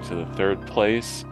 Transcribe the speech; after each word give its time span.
back 0.00 0.08
to 0.08 0.14
the 0.14 0.26
third 0.26 0.66
place. 0.66 1.24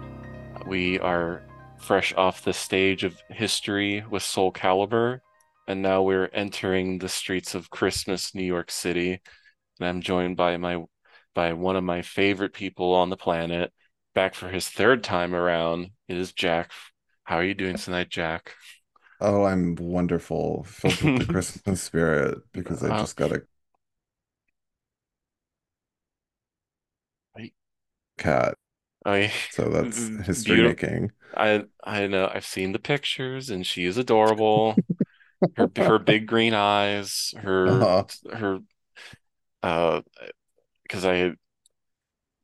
We 0.66 0.98
are 1.00 1.42
fresh 1.78 2.12
off 2.14 2.42
the 2.44 2.52
stage 2.52 3.04
of 3.04 3.20
history 3.30 4.04
with 4.10 4.22
Soul 4.22 4.52
Calibur, 4.52 5.20
and 5.66 5.82
now 5.82 6.02
we're 6.02 6.30
entering 6.32 6.98
the 6.98 7.08
streets 7.08 7.54
of 7.54 7.70
Christmas, 7.70 8.34
New 8.34 8.44
York 8.44 8.70
City. 8.70 9.20
And 9.80 9.88
I'm 9.88 10.00
joined 10.02 10.36
by 10.36 10.56
my 10.56 10.84
by 11.34 11.52
one 11.54 11.76
of 11.76 11.84
my 11.84 12.02
favorite 12.02 12.52
people 12.54 12.94
on 12.94 13.10
the 13.10 13.16
planet, 13.16 13.72
back 14.14 14.34
for 14.34 14.48
his 14.48 14.68
third 14.68 15.04
time 15.04 15.34
around. 15.34 15.90
It 16.08 16.16
is 16.18 16.32
Jack. 16.32 16.72
How 17.24 17.36
are 17.36 17.44
you 17.44 17.54
doing 17.54 17.76
tonight, 17.76 18.10
Jack? 18.10 18.54
Oh, 19.20 19.44
I'm 19.44 19.74
wonderful, 19.76 20.64
filled 20.64 21.02
with 21.02 21.16
the 21.16 21.24
Christmas 21.26 21.82
spirit 21.82 22.38
because 22.52 22.84
I 22.84 22.90
Uh, 22.90 22.92
just 22.92 23.16
got 23.16 23.32
a 23.32 23.42
cat. 28.18 28.54
I, 29.04 29.32
So 29.48 29.68
that's 29.70 30.10
history 30.24 30.58
beautiful. 30.58 30.78
making. 30.78 31.12
I, 31.36 31.64
I 31.84 32.06
know. 32.06 32.30
I've 32.32 32.46
seen 32.46 32.72
the 32.72 32.78
pictures, 32.78 33.50
and 33.50 33.66
she 33.66 33.84
is 33.84 33.96
adorable. 33.98 34.82
Her, 35.56 35.70
her 35.78 35.98
big 36.00 36.26
green 36.28 36.54
eyes, 36.54 37.34
her, 37.38 37.88
Uh-huh. 37.88 38.08
her, 38.32 38.60
uh, 39.62 40.02
because 40.84 41.04
I, 41.04 41.32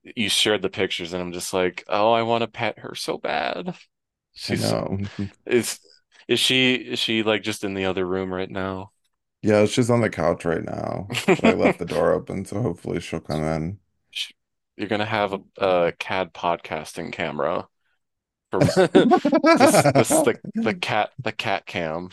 you 0.02 0.28
shared 0.28 0.62
the 0.62 0.68
pictures, 0.68 1.12
and 1.12 1.22
I'm 1.22 1.32
just 1.32 1.52
like, 1.52 1.84
oh, 1.88 2.12
I 2.12 2.22
want 2.22 2.42
to 2.42 2.48
pet 2.48 2.78
her 2.80 2.94
so 2.94 3.16
bad. 3.18 3.74
I 4.48 4.54
She's, 4.54 4.74
know. 4.74 4.98
is, 5.46 5.80
is 6.28 6.40
she, 6.40 6.74
is 6.76 6.98
she 7.00 7.22
like 7.24 7.42
just 7.42 7.64
in 7.64 7.74
the 7.74 7.86
other 7.86 8.06
room 8.06 8.32
right 8.34 8.50
now? 8.50 8.92
Yeah, 9.42 9.66
she's 9.66 9.90
on 9.90 10.00
the 10.00 10.10
couch 10.10 10.44
right 10.44 10.64
now, 10.64 11.14
I 11.42 11.52
left 11.52 11.78
the 11.78 11.84
door 11.86 12.12
open, 12.12 12.44
so 12.46 12.60
hopefully 12.62 13.00
she'll 13.00 13.20
come 13.20 13.42
in. 13.44 13.78
You're 14.76 14.88
gonna 14.88 15.04
have 15.04 15.32
a, 15.34 15.40
a 15.58 15.92
CAD 15.92 16.32
podcasting 16.34 17.12
camera 17.12 17.68
for 18.50 18.60
this, 19.54 19.90
this 19.94 20.20
the 20.20 20.38
the 20.54 20.74
cat 20.74 21.10
the 21.22 21.32
cat 21.32 21.66
cam, 21.66 22.10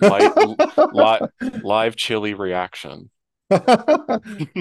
live 0.00 0.34
live 1.62 1.96
chili 1.96 2.34
reaction. 2.34 3.10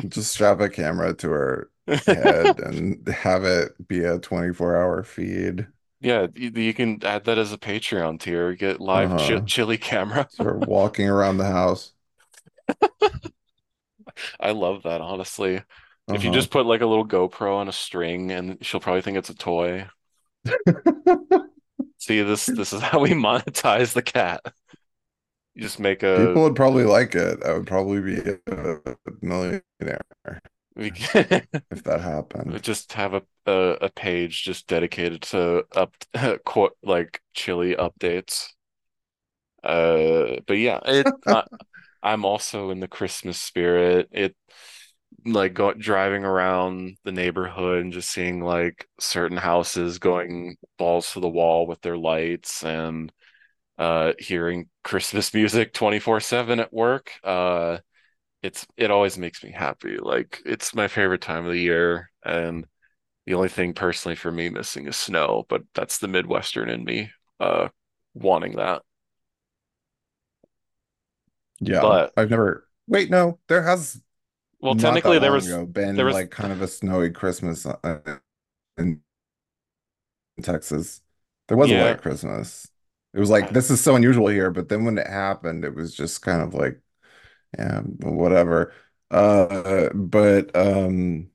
Just 0.09 0.31
strap 0.33 0.59
a 0.59 0.69
camera 0.69 1.13
to 1.15 1.29
her 1.29 1.71
head 1.87 2.59
and 2.59 3.07
have 3.07 3.43
it 3.43 3.87
be 3.87 4.03
a 4.03 4.19
24 4.19 4.75
hour 4.75 5.03
feed. 5.03 5.67
Yeah, 6.01 6.27
you, 6.35 6.51
you 6.51 6.73
can 6.73 7.03
add 7.03 7.25
that 7.25 7.37
as 7.37 7.51
a 7.51 7.57
Patreon 7.57 8.19
tier. 8.19 8.53
Get 8.53 8.79
live 8.79 9.11
Uh-huh. 9.11 9.41
chili 9.45 9.77
camera. 9.77 10.27
We're 10.37 10.57
walking 10.57 11.07
around 11.09 11.37
the 11.37 11.45
house. 11.45 11.93
I 14.39 14.51
love 14.51 14.83
that, 14.83 15.01
honestly. 15.01 15.61
If 16.11 16.23
you 16.23 16.29
Uh-huh. 16.29 16.31
just 16.31 16.51
put 16.51 16.65
like 16.65 16.81
a 16.81 16.85
little 16.85 17.07
GoPro 17.07 17.57
on 17.57 17.67
a 17.67 17.71
string, 17.73 18.31
and 18.31 18.57
she'll 18.65 18.79
probably 18.79 19.01
think 19.01 19.17
it's 19.17 19.29
a 19.29 19.35
toy. 19.35 19.87
See, 21.99 22.21
this 22.21 22.49
this 22.49 22.73
is 22.73 22.81
how 22.81 22.99
we 22.99 23.11
monetize 23.11 23.93
the 23.93 24.01
cat. 24.01 24.41
You 25.53 25.61
just 25.61 25.79
make 25.79 26.03
a 26.03 26.17
People 26.27 26.43
would 26.43 26.55
probably 26.55 26.83
like 26.85 27.13
it. 27.15 27.43
I 27.43 27.53
would 27.53 27.67
probably 27.67 28.01
be 28.01 28.17
a 28.47 28.97
millionaire 29.21 29.61
if 31.71 31.83
that 31.83 32.01
happened. 32.01 32.61
just 32.61 32.93
have 32.93 33.13
a, 33.13 33.21
a 33.45 33.77
a 33.81 33.89
page 33.89 34.43
just 34.43 34.67
dedicated 34.67 35.21
to 35.21 35.63
up 35.73 35.95
quote 36.45 36.77
like 36.83 37.21
chili 37.33 37.75
updates. 37.75 38.49
Uh, 39.63 40.37
but 40.47 40.53
yeah, 40.57 40.79
it 40.85 41.09
uh, 41.27 41.43
I'm 42.03 42.25
also 42.25 42.71
in 42.71 42.79
the 42.79 42.87
Christmas 42.87 43.41
spirit. 43.41 44.09
It 44.11 44.35
like 45.25 45.53
go 45.53 45.73
driving 45.73 46.23
around 46.23 46.97
the 47.03 47.11
neighborhood 47.11 47.81
and 47.81 47.93
just 47.93 48.11
seeing 48.11 48.41
like 48.41 48.87
certain 48.99 49.37
houses 49.37 49.97
going 49.99 50.55
balls 50.77 51.11
to 51.13 51.19
the 51.19 51.29
wall 51.29 51.65
with 51.67 51.81
their 51.81 51.97
lights 51.97 52.63
and 52.63 53.11
uh 53.77 54.13
hearing 54.19 54.69
Christmas 54.83 55.33
music 55.35 55.73
24/7 55.73 56.59
at 56.59 56.73
work. 56.73 57.11
Uh 57.23 57.79
it's 58.43 58.67
it 58.77 58.91
always 58.91 59.17
makes 59.17 59.43
me 59.43 59.51
happy. 59.51 59.97
Like 59.97 60.41
it's 60.45 60.75
my 60.75 60.87
favorite 60.87 61.21
time 61.21 61.45
of 61.45 61.53
the 61.53 61.59
year 61.61 62.11
and 62.25 62.65
the 63.27 63.35
only 63.35 63.49
thing 63.49 63.73
personally 63.73 64.15
for 64.15 64.31
me 64.31 64.49
missing 64.49 64.87
is 64.87 64.97
snow, 64.97 65.45
but 65.49 65.63
that's 65.75 65.99
the 65.99 66.07
Midwestern 66.09 66.69
in 66.69 66.83
me 66.85 67.11
uh 67.39 67.69
wanting 68.15 68.57
that. 68.57 68.83
Yeah. 71.59 71.81
But 71.81 72.13
I've 72.17 72.29
never, 72.29 72.67
wait, 72.87 73.09
no, 73.09 73.39
there 73.47 73.63
has 73.63 74.01
well 74.61 74.75
not 74.75 75.05
technically 75.05 75.19
there 75.19 75.31
was 75.31 75.57
ago 75.57 75.65
there 75.95 76.05
been 76.05 76.05
was 76.05 76.13
like 76.13 76.31
kind 76.31 76.51
of 76.51 76.61
a 76.61 76.67
snowy 76.67 77.09
Christmas 77.11 77.65
uh, 77.65 78.17
in 78.77 79.01
Texas. 80.41 81.01
There 81.47 81.57
was 81.57 81.71
a 81.71 81.75
yeah 81.75 81.75
white 81.75 82.01
Christmas. 82.01 82.69
It 83.13 83.19
was 83.19 83.29
like, 83.29 83.49
this 83.51 83.71
is 83.71 83.81
so 83.81 83.95
unusual 83.95 84.27
here. 84.27 84.51
But 84.51 84.67
then 84.69 84.83
when 84.85 84.97
it 84.97 85.07
happened, 85.07 85.63
it 85.63 85.73
was 85.75 85.93
just 85.95 86.21
kind 86.21 86.41
of 86.41 86.53
like, 86.53 86.79
yeah, 87.57 87.81
whatever. 87.81 88.73
Uh, 89.11 89.89
but 89.95 90.55
um, 90.55 91.29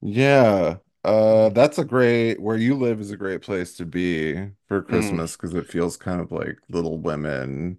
Yeah, 0.00 0.78
uh, 1.04 1.50
that's 1.50 1.78
a 1.78 1.84
great, 1.84 2.40
where 2.40 2.56
you 2.56 2.74
live 2.74 3.00
is 3.00 3.10
a 3.10 3.16
great 3.16 3.42
place 3.42 3.76
to 3.76 3.86
be 3.86 4.34
for 4.66 4.82
mm. 4.88 5.22
Christmas 5.22 5.36
because 5.36 5.54
it 5.54 5.68
feels 5.68 5.96
kind 5.96 6.20
of 6.20 6.32
like 6.32 6.58
Little 6.68 6.98
Women, 6.98 7.78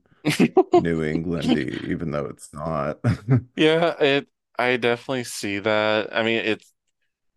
New 0.78 1.02
Englandy, 1.02 1.84
even 1.84 2.12
though 2.12 2.25
it's 2.25 2.54
not. 2.54 3.00
Yeah, 3.56 3.96
it 4.02 4.28
I 4.58 4.78
definitely 4.78 5.24
see 5.25 5.60
that. 5.60 6.16
I 6.16 6.24
mean, 6.24 6.40
it's 6.46 6.72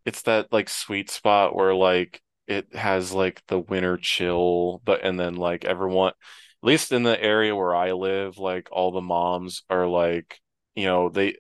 it's 0.06 0.22
that 0.24 0.52
like 0.52 0.68
sweet 0.68 1.10
spot 1.10 1.56
where 1.56 1.74
like 1.74 2.22
it 2.48 2.74
has 2.76 3.12
like 3.12 3.42
the 3.48 3.58
winter 3.60 3.96
chill, 3.98 4.82
but 4.84 5.02
and 5.04 5.20
then 5.20 5.36
like 5.36 5.64
everyone, 5.64 6.10
at 6.10 6.16
least 6.62 6.92
in 6.92 7.02
the 7.04 7.22
area 7.22 7.56
where 7.56 7.74
I 7.74 7.92
live, 7.92 8.38
like 8.38 8.68
all 8.72 8.92
the 8.92 9.02
moms 9.02 9.64
are 9.70 9.86
like, 9.88 10.40
you 10.76 10.86
know, 10.86 11.08
they 11.10 11.36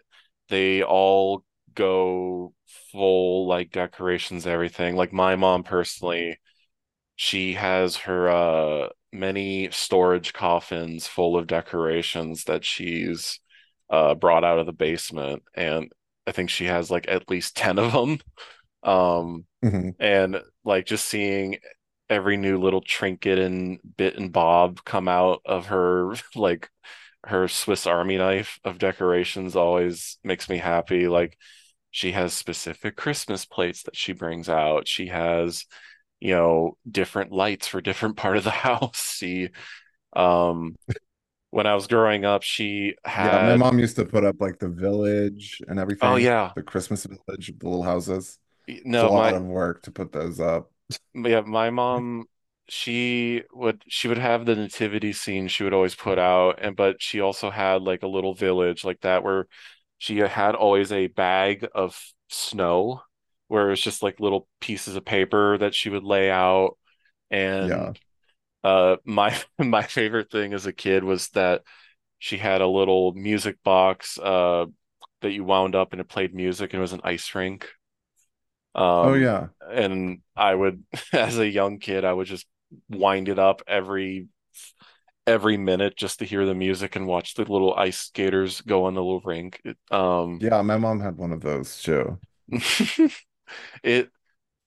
they 0.48 0.82
all 0.84 1.44
go 1.74 2.54
full 2.92 3.46
like 3.48 3.70
decorations, 3.72 4.46
everything. 4.46 4.96
Like 4.96 5.12
my 5.12 5.36
mom 5.36 5.64
personally, 5.64 6.38
she 7.16 7.54
has 7.54 7.96
her 7.98 8.28
uh 8.30 8.88
many 9.12 9.70
storage 9.70 10.32
coffins 10.32 11.06
full 11.06 11.36
of 11.36 11.46
decorations 11.46 12.44
that 12.44 12.64
she's 12.64 13.40
uh 13.90 14.14
brought 14.14 14.44
out 14.44 14.58
of 14.58 14.66
the 14.66 14.72
basement 14.72 15.42
and 15.54 15.90
I 16.26 16.32
think 16.32 16.50
she 16.50 16.66
has 16.66 16.90
like 16.90 17.06
at 17.08 17.30
least 17.30 17.56
10 17.56 17.78
of 17.78 17.92
them. 17.92 18.18
Um 18.82 19.46
Mhm. 19.62 19.96
and 19.98 20.40
like 20.64 20.86
just 20.86 21.06
seeing 21.06 21.58
every 22.10 22.36
new 22.36 22.58
little 22.60 22.80
trinket 22.82 23.38
and 23.38 23.80
bit 23.96 24.16
and 24.18 24.32
bob 24.32 24.84
come 24.84 25.08
out 25.08 25.40
of 25.44 25.66
her 25.66 26.14
like 26.36 26.70
her 27.24 27.48
Swiss 27.48 27.86
Army 27.86 28.18
knife 28.18 28.60
of 28.64 28.78
decorations 28.78 29.56
always 29.56 30.18
makes 30.24 30.48
me 30.48 30.58
happy. 30.58 31.08
Like 31.08 31.36
she 31.90 32.12
has 32.12 32.32
specific 32.34 32.96
Christmas 32.96 33.44
plates 33.46 33.84
that 33.84 33.96
she 33.96 34.12
brings 34.12 34.48
out. 34.48 34.88
She 34.88 35.08
has 35.08 35.66
you 36.20 36.34
know, 36.34 36.76
different 36.90 37.32
lights 37.32 37.66
for 37.68 37.80
different 37.80 38.16
part 38.18 38.36
of 38.36 38.44
the 38.44 38.50
house. 38.50 39.14
She, 39.18 39.50
um, 40.14 40.76
when 41.50 41.66
I 41.66 41.74
was 41.76 41.86
growing 41.88 42.24
up, 42.26 42.42
she 42.44 42.96
had 43.04 43.22
Yeah, 43.22 43.38
my 43.38 43.54
mom 43.54 43.78
used 43.78 43.96
to 43.96 44.04
put 44.04 44.24
up 44.24 44.40
like 44.40 44.58
the 44.58 44.68
village 44.68 45.62
and 45.68 45.78
everything. 45.78 46.10
oh 46.10 46.16
yeah, 46.16 46.54
the 46.54 46.62
Christmas 46.62 47.04
village, 47.06 47.46
the 47.58 47.64
little 47.68 47.82
houses. 47.82 48.38
It's 48.92 49.02
a 49.02 49.08
no, 49.08 49.08
lot 49.08 49.34
of 49.34 49.44
work 49.44 49.82
to 49.84 49.90
put 49.90 50.12
those 50.12 50.40
up. 50.40 50.70
yeah, 51.14 51.40
my 51.42 51.70
mom, 51.70 52.26
she 52.68 53.42
would, 53.52 53.82
she 53.88 54.08
would 54.08 54.18
have 54.18 54.44
the 54.46 54.54
nativity 54.56 55.12
scene 55.12 55.48
she 55.48 55.64
would 55.64 55.72
always 55.74 55.94
put 55.94 56.18
out, 56.18 56.58
and 56.62 56.76
but 56.76 57.00
she 57.02 57.20
also 57.20 57.50
had 57.50 57.82
like 57.82 58.02
a 58.02 58.06
little 58.08 58.34
village 58.34 58.84
like 58.84 59.00
that 59.02 59.22
where 59.22 59.46
she 59.98 60.18
had 60.18 60.54
always 60.54 60.92
a 60.92 61.06
bag 61.08 61.66
of 61.74 61.98
snow, 62.28 63.02
where 63.48 63.72
it's 63.72 63.82
just 63.82 64.02
like 64.02 64.20
little 64.20 64.48
pieces 64.60 64.96
of 64.96 65.04
paper 65.04 65.58
that 65.58 65.74
she 65.74 65.90
would 65.90 66.04
lay 66.04 66.30
out, 66.30 66.76
Yeah. 67.58 67.92
and 67.92 67.98
uh, 68.64 68.96
my 69.04 69.38
my 69.58 69.82
favorite 69.84 70.30
thing 70.30 70.54
as 70.54 70.66
a 70.66 70.72
kid 70.74 71.04
was 71.04 71.28
that 71.30 71.62
she 72.18 72.38
had 72.38 72.60
a 72.62 72.68
little 72.68 73.12
music 73.14 73.62
box 73.64 74.18
uh 74.18 74.66
that 75.22 75.32
you 75.32 75.44
wound 75.44 75.74
up 75.76 75.92
and 75.92 76.00
it 76.00 76.08
played 76.08 76.34
music 76.34 76.72
and 76.72 76.78
it 76.80 76.82
was 76.82 76.92
an 76.94 77.00
ice 77.04 77.34
rink. 77.34 77.68
Oh 79.00 79.14
Um, 79.14 79.14
yeah. 79.14 79.48
and 79.60 80.20
I 80.36 80.54
would, 80.54 80.84
as 81.12 81.38
a 81.38 81.48
young 81.48 81.78
kid, 81.78 82.04
I 82.04 82.12
would 82.12 82.26
just 82.26 82.46
wind 82.88 83.28
it 83.28 83.38
up 83.38 83.62
every 83.66 84.28
every 85.26 85.56
minute 85.56 85.96
just 85.96 86.20
to 86.20 86.24
hear 86.24 86.46
the 86.46 86.54
music 86.54 86.96
and 86.96 87.06
watch 87.06 87.34
the 87.34 87.42
little 87.42 87.74
ice 87.74 87.98
skaters 87.98 88.60
go 88.62 88.84
on 88.86 88.94
the 88.94 89.02
little 89.02 89.20
rink. 89.22 89.60
It, 89.64 89.76
um, 89.90 90.40
Yeah, 90.40 90.62
my 90.62 90.76
mom 90.78 91.00
had 91.00 91.16
one 91.18 91.30
of 91.32 91.40
those 91.42 91.82
too. 91.82 92.18
it 93.82 94.10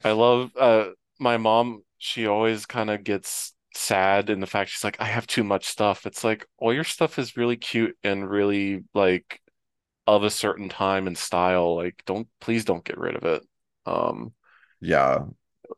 I 0.03 0.11
love 0.11 0.51
uh 0.57 0.89
my 1.19 1.37
mom, 1.37 1.83
she 1.99 2.27
always 2.27 2.65
kind 2.65 2.89
of 2.89 3.03
gets 3.03 3.53
sad 3.75 4.29
in 4.29 4.39
the 4.41 4.47
fact 4.47 4.71
she's 4.71 4.83
like, 4.83 4.99
I 5.01 5.05
have 5.05 5.27
too 5.27 5.43
much 5.43 5.67
stuff. 5.67 6.05
It's 6.05 6.23
like 6.23 6.45
all 6.59 6.73
your 6.73 6.83
stuff 6.85 7.19
is 7.19 7.37
really 7.37 7.57
cute 7.57 7.97
and 8.03 8.29
really 8.29 8.83
like 8.93 9.41
of 10.07 10.23
a 10.23 10.29
certain 10.31 10.69
time 10.69 11.07
and 11.07 11.17
style. 11.17 11.75
Like, 11.77 12.03
don't 12.05 12.27
please 12.41 12.65
don't 12.65 12.83
get 12.85 12.97
rid 12.99 13.15
of 13.15 13.23
it. 13.25 13.43
Um, 13.85 14.33
Yeah. 14.81 15.25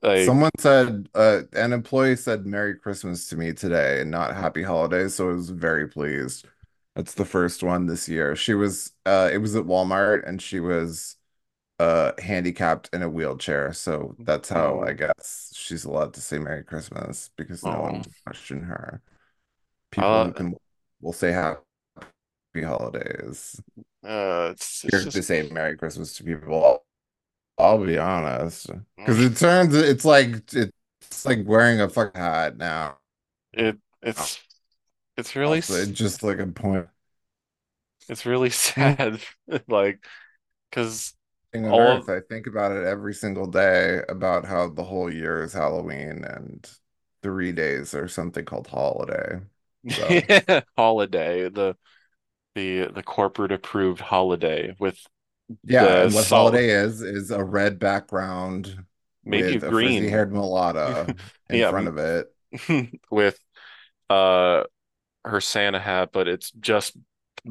like 0.01 0.35
Someone 0.35 0.51
said, 0.59 1.09
uh, 1.15 1.43
an 1.53 1.73
employee 1.73 2.17
said 2.17 2.45
Merry 2.45 2.75
Christmas 2.77 3.27
to 3.29 3.37
me 3.37 3.53
today 3.53 4.01
and 4.01 4.11
not 4.11 4.35
Happy 4.35 4.63
Holidays, 4.63 5.15
so 5.15 5.29
I 5.29 5.33
was 5.33 5.49
very 5.51 5.87
pleased. 5.89 6.47
That's 6.95 7.15
the 7.15 7.25
first 7.25 7.63
one 7.63 7.87
this 7.87 8.09
year. 8.09 8.35
She 8.35 8.53
was, 8.55 8.93
uh, 9.05 9.29
it 9.33 9.39
was 9.39 9.55
at 9.55 9.65
Walmart 9.65 10.27
and 10.27 10.41
she 10.41 10.59
was, 10.59 11.17
uh, 11.81 12.13
handicapped 12.21 12.89
in 12.93 13.01
a 13.01 13.09
wheelchair. 13.09 13.73
So 13.73 14.15
that's 14.19 14.49
how 14.49 14.81
I 14.81 14.93
oh 14.93 14.93
guess 14.93 15.51
she's 15.55 15.85
allowed 15.85 16.13
to 16.13 16.21
say 16.21 16.37
Merry 16.37 16.63
Christmas 16.63 17.31
because 17.35 17.65
no 17.65 17.79
one 17.81 17.93
oh 17.93 18.03
will 18.03 18.13
question 18.25 18.61
her. 18.63 19.01
People 19.91 20.05
uh, 20.07 20.31
can 20.31 20.55
will 21.01 21.13
say 21.13 21.31
Happy 21.31 21.61
Holidays. 22.63 23.61
uh 24.03 24.49
it's 24.51 24.83
it's 24.85 24.87
Scared 24.89 25.11
to 25.11 25.23
say 25.23 25.49
Merry 25.49 25.77
Christmas 25.77 26.15
to 26.17 26.23
people. 26.23 26.83
I'll 27.57 27.83
be 27.85 27.97
honest, 27.97 28.69
because 28.97 29.19
it 29.21 29.37
turns 29.37 29.75
it's 29.75 30.05
like 30.05 30.35
it's 30.53 31.25
like 31.25 31.45
wearing 31.45 31.81
a 31.81 31.89
fuck 31.89 32.15
hat 32.15 32.57
now. 32.57 32.97
it 33.53 33.77
it's 34.01 34.39
it's 35.17 35.35
really 35.35 35.61
Also, 35.61 35.75
it's 35.75 35.91
just 35.91 36.23
like 36.23 36.39
a 36.39 36.47
point 36.47 36.87
it's 38.09 38.25
really 38.25 38.49
sad 38.49 39.19
like 39.67 40.03
because 40.69 41.13
on 41.53 41.65
all 41.67 41.79
earth. 41.79 42.07
of 42.07 42.09
I 42.09 42.19
think 42.21 42.47
about 42.47 42.71
it 42.71 42.85
every 42.85 43.13
single 43.13 43.47
day 43.47 44.01
about 44.09 44.45
how 44.45 44.69
the 44.69 44.83
whole 44.83 45.11
year 45.13 45.43
is 45.43 45.53
Halloween 45.53 46.23
and 46.23 46.69
three 47.23 47.51
days 47.51 47.93
or 47.93 48.07
something 48.07 48.45
called 48.45 48.67
holiday. 48.67 49.41
So 49.87 50.25
holiday 50.77 51.49
the 51.49 51.75
the 52.55 52.87
the 52.93 53.03
corporate 53.03 53.51
approved 53.51 54.01
holiday 54.01 54.75
with 54.79 54.99
yeah, 55.63 56.05
what 56.07 56.27
holiday 56.27 56.69
is 56.69 57.01
is 57.01 57.31
a 57.31 57.43
red 57.43 57.79
background 57.79 58.85
maybe 59.25 59.57
with 59.57 59.63
a 59.63 59.71
frizzy 59.71 60.07
green 60.07 60.07
haired 60.07 60.31
mulatto 60.31 61.13
in 61.49 61.61
yeah 61.61 61.63
front 61.63 61.87
of 61.87 61.97
it. 61.97 62.33
with 63.11 63.39
uh 64.09 64.63
her 65.25 65.41
Santa 65.41 65.79
hat 65.79 66.11
but 66.13 66.27
it's 66.27 66.51
just 66.51 66.97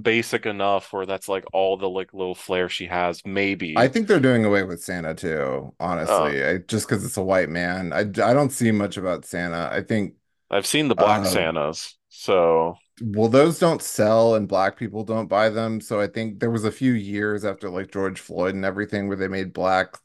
basic 0.00 0.46
enough 0.46 0.92
where 0.92 1.06
that's 1.06 1.28
like 1.28 1.44
all 1.52 1.76
the 1.76 1.88
like 1.88 2.12
little 2.14 2.34
flair 2.34 2.68
she 2.68 2.86
has 2.86 3.24
maybe 3.24 3.76
I 3.76 3.88
think 3.88 4.08
they're 4.08 4.20
doing 4.20 4.44
away 4.44 4.62
with 4.64 4.82
Santa 4.82 5.14
too, 5.14 5.74
uh 6.06 6.32
honestly. 6.32 6.44
I, 6.44 6.58
just 6.58 6.88
because 6.88 7.04
it's 7.04 7.16
a 7.16 7.22
white 7.22 7.48
man. 7.48 7.92
I, 7.92 8.00
I 8.00 8.34
don't 8.34 8.50
see 8.50 8.72
much 8.72 8.96
about 8.96 9.24
Santa. 9.24 9.68
I 9.72 9.82
think 9.82 10.14
I've 10.50 10.66
seen 10.66 10.88
the 10.88 10.94
Black 10.94 11.24
uh 11.24 11.24
Santas 11.24 11.96
so 12.08 12.76
well 13.00 13.28
those 13.28 13.58
don't 13.58 13.82
sell 13.82 14.34
and 14.34 14.48
black 14.48 14.76
people 14.78 15.04
don't 15.04 15.28
buy 15.28 15.48
them. 15.48 15.80
So 15.80 16.00
I 16.00 16.06
think 16.06 16.40
there 16.40 16.50
was 16.50 16.64
a 16.64 16.72
few 16.72 16.92
years 16.92 17.44
after 17.44 17.70
like 17.70 17.90
George 17.92 18.20
Floyd 18.20 18.54
and 18.54 18.64
everything 18.64 19.08
where 19.08 19.16
they 19.16 19.28
made 19.28 19.52
black 19.52 19.96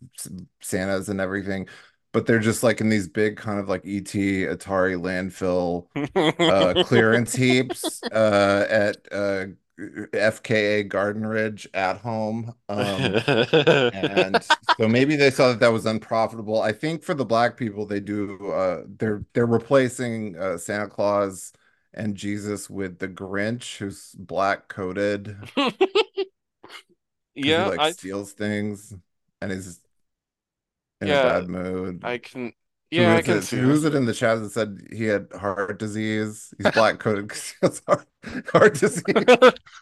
Santas 0.62 1.10
and 1.10 1.20
everything, 1.20 1.68
but 2.14 2.26
they're 2.26 2.40
just 2.40 2.64
like 2.64 2.80
in 2.82 2.90
these 2.90 3.10
big 3.10 3.38
kind 3.38 3.60
of 3.60 3.68
like 3.70 3.82
ET 3.86 4.06
Atari 4.06 4.98
landfill 4.98 5.88
uh 6.40 6.76
clearance 6.86 7.34
heaps 7.36 8.02
uh 8.12 8.66
at 8.70 8.98
uh 9.12 9.48
FKA 9.78 10.84
Garden 10.84 11.26
Ridge 11.26 11.68
at 11.74 11.98
home. 11.98 12.56
Um 12.70 13.24
And 13.92 14.44
so 14.80 14.88
maybe 14.90 15.16
they 15.16 15.32
saw 15.32 15.50
that 15.50 15.60
that 15.62 15.70
was 15.72 15.86
unprofitable. 15.86 16.62
I 16.62 16.74
think 16.74 17.04
for 17.04 17.14
the 17.14 17.26
black 17.26 17.58
people, 17.58 17.86
they 17.86 18.00
do 18.02 18.52
uh 18.52 18.84
they're 18.88 19.26
they're 19.34 19.46
replacing 19.46 20.38
uh, 20.38 20.58
Santa 20.58 20.88
Claus 20.90 21.54
and 21.94 22.16
Jesus 22.16 22.70
with 22.70 23.00
the 23.00 23.08
Grinch, 23.08 23.78
who's 23.78 24.14
black 24.20 24.68
coated 24.70 25.38
because 27.40 27.56
he 27.56 27.64
yeah 27.64 27.64
like 27.64 27.86
I 27.86 27.86
steals 27.86 28.34
things 28.34 28.94
and 29.42 29.52
is 29.52 29.82
in 31.02 31.12
a 31.12 31.16
bad 31.16 31.48
mood. 31.48 32.02
I 32.04 32.18
can 32.20 32.54
Who 32.98 33.10
yeah 33.10 33.16
I 33.16 33.22
can 33.22 33.42
it? 33.42 33.42
see 33.42 33.58
Who 33.58 33.74
is 33.74 33.84
it 33.84 33.94
in 33.96 34.06
the 34.06 34.14
chat 34.14 34.40
that 34.42 34.52
said 34.52 34.80
he 34.92 35.06
had 35.06 35.28
heart 35.34 35.80
disease? 35.80 36.54
He's 36.58 36.70
black 36.70 37.00
coated 37.00 37.28
because 37.28 37.50
he 37.52 37.56
has 37.62 37.82
heart, 37.88 38.08
heart 38.52 38.76
disease. 38.76 39.26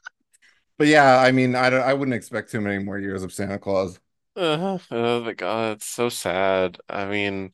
But 0.78 0.88
yeah, 0.88 1.18
I 1.20 1.32
mean, 1.32 1.56
I 1.56 1.70
don't 1.70 1.82
I 1.82 1.94
wouldn't 1.94 2.16
expect 2.16 2.52
too 2.52 2.62
many 2.62 2.84
more 2.84 3.00
years 3.00 3.24
of 3.24 3.34
Santa 3.34 3.60
Claus. 3.60 4.00
uh, 4.36 4.78
oh 4.92 5.22
my 5.24 5.34
God 5.34 5.78
it's 5.78 5.86
so 5.86 6.10
sad 6.10 6.80
I 6.90 7.06
mean 7.06 7.52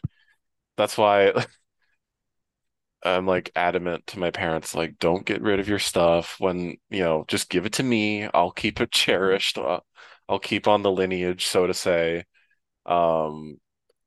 that's 0.78 0.98
why 0.98 1.34
I'm 3.04 3.26
like 3.26 3.52
adamant 3.56 4.08
to 4.08 4.20
my 4.20 4.32
parents, 4.32 4.76
like, 4.76 5.00
don't 5.00 5.26
get 5.26 5.42
rid 5.42 5.60
of 5.60 5.70
your 5.70 5.80
stuff 5.80 6.36
when, 6.40 6.78
you 6.90 7.00
know, 7.04 7.24
just 7.28 7.50
give 7.50 7.66
it 7.66 7.74
to 7.74 7.84
me. 7.84 8.26
I'll 8.34 8.52
keep 8.52 8.82
it 8.82 8.92
cherished. 8.92 9.58
I'll 9.58 10.40
keep 10.40 10.68
on 10.68 10.82
the 10.84 10.92
lineage, 10.92 11.48
so 11.48 11.66
to 11.68 11.74
say. 11.74 12.26
Um, 12.86 13.60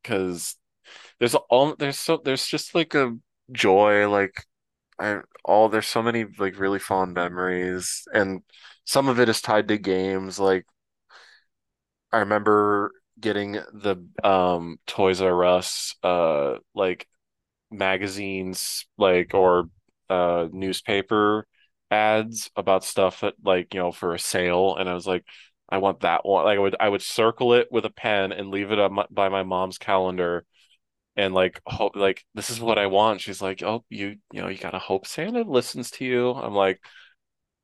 because 0.03 0.57
there's 1.23 1.37
all 1.37 1.77
there's 1.77 1.99
so 1.99 2.21
there's 2.25 2.47
just 2.49 2.75
like 2.75 2.95
a 2.95 3.17
joy, 3.53 4.09
like 4.11 4.45
I 4.99 5.21
all 5.45 5.69
there's 5.69 5.87
so 5.89 6.03
many 6.03 6.25
like 6.39 6.59
really 6.59 6.81
fond 6.81 7.15
memories, 7.15 8.05
and 8.13 8.43
some 8.85 9.09
of 9.09 9.21
it 9.21 9.29
is 9.29 9.41
tied 9.43 9.69
to 9.69 9.79
games. 9.79 10.41
Like 10.41 10.67
I 12.13 12.19
remember 12.19 12.93
getting 13.21 13.53
the 13.53 14.05
um 14.25 14.79
Toys 14.87 15.21
R 15.21 15.45
Us 15.45 15.95
uh 16.03 16.57
like 16.75 17.07
magazines 17.71 18.87
like 18.99 19.35
or 19.35 19.71
uh 20.11 20.49
newspaper 20.53 21.47
ads 21.91 22.51
about 22.57 22.85
stuff 22.85 23.21
that 23.23 23.35
like 23.45 23.75
you 23.75 23.81
know 23.81 23.93
for 23.93 24.15
a 24.15 24.19
sale 24.21 24.77
and 24.77 24.89
I 24.89 24.95
was 24.95 25.07
like 25.07 25.25
I 25.71 25.79
want 25.79 26.01
that 26.03 26.25
one 26.27 26.45
like 26.47 26.59
I 26.59 26.61
would 26.61 26.77
I 26.81 26.89
would 26.91 27.03
circle 27.03 27.55
it 27.55 27.69
with 27.73 27.85
a 27.87 27.91
pen 27.91 28.33
and 28.33 28.51
leave 28.51 28.73
it 28.73 28.79
up 28.81 28.93
my, 28.93 29.07
by 29.11 29.29
my 29.31 29.43
mom's 29.45 29.79
calendar 29.79 30.45
and 31.17 31.35
like 31.35 31.61
hope 31.67 31.97
like 31.97 32.25
this 32.35 32.51
is 32.51 32.61
what 32.61 32.79
I 32.79 32.87
want. 32.87 33.21
She's 33.21 33.43
like 33.43 33.63
oh 33.63 33.85
you 33.91 34.17
you 34.33 34.43
know 34.43 34.49
you 34.49 34.59
gotta 34.59 34.79
hope 34.79 35.07
Santa 35.07 35.43
listens 35.43 35.91
to 35.93 36.05
you. 36.05 36.31
I'm 36.33 36.55
like 36.55 36.81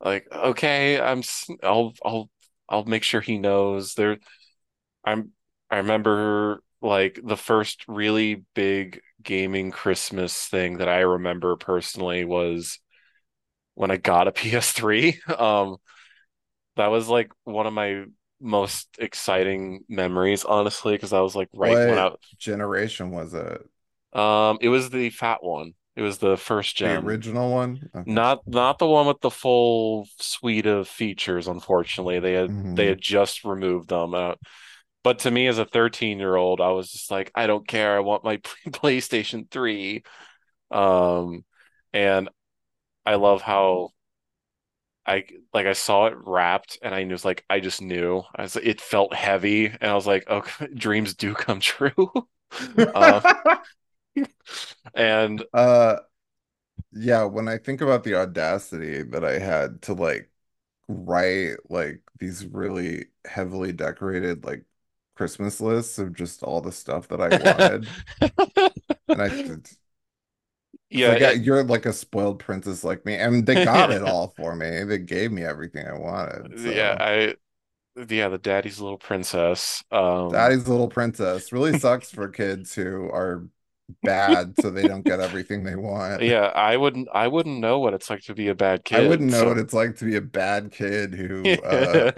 like 0.00 0.26
okay 0.32 1.00
I'm 1.00 1.22
I'll 1.62 1.94
I'll 2.04 2.30
I'll 2.68 2.84
make 2.84 3.02
sure 3.04 3.20
he 3.20 3.38
knows. 3.38 3.94
There 3.94 4.18
I'm 5.04 5.32
I 5.70 5.78
remember 5.78 6.62
like 6.82 7.20
the 7.24 7.36
first 7.36 7.84
really 7.88 8.44
big 8.54 9.00
gaming 9.22 9.70
Christmas 9.70 10.46
thing 10.46 10.78
that 10.78 10.88
I 10.88 11.00
remember 11.00 11.56
personally 11.56 12.24
was 12.24 12.78
when 13.74 13.90
I 13.90 13.96
got 13.96 14.28
a 14.28 14.32
PS3. 14.32 15.20
Um, 15.28 15.76
that 16.76 16.88
was 16.88 17.08
like 17.08 17.30
one 17.44 17.66
of 17.66 17.72
my 17.72 18.04
most 18.40 18.88
exciting 18.98 19.84
memories, 19.88 20.44
honestly, 20.44 20.94
because 20.94 21.12
I 21.12 21.20
was 21.20 21.36
like 21.36 21.48
right 21.54 21.82
when 21.84 21.98
What 21.98 21.98
I 21.98 22.12
generation 22.38 23.10
was 23.10 23.34
it? 23.34 23.68
um 24.12 24.58
it 24.60 24.68
was 24.68 24.90
the 24.90 25.10
fat 25.10 25.42
one. 25.42 25.74
It 25.96 26.02
was 26.02 26.18
the 26.18 26.36
first 26.36 26.76
gen, 26.76 26.90
The 26.90 26.96
original 26.96 27.52
one? 27.52 27.88
Okay. 27.94 28.06
Not 28.06 28.42
not 28.46 28.78
the 28.78 28.86
one 28.88 29.06
with 29.06 29.20
the 29.20 29.30
full 29.30 30.08
suite 30.20 30.66
of 30.66 30.88
features, 30.88 31.48
unfortunately. 31.48 32.20
They 32.20 32.34
had 32.34 32.54
they 32.76 32.86
hmm 32.86 32.88
had 32.88 33.00
just 33.00 33.44
removed 33.44 33.88
them. 33.90 34.14
Uh, 34.14 34.34
But 35.04 35.20
to 35.20 35.30
me, 35.32 35.46
as 35.48 35.58
a 35.58 35.66
13 35.66 36.18
year 36.20 36.36
old, 36.36 36.60
I 36.62 36.70
was 36.72 36.90
just 36.92 37.10
like, 37.10 37.32
I 37.36 37.46
don't 37.48 37.68
care. 37.68 37.96
I 37.96 38.00
want 38.00 38.24
my 38.24 38.38
PlayStation 38.68 39.50
3. 39.50 40.04
Um, 40.72 41.44
and 41.94 42.30
I 43.06 43.16
love 43.16 43.42
how 43.42 43.90
I 45.08 45.24
like 45.54 45.66
I 45.66 45.74
saw 45.74 46.06
it 46.08 46.16
wrapped 46.18 46.78
and 46.82 46.94
I 46.94 47.04
was 47.06 47.24
like, 47.24 47.44
I 47.50 47.60
just 47.60 47.82
knew. 47.82 48.22
I 48.36 48.42
was, 48.42 48.56
it 48.56 48.80
felt 48.80 49.14
heavy, 49.14 49.66
and 49.66 49.84
I 49.90 49.94
was 49.94 50.06
like, 50.06 50.28
okay, 50.30 50.68
dreams 50.74 51.14
do 51.14 51.34
come 51.34 51.60
true. 51.60 51.92
Uh, 52.94 53.20
and 54.94 55.44
Uh 55.52 55.96
yeah, 56.92 57.24
when 57.24 57.48
I 57.48 57.58
think 57.58 57.80
about 57.82 58.04
the 58.04 58.16
audacity 58.16 59.02
that 59.04 59.24
I 59.24 59.38
had 59.38 59.82
to 59.82 59.94
like 59.94 60.30
write 60.88 61.58
like 61.70 62.02
these 62.20 62.46
really 62.46 63.06
heavily 63.26 63.72
decorated 63.72 64.44
like 64.44 64.64
Christmas 65.16 65.60
lists 65.60 65.98
of 65.98 66.14
just 66.14 66.42
all 66.44 66.60
the 66.62 66.72
stuff 66.72 67.08
that 67.08 67.20
I 67.22 67.30
wanted. 67.32 67.90
And 69.12 69.22
I 69.22 69.30
yeah, 70.90 71.12
like 71.12 71.20
it, 71.20 71.42
you're 71.42 71.64
like 71.64 71.86
a 71.86 71.92
spoiled 71.92 72.38
princess 72.38 72.84
like 72.84 73.04
me. 73.04 73.14
and 73.16 73.46
they 73.46 73.54
got 73.64 73.90
it 73.90 74.02
all 74.02 74.28
for 74.36 74.54
me. 74.56 74.84
They 74.84 74.98
gave 74.98 75.32
me 75.32 75.44
everything 75.44 75.86
I 75.86 75.94
wanted. 75.98 76.58
yeah, 76.58 76.96
I 76.98 77.34
yeah, 78.08 78.28
the 78.28 78.38
daddy's 78.38 78.80
little 78.80 78.98
princess. 78.98 79.82
Um, 79.90 80.30
Daddy's 80.32 80.68
Little 80.68 80.88
Princess 80.88 81.52
really 81.52 81.72
sucks 81.78 82.10
for 82.10 82.28
kids 82.28 82.74
who 82.74 83.08
are 83.10 83.46
bad 84.02 84.58
so 84.58 84.70
they 84.70 84.86
don't 84.86 85.04
get 85.04 85.20
everything 85.20 85.64
they 85.64 85.74
want. 85.76 86.22
yeah, 86.22 86.46
I 86.54 86.76
wouldn't 86.76 87.08
I 87.12 87.28
wouldn't 87.28 87.60
know 87.60 87.78
what 87.78 87.94
it's 87.94 88.10
like 88.10 88.22
to 88.22 88.34
be 88.34 88.48
a 88.48 88.54
bad 88.54 88.84
kid. 88.84 88.98
I 88.98 89.08
wouldn't 89.08 89.30
know 89.30 89.46
what 89.46 89.58
it's 89.58 89.72
like 89.72 89.96
to 89.96 90.04
be 90.04 90.16
a 90.16 90.20
bad 90.20 90.70
kid 90.72 91.14
who 91.14 91.58
uh 91.62 92.10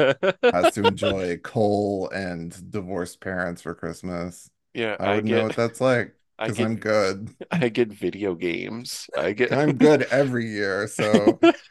has 0.52 0.72
to 0.72 0.84
enjoy 0.86 1.36
coal 1.38 2.08
and 2.10 2.70
divorced 2.70 3.20
parents 3.20 3.62
for 3.62 3.74
Christmas. 3.74 4.50
Yeah, 4.74 4.96
I 4.98 5.08
I 5.08 5.14
wouldn't 5.14 5.30
know 5.32 5.42
get 5.42 5.44
what 5.44 5.56
that's 5.56 5.80
like 5.80 6.14
because 6.44 6.60
get 6.60 6.60
I'm 6.60 6.76
good. 6.76 7.30
I 7.50 7.68
get 7.70 7.88
video 7.92 8.34
games. 8.34 9.10
I 9.16 9.32
get 9.32 9.50
I'm 9.50 9.78
good 9.78 10.02
every 10.04 10.46
year. 10.48 10.86
So 10.86 11.42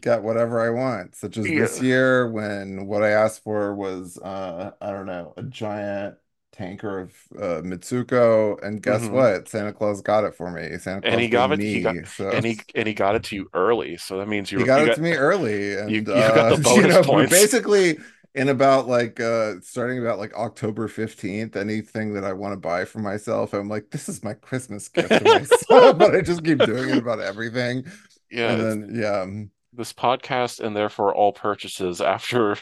get 0.00 0.22
whatever 0.22 0.60
I 0.60 0.70
want, 0.70 1.16
such 1.16 1.38
as 1.38 1.52
this 1.54 1.80
year 1.80 2.30
when 2.30 2.86
what 2.86 3.02
I 3.04 3.10
asked 3.10 3.44
for 3.44 3.74
was 3.74 4.18
uh 4.18 4.72
I 4.80 4.92
don't 4.92 5.06
know, 5.06 5.34
a 5.38 5.42
giant 5.44 6.16
tanker 6.52 7.00
of 7.00 7.12
uh 7.38 7.62
Mitsouko, 7.62 8.62
and 8.64 8.82
guess 8.82 9.10
hmm 9.10 9.12
what? 9.12 9.48
Santa 9.48 9.72
Claus 9.74 10.02
got 10.02 10.24
it 10.24 10.36
for 10.36 10.50
me. 10.50 10.78
Santa 10.78 11.02
And 11.02 11.20
Claus 11.20 11.20
he 11.20 11.28
got 11.28 11.52
it. 11.52 11.62
He 11.62 11.80
got 11.80 11.96
me. 11.96 12.04
So 12.06 12.30
and 12.30 12.46
he 12.46 12.58
and 12.74 12.88
he 12.88 12.94
got 12.94 13.14
it 13.14 13.24
to 13.24 13.36
you 13.36 13.50
early. 13.52 13.96
So 13.98 14.18
that 14.18 14.28
means 14.28 14.52
he 14.56 14.56
you 14.56 14.64
got 14.64 14.80
you 14.80 14.84
it 14.84 14.92
got 14.92 14.94
to 14.94 15.00
me 15.00 15.12
early 15.14 15.74
you 15.86 16.02
and 16.02 16.08
you 16.12 16.24
got 16.24 16.48
the 16.48 16.56
uh 16.56 16.58
you 16.64 16.86
bonus 16.86 16.86
know, 16.86 17.02
points. 17.02 17.28
basically 17.28 17.98
in 18.34 18.48
about 18.48 18.88
like 18.88 19.20
uh 19.20 19.60
starting 19.60 19.98
about 20.00 20.18
like 20.18 20.34
October 20.34 20.88
15th, 20.88 21.56
anything 21.56 22.14
that 22.14 22.24
I 22.24 22.32
want 22.32 22.52
to 22.52 22.56
buy 22.56 22.84
for 22.84 22.98
myself, 22.98 23.52
I'm 23.54 23.68
like, 23.68 23.90
this 23.90 24.08
is 24.08 24.24
my 24.24 24.34
Christmas 24.34 24.88
gift 24.88 25.18
to 25.18 25.24
myself, 25.24 25.60
but 25.98 26.14
I 26.14 26.20
just 26.20 26.44
keep 26.44 26.62
doing 26.64 26.90
it 26.90 26.98
about 26.98 27.20
everything. 27.20 27.84
Yeah, 28.30 28.52
And 28.52 28.60
then 28.60 28.90
yeah, 28.94 29.20
um, 29.22 29.50
this 29.72 29.92
podcast 29.92 30.60
and 30.60 30.76
therefore 30.76 31.14
all 31.14 31.32
purchases 31.32 32.00
after 32.00 32.56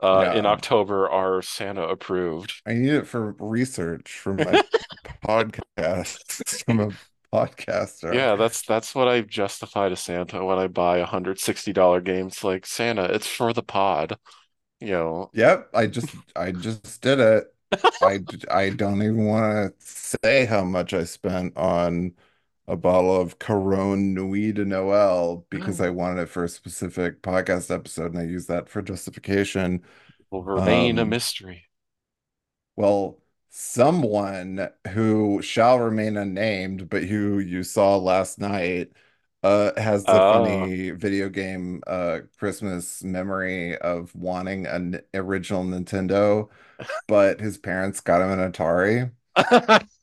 uh 0.00 0.28
in. 0.30 0.46
October 0.46 1.08
are 1.08 1.42
Santa 1.42 1.82
approved. 1.82 2.54
I 2.66 2.74
need 2.74 2.92
it 2.92 3.06
for 3.06 3.34
research 3.38 4.12
for 4.12 4.34
my 4.34 4.60
podcast 5.24 6.42
from 6.64 6.80
a 6.80 6.90
podcaster. 7.34 8.14
Yeah, 8.14 8.36
that's 8.36 8.62
that's 8.62 8.94
what 8.94 9.08
I 9.08 9.20
justify 9.22 9.88
to 9.88 9.96
Santa 9.96 10.44
when 10.44 10.58
I 10.58 10.66
buy 10.66 10.98
a 10.98 11.06
hundred 11.06 11.38
sixty 11.38 11.72
dollar 11.72 12.00
games. 12.00 12.42
Like 12.44 12.66
Santa, 12.66 13.04
it's 13.04 13.26
for 13.26 13.52
the 13.52 13.62
pod, 13.62 14.16
you 14.80 14.88
know. 14.88 15.30
Yep, 15.32 15.70
I 15.74 15.86
just 15.86 16.14
I 16.36 16.52
just 16.52 17.00
did 17.02 17.20
it. 17.20 17.54
I 18.00 18.20
I 18.50 18.70
don't 18.70 19.02
even 19.02 19.26
want 19.26 19.78
to 19.78 19.86
say 19.86 20.46
how 20.46 20.64
much 20.64 20.92
I 20.94 21.04
spent 21.04 21.56
on 21.56 22.14
a 22.66 22.76
bottle 22.76 23.20
of 23.20 23.38
Caron 23.38 24.14
Nuit 24.14 24.54
de 24.56 24.64
Noël 24.64 25.44
because 25.50 25.80
I 25.80 25.90
wanted 25.90 26.22
it 26.22 26.26
for 26.28 26.44
a 26.44 26.48
specific 26.48 27.22
podcast 27.22 27.70
episode 27.74 28.12
and 28.14 28.18
I 28.20 28.24
used 28.24 28.48
that 28.48 28.68
for 28.68 28.82
justification. 28.82 29.84
Will 30.30 30.42
remain 30.42 30.98
a 30.98 31.04
Um, 31.04 31.04
mystery. 31.04 31.68
Well, 32.76 33.20
someone 33.50 34.70
who 34.92 35.42
shall 35.42 35.78
remain 35.80 36.16
unnamed, 36.16 36.88
but 36.88 37.04
who 37.04 37.38
you 37.38 37.62
saw 37.62 37.96
last 37.96 38.38
night, 38.38 38.92
uh, 39.42 39.72
has 39.80 40.06
the 40.06 40.20
Uh 40.20 40.20
funny 40.20 40.90
video 40.90 41.28
game 41.28 41.82
uh 41.86 42.20
Christmas 42.38 43.02
memory 43.04 43.76
of 43.78 44.14
wanting 44.14 44.66
an 44.66 45.00
original 45.14 45.64
Nintendo, 45.64 46.48
but 47.08 47.40
his 47.40 47.58
parents 47.58 48.00
got 48.00 48.22
him 48.22 48.38
an 48.38 48.52
Atari, 48.52 49.12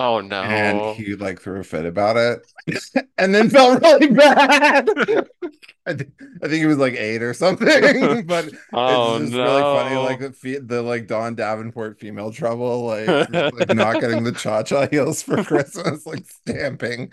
Oh 0.00 0.20
no. 0.20 0.42
and 0.42 0.80
he 0.80 1.14
like 1.16 1.40
threw 1.40 1.60
a 1.60 1.64
fit 1.64 1.84
about 1.84 2.16
it, 2.16 2.46
and 3.18 3.34
then 3.34 3.50
felt 3.50 3.82
really 3.82 4.08
bad. 4.08 4.88
I 5.86 5.94
think 5.94 6.12
I 6.42 6.48
think 6.48 6.60
he 6.60 6.66
was 6.66 6.76
like 6.78 6.94
eight 6.94 7.22
or 7.22 7.32
something, 7.34 8.26
but 8.26 8.46
it's 8.46 8.58
Oh 8.72 9.18
just 9.18 9.32
really 9.32 9.64
funny, 9.64 9.96
like 9.96 10.20
the 10.20 10.32
fe 10.32 10.58
the 10.58 10.82
like 10.82 11.06
Dawn 11.06 11.34
Davenport 11.34 11.98
female 11.98 12.30
trouble, 12.30 12.84
like 12.84 13.16
like 13.50 13.70
not 13.70 13.98
getting 13.98 14.22
the 14.24 14.32
cha-cha 14.32 14.86
heels 14.88 15.22
for 15.22 15.38
Christmas, 15.38 16.04
like 16.06 16.26
stamping. 16.26 17.10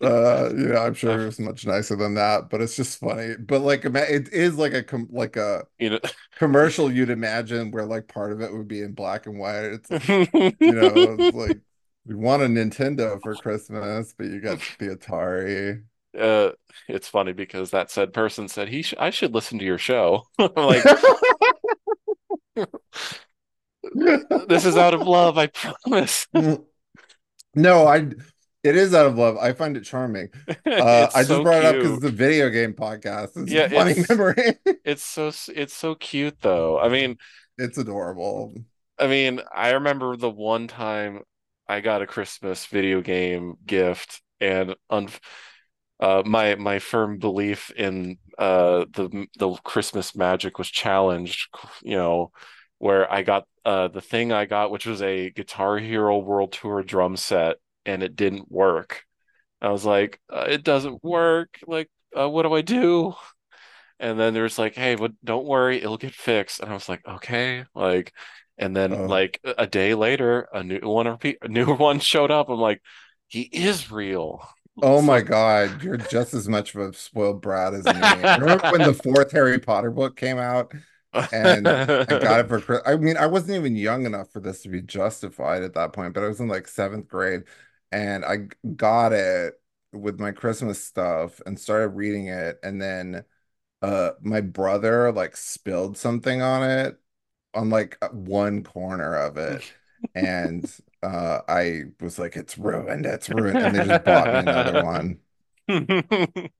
Uh, 0.00 0.50
you 0.56 0.68
know, 0.68 0.76
I'm 0.78 0.94
sure 0.94 1.22
it 1.22 1.26
was 1.26 1.40
much 1.40 1.66
nicer 1.66 1.96
than 1.96 2.14
that, 2.14 2.50
but 2.50 2.60
it's 2.60 2.76
just 2.76 3.00
funny. 3.00 3.34
But 3.36 3.62
like, 3.62 3.84
it 3.84 4.28
is 4.32 4.56
like 4.56 4.74
a 4.74 4.82
com 4.84 5.08
like 5.10 5.36
a 5.36 5.66
You 5.78 5.90
know, 5.90 6.00
commercial 6.36 6.92
you'd 6.92 7.10
imagine 7.10 7.70
where 7.70 7.86
like 7.86 8.08
part 8.08 8.32
of 8.32 8.40
it 8.40 8.52
would 8.52 8.68
be 8.68 8.82
in 8.82 8.92
black 8.92 9.26
and 9.26 9.38
white. 9.38 9.64
It's 9.64 9.90
like, 9.90 10.30
you 10.60 10.74
know, 10.74 11.16
it's 11.18 11.32
like 11.32 11.60
we 12.06 12.14
want 12.14 12.42
a 12.42 12.46
Nintendo 12.46 13.20
for 13.22 13.36
Christmas, 13.36 14.14
but 14.16 14.26
you 14.26 14.40
got 14.40 14.60
the 14.78 14.96
Atari. 14.96 15.84
uh, 16.18 16.50
it's 16.88 17.08
funny 17.08 17.32
because 17.32 17.70
that 17.70 17.90
said 17.90 18.12
person 18.12 18.48
said 18.48 18.68
he 18.68 18.82
sh 18.82 18.94
I 18.98 19.10
should 19.10 19.34
listen 19.34 19.58
to 19.58 19.64
your 19.64 19.78
show. 19.78 20.22
I'm 20.38 20.52
like, 20.56 20.88
this 24.46 24.64
is 24.64 24.76
out 24.76 24.94
of 24.94 25.06
love, 25.06 25.38
I 25.38 25.48
promise. 25.48 26.26
No, 27.54 27.86
I 27.86 28.10
it 28.62 28.76
is 28.76 28.94
out 28.94 29.06
of 29.06 29.16
love. 29.18 29.36
I 29.36 29.52
find 29.52 29.76
it 29.76 29.82
charming. 29.84 30.28
Uh, 30.78 31.10
I 31.14 31.24
just 31.24 31.42
so 31.42 31.42
brought 31.42 31.58
it 31.60 31.64
up 31.66 31.78
because 31.78 31.96
it's 31.96 32.04
a 32.04 32.10
video 32.10 32.50
game 32.50 32.72
podcast. 32.74 33.36
It's 33.36 33.52
a 33.54 33.58
Yeah, 33.58 33.68
funny 33.72 33.94
it's 33.94 34.08
memory. 34.08 34.58
it's 34.84 35.02
so 35.02 35.32
it's 35.54 35.74
so 35.74 35.94
cute 35.94 36.40
though. 36.40 36.78
I 36.80 36.88
mean, 36.88 37.18
It's 37.58 37.78
adorable. 37.78 38.54
I 38.98 39.06
mean, 39.08 39.40
I 39.52 39.70
remember 39.70 40.16
the 40.16 40.30
one 40.30 40.68
time 40.68 41.22
I 41.68 41.80
got 41.80 42.02
a 42.02 42.06
Christmas 42.06 42.66
video 42.66 43.00
game 43.00 43.56
gift 43.66 44.22
and 44.40 44.74
un 44.90 45.08
uh 46.00 46.22
my 46.26 46.54
my 46.56 46.78
firm 46.78 47.18
belief 47.18 47.70
in 47.70 48.18
uh 48.38 48.84
the 48.92 49.26
the 49.38 49.50
Christmas 49.64 50.16
magic 50.16 50.58
was 50.58 50.68
challenged, 50.70 51.48
you 51.82 51.96
know, 51.96 52.32
where 52.78 53.10
I 53.12 53.22
got 53.22 53.46
uh 53.64 53.88
the 53.88 54.00
thing 54.00 54.32
I 54.32 54.46
got 54.46 54.70
which 54.70 54.86
was 54.86 55.02
a 55.02 55.30
Guitar 55.30 55.78
Hero 55.78 56.18
World 56.18 56.52
Tour 56.52 56.82
drum 56.82 57.16
set 57.16 57.56
and 57.86 58.02
it 58.02 58.16
didn't 58.16 58.50
work. 58.50 59.04
I 59.62 59.70
was 59.70 59.84
like, 59.86 60.20
uh, 60.30 60.46
it 60.48 60.64
doesn't 60.64 61.02
work. 61.04 61.58
Like, 61.66 61.90
uh, 62.18 62.28
what 62.30 62.42
do 62.44 62.54
I 62.54 62.62
do? 62.62 63.14
And 64.00 64.18
then 64.18 64.34
there's 64.34 64.58
like, 64.58 64.74
hey, 64.74 64.96
but 64.96 65.12
don't 65.24 65.46
worry, 65.46 65.78
it'll 65.78 65.96
get 65.96 66.14
fixed. 66.14 66.60
And 66.60 66.70
I 66.70 66.74
was 66.74 66.88
like, 66.88 67.06
okay, 67.06 67.64
like, 67.74 68.12
and 68.58 68.76
then 68.76 68.96
Uh, 68.96 69.08
like 69.08 69.40
a 69.44 69.66
day 69.66 69.94
later, 69.94 70.48
a 70.52 70.62
new 70.62 70.80
one, 70.82 71.06
repeat, 71.08 71.38
a 71.42 71.48
new 71.48 71.74
one 71.76 72.00
showed 72.00 72.30
up. 72.30 72.48
I'm 72.48 72.60
like, 72.60 72.82
he 73.28 73.42
is 73.42 73.90
real. 73.90 74.48
oh 74.82 75.00
my 75.02 75.20
God, 75.20 75.82
you're 75.82 75.96
just 75.96 76.34
as 76.34 76.48
much 76.48 76.74
of 76.74 76.80
a 76.82 76.92
spoiled 76.92 77.40
brat 77.40 77.74
as 77.74 77.90
me. 77.90 78.26
Remember 78.34 78.64
when 78.68 78.82
the 78.82 78.94
fourth 78.94 79.32
Harry 79.32 79.58
Potter 79.58 79.90
book 79.90 80.16
came 80.16 80.38
out 80.38 80.72
and 81.32 81.76
I 82.08 82.14
got 82.14 82.40
it 82.40 82.48
for? 82.48 82.86
I 82.88 82.96
mean, 82.96 83.16
I 83.16 83.26
wasn't 83.26 83.58
even 83.58 83.76
young 83.76 84.06
enough 84.06 84.30
for 84.32 84.40
this 84.40 84.62
to 84.62 84.68
be 84.68 84.82
justified 84.82 85.62
at 85.62 85.74
that 85.74 85.92
point, 85.92 86.14
but 86.14 86.24
I 86.24 86.28
was 86.28 86.40
in 86.40 86.48
like 86.48 86.68
seventh 86.68 87.08
grade 87.08 87.44
and 87.92 88.24
I 88.24 88.48
got 88.76 89.12
it 89.12 89.54
with 89.92 90.20
my 90.20 90.32
Christmas 90.32 90.82
stuff 90.84 91.40
and 91.46 91.58
started 91.60 91.88
reading 91.90 92.28
it. 92.28 92.58
And 92.62 92.80
then 92.82 93.24
uh 93.82 94.12
my 94.22 94.40
brother 94.40 95.12
like 95.12 95.36
spilled 95.36 95.98
something 95.98 96.42
on 96.42 96.68
it 96.70 96.98
on 97.54 97.70
like 97.70 97.96
uh, 98.02 98.08
one 98.08 98.62
corner 98.62 99.14
of 99.14 99.36
it 99.36 99.72
and 100.14 100.70
uh 101.02 101.40
I 101.48 101.82
was 102.00 102.18
like 102.18 102.36
it's 102.36 102.58
ruined 102.58 103.06
it's 103.06 103.28
ruined 103.28 103.58
and 103.58 103.74
they 103.74 103.84
just 103.84 104.04
bought 104.04 104.32
me 104.32 104.38
another 104.40 104.84
one. 104.84 105.18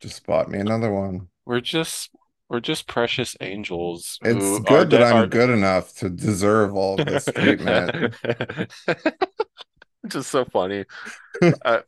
Just 0.00 0.26
bought 0.26 0.50
me 0.50 0.58
another 0.58 0.92
one. 0.92 1.28
We're 1.46 1.60
just 1.60 2.10
we're 2.48 2.60
just 2.60 2.86
precious 2.86 3.34
angels 3.40 4.18
it's 4.22 4.60
good 4.60 4.90
that 4.90 4.98
de 4.98 5.04
I'm 5.04 5.16
are 5.16 5.26
good 5.26 5.50
enough 5.50 5.94
to 5.96 6.10
deserve 6.10 6.74
all 6.74 6.96
this 6.96 7.24
treatment. 7.24 8.14
Just 10.06 10.30
so 10.30 10.44
funny. 10.44 10.84
I 11.64 11.82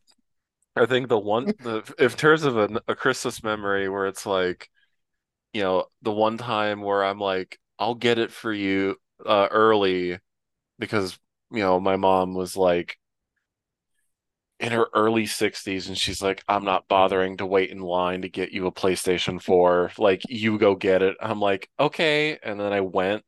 I 0.77 0.87
think 0.87 1.09
the 1.09 1.19
one 1.19 1.47
the 1.61 1.83
in 1.99 2.11
terms 2.11 2.45
of 2.45 2.57
a, 2.57 2.81
a 2.89 2.95
Christmas 2.95 3.43
memory 3.43 3.89
where 3.89 4.07
it's 4.07 4.27
like 4.27 4.71
you 5.53 5.63
know, 5.63 5.87
the 6.03 6.13
one 6.13 6.39
time 6.39 6.83
where 6.83 7.05
I'm 7.05 7.19
like, 7.19 7.59
I'll 7.79 7.95
get 7.95 8.19
it 8.19 8.33
for 8.33 8.53
you 8.53 8.97
uh 9.27 9.49
early 9.51 10.19
because, 10.79 11.19
you 11.53 11.61
know, 11.61 11.81
my 11.81 11.97
mom 11.97 12.35
was 12.35 12.57
like 12.57 12.99
in 14.61 14.73
her 14.73 14.89
early 14.95 15.27
60s 15.27 15.89
and 15.89 15.97
she's 15.97 16.21
like, 16.21 16.43
I'm 16.49 16.65
not 16.65 16.89
bothering 16.89 17.37
to 17.37 17.47
wait 17.47 17.71
in 17.71 17.81
line 17.81 18.23
to 18.23 18.29
get 18.29 18.51
you 18.53 18.67
a 18.67 18.73
PlayStation 18.73 19.41
4. 19.41 19.93
Like, 19.99 20.23
you 20.29 20.59
go 20.59 20.75
get 20.75 21.03
it. 21.03 21.17
I'm 21.21 21.41
like, 21.41 21.69
okay. 21.79 22.39
And 22.43 22.59
then 22.59 22.73
I 22.73 22.81
went, 22.81 23.25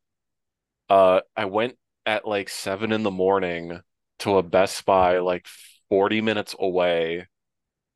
uh, 0.90 1.22
I 1.36 1.46
went 1.46 1.76
at 2.06 2.26
like 2.26 2.48
seven 2.50 2.92
in 2.92 3.02
the 3.04 3.10
morning 3.12 3.80
to 4.20 4.38
a 4.38 4.42
Best 4.44 4.84
Buy 4.86 5.18
like 5.20 5.46
40 5.90 6.20
minutes 6.22 6.54
away, 6.58 7.26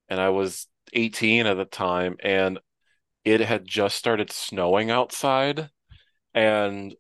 and 0.09 0.21
I 0.21 0.31
was 0.31 0.69
18 0.95 1.47
at 1.47 1.57
the 1.57 1.67
time, 1.67 2.17
and 2.23 2.61
it 3.25 3.41
had 3.43 3.67
just 3.67 3.97
started 3.97 4.33
snowing 4.33 4.91
outside. 4.91 5.71
And 6.35 6.95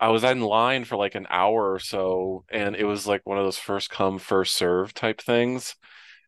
I 0.00 0.08
was 0.10 0.24
in 0.24 0.40
line 0.42 0.84
for 0.84 0.96
like 0.96 1.14
an 1.14 1.26
hour 1.30 1.72
or 1.72 1.78
so, 1.78 2.44
and 2.50 2.76
it 2.76 2.84
was 2.84 3.06
like 3.06 3.22
one 3.24 3.38
of 3.38 3.44
those 3.44 3.58
first 3.58 3.90
come, 3.90 4.18
first 4.18 4.54
serve 4.56 4.94
type 4.94 5.20
things. 5.22 5.76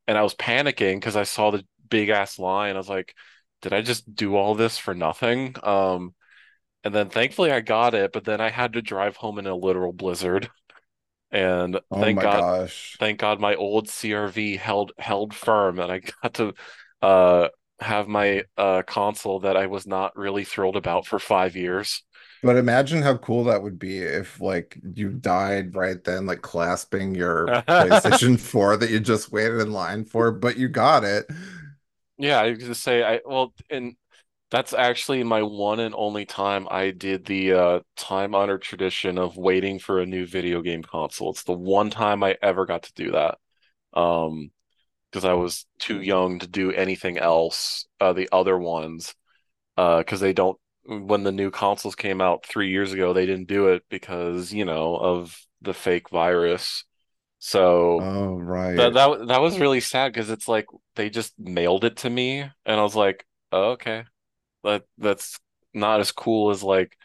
And 0.08 0.18
I 0.18 0.22
was 0.22 0.34
panicking 0.34 0.96
because 0.96 1.16
I 1.16 1.24
saw 1.24 1.50
the 1.50 1.66
big 1.88 2.10
ass 2.10 2.38
line. 2.38 2.74
I 2.76 2.78
was 2.78 2.88
like, 2.88 3.14
did 3.62 3.72
I 3.74 3.82
just 3.82 4.14
do 4.14 4.36
all 4.36 4.54
this 4.54 4.78
for 4.78 4.94
nothing? 4.94 5.56
Um, 5.62 6.14
and 6.84 6.94
then 6.94 7.10
thankfully 7.10 7.52
I 7.52 7.60
got 7.60 7.94
it, 7.94 8.12
but 8.12 8.24
then 8.24 8.40
I 8.40 8.50
had 8.50 8.74
to 8.74 8.82
drive 8.82 9.16
home 9.16 9.38
in 9.38 9.46
a 9.46 9.54
literal 9.56 9.92
blizzard. 9.92 10.50
And 11.30 11.78
oh 11.90 11.98
thank 12.00 12.20
God, 12.20 12.46
gosh 12.46 12.98
thank 12.98 13.20
God 13.20 13.40
my 13.40 13.54
old 13.54 13.88
CRV 13.88 14.56
held 14.56 14.92
held 14.98 15.34
firm 15.34 15.78
and 15.78 15.92
I 15.92 16.00
got 16.22 16.34
to 16.34 16.54
uh 17.02 17.48
have 17.80 18.08
my 18.08 18.44
uh 18.56 18.82
console 18.86 19.40
that 19.40 19.56
I 19.56 19.66
was 19.66 19.86
not 19.86 20.16
really 20.16 20.44
thrilled 20.44 20.76
about 20.76 21.06
for 21.06 21.18
five 21.18 21.56
years. 21.56 22.02
But 22.42 22.56
imagine 22.56 23.02
how 23.02 23.16
cool 23.16 23.44
that 23.44 23.62
would 23.62 23.78
be 23.78 23.98
if 23.98 24.40
like 24.40 24.78
you 24.94 25.10
died 25.10 25.74
right 25.74 26.04
then 26.04 26.26
like 26.26 26.42
clasping 26.42 27.14
your 27.14 27.56
PlayStation 27.78 28.38
4 28.38 28.76
that 28.76 28.90
you 28.90 29.00
just 29.00 29.32
waited 29.32 29.60
in 29.60 29.72
line 29.72 30.04
for 30.04 30.30
but 30.32 30.56
you 30.56 30.68
got 30.68 31.04
it 31.04 31.26
Yeah, 32.18 32.40
I 32.40 32.50
was 32.50 32.58
just 32.64 32.82
say 32.82 33.02
I 33.02 33.20
well, 33.24 33.54
and 33.70 33.96
that's 34.50 34.72
actually 34.74 35.24
my 35.24 35.42
one 35.42 35.80
and 35.80 35.94
only 35.96 36.26
time 36.26 36.68
I 36.70 36.90
did 36.92 37.26
the 37.26 37.52
uh 37.54 37.80
time-honored 37.96 38.62
tradition 38.62 39.18
of 39.18 39.36
waiting 39.36 39.78
for 39.80 40.00
a 40.00 40.06
new 40.06 40.26
video 40.26 40.62
game 40.62 40.82
console. 40.82 41.30
It's 41.32 41.44
the 41.44 41.52
one 41.54 41.90
time 41.90 42.24
I 42.24 42.36
ever 42.42 42.66
got 42.66 42.84
to 42.84 42.94
do 42.94 43.12
that. 43.12 43.38
Um, 43.94 44.52
because 45.12 45.24
I 45.26 45.34
was 45.34 45.66
too 45.80 46.02
young 46.02 46.40
to 46.40 46.48
do 46.48 46.72
anything 46.72 47.18
else. 47.18 47.86
Uh, 48.00 48.12
the 48.14 48.28
other 48.32 48.58
ones, 48.58 49.14
uh, 49.78 49.98
because 50.00 50.20
they 50.20 50.32
don't. 50.34 50.58
When 50.88 51.22
the 51.24 51.32
new 51.32 51.50
consoles 51.50 51.94
came 51.94 52.20
out 52.22 52.46
three 52.46 52.70
years 52.70 52.92
ago, 52.94 53.12
they 53.12 53.26
didn't 53.26 53.48
do 53.48 53.68
it 53.68 53.84
because, 53.90 54.52
you 54.54 54.64
know, 54.64 54.96
of 54.96 55.38
the 55.60 55.74
fake 55.74 56.08
virus. 56.10 56.84
So 57.40 58.08
Oh, 58.08 58.36
right. 58.38 58.74
that 58.76 58.94
that 58.94 59.28
that 59.28 59.40
was 59.42 59.60
really 59.60 59.80
sad 59.80 60.12
because 60.12 60.30
it's 60.30 60.48
like 60.48 60.66
they 60.96 61.10
just 61.10 61.38
mailed 61.38 61.84
it 61.84 61.98
to 61.98 62.10
me, 62.10 62.40
and 62.42 62.52
I 62.66 62.82
was 62.82 62.96
like, 62.96 63.26
oh, 63.52 63.72
okay, 63.72 64.04
that 64.64 64.84
that's 64.98 65.40
not 65.74 66.00
as 66.00 66.12
cool 66.12 66.50
as 66.50 66.62
like 66.62 66.96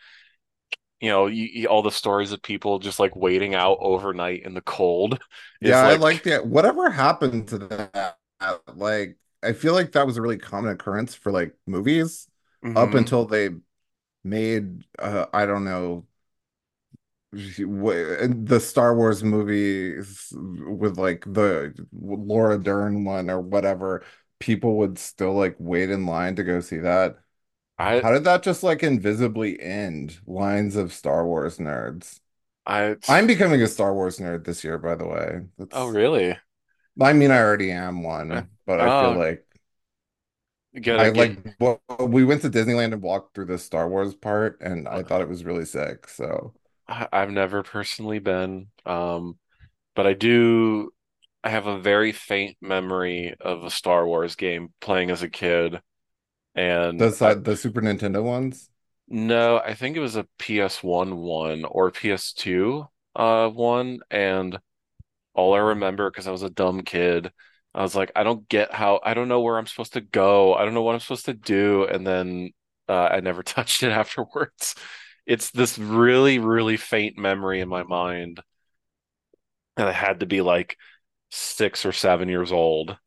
you 1.00 1.10
know 1.10 1.28
you, 1.28 1.46
you- 1.52 1.68
all 1.68 1.82
the 1.82 1.92
stories 1.92 2.32
of 2.32 2.42
people 2.42 2.80
just 2.80 3.00
like 3.00 3.16
waiting 3.16 3.56
out 3.56 3.78
overnight 3.82 4.44
in 4.44 4.54
the 4.54 4.62
cold 4.62 5.20
Yeah, 5.62 5.80
is 5.80 5.82
I 5.82 5.94
like, 5.94 6.00
like 6.00 6.24
that. 6.24 6.46
Whatever 6.46 6.90
happened 6.90 7.48
to 7.50 7.58
that? 7.60 8.18
Like, 8.76 9.18
I 9.42 9.54
feel 9.54 9.74
like 9.74 9.94
that 9.94 10.06
was 10.06 10.18
a 10.18 10.22
really 10.22 10.38
common 10.38 10.72
occurrence 10.72 11.16
for 11.16 11.32
like 11.32 11.56
movies 11.66 12.28
up 12.76 12.94
hmm 12.94 12.96
until 12.96 13.26
they 13.26 13.50
made, 14.24 14.86
uh, 15.00 15.26
I 15.34 15.46
don't 15.46 15.66
know, 15.66 16.06
the 17.32 18.60
Star 18.64 18.96
Wars 18.96 19.24
movies 19.24 20.32
with 20.36 20.98
like 20.98 21.24
the 21.26 21.74
Laura 21.92 22.58
Dern 22.62 23.06
one 23.06 23.30
or 23.30 23.42
whatever. 23.42 24.04
People 24.40 24.78
would 24.78 25.00
still 25.00 25.34
like 25.34 25.56
wait 25.60 25.90
in 25.90 26.06
line 26.06 26.36
to 26.36 26.44
go 26.44 26.60
see 26.60 26.78
that. 26.80 27.18
I 27.78 28.04
How 28.04 28.14
did 28.14 28.26
that 28.26 28.44
just 28.44 28.64
like 28.64 28.84
invisibly 28.84 29.60
end 29.62 30.20
lines 30.28 30.76
of 30.78 30.94
Star 30.94 31.26
Wars 31.28 31.60
nerds? 31.60 32.22
I 32.66 32.98
I'm 33.08 33.28
becoming 33.28 33.62
a 33.64 33.68
Star 33.68 33.94
Wars 33.94 34.20
nerd 34.20 34.46
this 34.46 34.64
year, 34.64 34.78
by 34.80 34.96
the 34.96 35.08
way. 35.08 35.42
oh 35.72 35.88
really? 35.88 36.38
I 37.02 37.14
mean, 37.14 37.32
I 37.32 37.40
already 37.40 37.72
am 37.72 38.04
one, 38.04 38.50
but 38.66 38.80
I 38.80 38.92
feel 38.92 39.12
Oh, 39.12 39.18
like 39.18 39.46
gotta 40.82 41.04
I 41.04 41.12
like 41.16 41.40
well, 41.60 41.82
we 42.00 42.24
went 42.24 42.42
to 42.44 42.50
Disneyland 42.50 42.94
and 42.94 43.02
walked 43.02 43.34
through 43.36 43.46
the 43.46 43.58
Star 43.58 43.90
Wars 43.90 44.14
part, 44.16 44.60
and 44.62 44.88
I 44.88 45.04
thought 45.04 45.22
it 45.22 45.30
was 45.30 45.44
really 45.46 45.66
sick. 45.66 46.08
So 46.08 46.54
I- 46.88 47.08
I've 47.12 47.32
never 47.32 47.64
personally 47.64 48.20
been, 48.20 48.68
um, 48.86 49.40
but 49.96 50.08
I 50.08 50.14
do. 50.14 50.92
I 51.44 51.50
have 51.52 51.68
a 51.68 51.80
very 51.80 52.12
faint 52.14 52.58
memory 52.62 53.36
of 53.42 53.64
a 53.66 53.72
Star 53.72 54.08
Wars 54.08 54.36
game 54.36 54.74
playing 54.82 55.12
as 55.12 55.24
a 55.24 55.30
kid, 55.30 55.82
and 56.56 57.10
the 57.10 57.12
side 57.12 57.44
the 57.44 57.56
Super 57.58 57.82
Nintendo 57.82 58.24
ones. 58.24 58.70
no, 59.08 59.60
I 59.60 59.74
think 59.74 59.96
it 59.98 60.00
was 60.00 60.16
a 60.16 60.28
PS1 60.40 61.18
one 61.18 61.66
or 61.66 61.92
PS2 61.92 62.88
uh 63.16 63.50
one, 63.50 64.00
and 64.10 64.58
all 65.36 65.56
I 65.56 65.60
remember 65.60 66.12
because 66.12 66.28
I 66.28 66.32
was 66.32 66.44
a 66.44 66.50
dumb 66.52 66.84
kid, 66.84 67.32
I 67.76 67.82
was 67.82 67.96
like, 67.96 68.12
I 68.16 68.24
don't 68.24 68.48
get 68.50 68.74
how, 68.74 69.00
I 69.04 69.14
don't 69.14 69.28
know 69.28 69.42
where 69.42 69.58
I'm 69.58 69.68
supposed 69.68 69.94
to 69.94 70.02
go, 70.02 70.54
I 70.56 70.66
don't 70.66 70.74
know 70.74 70.84
what 70.84 70.94
I'm 70.96 71.00
supposed 71.02 71.26
to 71.26 71.34
do, 71.34 71.86
and 71.86 72.06
then 72.06 72.52
uh, 72.90 72.94
I 73.12 73.20
never 73.22 73.44
touched 73.44 73.84
it 73.84 73.92
afterwards. 73.92 74.76
It's 75.26 75.52
this 75.52 75.78
really, 75.80 76.40
really 76.40 76.78
faint 76.78 77.18
memory 77.18 77.62
in 77.62 77.70
my 77.70 77.84
mind, 77.84 78.42
and 79.78 79.88
I 79.88 79.92
had 79.92 80.20
to 80.20 80.26
be 80.26 80.42
like 80.42 80.78
six 81.32 81.86
or 81.86 81.92
seven 81.92 82.30
years 82.30 82.52
old. 82.52 82.98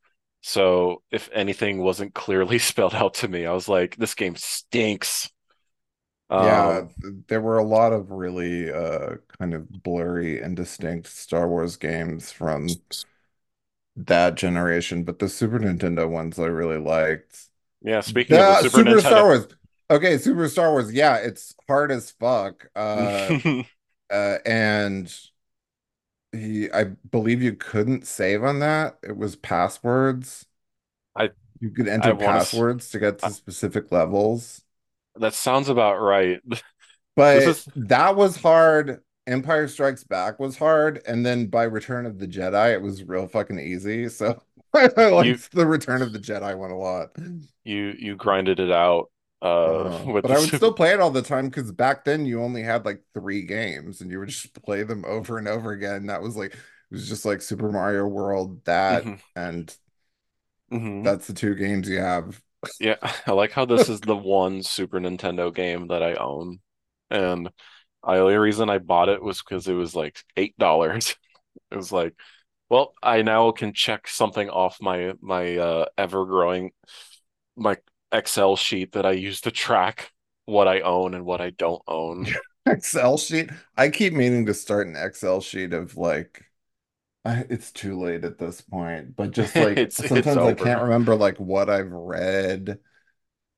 So 0.43 1.03
if 1.11 1.29
anything 1.33 1.81
wasn't 1.83 2.15
clearly 2.15 2.59
spelled 2.61 2.95
out 2.95 3.15
to 3.15 3.29
me, 3.29 3.47
I 3.47 3.53
was 3.53 3.69
like, 3.69 3.97
this 3.97 4.15
game 4.15 4.37
stinks. 4.37 5.31
Yeah, 6.35 6.83
Um, 6.83 6.95
there 7.29 7.41
were 7.41 7.57
a 7.59 7.65
lot 7.65 7.93
of 7.95 8.11
really 8.11 8.71
uh 8.71 9.17
kind 9.39 9.55
of 9.55 9.69
blurry 9.83 10.41
and 10.43 10.55
distinct 10.57 11.07
Star 11.09 11.49
Wars 11.49 11.77
games 11.77 12.31
from 12.31 12.83
that 13.97 14.35
generation, 14.35 15.05
but 15.05 15.19
the 15.19 15.29
Super 15.29 15.59
Nintendo 15.59 16.09
ones 16.09 16.39
I 16.39 16.47
really 16.47 16.79
liked. 16.79 17.47
yeah, 17.83 18.01
speaking 18.01 18.37
of 18.37 18.47
the 18.63 18.71
Super 18.71 18.79
Super 18.79 19.01
Star 19.01 19.25
Wars. 19.25 19.47
Okay, 19.91 20.19
Super 20.19 20.49
Star 20.49 20.71
Wars. 20.73 20.93
Yeah, 20.93 21.17
it's 21.17 21.55
hard 21.69 21.93
as 21.93 22.11
fuck. 22.11 22.69
Uh, 22.75 23.39
uh, 24.11 24.39
and 24.45 25.13
he, 26.33 26.71
I 26.71 26.85
believe 26.85 27.43
you 27.43 27.55
couldn't 27.55 28.07
save 28.07 28.45
on 28.45 28.59
that. 28.61 28.99
It 29.03 29.17
was 29.17 29.37
passwords. 29.37 30.47
I 31.17 31.31
You 31.61 31.71
could 31.71 31.89
I 31.89 31.93
enter 31.95 32.15
passwords 32.15 32.91
to 32.91 32.99
get 32.99 33.19
to 33.21 33.31
specific 33.31 33.91
levels. 33.93 34.63
That 35.17 35.35
sounds 35.35 35.69
about 35.69 36.01
right. 36.01 36.41
But 37.17 37.39
is 37.39 37.67
that 37.77 38.15
was 38.17 38.37
hard. 38.37 39.01
Empire 39.27 39.67
Strikes 39.69 40.05
Back 40.05 40.39
was 40.39 40.57
hard, 40.57 41.03
and 41.07 41.27
then 41.27 41.47
by 41.49 41.65
Return 41.65 42.07
of 42.07 42.19
the 42.19 42.29
Jedi, 42.29 42.73
it 42.75 42.83
was 42.83 43.03
real 43.05 43.27
fucking 43.27 43.59
easy. 43.59 44.09
So 44.09 44.43
I 44.75 45.09
you 45.19 45.37
liked 45.37 45.53
the 45.53 45.67
Return 45.67 46.03
of 46.03 46.13
the 46.13 46.19
Jedi 46.21 46.57
one 46.57 46.71
a 46.71 46.79
lot. 46.79 47.17
you 47.65 47.95
you 47.99 48.17
grinded 48.17 48.61
it 48.61 48.71
out 48.71 49.11
uh 49.43 49.91
Uh, 50.05 50.13
but 50.13 50.27
the 50.27 50.35
I 50.35 50.39
would 50.39 50.53
still 50.53 50.73
play 50.73 50.93
it 50.93 51.01
all 51.01 51.11
the 51.11 51.23
time 51.23 51.47
because 51.49 51.73
back 51.73 52.05
then 52.05 52.25
you 52.25 52.41
only 52.43 52.63
had 52.63 52.85
like 52.85 53.03
three 53.15 53.43
games 53.43 54.01
and 54.01 54.11
you 54.11 54.21
would 54.21 54.29
just 54.29 54.53
play 54.63 54.85
them 54.85 55.05
over 55.05 55.39
and 55.39 55.49
over 55.49 55.73
again. 55.73 56.07
That 56.07 56.23
was 56.23 56.37
like 56.37 56.55
it 56.55 56.61
was 56.91 57.09
just 57.09 57.25
like 57.25 57.43
Super 57.43 57.73
Mario 57.73 58.07
World, 58.07 58.65
that, 58.65 59.07
hmm 59.07 59.21
and 59.35 59.75
hmm 60.71 61.05
that's 61.05 61.27
the 61.27 61.33
two 61.35 61.55
games 61.55 61.89
you 61.89 61.99
have. 62.01 62.41
Yeah, 62.79 62.97
I 63.27 63.33
like 63.33 63.53
how 63.53 63.65
this 63.65 63.89
is 63.89 64.03
the 64.03 64.17
one 64.17 64.63
Super 64.63 64.99
Nintendo 65.01 65.55
game 65.55 65.89
that 65.89 66.03
I 66.03 66.15
own. 66.15 66.61
And 67.11 67.51
the 68.05 68.19
only 68.19 68.37
reason 68.37 68.71
I 68.71 68.79
bought 68.79 69.09
it 69.09 69.23
was 69.23 69.43
because 69.43 69.69
it 69.69 69.75
was 69.75 69.95
like 69.95 70.23
eight 70.37 70.57
dollars. 70.59 71.15
It 71.71 71.77
was 71.77 71.91
like, 71.91 72.15
well, 72.71 72.95
I 73.03 73.23
now 73.23 73.51
can 73.51 73.73
check 73.73 74.09
something 74.09 74.51
off 74.51 74.79
my 74.81 75.15
my 75.21 75.57
uh 75.57 75.87
ever-growing 75.99 76.73
my 77.57 77.77
Excel 78.13 78.57
sheet 78.57 78.93
that 78.93 79.07
I 79.07 79.13
use 79.13 79.43
to 79.43 79.51
track 79.51 80.13
what 80.47 80.69
I 80.69 80.81
own 80.83 81.15
and 81.15 81.25
what 81.27 81.41
I 81.41 81.51
don't 81.51 81.83
own. 81.89 82.29
Excel 82.67 83.17
sheet. 83.19 83.51
I 83.77 83.89
keep 83.91 84.13
meaning 84.13 84.47
to 84.47 84.55
start 84.55 84.87
an 84.87 84.97
Excel 84.97 85.41
sheet 85.41 85.73
of 85.73 85.97
like 85.97 86.45
I, 87.25 87.47
it's 87.51 87.73
too 87.73 88.01
late 88.01 88.25
at 88.25 88.39
this 88.39 88.61
point, 88.63 89.17
but 89.17 89.33
just 89.33 89.59
like 89.59 89.85
It's 89.85 90.01
it's 90.01 90.09
sometimes 90.09 90.45
I 90.45 90.55
can't 90.55 90.83
remember 90.83 91.17
like 91.17 91.39
what 91.39 91.71
I've 91.71 91.93
read, 91.93 92.81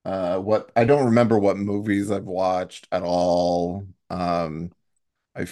uh 0.04 0.38
what 0.40 0.72
I 0.76 0.84
don't 0.84 1.06
remember 1.06 1.38
what 1.38 1.58
movies 1.58 2.10
I've 2.10 2.24
watched 2.24 2.88
at 2.92 3.02
all. 3.04 3.86
Um 4.10 4.72
I 5.34 5.46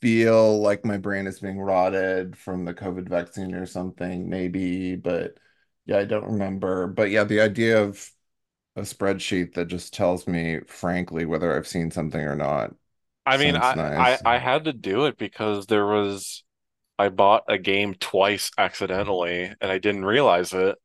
feel 0.00 0.60
like 0.60 0.84
my 0.84 0.98
brain 0.98 1.26
is 1.26 1.40
being 1.40 1.58
rotted 1.60 2.36
from 2.38 2.64
the 2.64 2.74
COVID 2.74 3.08
vaccine 3.08 3.54
or 3.54 3.66
something, 3.66 4.28
maybe, 4.28 4.96
but 4.96 5.38
yeah, 5.86 5.98
I 5.98 6.04
don't 6.06 6.24
remember. 6.26 6.86
But 6.88 7.10
yeah, 7.10 7.24
the 7.24 7.40
idea 7.40 7.82
of 7.82 8.10
a 8.76 8.82
spreadsheet 8.82 9.54
that 9.54 9.66
just 9.68 9.94
tells 9.94 10.26
me, 10.28 10.60
frankly, 10.68 11.26
whether 11.26 11.56
I've 11.56 11.68
seen 11.68 11.90
something 11.92 12.20
or 12.22 12.36
not 12.36 12.74
I 13.26 13.36
mean, 13.36 13.56
I, 13.56 13.76
I 13.96 14.18
nice. 14.18 14.22
I 14.24 14.38
had 14.38 14.64
to 14.64 14.72
do 14.72 15.06
it 15.06 15.18
because 15.18 15.66
there 15.66 15.86
was 15.86 16.44
I 16.98 17.08
bought 17.10 17.44
a 17.48 17.58
game 17.58 17.94
twice 17.96 18.50
accidentally 18.58 19.44
and 19.60 19.72
I 19.72 19.78
didn't 19.78 20.04
realize 20.06 20.54
it. 20.54 20.78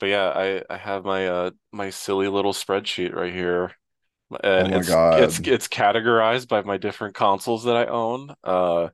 But 0.00 0.08
yeah, 0.08 0.30
I 0.30 0.64
I 0.74 0.78
have 0.78 1.04
my 1.04 1.28
uh 1.28 1.50
my 1.72 1.90
silly 1.90 2.28
little 2.28 2.52
spreadsheet 2.54 3.14
right 3.14 3.32
here, 3.34 3.74
and 4.42 4.68
my 4.72 4.82
it's 4.82 4.98
it's 5.10 5.40
God. 5.40 5.44
it's 5.44 5.68
categorized 5.68 6.48
by 6.48 6.62
my 6.62 6.76
different 6.78 7.14
consoles 7.14 7.64
that 7.64 7.76
I 7.76 7.86
own. 7.86 8.34
Uh, 8.44 8.88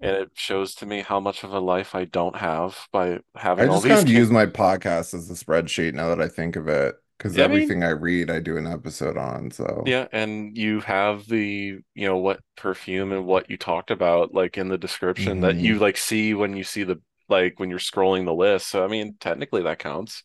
and 0.00 0.16
it 0.16 0.30
shows 0.34 0.74
to 0.76 0.86
me 0.86 1.02
how 1.02 1.20
much 1.20 1.44
of 1.44 1.52
a 1.54 1.60
life 1.60 1.94
I 1.94 2.06
don't 2.06 2.36
have 2.36 2.78
by 2.92 3.20
I 3.56 3.66
having 3.66 3.70
all 3.70 3.80
just 3.80 3.86
these 3.86 4.04
kind 4.04 4.06
of 4.06 4.12
games. 4.12 4.28
use 4.28 4.30
my 4.30 4.46
podcast 4.46 5.14
as 5.14 5.30
a 5.30 5.34
spreadsheet 5.34 5.94
now 5.94 6.08
that 6.08 6.20
I 6.20 6.28
think 6.28 6.56
of 6.56 6.68
it, 6.68 6.94
because 7.18 7.36
I 7.36 7.48
mean, 7.48 7.72
everything 7.72 7.82
I 7.84 7.90
read, 7.90 8.30
I 8.30 8.40
do 8.40 8.56
an 8.56 8.66
episode 8.66 9.16
on. 9.16 9.50
So, 9.50 9.94
yeah, 9.94 10.06
and 10.12 10.56
you 10.56 10.80
have 10.80 11.26
the, 11.26 11.80
you 11.94 12.06
know, 12.08 12.18
what 12.18 12.40
perfume 12.56 13.12
and 13.12 13.26
what 13.26 13.50
you 13.50 13.56
talked 13.56 13.90
about, 13.90 14.32
like 14.34 14.56
in 14.58 14.68
the 14.68 14.78
description 14.78 15.40
that 15.40 15.58
you 15.58 15.78
hmm 15.78 15.80
like 15.80 15.96
see 15.96 16.34
when 16.34 16.56
you 16.56 16.62
see 16.64 16.84
the 16.84 17.00
like 17.28 17.58
when 17.58 17.68
you're 17.70 17.78
scrolling 17.80 18.24
the 18.24 18.34
list. 18.34 18.68
So 18.68 18.84
I 18.84 18.88
mean, 18.88 19.16
technically 19.20 19.62
that 19.62 19.78
counts. 19.80 20.22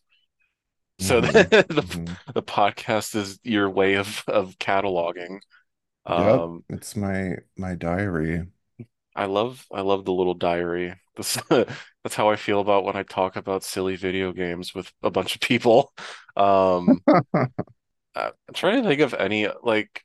So 0.98 1.20
hmm 1.20 1.20
the 1.22 1.84
hmm 1.92 2.14
the 2.34 2.42
podcast 2.42 3.14
is 3.14 3.38
your 3.44 3.70
way 3.70 3.94
of 3.94 4.24
of 4.28 4.58
cataloging. 4.58 5.40
Yep, 6.14 6.44
Um, 6.44 6.64
it's 6.68 6.96
my 6.96 7.36
my 7.56 7.74
diary. 7.74 8.46
I 9.14 9.26
love 9.26 9.66
I 9.72 9.80
love 9.80 10.04
the 10.04 10.12
little 10.12 10.34
diary. 10.34 10.94
This 11.16 11.38
that's 11.50 12.14
how 12.14 12.28
I 12.30 12.36
feel 12.36 12.60
about 12.60 12.84
when 12.84 12.96
I 12.96 13.02
talk 13.02 13.36
about 13.36 13.64
silly 13.64 13.96
video 13.96 14.32
games 14.32 14.74
with 14.74 14.92
a 15.02 15.10
bunch 15.10 15.34
of 15.34 15.40
people. 15.40 15.92
Um, 16.36 17.00
I'm 18.14 18.32
trying 18.54 18.82
to 18.82 18.88
think 18.88 19.00
of 19.00 19.14
any 19.14 19.48
like 19.62 20.02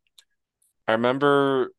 I 0.87 0.93
remember 0.93 1.71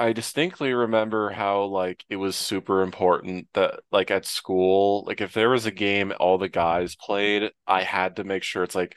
I 0.00 0.12
distinctly 0.12 0.72
remember 0.72 1.30
how 1.30 1.64
like 1.64 2.04
it 2.08 2.16
was 2.16 2.36
super 2.36 2.82
important 2.82 3.48
that 3.54 3.80
like 3.92 4.10
at 4.10 4.24
school, 4.26 5.04
like 5.06 5.20
if 5.20 5.32
there 5.34 5.50
was 5.50 5.66
a 5.66 5.70
game 5.70 6.12
all 6.18 6.38
the 6.38 6.48
guys 6.48 6.96
played, 6.96 7.52
I 7.66 7.82
had 7.82 8.16
to 8.16 8.24
make 8.24 8.42
sure 8.42 8.62
it's 8.64 8.74
like, 8.74 8.96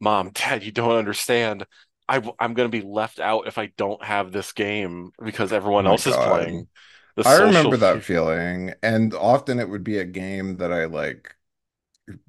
Mom, 0.00 0.30
Dad, 0.34 0.64
you 0.64 0.72
don't 0.72 0.98
understand. 0.98 1.66
I 2.08 2.22
I'm 2.40 2.54
gonna 2.54 2.68
be 2.70 2.82
left 2.82 3.20
out 3.20 3.48
if 3.48 3.58
I 3.58 3.66
don't 3.78 4.04
have 4.04 4.32
this 4.32 4.52
game 4.52 5.12
because 5.24 5.52
Oh 5.74 5.82
everyone 5.82 5.86
my 5.86 5.88
else 5.88 6.06
is 6.06 6.18
playing. 6.18 6.68
The 7.16 7.24
I 7.24 7.34
remember 7.34 7.76
that 7.78 8.02
feeling, 8.04 8.74
and 8.82 9.14
often 9.14 9.60
it 9.60 9.68
would 9.68 9.84
be 9.84 9.98
a 9.98 10.04
game 10.04 10.56
that 10.58 10.72
I 10.72 10.86
like 10.86 11.36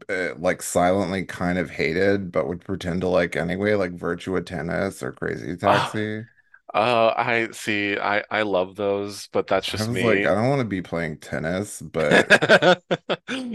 uh, 0.10 0.36
like 0.38 0.62
silently 0.62 1.26
kind 1.26 1.58
of 1.58 1.70
hated, 1.72 2.32
but 2.32 2.48
would 2.48 2.62
pretend 2.62 3.02
to 3.02 3.08
like 3.08 3.36
anyway, 3.36 3.74
like 3.76 3.96
Virtua 3.98 4.46
Tennis 4.46 5.02
or 5.04 5.12
Crazy 5.12 5.56
Oh, 5.66 5.94
Taxi. 5.96 6.26
Uh, 6.74 7.14
I 7.16 7.50
see. 7.52 7.98
I 7.98 8.24
I 8.32 8.42
love 8.42 8.76
those, 8.76 9.28
but 9.28 9.48
that's 9.48 9.68
I 9.70 9.72
just 9.72 9.88
like, 9.88 9.96
me. 9.96 10.26
I 10.26 10.34
don't 10.34 10.50
want 10.50 10.60
to 10.60 10.66
be 10.66 10.82
playing 10.82 11.18
tennis, 11.20 11.82
but 11.82 12.28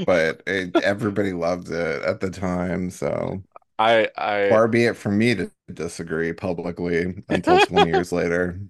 but 0.06 0.42
it, 0.46 0.76
everybody 0.82 1.32
loved 1.32 1.70
it 1.70 2.02
at 2.02 2.20
the 2.20 2.30
time, 2.30 2.90
so 2.90 3.42
I 3.78 4.08
I 4.16 4.48
far 4.50 4.68
be 4.68 4.84
it 4.84 4.96
from 4.96 5.18
me 5.18 5.34
to 5.34 5.50
disagree 5.72 6.32
publicly 6.32 7.24
until 7.28 7.58
20 7.58 7.90
years 7.90 8.12
later. 8.12 8.60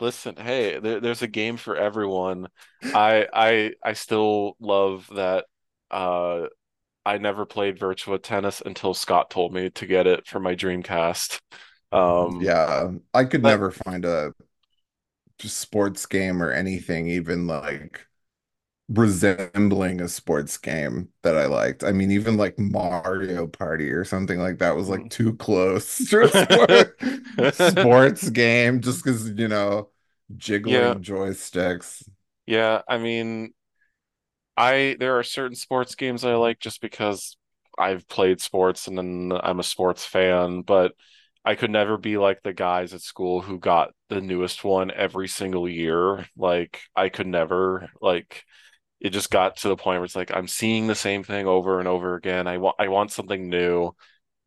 Listen, 0.00 0.36
hey, 0.36 0.78
there, 0.78 1.00
there's 1.00 1.22
a 1.22 1.28
game 1.28 1.56
for 1.56 1.76
everyone. 1.76 2.48
I 2.82 3.26
I 3.32 3.72
I 3.84 3.92
still 3.92 4.56
love 4.58 5.08
that 5.14 5.46
uh 5.90 6.46
I 7.04 7.18
never 7.18 7.46
played 7.46 7.78
Virtua 7.78 8.22
Tennis 8.22 8.62
until 8.64 8.94
Scott 8.94 9.30
told 9.30 9.52
me 9.52 9.70
to 9.70 9.86
get 9.86 10.06
it 10.06 10.26
for 10.26 10.40
my 10.40 10.54
Dreamcast. 10.54 11.40
Um 11.92 12.50
Yeah, 12.50 12.92
I 13.14 13.24
could 13.24 13.42
but 13.42 13.44
never 13.44 13.70
find 13.70 14.04
a 14.04 14.34
sports 15.40 16.06
game 16.06 16.42
or 16.42 16.52
anything 16.52 17.08
even 17.08 17.46
like 17.46 18.06
resembling 18.88 20.00
a 20.00 20.08
sports 20.08 20.58
game 20.58 21.08
that 21.22 21.36
I 21.36 21.46
liked. 21.46 21.84
I 21.84 21.92
mean, 21.92 22.10
even 22.12 22.36
like 22.38 22.58
Mario 22.58 23.46
Party 23.48 23.90
or 23.92 24.04
something 24.04 24.40
like 24.40 24.58
that 24.60 24.76
was 24.76 24.88
like 24.88 25.08
too 25.10 25.34
close 25.36 26.04
to 26.10 26.24
a 26.24 26.28
sport 26.28 27.00
sports 27.52 28.30
game 28.30 28.80
just 28.82 29.04
because, 29.04 29.30
you 29.30 29.48
know, 29.48 29.90
yeah, 30.64 30.94
jiggling 30.94 31.02
joysticks. 31.02 32.04
yeah, 32.46 32.82
I 32.88 32.98
mean 32.98 33.54
I 34.56 34.96
there 35.00 35.18
are 35.18 35.22
certain 35.22 35.56
sports 35.56 35.94
games 35.94 36.24
I 36.24 36.34
like 36.34 36.58
just 36.60 36.80
because 36.80 37.36
I've 37.78 38.06
played 38.08 38.40
sports 38.40 38.86
and 38.86 38.98
then 38.98 39.32
I'm 39.42 39.60
a 39.60 39.64
sports 39.64 40.04
fan, 40.04 40.62
but 40.62 40.92
I 41.44 41.54
could 41.56 41.70
never 41.70 41.96
be 41.98 42.18
like 42.18 42.42
the 42.42 42.52
guys 42.52 42.94
at 42.94 43.00
school 43.00 43.40
who 43.40 43.58
got 43.58 43.92
the 44.08 44.20
newest 44.20 44.62
one 44.64 44.90
every 44.92 45.28
single 45.28 45.68
year. 45.68 46.26
Like 46.36 46.80
I 46.94 47.08
could 47.08 47.26
never 47.26 47.90
like 48.00 48.44
it 49.00 49.10
just 49.10 49.30
got 49.30 49.56
to 49.58 49.68
the 49.68 49.76
point 49.76 49.98
where 49.98 50.04
it's 50.04 50.16
like 50.16 50.34
I'm 50.34 50.48
seeing 50.48 50.86
the 50.86 50.94
same 50.94 51.24
thing 51.24 51.46
over 51.46 51.80
and 51.80 51.88
over 51.88 52.14
again. 52.14 52.46
I 52.46 52.58
want 52.58 52.76
I 52.78 52.88
want 52.88 53.12
something 53.12 53.48
new. 53.48 53.92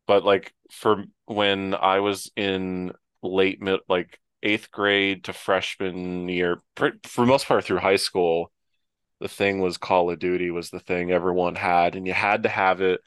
But 0.06 0.24
like 0.24 0.54
for 0.70 1.04
when 1.26 1.74
I 1.74 2.00
was 2.00 2.30
in 2.36 2.92
late 3.22 3.60
mid 3.60 3.80
like 3.88 4.18
eighth 4.42 4.70
grade 4.70 5.24
to 5.24 5.32
freshman 5.32 6.28
year, 6.28 6.60
for, 6.76 6.92
for 7.04 7.26
most 7.26 7.46
part 7.46 7.64
through 7.64 7.78
high 7.78 7.96
school 7.96 8.52
the 9.20 9.28
thing 9.28 9.60
was 9.60 9.78
Call 9.78 10.10
of 10.10 10.18
Duty 10.18 10.50
was 10.50 10.70
the 10.70 10.80
thing 10.80 11.10
everyone 11.10 11.54
had, 11.54 11.96
and 11.96 12.06
you 12.06 12.12
had 12.12 12.42
to 12.42 12.48
have 12.48 12.80
it 12.80 13.00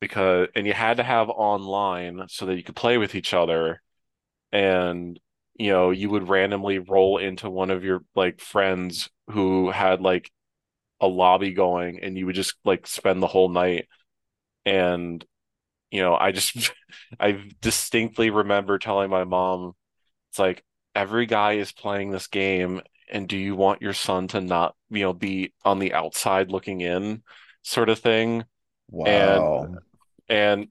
because, 0.00 0.48
and 0.54 0.66
you 0.66 0.72
had 0.72 0.96
to 0.98 1.02
have 1.02 1.28
online 1.28 2.22
so 2.28 2.46
that 2.46 2.56
you 2.56 2.62
could 2.62 2.76
play 2.76 2.98
with 2.98 3.14
each 3.14 3.34
other. 3.34 3.82
And, 4.52 5.18
you 5.54 5.70
know, 5.70 5.90
you 5.90 6.10
would 6.10 6.28
randomly 6.28 6.78
roll 6.78 7.18
into 7.18 7.50
one 7.50 7.70
of 7.70 7.84
your 7.84 8.02
like 8.14 8.40
friends 8.40 9.10
who 9.30 9.70
had 9.70 10.00
like 10.00 10.30
a 11.00 11.06
lobby 11.06 11.52
going, 11.52 12.00
and 12.00 12.16
you 12.18 12.26
would 12.26 12.34
just 12.34 12.54
like 12.64 12.86
spend 12.86 13.22
the 13.22 13.26
whole 13.26 13.48
night. 13.48 13.88
And, 14.64 15.24
you 15.90 16.02
know, 16.02 16.14
I 16.16 16.32
just, 16.32 16.72
I 17.20 17.44
distinctly 17.60 18.30
remember 18.30 18.78
telling 18.78 19.10
my 19.10 19.24
mom, 19.24 19.74
it's 20.30 20.38
like 20.38 20.64
every 20.94 21.26
guy 21.26 21.54
is 21.54 21.72
playing 21.72 22.10
this 22.10 22.26
game, 22.26 22.82
and 23.10 23.28
do 23.28 23.36
you 23.36 23.56
want 23.56 23.82
your 23.82 23.92
son 23.92 24.28
to 24.28 24.40
not, 24.40 24.74
you 24.90 25.02
know, 25.02 25.12
be 25.12 25.52
on 25.64 25.78
the 25.78 25.94
outside 25.94 26.50
looking 26.50 26.80
in, 26.80 27.22
sort 27.62 27.88
of 27.88 27.98
thing? 27.98 28.44
Wow. 28.88 29.64
and 29.64 29.78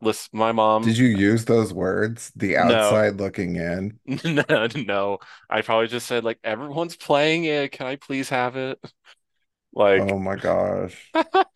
listen, 0.02 0.30
my 0.34 0.52
mom, 0.52 0.91
Did 0.91 0.98
you 0.98 1.08
use 1.08 1.45
those 1.45 1.74
words? 1.74 2.32
The 2.36 2.58
no, 2.62 2.98
outside 2.98 3.15
looking 3.17 3.56
in. 3.56 4.00
no, 4.26 4.67
no. 4.76 5.19
I 5.50 5.62
probably 5.62 5.88
just 5.88 6.08
said 6.08 6.24
like 6.24 6.39
everyone's 6.43 6.95
playing 6.95 7.45
it. 7.45 7.72
Can 7.72 7.88
I 7.88 7.95
please 7.98 8.30
have 8.30 8.56
it? 8.58 8.80
Like, 9.74 10.12
Oh 10.12 10.17
my 10.19 10.36
gosh. 10.36 11.13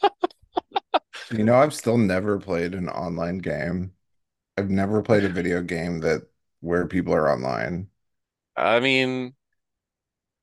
You 1.30 1.44
know, 1.44 1.56
I've 1.56 1.74
still 1.74 1.98
never 1.98 2.40
played 2.40 2.74
an 2.74 2.88
online 2.90 3.40
game. 3.40 3.94
I've 4.58 4.70
never 4.72 5.02
played 5.04 5.26
a 5.26 5.30
video 5.30 5.62
game 5.64 6.00
that 6.02 6.24
where 6.62 6.88
people 6.88 7.14
are 7.16 7.32
online. 7.32 7.90
I 8.56 8.80
mean, 8.80 9.36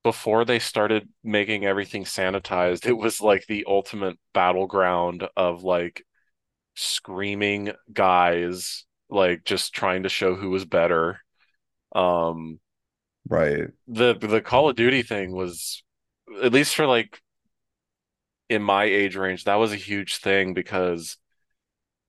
before 0.03 0.45
they 0.45 0.59
started 0.59 1.07
making 1.23 1.65
everything 1.65 2.03
sanitized, 2.05 2.85
it 2.87 2.93
was 2.93 3.21
like 3.21 3.45
the 3.47 3.65
ultimate 3.67 4.17
battleground 4.33 5.27
of 5.37 5.63
like 5.63 6.05
screaming 6.81 7.71
guys, 7.93 8.85
like 9.09 9.43
just 9.45 9.73
trying 9.73 10.03
to 10.03 10.09
show 10.09 10.35
who 10.35 10.49
was 10.49 10.65
better. 10.65 11.19
Um, 11.95 12.59
Right. 13.27 13.71
the 13.87 14.13
the 14.15 14.41
Call 14.41 14.69
of 14.69 14.75
Duty 14.75 15.01
thing 15.03 15.31
was, 15.31 15.83
at 16.43 16.53
least 16.53 16.75
for 16.75 16.85
like 16.85 17.21
in 18.49 18.61
my 18.61 18.83
age 18.83 19.15
range, 19.15 19.45
that 19.45 19.55
was 19.55 19.71
a 19.71 19.75
huge 19.77 20.17
thing 20.17 20.53
because 20.53 21.17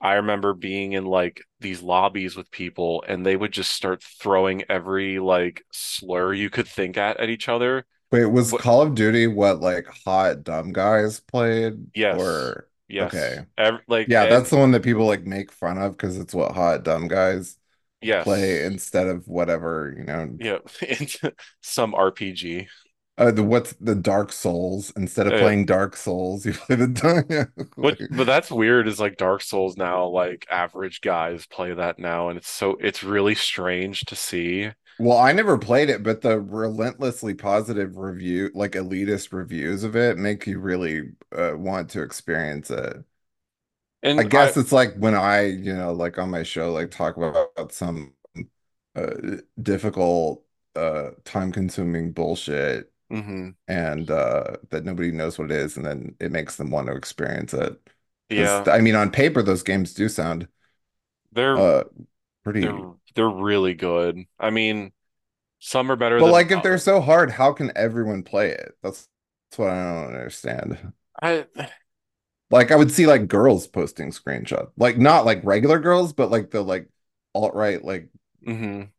I 0.00 0.14
remember 0.14 0.54
being 0.54 0.92
in 0.92 1.06
like 1.06 1.42
these 1.61 1.82
lobbies 1.82 2.37
with 2.37 2.50
people 2.50 3.04
and 3.08 3.26
they 3.26 3.37
would 3.37 3.52
just 3.52 3.72
start 3.72 4.02
throwing 4.02 4.64
every 4.70 5.18
like 5.20 5.64
slur 5.72 6.35
you 6.35 6.50
could 6.50 6.68
think 6.68 6.96
at 6.96 7.18
at 7.18 7.30
each 7.30 7.48
other. 7.48 7.87
Wait, 8.11 8.26
was 8.26 8.52
Call 8.52 8.82
of 8.82 8.94
Duty 8.94 9.26
what 9.26 9.61
like 9.61 9.87
hot 10.04 10.44
dumb 10.44 10.72
guys 10.72 11.20
played? 11.20 11.87
yes, 11.94 12.18
Or 12.18 12.68
yes, 12.92 13.14
okay. 13.14 13.46
Ev 13.59 13.81
like 13.88 14.09
Yeah, 14.09 14.26
that's 14.26 14.50
the 14.50 14.57
one 14.57 14.72
that 14.72 14.83
people 14.85 15.07
like 15.07 15.24
make 15.24 15.52
fun 15.52 15.78
of 15.78 15.92
because 15.92 16.18
it's 16.18 16.35
what 16.35 16.52
hot 16.52 16.85
dumb 16.85 17.09
guys 17.09 17.59
play 18.20 18.64
instead 18.64 19.09
of 19.09 19.28
whatever, 19.28 19.94
you 19.96 20.05
know. 20.05 20.38
yeah, 20.38 20.59
some 21.61 21.94
RPG. 21.94 22.68
Uh, 23.18 23.31
the 23.31 23.42
what's 23.42 23.74
the 23.74 23.94
Dark 23.94 24.33
Souls 24.33 24.90
instead 24.96 25.26
of 25.26 25.35
Uh, 25.35 25.38
playing 25.38 25.66
Dark 25.66 25.96
Souls, 25.96 26.46
you 26.46 26.52
play 26.55 26.76
the 26.76 27.48
What, 27.74 27.98
like, 27.98 28.09
but 28.11 28.24
that's 28.24 28.50
weird 28.50 28.87
is 28.87 29.00
like 29.00 29.16
Dark 29.16 29.42
Souls 29.42 29.76
now, 29.76 30.07
like 30.07 30.46
average 30.50 31.00
guys 31.00 31.46
play 31.46 31.72
that 31.74 31.98
now, 31.98 32.28
and 32.28 32.37
it's 32.38 32.48
so 32.50 32.76
it's 32.81 33.02
really 33.02 33.35
strange 33.35 34.00
to 34.07 34.16
see. 34.16 34.70
Well, 35.03 35.19
I 35.19 35.33
never 35.33 35.59
played 35.59 35.91
it, 35.91 36.03
but 36.05 36.21
the 36.23 36.41
relentlessly 36.41 37.35
positive 37.35 37.97
review, 37.97 38.51
like 38.55 38.73
elitist 38.73 39.33
reviews 39.33 39.83
of 39.85 39.97
it, 39.97 40.17
make 40.17 40.47
you 40.47 40.61
really 40.61 41.12
uh, 41.37 41.55
want 41.57 41.91
to 41.91 42.03
experience 42.03 42.71
it. 42.71 43.05
I 44.17 44.25
And 44.25 44.33
I, 44.35 44.53
guess 44.53 44.57
it's 44.57 44.73
like 44.73 44.95
when 44.97 45.15
I, 45.15 45.47
you 45.47 45.75
know, 45.75 45.93
like 45.93 46.19
on 46.19 46.31
my 46.31 46.43
show, 46.43 46.73
like 46.73 46.91
talk 46.91 47.17
about 47.17 47.73
some 47.73 48.12
uh, 48.97 49.38
difficult, 49.62 50.45
uh, 50.77 51.11
time-consuming 51.25 52.12
bullshit, 52.12 52.93
mhm, 53.11 53.55
and 53.69 54.11
uh, 54.11 54.57
that 54.71 54.85
nobody 54.85 55.12
knows 55.12 55.38
what 55.38 55.51
it 55.53 55.57
is, 55.59 55.77
and 55.79 55.87
then 55.87 56.17
it 56.21 56.33
makes 56.33 56.57
them 56.57 56.71
want 56.71 56.88
to 56.88 56.95
experience 56.97 57.55
it. 57.55 57.81
Yeah, 58.31 58.69
I 58.69 58.81
mean, 58.81 58.97
on 58.97 59.11
paper, 59.12 59.43
those 59.43 59.62
games 59.65 59.95
do 59.95 60.09
sound 60.09 60.49
they're 61.33 61.57
uh 61.57 61.85
pretty. 62.44 62.61
they're 62.61 62.92
they're 63.14 63.28
really 63.28 63.74
good. 63.74 64.18
I 64.38 64.50
mean, 64.50 64.92
some 65.61 65.90
are 65.90 65.96
better 65.96 66.18
But 66.18 66.26
than 66.26 66.33
like, 66.33 66.50
if 66.50 66.62
they're 66.62 66.78
so 66.78 67.00
hard, 67.00 67.31
how 67.31 67.52
can 67.52 67.72
everyone 67.76 68.22
play 68.22 68.50
it? 68.50 68.72
That's 68.83 69.09
that's 69.50 69.59
what 69.59 69.70
I 69.70 69.85
don't 69.85 70.14
understand. 70.14 70.92
I. 71.20 71.46
Like, 72.50 72.70
I 72.70 72.76
would 72.76 72.92
see 72.92 73.07
like 73.07 73.28
girls 73.28 73.66
posting 73.66 74.11
screenshots, 74.11 74.70
like 74.76 74.98
not 74.98 75.24
like 75.24 75.40
regular 75.44 75.78
girls, 75.81 76.12
but 76.12 76.31
like 76.31 76.50
the 76.50 76.62
like 76.62 76.88
alt-right, 77.35 77.83
like 77.83 78.11
mhm. 78.46 78.90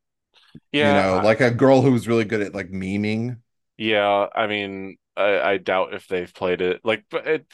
you 0.72 0.84
know, 0.84 1.22
like 1.24 1.42
a 1.42 1.52
girl 1.52 1.82
who 1.82 1.92
was 1.92 2.08
really 2.08 2.26
good 2.26 2.42
at 2.42 2.56
like 2.56 2.70
memeing. 2.72 3.40
yeah. 3.78 4.28
I 4.34 4.48
mean, 4.48 4.98
I, 5.16 5.40
I 5.42 5.58
doubt 5.58 5.94
if 5.94 6.08
they've 6.08 6.34
played 6.34 6.62
it. 6.62 6.82
Like, 6.84 7.06
but 7.10 7.28
it, 7.28 7.46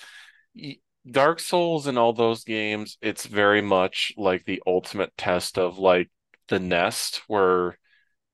Dark 1.11 1.39
Souls 1.39 1.87
and 1.87 1.97
all 1.97 2.13
those 2.13 2.43
games, 2.43 2.97
it's 3.01 3.25
very 3.25 3.61
much 3.61 4.13
like 4.17 4.45
the 4.45 4.61
ultimate 4.65 5.15
test 5.17 5.57
of 5.57 5.77
like 5.77 6.09
the 6.47 6.59
nest, 6.59 7.21
where 7.27 7.77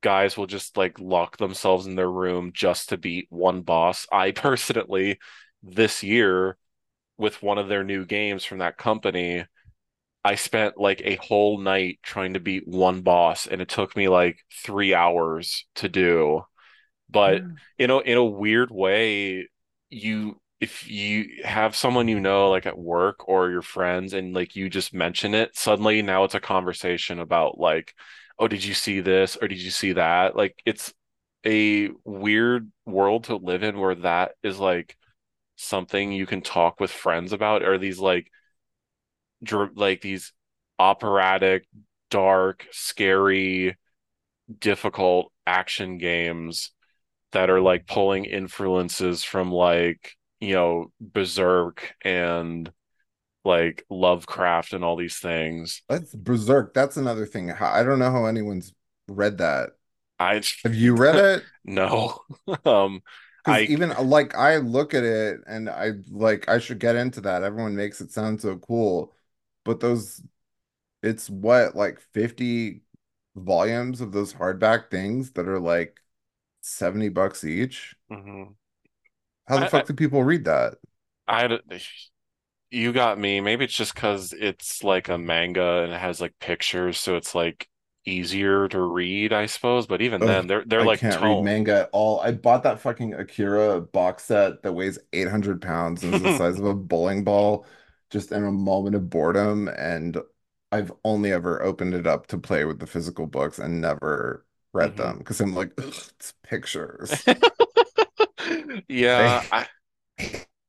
guys 0.01 0.38
will 0.38 0.47
just 0.47 0.77
like 0.77 0.99
lock 0.99 1.38
themselves 1.38 1.88
in 1.88 1.95
their 1.95 2.11
room 2.11 2.51
just 2.53 2.89
to 2.89 2.97
beat 2.97 3.27
one 3.29 3.61
boss. 3.61 4.07
I 4.11 4.31
personally, 4.31 5.19
this 5.63 6.03
year, 6.03 6.57
with 7.17 7.41
one 7.41 7.57
of 7.57 7.67
their 7.67 7.83
new 7.83 8.05
games 8.05 8.43
from 8.43 8.59
that 8.59 8.77
company, 8.77 9.45
I 10.23 10.35
spent 10.35 10.77
like 10.77 11.01
a 11.03 11.15
whole 11.15 11.59
night 11.59 11.99
trying 12.03 12.33
to 12.33 12.39
beat 12.39 12.67
one 12.67 13.01
boss, 13.01 13.47
and 13.47 13.61
it 13.61 13.69
took 13.69 13.95
me 13.95 14.07
like 14.09 14.39
three 14.63 14.93
hours 14.93 15.65
to 15.75 15.89
do. 15.89 16.43
but 17.09 17.41
hmm. 17.41 17.51
in 17.77 17.91
a 17.91 17.99
in 17.99 18.17
a 18.17 18.23
weird 18.25 18.71
way, 18.71 19.47
you 19.89 20.39
if 20.59 20.89
you 20.89 21.43
have 21.43 21.75
someone 21.75 22.07
you 22.07 22.19
know 22.19 22.49
like 22.49 22.65
at 22.65 22.77
work 22.77 23.27
or 23.27 23.49
your 23.51 23.61
friends 23.61 24.13
and 24.13 24.33
like 24.33 24.55
you 24.55 24.69
just 24.69 24.93
mention 24.93 25.33
it, 25.33 25.55
suddenly 25.57 26.01
now 26.01 26.23
it's 26.23 26.35
a 26.35 26.39
conversation 26.39 27.19
about 27.19 27.57
like, 27.59 27.93
oh, 28.39 28.47
did 28.47 28.63
you 28.63 28.73
see 28.73 29.01
this 29.01 29.37
or 29.41 29.47
did 29.47 29.61
you 29.61 29.71
see 29.71 29.93
that? 29.93 30.35
Like 30.35 30.61
it's 30.65 30.93
a 31.45 31.89
weird 32.03 32.71
world 32.85 33.25
to 33.25 33.35
live 33.35 33.63
in 33.63 33.79
where 33.79 33.95
that 33.95 34.31
is 34.43 34.59
like 34.59 34.97
something 35.57 36.11
you 36.11 36.25
can 36.25 36.41
talk 36.41 36.79
with 36.79 36.91
friends 36.91 37.31
about 37.33 37.63
or 37.63 37.77
these 37.77 37.99
like 37.99 38.29
dr 39.43 39.71
like 39.75 40.01
these 40.01 40.33
operatic, 40.79 41.65
dark, 42.09 42.67
scary, 42.71 43.77
difficult 44.59 45.31
action 45.45 45.97
games 45.97 46.71
that 47.31 47.49
are 47.49 47.61
like 47.61 47.87
pulling 47.87 48.25
influences 48.25 49.23
from 49.23 49.51
like, 49.51 50.13
you 50.45 50.53
know, 50.55 50.91
Berserk 50.99 51.93
and 52.03 52.71
like 53.45 53.86
Lovecraft 53.89 54.73
and 54.73 54.84
all 54.84 54.95
these 54.97 55.17
things. 55.19 55.81
That's 55.89 56.13
Berserk. 56.15 56.73
That's 56.73 56.97
another 56.97 57.25
thing. 57.25 57.51
I 57.51 57.84
don't 57.84 57.99
know 57.99 58.12
how 58.12 58.25
anyone's 58.25 58.73
read 59.08 59.38
that. 59.39 59.71
I 60.19 60.41
Have 60.63 60.75
you 60.75 60.95
read 60.95 61.15
it? 61.15 61.45
no. 61.63 62.19
Um 62.65 63.01
I 63.45 63.62
even 63.62 63.89
like 64.10 64.36
I 64.36 64.58
look 64.58 64.93
at 64.93 65.03
it 65.03 65.41
and 65.47 65.69
I 65.69 65.91
like 66.10 66.49
I 66.49 66.60
should 66.60 66.79
get 66.79 66.95
into 66.95 67.21
that. 67.21 67.43
Everyone 67.43 67.75
makes 67.75 68.01
it 68.01 68.12
sound 68.12 68.41
so 68.41 68.58
cool, 68.58 69.13
but 69.63 69.79
those 69.79 70.21
it's 71.03 71.29
what 71.29 71.75
like 71.75 71.99
50 72.13 72.84
volumes 73.36 74.01
of 74.01 74.12
those 74.13 74.34
hardback 74.34 74.91
things 74.91 75.34
that 75.34 75.47
are 75.47 75.60
like 75.60 76.01
70 76.62 77.10
bucks 77.10 77.43
each. 77.45 77.95
mhm. 78.10 78.55
How 79.47 79.58
the 79.58 79.65
I 79.65 79.67
fuck 79.67 79.88
do 79.88 79.93
people 79.93 80.23
read 80.23 80.45
that? 80.45 80.75
I, 81.27 81.60
you 82.69 82.91
got 82.93 83.19
me. 83.19 83.39
Maybe 83.41 83.65
it's 83.65 83.75
just 83.75 83.93
because 83.95 84.34
it's 84.34 84.84
like 84.84 85.10
a 85.10 85.17
manga 85.17 85.84
and 85.84 85.93
it 85.93 85.99
has 85.99 86.19
like 86.21 86.38
pictures, 86.39 86.97
so 86.99 87.15
it's 87.15 87.36
like 87.36 87.67
easier 88.05 88.67
to 88.69 88.81
read, 88.81 89.34
I 89.34 89.45
suppose. 89.45 89.88
But 89.88 90.01
even 90.01 90.21
Ugh, 90.21 90.25
then, 90.25 90.47
they're 90.47 90.63
they're 90.65 90.84
I 90.84 90.86
like 90.86 91.01
can't 91.01 91.21
read 91.21 91.41
manga 91.41 91.81
at 91.84 91.89
all. 91.93 92.19
I 92.21 92.31
bought 92.31 92.63
that 92.63 92.79
fucking 92.79 93.13
Akira 93.13 93.81
box 93.81 94.23
set 94.25 94.62
that 94.63 94.73
weighs 94.73 94.97
800 95.13 95.62
pounds 95.62 96.03
and 96.03 96.13
is 96.13 96.21
the 96.21 96.29
size 96.29 96.58
of 96.60 96.65
a 96.65 96.73
bowling 96.75 97.23
ball 97.23 97.65
just 98.10 98.31
in 98.31 98.43
a 98.43 98.51
moment 98.51 98.95
of 98.95 99.10
boredom. 99.10 99.67
And 99.69 100.17
I've 100.71 100.91
only 101.03 101.31
ever 101.31 101.62
opened 101.62 101.93
it 101.93 102.08
up 102.08 102.27
to 102.27 102.38
play 102.38 102.65
with 102.65 102.79
the 102.79 102.88
physical 102.88 103.27
books 103.27 103.60
and 103.60 103.81
never 103.81 104.45
read 104.73 104.95
hmm 104.95 104.97
them 104.97 105.19
because 105.19 105.39
I'm 105.41 105.53
like, 105.55 105.73
it's 105.77 106.34
pictures. 106.43 107.25
Yeah, 108.88 109.43
I 109.51 109.67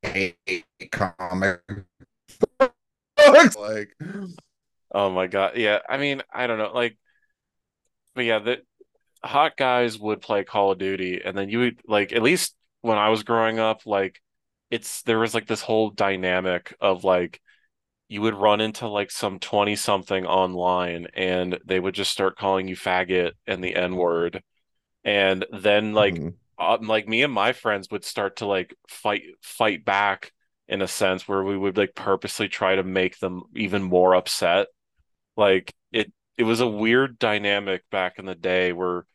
hate 0.03 0.65
comic 0.91 1.61
books. 3.27 3.57
Like, 3.57 3.95
oh 4.93 5.11
my 5.11 5.27
God. 5.27 5.57
Yeah, 5.57 5.81
I 5.89 5.97
mean, 5.99 6.23
I 6.33 6.47
don't 6.47 6.59
know. 6.59 6.73
Like, 6.73 6.97
but 8.15 8.25
yeah, 8.25 8.39
the 8.39 8.63
hot 9.25 9.57
guys 9.57 9.99
would 9.99 10.21
play 10.23 10.45
Call 10.45 10.73
of 10.73 10.79
Duty, 10.79 11.23
and 11.25 11.37
then 11.37 11.49
you 11.51 11.61
would 11.61 11.81
like 11.87 12.13
at 12.13 12.23
least 12.23 12.55
when 12.83 12.99
I 12.99 13.11
was 13.11 13.25
growing 13.25 13.59
up, 13.59 13.87
like 13.87 14.21
it's 14.71 15.03
there 15.05 15.19
was 15.21 15.35
like 15.35 15.47
this 15.47 15.63
whole 15.63 15.91
dynamic 15.91 16.75
of 16.81 17.05
like 17.05 17.41
you 18.09 18.23
would 18.23 18.35
run 18.35 18.61
into 18.61 18.89
like 18.89 19.11
some 19.11 19.39
20 19.41 19.77
something 19.77 20.27
online 20.27 21.09
and 21.15 21.59
they 21.67 21.81
would 21.81 21.95
just 21.95 22.13
start 22.13 22.37
calling 22.39 22.69
you 22.69 22.77
faggot 22.77 23.33
and 23.47 23.65
the 23.65 23.77
N 23.77 23.97
word 23.97 24.43
and 25.05 25.47
then 25.53 25.95
like 25.95 26.21
mhm, 26.21 26.35
uh, 26.59 26.79
like 26.81 27.09
me 27.09 27.23
and 27.23 27.33
my 27.33 27.53
friends 27.53 27.91
would 27.91 28.05
start 28.05 28.37
to 28.37 28.47
like 28.47 28.75
fight 28.89 29.23
fight 29.43 29.85
back 29.85 30.33
in 30.69 30.83
a 30.83 30.89
sense 30.89 31.29
where 31.29 31.45
we 31.45 31.57
would 31.57 31.77
like 31.77 31.95
purposely 31.95 32.49
try 32.49 32.77
to 32.77 32.83
make 32.83 33.19
them 33.19 33.43
even 33.55 33.83
more 33.83 34.15
upset. 34.15 34.69
Like 35.37 35.75
it 35.93 36.13
it 36.39 36.45
was 36.45 36.61
a 36.61 36.67
weird 36.69 37.19
dynamic 37.19 37.83
back 37.91 38.19
in 38.19 38.27
the 38.27 38.35
day 38.35 38.73
where 38.73 39.07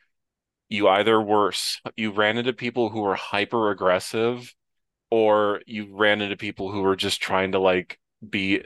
you 0.70 0.88
either 0.88 1.22
were 1.22 1.54
you 1.98 2.12
ran 2.12 2.38
into 2.38 2.54
people 2.54 2.90
who 2.90 3.02
were 3.02 3.16
hyper 3.16 3.72
aggressive 3.72 4.54
or 5.10 5.62
you 5.68 5.96
ran 5.96 6.22
into 6.22 6.38
people 6.38 6.72
who 6.72 6.82
were 6.82 6.96
just 6.96 7.22
trying 7.22 7.52
to 7.54 7.60
like 7.60 8.00
be 8.28 8.64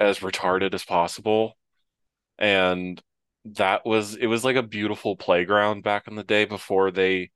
as 0.00 0.20
retarded 0.20 0.74
as 0.74 0.84
possible. 0.84 1.56
And 2.38 3.02
that 3.44 3.84
was 3.86 4.14
it 4.16 4.26
was 4.26 4.44
like 4.44 4.56
a 4.56 4.62
beautiful 4.62 5.16
playground 5.16 5.82
back 5.82 6.08
in 6.08 6.14
the 6.16 6.24
day 6.24 6.44
before 6.44 6.90
they 6.90 7.30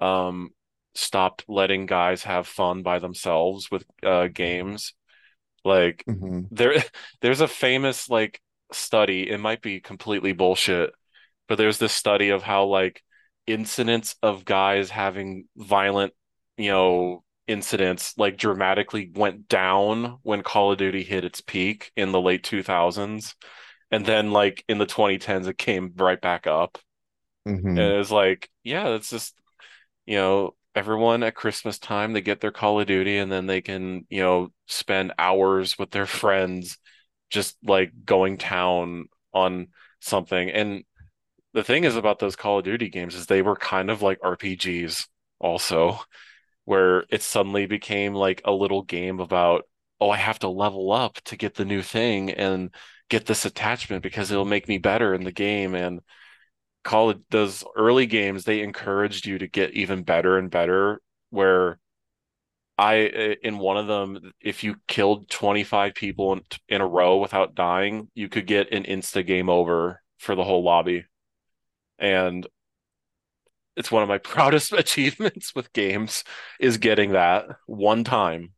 um 0.00 0.50
stopped 0.94 1.44
letting 1.48 1.86
guys 1.86 2.24
have 2.24 2.46
fun 2.46 2.82
by 2.82 2.98
themselves 2.98 3.70
with 3.70 3.84
uh 4.04 4.28
games. 4.28 4.94
Like 5.64 6.06
mhm. 6.06 6.50
there 6.50 6.82
there's 7.20 7.40
a 7.40 7.48
famous 7.48 8.08
like 8.08 8.40
study 8.72 9.28
it 9.30 9.38
might 9.38 9.62
be 9.62 9.80
completely 9.80 10.32
bullshit 10.32 10.90
but 11.48 11.58
there's 11.58 11.78
this 11.78 11.92
study 11.92 12.30
of 12.30 12.42
how 12.42 12.66
like 12.66 13.02
incidents 13.46 14.16
of 14.22 14.44
guys 14.44 14.90
having 14.90 15.46
violent 15.56 16.12
you 16.56 16.70
know 16.70 17.24
incidents 17.46 18.14
like 18.18 18.38
dramatically 18.38 19.10
went 19.14 19.48
down 19.48 20.18
when 20.22 20.42
Call 20.42 20.72
of 20.72 20.78
Duty 20.78 21.02
hit 21.04 21.24
its 21.24 21.40
peak 21.42 21.92
in 21.96 22.12
the 22.12 22.20
late 22.20 22.44
2000s 22.44 23.34
and 23.90 24.06
then 24.06 24.32
like 24.32 24.64
in 24.68 24.78
the 24.78 24.86
2010s 24.86 25.46
it 25.48 25.58
came 25.58 25.92
right 25.96 26.20
back 26.20 26.46
up. 26.46 26.78
And 27.76 27.84
hmm 27.84 27.94
it 27.94 27.98
was 27.98 28.10
like 28.12 28.50
yeah 28.62 28.90
that's 28.90 29.10
just 29.10 29.34
you 30.06 30.16
know, 30.16 30.54
everyone 30.74 31.22
at 31.22 31.34
Christmas 31.34 31.78
time, 31.78 32.12
they 32.12 32.20
get 32.20 32.40
their 32.40 32.52
Call 32.52 32.80
of 32.80 32.86
Duty 32.86 33.18
and 33.18 33.30
then 33.30 33.46
they 33.46 33.60
can, 33.60 34.06
you 34.10 34.20
know, 34.20 34.48
spend 34.66 35.12
hours 35.18 35.78
with 35.78 35.90
their 35.90 36.06
friends 36.06 36.78
just 37.30 37.56
like 37.64 37.92
going 38.04 38.38
town 38.38 39.06
on 39.32 39.68
something. 40.00 40.50
And 40.50 40.84
the 41.52 41.64
thing 41.64 41.84
is 41.84 41.96
about 41.96 42.18
those 42.18 42.36
Call 42.36 42.58
of 42.58 42.64
Duty 42.64 42.88
games 42.88 43.14
is 43.14 43.26
they 43.26 43.42
were 43.42 43.56
kind 43.56 43.90
of 43.90 44.02
like 44.02 44.20
RPGs 44.20 45.06
also, 45.38 46.00
where 46.64 47.04
it 47.10 47.22
suddenly 47.22 47.66
became 47.66 48.14
like 48.14 48.42
a 48.44 48.52
little 48.52 48.82
game 48.82 49.20
about, 49.20 49.64
oh, 50.00 50.10
I 50.10 50.16
have 50.16 50.38
to 50.40 50.48
level 50.48 50.92
up 50.92 51.20
to 51.26 51.36
get 51.36 51.54
the 51.54 51.64
new 51.64 51.82
thing 51.82 52.30
and 52.30 52.74
get 53.08 53.26
this 53.26 53.44
attachment 53.44 54.02
because 54.02 54.30
it'll 54.30 54.44
make 54.44 54.68
me 54.68 54.78
better 54.78 55.14
in 55.14 55.24
the 55.24 55.32
game. 55.32 55.74
And 55.74 56.00
Call 56.84 57.14
those 57.30 57.64
early 57.76 58.06
games, 58.06 58.44
they 58.44 58.62
encouraged 58.62 59.26
you 59.26 59.38
to 59.38 59.48
get 59.48 59.72
even 59.72 60.04
better 60.04 60.38
and 60.38 60.50
better. 60.50 61.00
Where 61.30 61.80
I, 62.76 63.36
in 63.42 63.58
one 63.58 63.76
of 63.76 63.86
them, 63.86 64.32
if 64.40 64.64
you 64.64 64.76
killed 64.88 65.30
25 65.30 65.94
people 65.94 66.32
in, 66.32 66.42
in 66.68 66.80
a 66.80 66.86
row 66.86 67.18
without 67.18 67.54
dying, 67.54 68.10
you 68.14 68.28
could 68.28 68.46
get 68.46 68.72
an 68.72 68.84
insta 68.84 69.24
game 69.26 69.48
over 69.48 70.02
for 70.18 70.34
the 70.34 70.44
whole 70.44 70.64
lobby. 70.64 71.04
And 71.98 72.46
it's 73.76 73.90
one 73.90 74.02
of 74.02 74.08
my 74.08 74.18
proudest 74.22 74.72
achievements 74.76 75.54
with 75.54 75.72
games 75.72 76.24
is 76.60 76.78
getting 76.78 77.12
that 77.12 77.46
one 77.66 78.04
time. 78.04 78.52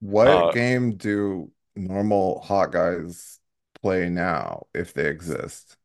What 0.00 0.50
Uh, 0.50 0.50
game 0.50 0.96
do 0.96 1.50
normal 1.76 2.40
hot 2.42 2.72
guys 2.72 3.38
play 3.80 4.08
now, 4.10 4.66
if 4.74 4.92
they 4.94 5.06
exist? 5.08 5.76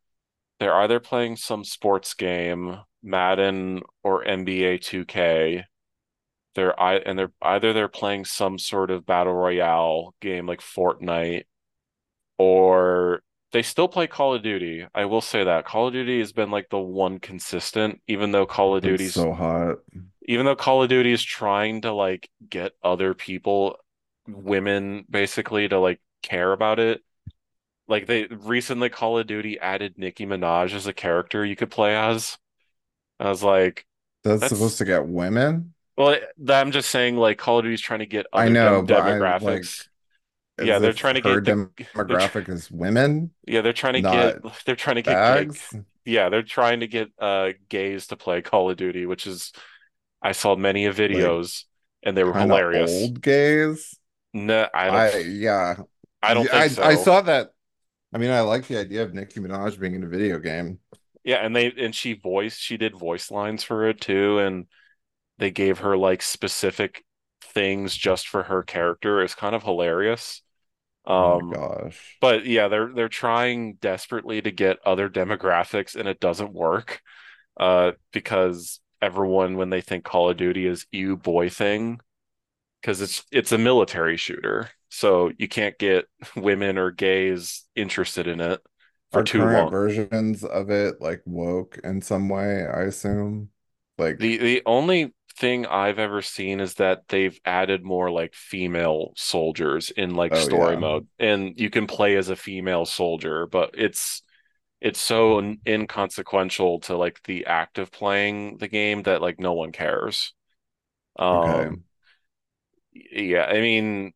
They're 0.60 0.76
either 0.76 1.00
playing 1.00 1.36
some 1.38 1.64
sports 1.64 2.14
game, 2.14 2.80
Madden 3.04 3.82
or 4.04 4.24
NBA 4.26 4.80
2K, 4.80 5.66
they're 6.56 6.80
I 6.80 6.96
and 6.98 7.18
they're 7.20 7.32
either 7.42 7.74
they're 7.74 7.88
playing 7.88 8.26
some 8.26 8.58
sort 8.60 8.92
of 8.92 9.06
battle 9.06 9.34
royale 9.34 10.16
game 10.22 10.48
like 10.48 10.62
Fortnite 10.62 11.46
or 12.38 13.22
they 13.52 13.62
still 13.62 13.88
play 13.88 14.08
Call 14.08 14.34
of 14.34 14.44
Duty. 14.44 14.86
I 14.94 15.06
will 15.06 15.22
say 15.22 15.44
that 15.44 15.66
Call 15.66 15.88
of 15.88 15.94
Duty 15.94 16.20
has 16.20 16.34
been 16.34 16.52
like 16.52 16.70
the 16.70 16.80
one 16.80 17.20
consistent, 17.20 18.02
even 18.08 18.32
though 18.32 18.46
Call 18.46 18.76
of 18.76 18.84
Duty's 18.84 19.16
so 19.16 19.34
hot. 19.34 19.78
even 20.28 20.46
though 20.46 20.56
Call 20.56 20.84
of 20.84 20.90
Duty 20.90 21.12
is 21.12 21.24
trying 21.24 21.82
to 21.82 21.94
like 21.94 22.30
get 22.50 22.74
other 22.84 23.14
people, 23.14 23.78
women 24.28 25.06
basically 25.10 25.68
to 25.68 25.80
like 25.80 26.02
care 26.24 26.52
about 26.52 26.80
it. 26.80 27.02
Like 27.88 28.06
they 28.08 28.26
recently 28.26 28.90
Call 28.90 29.18
of 29.18 29.28
Duty 29.28 29.60
added 29.60 29.98
Nicki 29.98 30.26
Minaj 30.26 30.74
as 30.74 30.88
a 30.88 30.94
character 30.94 31.46
you 31.46 31.56
could 31.56 31.72
play 31.72 31.96
as. 31.96 32.38
I 33.20 33.30
was 33.30 33.44
like, 33.44 33.86
That's 34.24 34.48
supposed 34.48 34.78
to 34.80 34.86
get 34.86 35.08
women? 35.08 35.74
well, 35.98 36.18
I'm 36.50 36.72
just 36.72 36.90
saying 36.90 37.16
like 37.18 37.38
Call 37.38 37.60
of 37.60 37.66
Duty's 37.66 37.82
trying 37.82 38.00
to 38.00 38.06
get 38.06 38.26
I 38.36 38.50
know, 38.50 38.82
dem 38.82 38.88
but 38.88 39.00
I 39.00 39.24
like 39.40 39.66
demographics 39.66 39.88
Yeah, 40.60 40.80
they're 40.80 40.94
trying 40.94 41.16
to 41.16 41.22
get 41.22 41.44
the 41.46 41.72
demographic 41.96 42.50
is 42.50 42.72
women, 42.72 43.32
yeah, 43.46 43.62
they're 43.62 43.74
trying 43.74 43.94
to 43.94 44.02
get 44.02 44.38
they're 44.66 44.76
trying 44.76 44.96
to 44.98 45.02
get. 45.04 45.16
Yeah, 46.06 46.30
they're 46.30 46.44
trying 46.44 46.80
to 46.82 46.88
get 46.88 47.10
uh 47.20 47.52
gays 47.70 48.08
to 48.08 48.16
play 48.18 48.42
Call 48.42 48.70
of 48.70 48.78
Duty, 48.78 49.06
which 49.06 49.28
is 49.28 49.52
I 50.22 50.34
saw 50.34 50.56
many 50.56 50.86
of 50.86 50.96
Like 51.10 51.22
videos 51.22 51.66
and 52.04 52.18
they 52.18 52.24
were 52.24 52.34
hilarious. 52.36 52.92
old 52.92 53.22
gays. 53.22 54.00
No, 54.34 54.68
I 54.74 54.92
don't 54.92 54.96
I 54.96 55.18
yeah. 55.18 55.76
I 56.22 56.34
don't 56.34 56.54
I 56.54 56.70
I 56.82 56.96
saw 56.96 57.22
that. 57.22 57.54
I 58.14 58.18
mean, 58.18 58.32
I 58.32 58.42
like 58.42 58.68
the 58.68 58.78
idea 58.80 59.04
of 59.04 59.14
Nicki 59.14 59.40
Minaj 59.40 59.80
being 59.80 59.96
in 59.96 60.04
a 60.04 60.08
video 60.08 60.40
game. 60.40 60.80
Yeah, 61.24 61.38
and 61.38 61.56
they 61.56 61.72
and 61.72 61.94
she 61.94 62.14
voiced 62.14 62.60
she 62.62 62.78
did 62.78 62.96
voice 62.96 63.32
lines 63.32 63.64
for 63.64 63.88
it 63.88 64.00
too, 64.02 64.40
and 64.40 64.68
they 65.38 65.52
gave 65.52 65.80
her 65.80 65.98
like 65.98 66.22
specific 66.24 67.06
things 67.42 67.96
just 67.98 68.28
for 68.28 68.44
her 68.46 68.64
character 68.64 69.22
It's 69.24 69.36
kind 69.36 69.56
of 69.56 69.64
hilarious. 69.64 70.44
Oh 71.20 71.42
Um, 71.42 71.54
gosh. 71.54 72.20
but 72.22 72.46
yeah, 72.46 72.68
they're 72.70 72.94
they're 72.94 73.10
trying 73.10 73.76
desperately 73.76 74.42
to 74.44 74.52
get 74.52 74.80
other 74.86 75.10
demographics 75.10 75.96
and 75.96 76.10
it 76.10 76.20
doesn't 76.22 76.54
work. 76.54 77.02
Uh, 77.60 77.94
because 78.14 78.82
everyone 79.02 79.58
when 79.58 79.70
they 79.72 79.82
think 79.82 80.06
Call 80.06 80.30
of 80.30 80.38
Duty 80.38 80.68
is 80.68 80.88
you 80.92 81.18
boy 81.18 81.50
thing, 81.50 82.00
because 82.82 83.02
it's 83.02 83.24
it's 83.32 83.52
a 83.52 83.58
military 83.58 84.18
shooter. 84.18 84.70
So 84.90 85.32
you 85.38 85.48
can't 85.48 85.78
get 85.78 86.06
women 86.36 86.78
or 86.78 86.92
gays 86.92 87.66
interested 87.76 88.28
in 88.28 88.42
it 88.42 88.62
for 89.12 89.22
Are 89.22 89.24
too 89.24 89.46
long. 89.46 89.72
versions 89.72 90.44
of 90.46 90.70
it 90.70 91.02
like 91.02 91.22
woke 91.26 91.78
in 91.84 92.02
some 92.02 92.30
way, 92.30 92.66
I 92.66 92.84
assume? 92.84 93.52
Like, 93.98 94.20
The 94.20 94.38
the 94.38 94.62
only 94.66 95.14
thing 95.36 95.66
I've 95.68 96.00
ever 96.00 96.22
seen 96.22 96.60
is 96.60 96.76
that 96.76 97.08
they've 97.10 97.40
added 97.46 97.84
more 97.84 98.10
like 98.12 98.34
female 98.34 99.14
soldiers 99.16 99.92
in 99.92 100.16
like 100.16 100.36
oh 100.36 100.36
story 100.36 100.76
yeah. 100.78 100.78
mode, 100.78 101.08
and 101.20 101.60
you 101.60 101.70
can 101.70 101.88
play 101.88 102.16
as 102.18 102.30
a 102.30 102.36
female 102.36 102.86
soldier, 102.86 103.46
but 103.48 103.72
it's 103.78 104.24
it's 104.82 105.00
so 105.02 105.40
in- 105.40 105.62
inconsequential 105.68 106.82
to 106.82 106.98
like 106.98 107.22
the 107.24 107.46
act 107.48 107.80
of 107.80 107.92
playing 107.92 108.58
the 108.60 108.68
game 108.70 109.04
that 109.04 109.22
like 109.22 109.40
no 109.40 109.54
one 109.54 109.72
cares. 109.74 110.34
Okay. 111.32 111.70
Um, 111.70 111.86
Yeah, 113.12 113.46
I 113.46 113.62
mean, 113.62 114.14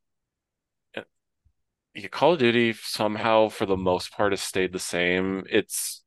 yeah, 1.93 2.07
Call 2.09 2.33
of 2.33 2.39
Duty 2.39 2.73
somehow 2.73 3.49
for 3.49 3.65
the 3.65 3.77
most 3.77 4.11
part 4.11 4.31
has 4.31 4.41
stayed 4.41 4.71
the 4.73 4.79
same. 4.79 5.43
It's 5.49 6.03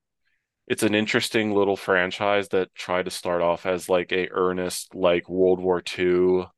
it's 0.69 0.83
an 0.85 0.95
interesting 0.95 1.55
little 1.55 1.77
franchise 1.77 2.49
that 2.51 2.75
tried 2.75 3.05
to 3.07 3.13
start 3.13 3.43
off 3.43 3.67
as 3.67 3.89
like 3.89 4.13
a 4.13 4.29
earnest 4.33 4.95
like 4.95 5.29
World 5.29 5.61
War 5.61 5.83
II 5.83 6.51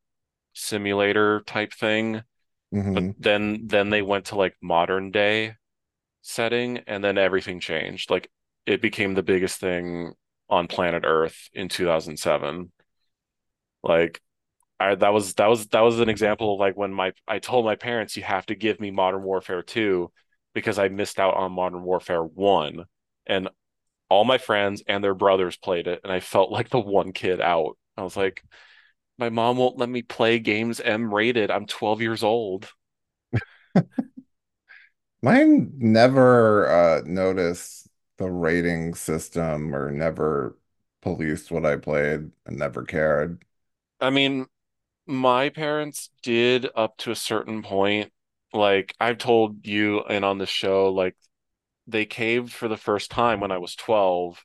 simulator 0.55 1.43
type 1.47 1.73
thing, 1.75 2.23
but 2.95 3.05
hmm 3.05 3.17
then 3.19 3.67
then 3.69 3.91
they 3.91 4.03
went 4.03 4.27
to 4.27 4.37
like 4.37 4.57
modern 4.63 5.11
day 5.13 5.57
setting 6.23 6.79
and 6.89 7.05
then 7.05 7.19
everything 7.19 7.61
changed. 7.61 8.11
Like 8.11 8.31
it 8.67 8.83
became 8.83 9.15
the 9.15 9.23
biggest 9.25 9.61
thing 9.61 10.15
on 10.51 10.69
planet 10.69 11.05
Earth 11.07 11.49
in 11.55 11.69
2007. 11.71 12.73
Like 13.83 14.23
I 14.79 14.95
that 14.97 15.13
was 15.13 15.35
that 15.35 15.47
was 15.47 15.67
that 15.69 15.81
was 15.81 16.01
an 16.01 16.09
example 16.09 16.55
of 16.55 16.61
like 16.61 16.77
when 16.77 16.93
my 16.93 17.13
I 17.27 17.39
told 17.39 17.65
my 17.65 17.77
parents 17.77 18.17
you 18.17 18.23
have 18.23 18.47
to 18.47 18.55
give 18.55 18.81
me 18.81 18.91
Modern 18.91 19.23
Warfare 19.23 19.63
2 19.63 20.13
because 20.55 20.79
I 20.79 20.89
missed 20.89 21.19
out 21.19 21.35
on 21.35 21.53
Modern 21.53 21.83
Warfare 21.83 22.23
1 22.23 22.85
and 23.27 23.49
all 24.09 24.25
my 24.25 24.39
friends 24.39 24.83
and 24.87 25.03
their 25.03 25.15
brothers 25.15 25.57
played 25.57 25.87
it 25.87 26.01
and 26.05 26.13
I 26.13 26.21
felt 26.21 26.51
like 26.51 26.69
the 26.69 26.81
one 26.81 27.13
kid 27.13 27.41
out. 27.41 27.77
I 27.97 28.03
was 28.03 28.17
like 28.17 28.43
my 29.19 29.31
mom 29.31 29.57
won't 29.57 29.79
let 29.79 29.89
me 29.89 30.03
play 30.03 30.39
games 30.39 30.81
M 30.81 31.13
rated. 31.13 31.51
I'm 31.51 31.67
12 31.67 32.03
years 32.03 32.23
old. 32.23 32.69
Mine 35.23 35.73
never 35.79 36.69
uh 36.69 37.03
noticed 37.05 37.89
the 38.19 38.31
rating 38.31 38.95
system 38.95 39.75
or 39.75 39.91
never 39.91 40.59
policed 41.03 41.51
what 41.51 41.67
I 41.67 41.77
played 41.77 42.31
and 42.47 42.59
never 42.59 42.85
cared. 42.85 43.45
I 44.01 44.11
mean, 44.11 44.47
my 45.07 45.49
parents 45.51 46.11
did 46.23 46.69
up 46.75 46.97
to 46.99 47.11
a 47.11 47.17
certain 47.17 47.63
point. 47.63 48.13
Like 48.53 48.95
I've 49.01 49.19
told 49.19 49.67
you 49.67 50.01
and 50.03 50.25
on 50.25 50.39
the 50.39 50.47
show, 50.47 50.93
like 50.93 51.17
they 51.87 52.07
caved 52.07 52.53
for 52.53 52.69
the 52.69 52.77
first 52.77 53.11
time 53.11 53.41
when 53.41 53.53
I 53.53 53.59
was 53.59 53.75
12 53.77 54.45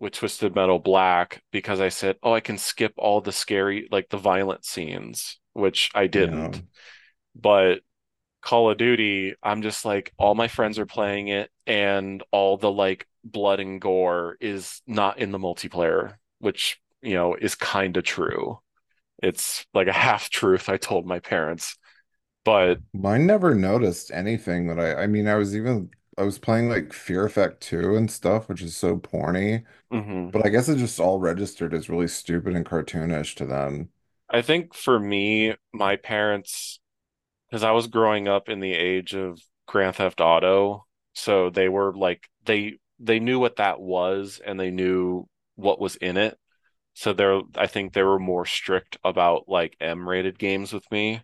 with 0.00 0.14
Twisted 0.14 0.54
Metal 0.54 0.78
Black 0.78 1.42
because 1.52 1.80
I 1.80 1.88
said, 1.90 2.18
"Oh, 2.22 2.32
I 2.34 2.40
can 2.40 2.58
skip 2.58 2.94
all 2.98 3.20
the 3.20 3.32
scary, 3.32 3.88
like 3.92 4.08
the 4.10 4.18
violent 4.18 4.64
scenes," 4.66 5.40
which 5.54 5.90
I 5.94 6.06
didn't. 6.08 6.62
But 7.36 7.82
Call 8.42 8.70
of 8.70 8.78
Duty, 8.78 9.34
I'm 9.42 9.62
just 9.62 9.84
like 9.84 10.12
all 10.18 10.34
my 10.36 10.48
friends 10.48 10.78
are 10.78 10.86
playing 10.86 11.28
it 11.28 11.50
and 11.66 12.22
all 12.32 12.58
the 12.58 12.72
like 12.72 13.08
blood 13.24 13.60
and 13.60 13.80
gore 13.80 14.38
is 14.40 14.82
not 14.86 15.18
in 15.18 15.32
the 15.32 15.38
multiplayer, 15.38 16.16
which, 16.40 16.80
you 17.02 17.14
know, 17.14 17.34
is 17.36 17.54
kind 17.56 17.96
of 17.96 18.04
true. 18.04 18.60
It's 19.24 19.66
like 19.74 19.88
a 19.88 19.92
half 19.92 20.30
truth 20.30 20.68
I 20.68 20.76
told 20.76 21.06
my 21.06 21.18
parents. 21.20 21.76
But 22.44 22.80
Mine 22.94 23.26
never 23.26 23.54
noticed 23.54 24.10
anything 24.12 24.68
that 24.68 24.78
I 24.78 25.02
I 25.04 25.06
mean 25.06 25.26
I 25.28 25.34
was 25.34 25.54
even 25.56 25.90
I 26.16 26.22
was 26.22 26.38
playing 26.38 26.68
like 26.68 26.92
Fear 26.92 27.26
Effect 27.26 27.60
2 27.60 27.96
and 27.96 28.10
stuff, 28.10 28.48
which 28.48 28.62
is 28.62 28.76
so 28.76 28.96
porny, 28.98 29.64
mhm. 29.92 30.32
but 30.32 30.46
I 30.46 30.50
guess 30.50 30.68
it 30.68 30.78
just 30.78 31.00
all 31.00 31.18
registered 31.20 31.74
as 31.74 31.88
really 31.88 32.08
stupid 32.08 32.54
and 32.56 32.66
cartoonish 32.66 33.34
to 33.36 33.46
them. 33.46 33.90
I 34.28 34.42
think 34.42 34.74
for 34.74 34.98
me, 34.98 35.54
my 35.72 35.96
parents 35.96 36.80
because 37.50 37.62
I 37.64 37.72
was 37.72 37.88
growing 37.88 38.28
up 38.28 38.48
in 38.48 38.60
the 38.60 38.72
age 38.72 39.14
of 39.14 39.40
Grand 39.66 39.96
Theft 39.96 40.20
Auto, 40.20 40.86
so 41.14 41.50
they 41.50 41.68
were 41.68 41.94
like 41.94 42.28
they 42.44 42.78
they 42.98 43.20
knew 43.20 43.38
what 43.40 43.56
that 43.56 43.80
was 43.80 44.40
and 44.44 44.58
they 44.60 44.70
knew 44.70 45.28
what 45.56 45.80
was 45.80 45.96
in 45.96 46.16
it. 46.16 46.38
So 46.94 47.12
they're 47.12 47.40
I 47.56 47.66
think 47.66 47.92
they 47.92 48.02
were 48.02 48.18
more 48.18 48.46
strict 48.46 48.98
about 49.04 49.48
like 49.48 49.76
M-rated 49.80 50.38
games 50.38 50.72
with 50.72 50.90
me. 50.90 51.22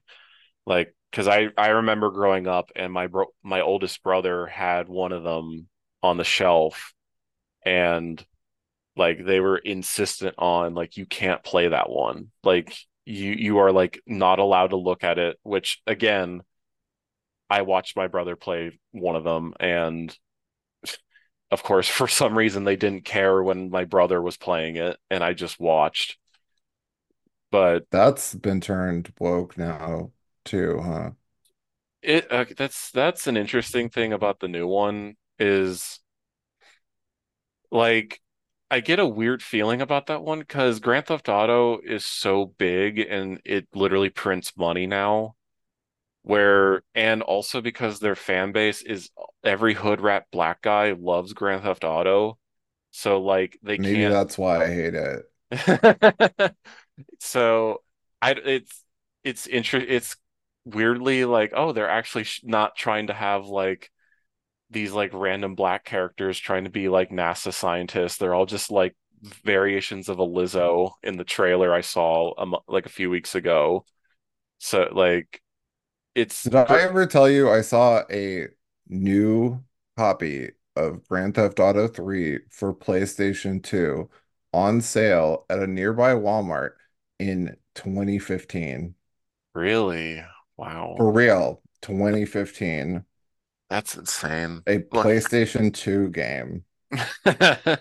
Like 0.67 0.95
because 1.11 1.29
I 1.29 1.49
I 1.57 1.69
remember 1.69 2.11
growing 2.11 2.47
up 2.47 2.71
and 2.77 2.93
my 2.93 3.07
bro 3.07 3.27
my 3.43 3.61
oldest 3.63 4.03
brother 4.03 4.47
had 4.47 4.89
one 4.89 5.13
of 5.13 5.23
them 5.25 5.69
on 6.03 6.17
the 6.17 6.25
shelf 6.25 6.95
and 7.65 8.25
like 8.97 9.25
they 9.25 9.41
were 9.41 9.59
insistent 9.59 10.35
on 10.39 10.75
like 10.75 10.97
you 10.97 11.07
can't 11.07 11.43
play 11.45 11.69
that 11.69 11.91
one. 11.91 12.31
Like 12.45 12.75
you 13.07 13.33
you 13.33 13.59
are 13.59 13.73
like 13.73 14.01
not 14.07 14.39
allowed 14.39 14.69
to 14.71 14.77
look 14.77 15.05
at 15.05 15.19
it, 15.19 15.39
which 15.43 15.81
again 15.87 16.43
I 17.49 17.63
watched 17.63 17.97
my 17.97 18.07
brother 18.07 18.37
play 18.37 18.79
one 18.93 19.17
of 19.17 19.25
them, 19.25 19.55
and 19.59 20.17
of 21.51 21.63
course, 21.63 21.89
for 21.89 22.09
some 22.09 22.37
reason, 22.39 22.65
they 22.65 22.77
didn't 22.77 23.05
care 23.05 23.43
when 23.43 23.71
my 23.71 23.85
brother 23.85 24.21
was 24.23 24.37
playing 24.37 24.77
it, 24.77 24.99
and 25.11 25.25
I 25.25 25.33
just 25.33 25.61
watched. 25.61 26.19
But 27.51 27.87
That's 27.91 28.35
been 28.35 28.61
turned 28.61 29.13
woke 29.21 29.57
now 29.59 30.13
too, 30.45 30.81
huh? 30.81 31.13
it 32.03 32.31
uh, 32.33 32.45
that's 32.57 32.91
that's 32.91 33.27
an 33.27 33.37
interesting 33.37 33.89
thing 33.91 34.13
about 34.13 34.41
the 34.41 34.49
new 34.49 34.67
one 34.67 35.17
is 35.39 36.01
like 37.71 38.21
I 38.71 38.81
get 38.81 38.99
a 39.01 39.07
weird 39.07 39.43
feeling 39.43 39.81
about 39.83 40.07
that 40.07 40.23
one 40.23 40.41
because 40.41 40.79
Grand 40.81 41.07
Theft 41.07 41.29
Auto 41.29 41.81
is 41.81 42.07
so 42.07 42.47
big 42.59 42.99
and 43.01 43.41
it 43.45 43.67
literally 43.75 44.11
prints 44.11 44.57
money 44.57 44.87
now. 44.87 45.35
Where 46.23 46.83
and 46.95 47.23
also 47.23 47.61
because 47.63 48.01
their 48.01 48.17
fan 48.17 48.53
base 48.53 48.83
is 48.83 49.11
every 49.45 49.75
hood 49.75 50.01
rat 50.01 50.27
black 50.33 50.63
guy 50.63 50.93
loves 50.93 51.33
Grand 51.33 51.63
Theft 51.63 51.85
Auto. 51.85 52.39
So 52.93 53.21
like 53.23 53.59
they 53.63 53.79
Maybe 53.79 54.07
can't 54.07 54.07
that's 54.07 54.39
why 54.39 54.65
I 54.65 54.69
hate 54.69 54.95
it. 54.95 55.25
So 57.21 57.83
I 58.23 58.33
it's 58.33 58.85
it's 59.25 59.47
inter 59.47 59.79
it's 59.79 60.17
weirdly 60.65 61.25
like 61.25 61.53
oh 61.57 61.73
they're 61.73 61.89
actually 61.91 62.25
sh 62.25 62.43
not 62.45 62.77
trying 62.77 63.09
to 63.09 63.15
have 63.15 63.47
like 63.47 63.91
these 64.71 64.93
like 64.93 65.13
random 65.15 65.55
black 65.57 65.85
characters 65.85 66.39
trying 66.39 66.65
to 66.65 66.71
be 66.71 66.89
like 66.89 67.11
NASA 67.11 67.53
scientists. 67.55 68.19
They're 68.19 68.35
all 68.35 68.47
just 68.47 68.71
like 68.71 68.97
variations 69.45 70.09
of 70.11 70.19
a 70.21 70.27
Lizzo 70.27 70.93
in 71.03 71.17
the 71.19 71.25
trailer 71.25 71.73
I 71.75 71.83
saw 71.83 72.35
um, 72.39 72.57
like 72.69 72.87
a 72.87 72.91
few 72.91 73.11
weeks 73.11 73.35
ago. 73.37 73.85
So 74.59 74.89
like 74.93 75.43
it's 76.15 76.49
Did 76.49 76.55
I 76.55 76.81
ever 76.83 77.07
tell 77.07 77.29
you 77.29 77.51
I 77.51 77.61
saw 77.63 78.03
a 78.11 78.49
new 78.91 79.65
copy 79.97 80.53
of 80.77 81.07
Grand 81.09 81.35
Theft 81.35 81.61
Auto 81.61 81.89
3 81.89 82.41
for 82.51 82.75
PlayStation 82.75 83.63
2 83.63 84.11
on 84.53 84.81
sale 84.81 85.47
at 85.51 85.61
a 85.61 85.67
nearby 85.67 86.15
Walmart 86.15 86.73
in 87.19 87.57
2015? 87.75 88.95
really 89.55 90.25
wow 90.57 90.97
For 90.97 91.11
real, 91.11 91.63
2015. 91.83 93.05
that's 93.69 93.97
insane. 93.97 94.65
A 94.67 94.79
Look, 94.93 95.11
PlayStation 95.11 95.71
2 95.75 96.09
game. 96.09 96.65
that 97.25 97.81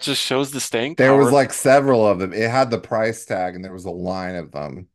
just 0.00 0.22
shows 0.22 0.50
the 0.50 0.60
staying 0.60 0.96
There 0.96 1.14
was 1.16 1.30
like 1.32 1.52
several 1.54 2.06
of 2.06 2.18
them. 2.18 2.32
It 2.34 2.50
had 2.50 2.70
the 2.70 2.78
price 2.78 3.24
tag 3.24 3.54
and 3.54 3.64
there 3.64 3.72
was 3.72 3.84
a 3.86 3.90
line 3.90 4.34
of 4.36 4.52
them. 4.52 4.88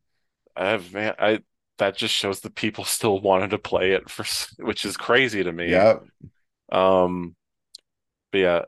I 0.56 0.66
have 0.68 0.92
man, 0.92 1.14
I 1.18 1.42
that 1.78 1.96
just 1.96 2.14
shows 2.14 2.40
that 2.40 2.54
people 2.54 2.84
still 2.84 3.20
wanted 3.20 3.50
to 3.50 3.58
play 3.58 3.92
it 3.92 4.08
for, 4.10 4.24
which 4.64 4.84
is 4.84 4.96
crazy 4.96 5.42
to 5.44 5.52
me. 5.52 5.70
Yeah. 5.70 5.98
Um, 6.70 7.36
but 8.30 8.38
yeah, 8.38 8.62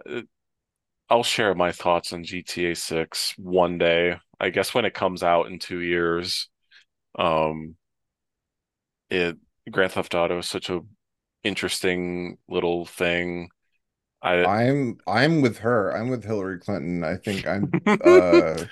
I'll 1.08 1.22
share 1.22 1.54
my 1.54 1.72
thoughts 1.72 2.12
on 2.12 2.24
GTA 2.24 2.74
6 2.74 3.34
one 3.38 3.78
day. 3.78 4.16
I 4.40 4.50
guess 4.50 4.74
when 4.74 4.84
it 4.84 4.94
comes 4.94 5.22
out 5.22 5.46
in 5.46 5.58
two 5.58 5.80
years. 5.80 6.48
Um, 7.16 7.76
it 9.10 9.36
Grand 9.70 9.92
Theft 9.92 10.14
Auto 10.14 10.38
is 10.38 10.48
such 10.48 10.70
a 10.70 10.80
interesting 11.42 12.38
little 12.48 12.84
thing. 12.84 13.48
I 14.22 14.44
I'm 14.44 14.98
I'm 15.06 15.42
with 15.42 15.58
her. 15.58 15.90
I'm 15.96 16.08
with 16.08 16.24
Hillary 16.24 16.58
Clinton. 16.58 17.04
I 17.04 17.16
think 17.16 17.46
I'm 17.46 17.70
uh 18.04 18.64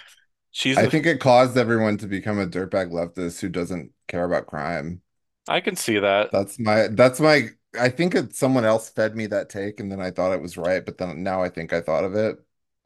She's 0.53 0.81
I 0.81 0.87
think 0.87 1.07
it 1.07 1.21
caused 1.21 1.57
everyone 1.57 1.99
to 1.99 2.07
become 2.07 2.39
a 2.39 2.47
dirtbag 2.47 2.91
leftist 2.93 3.41
who 3.41 3.49
doesn't 3.49 3.93
care 4.09 4.25
about 4.25 4.47
crime. 4.47 5.03
I 5.49 5.61
can 5.61 5.77
see 5.77 5.99
that. 5.99 6.31
That's 6.31 6.59
my 6.59 6.89
that's 6.89 7.21
my 7.21 7.51
I 7.79 7.89
think 7.91 8.15
it's 8.15 8.39
someone 8.39 8.65
else 8.65 8.89
fed 8.91 9.17
me 9.17 9.27
that 9.29 9.49
take 9.51 9.81
and 9.81 9.91
then 9.91 10.01
I 10.01 10.11
thought 10.11 10.33
it 10.33 10.41
was 10.43 10.57
right, 10.57 10.85
but 10.85 10.99
then 10.99 11.23
now 11.23 11.43
I 11.43 11.49
think 11.49 11.73
I 11.73 11.81
thought 11.81 12.05
of 12.05 12.15
it. 12.15 12.37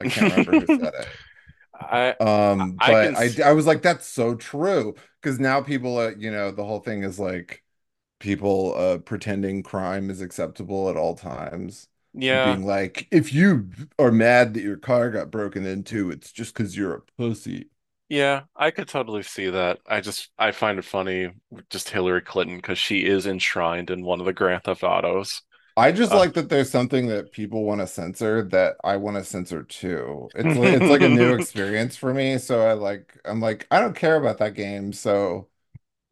I 0.01 0.05
can't 0.05 0.29
remember 0.29 0.57
who 0.57 0.67
said 0.67 0.93
it. 0.93 1.19
I 1.79 2.15
Um, 2.19 2.79
I 2.79 2.93
I 2.93 2.95
but 2.97 3.15
I 3.15 3.25
s- 3.25 3.39
I 3.45 3.51
was 3.53 3.67
like, 3.67 3.81
that's 3.83 4.07
so 4.07 4.35
true. 4.35 4.95
Because 5.21 5.39
now 5.39 5.61
people 5.61 5.97
uh, 5.99 6.11
you 6.17 6.31
know, 6.31 6.51
the 6.51 6.65
whole 6.65 6.79
thing 6.79 7.03
is 7.03 7.19
like 7.19 7.63
people 8.19 8.75
uh 8.77 8.99
pretending 8.99 9.63
crime 9.63 10.09
is 10.11 10.21
acceptable 10.21 10.89
at 10.89 10.97
all 10.97 11.15
times. 11.15 11.89
Yeah. 12.17 12.41
being 12.41 12.65
like, 12.65 13.07
if 13.11 13.33
you 13.33 13.69
are 13.99 14.11
mad 14.11 14.53
that 14.53 14.61
your 14.63 14.77
car 14.77 15.09
got 15.11 15.31
broken 15.31 15.65
into, 15.65 16.11
it's 16.11 16.31
just 16.31 16.53
because 16.53 16.75
you're 16.77 16.95
a 16.95 17.01
pussy. 17.17 17.69
Yeah, 18.09 18.43
I 18.55 18.71
could 18.71 18.87
totally 18.87 19.23
see 19.23 19.49
that. 19.49 19.79
I 19.85 19.99
just 20.01 20.29
I 20.37 20.51
find 20.53 20.79
it 20.79 20.85
funny 20.85 21.33
just 21.69 21.89
Hillary 21.89 22.21
Clinton 22.21 22.57
because 22.57 22.79
she 22.79 23.05
is 23.05 23.25
enshrined 23.27 23.89
in 23.89 24.03
one 24.05 24.19
of 24.21 24.25
the 24.25 24.33
Grand 24.33 24.63
Theft 24.63 24.83
Autos. 24.83 25.41
I 25.75 25.91
just 25.91 26.11
Uh, 26.11 26.13
like 26.13 26.33
that 26.33 26.49
there's 26.49 26.71
something 26.71 27.07
that 27.07 27.31
people 27.31 27.63
want 27.63 27.81
to 27.81 27.87
censor 27.87 28.43
that 28.49 28.77
I 28.83 28.97
want 28.97 29.17
to 29.17 29.23
censor 29.23 29.61
too. 29.63 30.31
It's 30.33 30.55
like 30.55 30.71
it's 30.73 30.89
like 30.89 31.03
a 31.03 31.09
new 31.09 31.33
experience 31.35 31.95
for 31.95 32.13
me. 32.13 32.39
So 32.39 32.61
I 32.67 32.73
like 32.73 33.15
I'm 33.25 33.39
like 33.41 33.67
I 33.69 33.79
don't 33.79 33.95
care 33.95 34.15
about 34.15 34.39
that 34.39 34.55
game. 34.55 34.91
So 34.91 35.49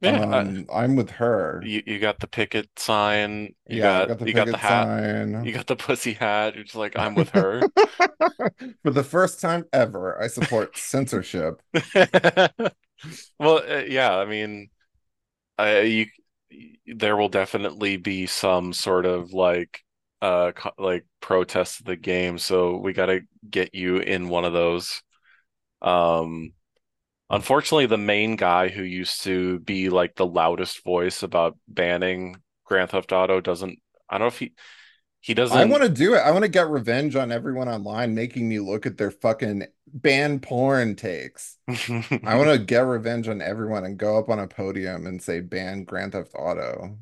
yeah, 0.02 0.26
uh, 0.32 0.46
um 0.48 0.66
I'm 0.74 0.96
with 0.96 1.12
her. 1.12 1.70
you 1.70 1.84
you 1.86 2.00
got 2.00 2.20
the 2.20 2.28
picket 2.28 2.70
sign, 2.80 3.56
you 3.68 3.80
Yeah, 3.80 4.04
got 4.04 4.08
got 4.08 4.20
the 4.20 4.28
you 4.28 4.34
got 4.34 4.52
the 4.52 4.58
hat, 4.58 4.90
sign. 4.98 5.34
you 5.42 5.54
got 5.54 5.68
the 5.68 5.76
pussy 5.76 6.14
hat. 6.14 6.56
You're 6.56 6.64
just 6.66 6.76
like 6.76 6.96
I'm 6.98 7.16
with 7.16 7.30
her. 7.32 7.70
For 8.84 8.92
the 8.92 9.04
first 9.04 9.42
time 9.42 9.66
ever, 9.74 10.22
I 10.22 10.28
support 10.28 10.78
censorship. 10.78 11.62
Well, 13.40 13.60
uh, 13.70 13.84
yeah, 13.88 14.16
I 14.18 14.26
mean, 14.26 14.70
I 15.58 15.82
you 15.82 16.08
there 16.88 17.18
will 17.18 17.30
definitely 17.30 17.98
be 17.98 18.28
some 18.28 18.74
sort 18.74 19.06
of 19.06 19.34
like 19.34 19.82
uh 20.22 20.52
co- 20.54 20.74
like 20.80 21.06
protest 21.22 21.82
of 21.82 21.88
the 21.88 21.98
game, 21.98 22.40
so 22.40 22.78
we 22.78 22.94
got 22.94 23.08
to 23.08 23.22
get 23.50 23.76
you 23.76 23.98
in 24.00 24.30
one 24.30 24.46
of 24.46 24.54
those. 24.54 25.02
Um 25.82 26.54
Unfortunately, 27.30 27.88
the 27.88 27.98
main 27.98 28.36
guy 28.36 28.70
who 28.70 28.84
used 28.84 29.24
to 29.24 29.60
be 29.60 29.90
like 29.90 30.16
the 30.16 30.26
loudest 30.26 30.84
voice 30.84 31.24
about 31.24 31.58
banning 31.68 32.38
Grand 32.66 32.92
Theft 32.92 33.12
Auto 33.12 33.42
doesn't, 33.42 33.80
I 34.10 34.18
don't 34.18 34.26
know 34.26 34.28
if 34.28 34.40
he 34.40 34.54
he 35.22 35.34
doesn't 35.34 35.58
I 35.58 35.66
want 35.66 35.82
to 35.82 35.90
do 35.90 36.14
it. 36.14 36.20
I 36.20 36.30
want 36.30 36.44
to 36.44 36.50
get 36.50 36.70
revenge 36.70 37.16
on 37.16 37.32
everyone 37.32 37.68
online 37.68 38.14
making 38.14 38.48
me 38.48 38.60
look 38.60 38.86
at 38.86 38.98
their 38.98 39.10
fucking 39.10 39.66
ban 39.88 40.40
porn 40.40 40.96
takes. 40.96 41.58
I 41.68 42.04
want 42.36 42.52
to 42.52 42.60
get 42.60 42.82
revenge 42.82 43.28
on 43.28 43.42
everyone 43.42 43.86
and 43.86 43.98
go 43.98 44.20
up 44.20 44.30
on 44.30 44.38
a 44.38 44.48
podium 44.48 45.08
and 45.08 45.20
say 45.20 45.40
ban 45.40 45.84
Grand 45.84 46.12
Theft 46.12 46.34
Auto 46.36 47.00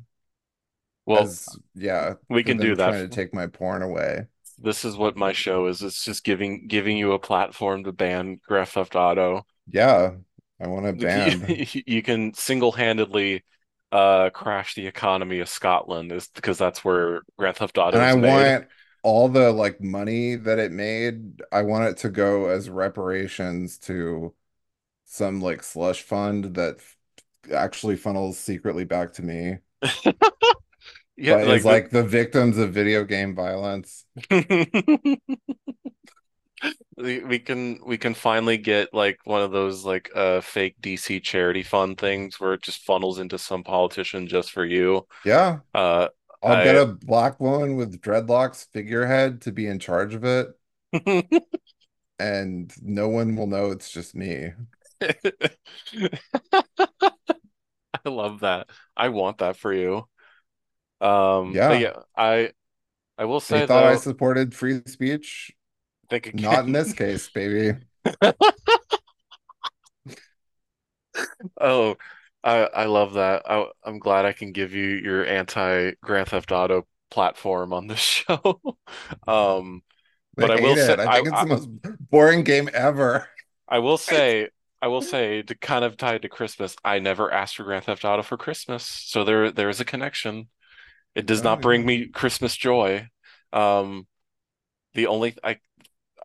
well, 1.06 1.22
as 1.22 1.48
yeah, 1.74 2.14
we 2.30 2.42
can 2.42 2.56
do 2.56 2.74
that. 2.76 2.88
trying 2.88 3.08
to 3.08 3.14
take 3.14 3.34
my 3.34 3.46
porn 3.46 3.82
away. 3.82 4.26
This 4.58 4.84
is 4.84 4.96
what 4.96 5.16
my 5.16 5.32
show 5.32 5.66
is. 5.66 5.82
It's 5.82 6.04
just 6.04 6.24
giving 6.24 6.66
giving 6.66 6.96
you 6.96 7.12
a 7.12 7.18
platform 7.18 7.84
to 7.84 7.92
ban 7.92 8.40
Grand 8.46 8.68
Theft 8.68 8.96
Auto. 8.96 9.44
Yeah, 9.70 10.12
I 10.60 10.66
want 10.66 10.86
it 10.86 11.00
banned. 11.00 11.44
You, 11.86 12.02
can 12.02 12.34
single-handedly 12.34 13.42
uh 13.92 14.30
crash 14.30 14.74
the 14.74 14.86
economy 14.86 15.38
of 15.40 15.48
Scotland 15.48 16.10
is 16.10 16.28
because 16.28 16.58
that's 16.58 16.84
where 16.84 17.22
Grand 17.38 17.56
Theft 17.56 17.78
Auto. 17.78 17.96
And 17.96 18.02
I 18.02 18.14
made. 18.14 18.28
want 18.28 18.66
all 19.02 19.28
the 19.28 19.52
like 19.52 19.80
money 19.80 20.34
that 20.36 20.58
it 20.58 20.72
made, 20.72 21.42
I 21.52 21.62
want 21.62 21.88
it 21.88 21.96
to 21.98 22.08
go 22.08 22.48
as 22.48 22.68
reparations 22.70 23.78
to 23.80 24.34
some 25.06 25.40
like 25.40 25.62
slush 25.62 26.02
fund 26.02 26.54
that 26.54 26.78
actually 27.52 27.96
funnels 27.96 28.38
secretly 28.38 28.84
back 28.84 29.12
to 29.14 29.22
me, 29.22 29.58
Yeah, 31.16 31.36
but 31.36 31.46
like 31.46 31.62
the 31.62 31.68
like 31.68 31.90
the 31.90 32.02
victims 32.02 32.58
of 32.58 32.72
video 32.72 33.04
game 33.04 33.34
violence. 33.34 34.04
We 36.96 37.38
can 37.40 37.80
we 37.84 37.98
can 37.98 38.14
finally 38.14 38.56
get 38.56 38.94
like 38.94 39.18
one 39.24 39.42
of 39.42 39.50
those 39.50 39.84
like 39.84 40.10
uh 40.14 40.40
fake 40.40 40.76
DC 40.80 41.20
charity 41.20 41.62
fund 41.62 41.98
things 41.98 42.38
where 42.40 42.54
it 42.54 42.62
just 42.62 42.82
funnels 42.84 43.18
into 43.18 43.38
some 43.38 43.64
politician 43.64 44.26
just 44.28 44.50
for 44.52 44.64
you. 44.64 45.06
Yeah, 45.24 45.60
Uh 45.74 46.08
I'll 46.42 46.56
get 46.56 46.76
a 46.76 46.86
black 46.86 47.40
woman 47.40 47.76
with 47.76 48.00
dreadlocks 48.02 48.68
figurehead 48.72 49.40
to 49.42 49.52
be 49.52 49.66
in 49.66 49.78
charge 49.80 50.14
of 50.14 50.24
it, 50.24 50.48
and 52.18 52.72
no 52.82 53.08
one 53.08 53.36
will 53.36 53.46
know 53.46 53.70
it's 53.70 53.90
just 53.90 54.14
me. 54.14 54.52
I 55.00 55.14
love 58.06 58.40
that. 58.40 58.68
I 58.96 59.08
want 59.10 59.38
that 59.38 59.56
for 59.56 59.72
you. 59.72 60.06
Um 61.00 61.60
Yeah, 61.68 61.70
yeah, 61.70 61.92
I 62.16 62.52
I 63.18 63.26
will 63.26 63.40
they 63.48 63.50
say 63.50 63.60
thought 63.60 63.84
I 63.84 63.96
supported 63.96 64.54
free 64.54 64.82
speech. 64.86 65.52
Think 66.08 66.34
Not 66.34 66.64
in 66.66 66.72
this 66.72 66.92
case, 66.92 67.28
baby. 67.28 67.74
Oh, 71.60 71.96
I 72.42 72.64
I 72.66 72.84
love 72.86 73.14
that. 73.14 73.42
I 73.50 73.66
I'm 73.84 73.98
glad 73.98 74.24
I 74.24 74.32
can 74.32 74.52
give 74.52 74.72
you 74.74 74.86
your 74.86 75.24
anti 75.26 75.92
Grand 76.02 76.28
Theft 76.28 76.52
Auto 76.52 76.86
platform 77.10 77.72
on 77.72 77.86
this 77.86 77.98
show. 78.00 78.60
Um 79.26 79.82
But 80.38 80.50
I 80.50 80.56
will 80.56 80.76
say, 80.76 80.94
it. 80.94 81.00
I 81.00 81.06
I, 81.06 81.22
think 81.22 81.28
it's 81.28 81.40
I 81.40 81.44
the 81.44 81.48
most 81.48 81.68
boring 82.10 82.44
game 82.44 82.68
ever. 82.74 83.28
I 83.68 83.78
will 83.78 83.98
say, 83.98 84.48
I 84.82 84.88
will 84.88 85.02
say, 85.02 85.42
to 85.42 85.54
kind 85.54 85.84
of 85.84 85.96
tie 85.96 86.14
it 86.16 86.22
to 86.22 86.28
Christmas, 86.28 86.76
I 86.84 86.98
never 86.98 87.32
asked 87.32 87.56
for 87.56 87.64
Grand 87.64 87.84
Theft 87.84 88.04
Auto 88.04 88.22
for 88.22 88.36
Christmas, 88.36 88.84
so 88.84 89.24
there 89.24 89.50
there 89.50 89.68
is 89.68 89.80
a 89.80 89.84
connection. 89.84 90.48
It 91.14 91.26
does 91.26 91.42
Oh 91.42 91.44
not 91.44 91.62
bring 91.62 91.82
yeah. 91.82 91.86
me 91.86 92.08
Christmas 92.08 92.56
joy. 92.56 93.08
Um, 93.52 94.06
the 94.94 95.08
only 95.08 95.36
I 95.44 95.58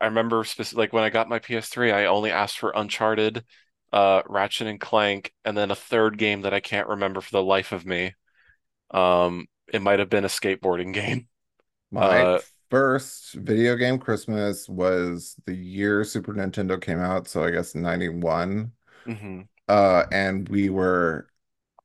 I 0.01 0.05
remember 0.05 0.43
specific, 0.43 0.77
like 0.77 0.93
when 0.93 1.03
I 1.03 1.09
got 1.09 1.29
my 1.29 1.39
PS3, 1.39 1.91
I 1.91 2.05
only 2.05 2.31
asked 2.31 2.59
for 2.59 2.71
Uncharted, 2.75 3.43
uh, 3.91 4.21
Ratchet 4.27 4.67
and 4.67 4.79
Clank, 4.79 5.33
and 5.45 5.57
then 5.57 5.71
a 5.71 5.75
third 5.75 6.17
game 6.17 6.41
that 6.41 6.53
I 6.53 6.59
can't 6.61 6.87
remember 6.87 7.21
for 7.21 7.31
the 7.31 7.43
life 7.43 7.71
of 7.71 7.85
me. 7.85 8.15
Um, 8.91 9.47
it 9.73 9.81
might 9.81 9.99
have 9.99 10.09
been 10.09 10.25
a 10.25 10.29
skateboarding 10.29 10.93
game. 10.95 11.27
My 11.91 12.27
Uh, 12.27 12.41
first 12.69 13.33
video 13.35 13.75
game 13.75 13.97
Christmas 13.99 14.69
was 14.69 15.35
the 15.45 15.53
year 15.55 16.03
Super 16.03 16.33
Nintendo 16.33 16.79
came 16.81 16.99
out, 16.99 17.27
so 17.27 17.43
I 17.43 17.51
guess 17.51 17.75
91. 17.75 18.73
mhm, 19.05 19.47
Uh, 19.69 20.05
and 20.11 20.49
we 20.49 20.69
were 20.69 21.29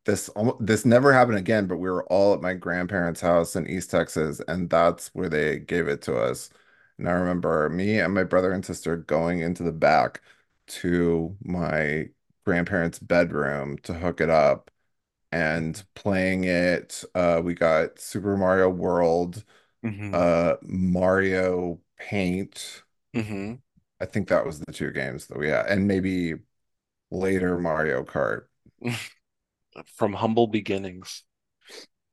this 0.06 0.30
this 0.60 0.84
never 0.86 1.12
happened 1.14 1.38
again, 1.38 1.66
but 1.68 1.78
we 1.78 1.90
were 1.90 2.04
all 2.06 2.34
at 2.34 2.42
my 2.42 2.54
grandparents' 2.54 3.20
house 3.22 3.56
in 3.56 3.68
East 3.68 3.90
Texas, 3.92 4.40
and 4.48 4.70
that's 4.70 5.08
where 5.14 5.28
they 5.30 5.58
gave 5.60 5.88
it 5.88 6.02
to 6.04 6.16
us. 6.18 6.50
And 6.98 7.08
I 7.08 7.12
remember 7.12 7.68
me 7.70 7.98
and 8.00 8.14
my 8.14 8.24
brother 8.24 8.52
and 8.52 8.64
sister 8.64 8.96
going 8.96 9.40
into 9.40 9.62
the 9.62 9.72
back 9.72 10.22
to 10.68 11.36
my 11.44 12.08
grandparents' 12.44 12.98
bedroom 12.98 13.78
to 13.78 13.94
hook 13.94 14.20
it 14.20 14.30
up 14.30 14.70
and 15.32 15.84
playing 15.94 16.44
it. 16.44 17.04
Uh, 17.14 17.40
we 17.44 17.54
got 17.54 17.98
Super 18.00 18.36
Mario 18.36 18.68
World, 18.70 19.44
mhm, 19.82 20.14
uh, 20.14 20.56
Mario 20.62 21.80
Paint. 21.98 22.84
mhm. 23.14 23.58
I 24.00 24.06
think 24.06 24.28
that 24.28 24.44
was 24.46 24.60
the 24.60 24.72
two 24.72 24.90
games 24.90 25.26
that 25.28 25.38
we 25.38 25.48
had, 25.48 25.66
and 25.66 25.86
maybe 25.88 26.34
later 27.10 27.58
Mario 27.58 28.04
Kart. 28.04 28.46
From 29.96 30.14
humble 30.14 30.46
beginnings. 30.46 31.24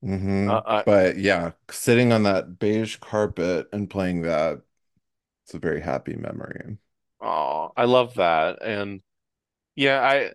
hmm 0.01 0.55
Uh, 0.55 0.83
But 0.85 1.17
yeah, 1.17 1.51
sitting 1.69 2.11
on 2.11 2.23
that 2.23 2.57
beige 2.59 2.97
carpet 2.97 3.67
and 3.71 3.89
playing 3.89 4.21
that, 4.23 4.61
it's 5.51 5.55
a 5.55 5.59
very 5.59 5.81
happy 5.81 6.15
memory. 6.15 6.77
Oh, 7.21 7.71
I 7.77 7.85
love 7.85 8.15
that. 8.15 8.59
And 8.63 9.01
yeah, 9.75 10.01
I 10.01 10.33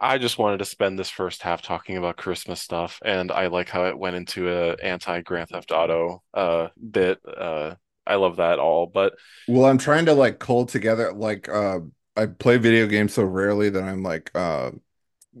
I 0.00 0.18
just 0.18 0.38
wanted 0.38 0.58
to 0.58 0.66
spend 0.66 0.98
this 0.98 1.10
first 1.10 1.42
half 1.42 1.62
talking 1.62 1.96
about 1.98 2.18
Christmas 2.18 2.62
stuff, 2.62 3.00
and 3.04 3.32
I 3.32 3.48
like 3.48 3.68
how 3.70 3.86
it 3.86 3.98
went 3.98 4.16
into 4.16 4.50
a 4.50 4.74
anti 4.82 5.22
Grand 5.22 5.50
Theft 5.50 5.72
Auto 5.72 6.22
uh 6.34 6.68
bit. 6.90 7.20
Uh 7.26 7.76
I 8.06 8.16
love 8.16 8.36
that 8.38 8.58
all. 8.60 8.86
But 8.86 9.14
Well, 9.46 9.64
I'm 9.66 9.78
trying 9.78 10.06
to 10.06 10.14
like 10.14 10.38
cull 10.38 10.66
together 10.66 11.12
like 11.12 11.48
uh 11.48 11.80
I 12.16 12.26
play 12.26 12.58
video 12.58 12.86
games 12.86 13.14
so 13.14 13.24
rarely 13.24 13.70
that 13.70 13.82
I'm 13.82 14.02
like 14.02 14.30
uh 14.34 14.72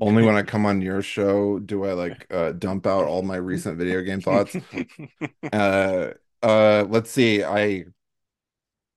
only 0.00 0.22
when 0.24 0.36
I 0.36 0.42
come 0.44 0.66
on 0.66 0.82
your 0.82 1.02
show 1.02 1.58
do 1.60 1.84
I 1.86 1.92
like 1.94 2.26
uh 2.32 2.52
dump 2.52 2.86
out 2.86 3.06
all 3.06 3.22
my 3.22 3.36
recent 3.36 3.78
video 3.78 4.02
game 4.02 4.22
thoughts. 4.22 4.58
Uh 5.52 6.12
uh 6.42 6.86
let's 6.88 7.10
see. 7.10 7.44
I 7.44 7.86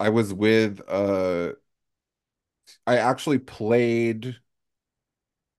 I 0.01 0.09
was 0.09 0.33
with 0.33 0.81
uh 0.89 1.53
I 2.85 2.97
actually 2.97 3.39
played 3.39 4.37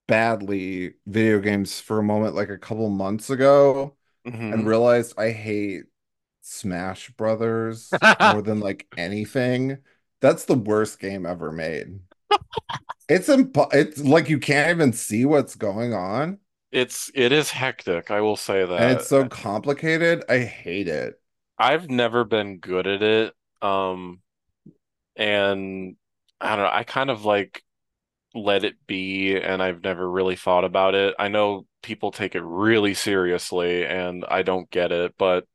badly 0.07 0.95
video 1.07 1.41
games 1.41 1.81
for 1.81 1.99
a 1.99 2.03
moment 2.03 2.35
like 2.35 2.49
a 2.51 2.59
couple 2.59 2.89
months 2.91 3.31
ago 3.31 3.97
and 4.51 4.67
hmm 4.67 4.67
realized 4.67 5.15
I 5.19 5.31
hate 5.33 5.85
Smash 6.43 7.11
Brothers 7.13 8.03
more 8.21 8.43
than 8.43 8.61
like 8.61 8.89
anything. 8.97 9.79
That's 10.21 10.47
the 10.47 10.55
worst 10.57 11.01
game 11.01 11.27
ever 11.27 11.53
made. 11.53 12.01
It's 13.09 13.29
impo 13.29 13.69
it's 13.73 14.01
like 14.03 14.29
you 14.29 14.39
can't 14.39 14.71
even 14.71 14.93
see 14.93 15.25
what's 15.25 15.55
going 15.55 15.93
on, 15.95 16.39
It's 16.73 17.09
it 17.15 17.31
is 17.31 17.51
hectic, 17.53 18.11
I 18.11 18.21
will 18.21 18.37
say 18.37 18.65
that. 18.65 18.77
and 18.77 18.91
it's 18.91 19.07
so 19.07 19.25
complicated. 19.27 20.25
I 20.29 20.39
hate 20.41 20.89
it. 20.89 21.21
I've 21.59 21.89
never 21.89 22.25
been 22.25 22.59
good 22.59 22.87
at 22.87 23.03
it. 23.03 23.35
Um, 23.63 24.22
and 25.17 25.97
I 26.41 26.57
don't 26.57 26.65
know, 26.67 26.71
I 26.73 26.85
kind 26.85 27.11
of 27.11 27.25
like 27.25 27.63
let 28.35 28.65
it 28.65 28.77
be 28.87 29.37
and 29.37 29.63
I've 29.63 29.83
never 29.85 30.09
really 30.11 30.37
thought 30.37 30.65
about 30.65 30.95
it. 30.95 31.15
I 31.19 31.29
know 31.29 31.67
people 31.83 32.13
take 32.13 32.35
it 32.37 32.43
really 32.43 32.95
seriously 32.95 33.87
and 33.87 34.25
I 34.29 34.43
don't 34.43 34.71
get 34.71 34.93
it, 34.93 35.15
but 35.19 35.47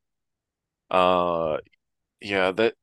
uh 0.90 1.58
yeah, 2.20 2.52
that 2.52 2.74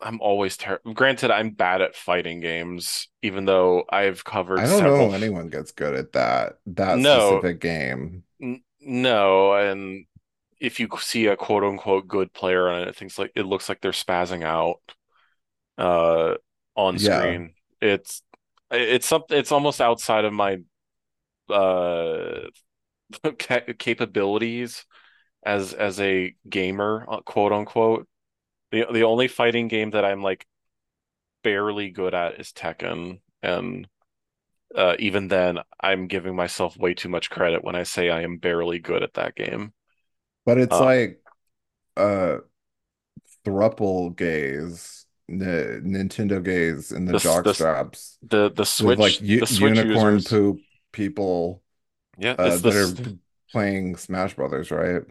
I'm 0.00 0.20
always 0.20 0.56
terrible. 0.56 0.94
Granted, 0.94 1.30
I'm 1.30 1.50
bad 1.50 1.80
at 1.82 1.96
fighting 1.96 2.40
games, 2.40 3.08
even 3.22 3.44
though 3.46 3.84
I've 3.90 4.24
covered 4.24 4.64
I 4.64 4.66
don't 4.66 4.82
several. 4.82 5.10
know 5.10 5.12
anyone 5.12 5.48
gets 5.48 5.70
good 5.72 5.94
at 5.94 6.12
that 6.12 6.58
that 6.66 7.02
No, 7.02 7.44
specific 7.44 7.60
game. 7.60 8.24
n 8.40 8.62
no, 8.80 9.54
and 9.54 10.06
if 10.60 10.80
you 10.80 10.88
see 11.00 11.26
a 11.28 11.36
quote 11.36 11.64
unquote 11.64 12.08
good 12.08 12.32
player 12.34 12.68
on 12.70 12.88
it, 12.88 12.96
things 12.96 13.18
like 13.18 13.32
it 13.36 13.44
looks 13.46 13.68
like 13.68 13.80
they're 13.82 13.92
spazzing 13.92 14.44
out 14.44 14.80
uh 15.78 16.34
on 16.76 16.98
Yeah, 16.98 16.98
screen. 16.98 17.54
It's 17.82 18.22
it's 18.70 19.06
something 19.06 19.38
it's 19.38 19.52
almost 19.52 19.80
outside 19.80 20.24
of 20.26 20.32
my 20.34 20.58
uh 21.50 22.42
ca 23.38 23.60
capabilities 23.78 24.84
as 25.44 25.74
as 25.74 26.00
a 26.00 26.34
gamer, 26.48 27.06
uh, 27.10 27.20
quote 27.22 27.52
unquote. 27.52 28.08
The 28.72 28.86
the 28.92 29.04
only 29.04 29.28
fighting 29.28 29.68
game 29.68 29.90
that 29.92 30.04
I'm 30.04 30.22
like 30.22 30.46
barely 31.42 31.90
good 31.90 32.14
at 32.14 32.40
is 32.40 32.52
Tekken, 32.52 33.20
and 33.42 33.88
uh, 34.74 34.96
even 35.00 35.28
then, 35.28 35.60
I'm 35.80 36.08
giving 36.08 36.36
myself 36.36 36.76
way 36.76 36.94
too 36.94 37.08
much 37.10 37.30
credit 37.30 37.64
when 37.64 37.76
I 37.76 37.84
say 37.84 38.10
I 38.10 38.22
am 38.22 38.38
barely 38.38 38.78
good 38.80 39.02
at 39.02 39.14
that 39.14 39.34
game. 39.36 39.72
but 40.44 40.58
it's 40.58 40.80
Uh, 40.80 40.80
like 40.80 41.20
uh 41.96 42.38
thruple 43.44 44.14
gays, 44.14 44.97
N 45.28 45.38
Nintendo 45.84 46.42
gays 46.42 46.92
and 46.92 47.08
the 47.08 47.12
the 47.12 47.18
jock 47.18 47.44
the 47.44 47.54
straps 47.54 48.18
the 48.22 48.50
the 48.50 48.64
with 48.78 48.98
like 48.98 49.20
u 49.20 49.40
the 49.40 49.46
Switch 49.46 49.82
unicorn 49.82 49.84
users, 49.84 50.24
poop 50.24 50.62
people 50.92 51.62
yeah, 52.18 52.36
uh 52.38 52.58
that 52.58 52.74
are 52.76 52.98
playing 53.52 53.96
Smash 53.96 54.34
Brothers, 54.34 54.70
right? 54.70 55.02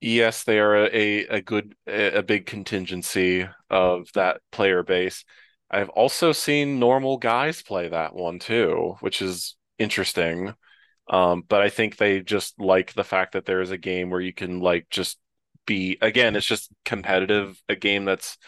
Yes, 0.00 0.42
they 0.44 0.58
are 0.58 0.86
a 0.86 1.26
a 1.26 1.40
good 1.42 1.74
a, 1.86 2.18
a 2.18 2.22
big 2.22 2.46
contingency 2.46 3.48
of 3.70 4.08
that 4.14 4.40
player 4.50 4.82
base. 4.82 5.24
I've 5.70 5.90
also 5.90 6.32
seen 6.32 6.78
normal 6.80 7.18
guys 7.18 7.62
play 7.62 7.88
that 7.88 8.14
one 8.14 8.38
too, 8.38 8.96
which 9.00 9.22
is 9.22 9.56
interesting. 9.78 10.54
Um, 11.08 11.42
but 11.48 11.62
I 11.62 11.70
think 11.70 11.96
they 11.98 12.20
just 12.22 12.60
like 12.60 12.94
the 12.94 13.04
fact 13.04 13.32
that 13.34 13.46
there 13.46 13.60
is 13.62 13.72
a 13.72 13.78
game 13.78 14.10
where 14.10 14.20
you 14.20 14.34
can 14.34 14.60
like 14.60 14.88
just 14.90 15.18
be 15.66 15.98
again, 16.02 16.36
it's 16.36 16.46
just 16.46 16.72
competitive, 16.84 17.62
a 17.68 17.76
game 17.76 18.04
that's 18.04 18.38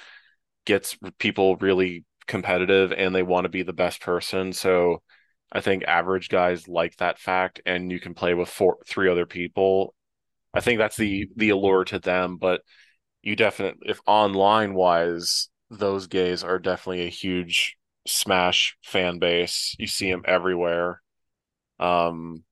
gets 0.64 0.96
people 1.18 1.56
really 1.56 2.04
competitive 2.26 2.92
and 2.92 3.14
they 3.14 3.22
want 3.22 3.44
to 3.44 3.50
be 3.50 3.62
the 3.62 3.72
best 3.72 4.00
person. 4.00 4.52
So 4.52 5.02
I 5.52 5.60
think 5.60 5.84
average 5.84 6.28
guys 6.28 6.68
like 6.68 6.96
that 6.96 7.18
fact, 7.18 7.60
and 7.66 7.90
you 7.92 8.00
can 8.00 8.14
play 8.14 8.34
with 8.34 8.48
four, 8.48 8.78
three 8.86 9.08
other 9.08 9.26
people. 9.26 9.94
I 10.54 10.60
think 10.60 10.78
that's 10.78 10.96
the 10.96 11.28
the 11.36 11.50
allure 11.50 11.84
to 11.86 11.98
them. 11.98 12.36
But 12.38 12.62
you 13.22 13.36
definitely, 13.36 13.90
if 13.90 14.00
online 14.06 14.74
wise, 14.74 15.48
those 15.70 16.06
gays 16.08 16.44
are 16.44 16.58
definitely 16.58 17.06
a 17.06 17.10
huge 17.10 17.76
Smash 18.06 18.76
fan 18.82 19.18
base. 19.18 19.74
You 19.78 19.86
see 19.86 20.10
them 20.10 20.24
everywhere. 20.26 21.00
Um, 21.80 22.44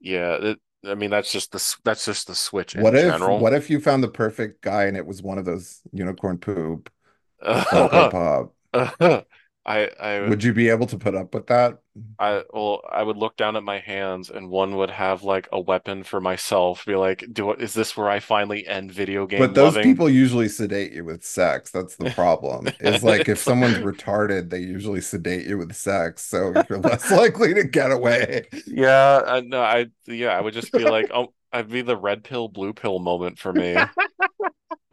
yeah, 0.00 0.34
it, 0.34 0.58
I 0.84 0.94
mean 0.94 1.10
that's 1.10 1.32
just 1.32 1.52
the 1.52 1.76
that's 1.84 2.04
just 2.04 2.26
the 2.28 2.34
Switch 2.34 2.74
in 2.74 2.82
What 2.82 2.94
if 2.94 3.02
general. 3.02 3.38
what 3.38 3.52
if 3.54 3.68
you 3.70 3.80
found 3.80 4.02
the 4.02 4.08
perfect 4.08 4.62
guy 4.62 4.84
and 4.84 4.96
it 4.96 5.06
was 5.06 5.22
one 5.22 5.38
of 5.38 5.44
those 5.44 5.80
unicorn 5.92 6.38
poop 6.38 6.90
Pop? 7.42 8.52
I 9.68 9.90
I 10.00 10.28
Would 10.28 10.42
you 10.44 10.52
be 10.52 10.68
able 10.68 10.86
to 10.86 10.98
put 10.98 11.14
up 11.14 11.34
with 11.34 11.46
that? 11.48 11.78
I 12.20 12.44
well, 12.52 12.82
I 12.90 13.02
would 13.02 13.16
look 13.16 13.36
down 13.36 13.56
at 13.56 13.62
my 13.64 13.78
hands 13.80 14.30
and 14.30 14.50
one 14.50 14.76
would 14.76 14.90
have 14.90 15.22
like 15.24 15.48
a 15.52 15.60
weapon 15.60 16.04
for 16.04 16.20
myself. 16.20 16.84
Be 16.84 16.94
like, 16.96 17.24
do 17.32 17.52
is 17.54 17.74
this 17.74 17.96
where 17.96 18.08
I 18.08 18.20
finally 18.20 18.66
end 18.66 18.92
video 18.92 19.26
game 19.26 19.36
But 19.36 19.54
those 19.54 19.76
loving? 19.76 19.82
people 19.82 20.10
usually 20.10 20.48
sedate 20.48 20.92
you 20.92 21.04
with 21.04 21.22
sex. 21.24 21.70
That's 21.70 21.96
the 21.96 22.06
problem. 22.06 22.74
Is 22.80 23.04
like 23.04 23.28
if 23.28 23.38
someone's 23.38 23.78
retarded, 23.78 24.50
they 24.50 24.58
usually 24.60 25.00
sedate 25.00 25.46
you 25.46 25.58
with 25.58 25.74
sex, 25.74 26.22
so 26.22 26.56
you're 26.68 26.78
less 26.80 27.10
likely 27.10 27.54
to 27.54 27.64
get 27.64 27.92
away. 27.92 28.46
yeah, 28.66 29.22
I, 29.26 29.40
no, 29.40 29.62
I 29.62 29.86
yeah, 30.06 30.28
I 30.30 30.40
would 30.40 30.54
just 30.54 30.74
be 30.74 30.84
like, 30.84 31.10
oh, 31.12 31.32
I'd 31.52 31.68
be 31.70 31.82
the 31.82 31.96
red 31.96 32.24
pill, 32.24 32.48
blue 32.48 32.72
pill 32.72 32.98
moment 32.98 33.38
for 33.38 33.52
me. 33.52 33.90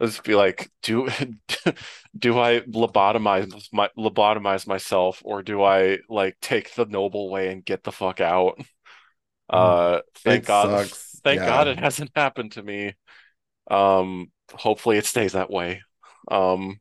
I'd 0.00 0.06
just 0.06 0.24
be 0.24 0.34
like, 0.34 0.70
do 0.82 1.08
do 2.18 2.38
I 2.38 2.60
lobotomize 2.60 3.68
my 3.72 3.88
lobotomize 3.98 4.66
myself 4.66 5.22
or 5.24 5.42
do 5.42 5.62
I 5.62 5.98
like 6.08 6.36
take 6.40 6.74
the 6.74 6.86
noble 6.86 7.30
way 7.30 7.50
and 7.52 7.64
get 7.64 7.84
the 7.84 7.92
fuck 7.92 8.20
out? 8.20 8.60
Uh, 9.50 10.00
thank 10.16 10.44
It 10.44 10.46
God, 10.46 10.72
sucks. 10.72 11.22
thank 11.24 11.44
God 11.44 11.68
it 11.68 11.78
hasn't 11.78 12.10
happened 12.16 12.52
to 12.52 12.62
me. 12.62 12.94
Um, 13.70 14.32
hopefully 14.52 14.98
it 14.98 15.06
stays 15.06 15.32
that 15.34 15.50
way. 15.50 15.82
Um, 16.30 16.80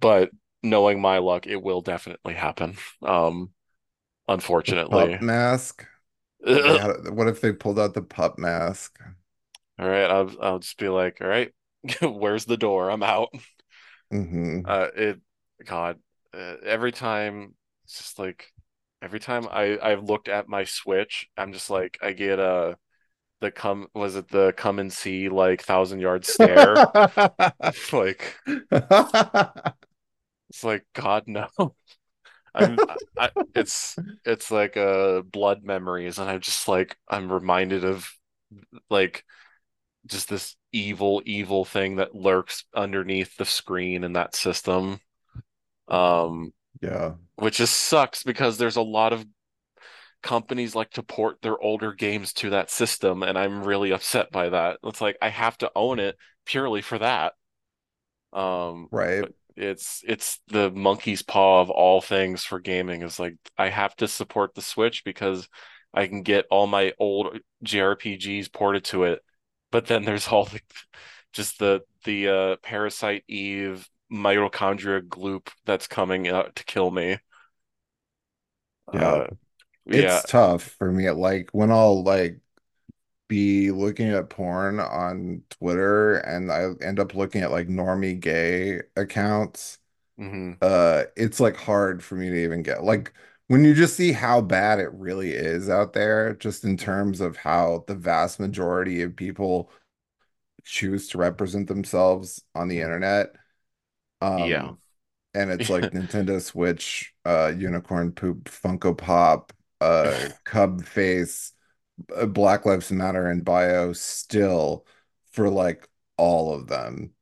but 0.00 0.30
knowing 0.62 1.00
my 1.00 1.18
luck, 1.18 1.46
it 1.46 1.62
will 1.62 1.82
definitely 1.82 2.34
happen. 2.34 2.76
Um, 3.02 3.52
unfortunately. 4.28 5.20
mask. 5.20 5.86
What 7.12 7.28
if 7.28 7.40
they 7.40 7.52
pulled 7.52 7.78
out 7.78 7.94
the 7.94 8.02
pup 8.02 8.38
mask? 8.38 8.98
All 9.78 9.88
right, 9.88 10.10
I'll 10.10 10.32
I'll 10.42 10.58
just 10.58 10.78
be 10.78 10.88
like, 10.88 11.20
all 11.20 11.28
right, 11.28 11.52
where's 12.02 12.44
the 12.44 12.56
door? 12.56 12.90
I'm 12.90 13.02
out. 13.02 13.30
hmm 14.10 14.64
Uh, 14.64 14.88
it, 14.96 15.20
God, 15.64 15.98
uh, 16.32 16.56
every 16.64 16.92
time, 16.92 17.54
it's 17.84 17.98
just 17.98 18.18
like 18.18 18.52
every 19.02 19.20
time 19.20 19.46
I 19.50 19.78
I've 19.82 20.04
looked 20.04 20.28
at 20.28 20.48
my 20.48 20.64
Switch, 20.64 21.28
I'm 21.36 21.52
just 21.52 21.70
like 21.70 21.98
I 22.02 22.12
get 22.12 22.38
a 22.38 22.76
the 23.40 23.50
come 23.52 23.88
was 23.94 24.16
it 24.16 24.28
the 24.30 24.54
come 24.56 24.78
and 24.80 24.92
see 24.92 25.28
like 25.28 25.62
thousand 25.62 26.00
yard 26.00 26.24
stare? 26.26 26.84
Like 27.92 28.36
it's 30.50 30.64
like 30.64 30.84
God 30.94 31.24
no. 31.26 31.48
I'm 32.54 32.80
I, 33.18 33.30
it's 33.54 33.98
it's 34.24 34.50
like 34.50 34.76
uh 34.76 35.22
blood 35.22 35.64
memories 35.64 36.18
and 36.18 36.28
I'm 36.30 36.40
just 36.40 36.68
like 36.68 36.96
I'm 37.08 37.32
reminded 37.32 37.84
of 37.84 38.08
like 38.90 39.24
just 40.06 40.28
this 40.30 40.56
evil 40.74 41.22
evil 41.26 41.64
thing 41.64 41.96
that 41.96 42.14
lurks 42.16 42.64
underneath 42.74 43.36
the 43.38 43.44
screen 43.46 44.04
in 44.04 44.14
that 44.14 44.34
system 44.36 45.00
um 45.88 46.52
Yeah. 46.80 47.14
which 47.36 47.58
just 47.58 47.74
sucks 47.76 48.24
because 48.24 48.58
there's 48.58 48.76
a 48.76 48.82
lot 48.82 49.12
of 49.12 49.26
companies 50.22 50.74
like 50.74 50.90
to 50.90 51.02
port 51.02 51.42
their 51.42 51.58
older 51.60 51.92
games 51.92 52.32
to 52.32 52.50
that 52.50 52.70
system 52.70 53.22
and 53.22 53.38
I'm 53.38 53.64
really 53.64 53.92
upset 53.92 54.30
by 54.32 54.48
that 54.50 54.78
it's 54.84 55.00
like 55.00 55.18
I 55.22 55.28
have 55.30 55.58
to 55.58 55.70
own 55.76 55.98
it 56.00 56.16
purely 56.46 56.82
for 56.82 56.98
that 56.98 57.34
Um, 58.32 58.90
Right. 58.90 59.28
it's 59.56 60.02
it's 60.06 60.40
the 60.48 60.70
monkey's 60.70 61.22
paw 61.22 61.60
of 61.62 61.70
all 61.70 62.00
things 62.00 62.44
for 62.44 62.60
gaming 62.60 63.02
is 63.02 63.18
like 63.20 63.36
I 63.58 63.68
have 63.70 63.96
to 63.96 64.08
support 64.08 64.54
the 64.54 64.62
Switch 64.62 65.04
because 65.04 65.48
I 65.94 66.06
can 66.08 66.22
get 66.22 66.46
all 66.50 66.66
my 66.66 66.92
old 66.98 67.38
JRPGs 67.64 68.48
ported 68.48 68.84
to 68.86 69.04
it. 69.04 69.22
But 69.74 69.88
then 69.88 70.04
there's 70.06 70.28
all 70.28 70.46
the 70.46 70.62
just 71.34 71.58
the 71.60 71.82
the 72.04 72.28
uh 72.28 72.56
Parasite 72.62 73.24
Eve 73.28 73.88
mitochondria 74.12 75.02
gloop 75.02 75.48
that's 75.66 75.88
coming 75.88 76.28
out 76.28 76.56
to 76.56 76.64
kill 76.64 76.90
me. 76.92 77.18
Yeah. 78.92 79.18
Uh 79.18 79.26
yeah. 79.86 80.22
It's 80.22 80.24
tough 80.24 80.62
for 80.64 80.92
me. 80.92 81.10
Like 81.10 81.50
when 81.52 81.70
I'll 81.72 82.02
like 82.04 82.40
be 83.28 83.70
looking 83.72 84.10
at 84.10 84.30
porn 84.30 84.80
on 84.80 85.44
Twitter 85.50 86.16
and 86.18 86.52
I 86.52 86.70
end 86.82 87.00
up 87.00 87.14
looking 87.14 87.42
at 87.42 87.50
like 87.52 87.68
normie 87.68 88.20
gay 88.20 88.82
accounts, 88.96 89.78
hmm 90.18 90.54
uh, 90.62 91.04
it's 91.16 91.40
like 91.40 91.56
hard 91.56 92.02
for 92.04 92.16
me 92.16 92.30
to 92.30 92.36
even 92.44 92.62
get 92.62 92.84
like 92.84 93.12
when 93.48 93.64
you 93.64 93.74
just 93.74 93.96
see 93.96 94.12
how 94.12 94.40
bad 94.40 94.78
it 94.80 94.92
really 94.92 95.32
is 95.32 95.68
out 95.68 95.92
there, 95.92 96.34
just 96.36 96.64
in 96.64 96.76
terms 96.76 97.20
of 97.20 97.36
how 97.36 97.84
the 97.86 97.94
vast 97.94 98.40
majority 98.40 99.02
of 99.02 99.16
people 99.16 99.70
choose 100.64 101.08
to 101.08 101.18
represent 101.18 101.68
themselves 101.68 102.42
on 102.54 102.68
the 102.68 102.80
internet. 102.80 103.34
Yeah. 104.36 104.72
Um, 104.72 104.78
and 105.34 105.50
it's 105.50 105.70
like 105.70 105.90
Nintendo 105.92 106.40
Switch, 106.42 107.14
uh, 107.24 107.52
Unicorn 107.56 108.12
Poop, 108.12 108.44
Funko 108.46 108.96
Pop, 108.96 109.52
uh, 109.80 110.30
Cub 110.44 110.84
Face 110.84 111.52
uh, 112.16 112.26
Black 112.26 112.66
Lives 112.66 112.92
Matter 112.92 113.28
and 113.28 113.44
bio 113.44 113.92
still 113.94 114.86
for 115.32 115.50
like 115.50 115.88
all 116.18 116.54
of 116.54 116.68
them. 116.68 117.12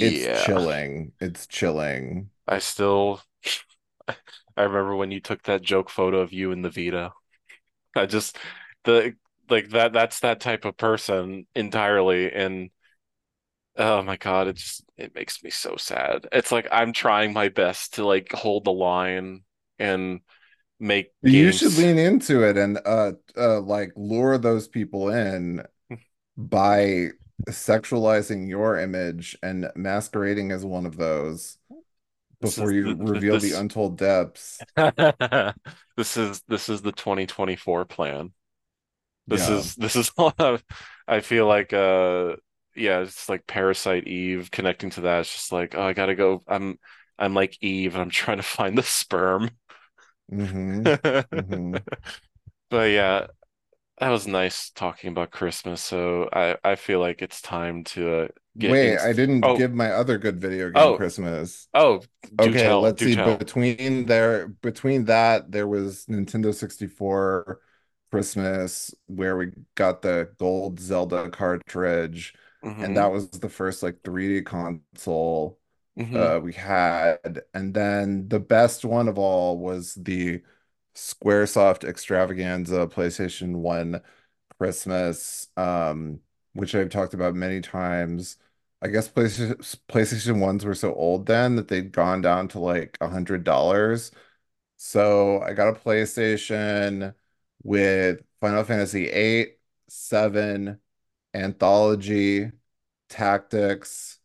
It's 0.00 0.28
Yeah. 0.28 0.44
chilling. 0.44 1.12
It's 1.20 1.46
chilling. 1.46 2.30
I 2.46 2.58
still 2.60 3.20
I 4.56 4.62
remember 4.62 4.96
when 4.96 5.10
you 5.10 5.20
took 5.20 5.42
that 5.44 5.62
joke 5.62 5.90
photo 5.90 6.20
of 6.20 6.32
you 6.32 6.52
and 6.52 6.64
the 6.64 6.70
Vita. 6.70 7.12
I 7.96 8.06
just 8.06 8.38
the 8.84 9.14
like 9.48 9.70
that 9.70 9.92
that's 9.92 10.20
that 10.20 10.40
type 10.40 10.64
of 10.64 10.76
person 10.76 11.46
entirely 11.54 12.32
and 12.32 12.70
oh 13.76 14.02
my 14.02 14.16
God, 14.16 14.48
it 14.48 14.56
just 14.56 14.84
it 14.96 15.14
makes 15.14 15.42
me 15.42 15.50
so 15.50 15.76
sad. 15.76 16.26
It's 16.32 16.52
like 16.52 16.68
I'm 16.70 16.92
trying 16.92 17.32
my 17.32 17.48
best 17.48 17.94
to 17.94 18.06
like 18.06 18.32
hold 18.32 18.64
the 18.64 18.72
line 18.72 19.42
and 19.78 20.20
make 20.78 21.12
You 21.22 21.52
should 21.52 21.76
lean 21.78 21.98
into 21.98 22.42
it 22.42 22.56
and 22.56 22.78
uh 22.84 23.12
uh 23.36 23.60
like 23.60 23.92
lure 23.96 24.38
those 24.38 24.68
people 24.68 25.10
in 25.10 25.62
by 26.36 27.08
sexualizing 27.48 28.48
your 28.48 28.78
image 28.78 29.36
and 29.42 29.70
masquerading 29.74 30.52
as 30.52 30.64
one 30.64 30.86
of 30.86 30.96
those 30.96 31.58
before 32.42 32.72
you 32.72 32.94
the, 32.94 32.96
reveal 32.96 33.38
the 33.38 33.52
untold 33.52 33.96
depths. 33.98 34.66
this 35.96 36.16
is 36.16 36.42
this 36.48 36.68
is 36.68 36.82
the 36.82 36.92
2024 36.92 37.84
plan. 37.84 38.32
This 39.28 39.48
Yeah. 39.48 39.50
is 39.50 39.76
this 39.76 39.96
is 39.96 40.10
all 40.18 40.34
I, 40.38 40.60
I 41.08 41.20
feel 41.20 41.46
like 41.46 41.72
uh 41.72 42.36
yeah, 42.76 43.00
it's 43.00 43.28
like 43.28 43.46
Parasite 43.46 44.06
Eve 44.08 44.50
connecting 44.50 44.90
to 44.90 45.02
that. 45.02 45.20
It's 45.20 45.32
just 45.34 45.52
like, 45.52 45.74
oh, 45.76 45.82
I 45.82 45.92
gotta 45.94 46.14
go. 46.16 46.42
I'm 46.48 46.78
I'm 47.18 47.34
like 47.34 47.58
Eve 47.62 47.94
and 47.94 48.02
I'm 48.02 48.10
trying 48.12 48.38
to 48.38 48.42
find 48.44 48.78
the 48.78 48.82
sperm. 48.82 49.50
Mm-hmm. 50.32 50.94
Mm-hmm. 51.32 51.76
But 52.70 52.90
yeah, 52.90 53.26
that 53.98 54.10
was 54.10 54.26
nice 54.26 54.70
talking 54.70 55.10
about 55.10 55.30
Christmas. 55.32 55.82
So 55.82 56.28
I 56.32 56.56
I 56.64 56.76
feel 56.76 57.00
like 57.00 57.22
it's 57.22 57.42
time 57.42 57.84
to 57.86 58.24
uh, 58.24 58.28
get 58.58 58.80
Wait, 58.80 58.98
I 58.98 59.12
didn't 59.12 59.42
oh 59.42 59.54
give 59.54 59.72
my 59.72 59.90
other 59.90 60.18
good 60.18 60.40
video 60.40 60.70
game 60.70 60.92
oh 60.92 60.92
Christmas. 60.92 61.68
oh 61.74 62.04
Okay, 62.40 62.54
tell 62.54 62.74
let's 62.74 63.02
see. 63.02 63.14
tell. 63.14 63.38
Between 63.38 64.06
there, 64.06 64.48
between 64.48 65.06
that, 65.06 65.52
there 65.52 65.68
was 65.68 66.06
Nintendo 66.06 66.54
64 66.54 67.60
Christmas 68.10 68.94
where 69.06 69.36
we 69.36 69.52
got 69.76 70.02
the 70.02 70.32
gold 70.38 70.80
Zelda 70.80 71.30
cartridge, 71.30 72.34
and 72.80 72.96
hmm 72.96 72.96
that 72.96 73.12
was 73.12 73.30
the 73.30 73.48
first 73.50 73.82
like 73.82 74.02
3D 74.04 74.42
console 74.42 75.58
hmm 75.96 76.14
uh 76.14 76.40
we 76.42 76.52
had. 76.52 77.42
And 77.54 77.74
then 77.74 78.28
the 78.28 78.40
best 78.40 78.84
one 78.84 79.08
of 79.08 79.18
all 79.18 79.58
was 79.58 79.94
the 79.94 80.42
Squaresoft 80.94 81.84
Extravaganza 81.84 82.86
PlayStation 82.86 83.56
1 83.56 84.00
Christmas, 84.58 85.48
um, 85.56 86.20
which 86.54 86.74
I've 86.74 86.90
talked 86.90 87.14
about 87.14 87.34
many 87.34 87.60
times. 87.60 88.36
I 88.82 88.88
guess 88.88 89.08
PlayStation 89.08 89.56
PlayStation 89.88 90.40
1s 90.40 90.64
were 90.64 90.74
so 90.74 90.94
old 90.94 91.26
then 91.26 91.56
that 91.56 91.68
they'd 91.68 91.92
gone 91.92 92.20
down 92.22 92.48
to 92.48 92.58
like 92.60 92.98
a 93.00 93.08
hundred 93.08 93.44
dollars. 93.44 94.10
So 94.78 95.40
I 95.42 95.54
got 95.54 95.68
a 95.76 95.80
PlayStation 95.80 97.14
with 97.62 98.22
Final 98.40 98.64
Fantasy 98.64 99.08
8, 99.10 99.58
7, 99.88 100.80
Anthology, 101.34 102.52
Tactics, 103.08 104.20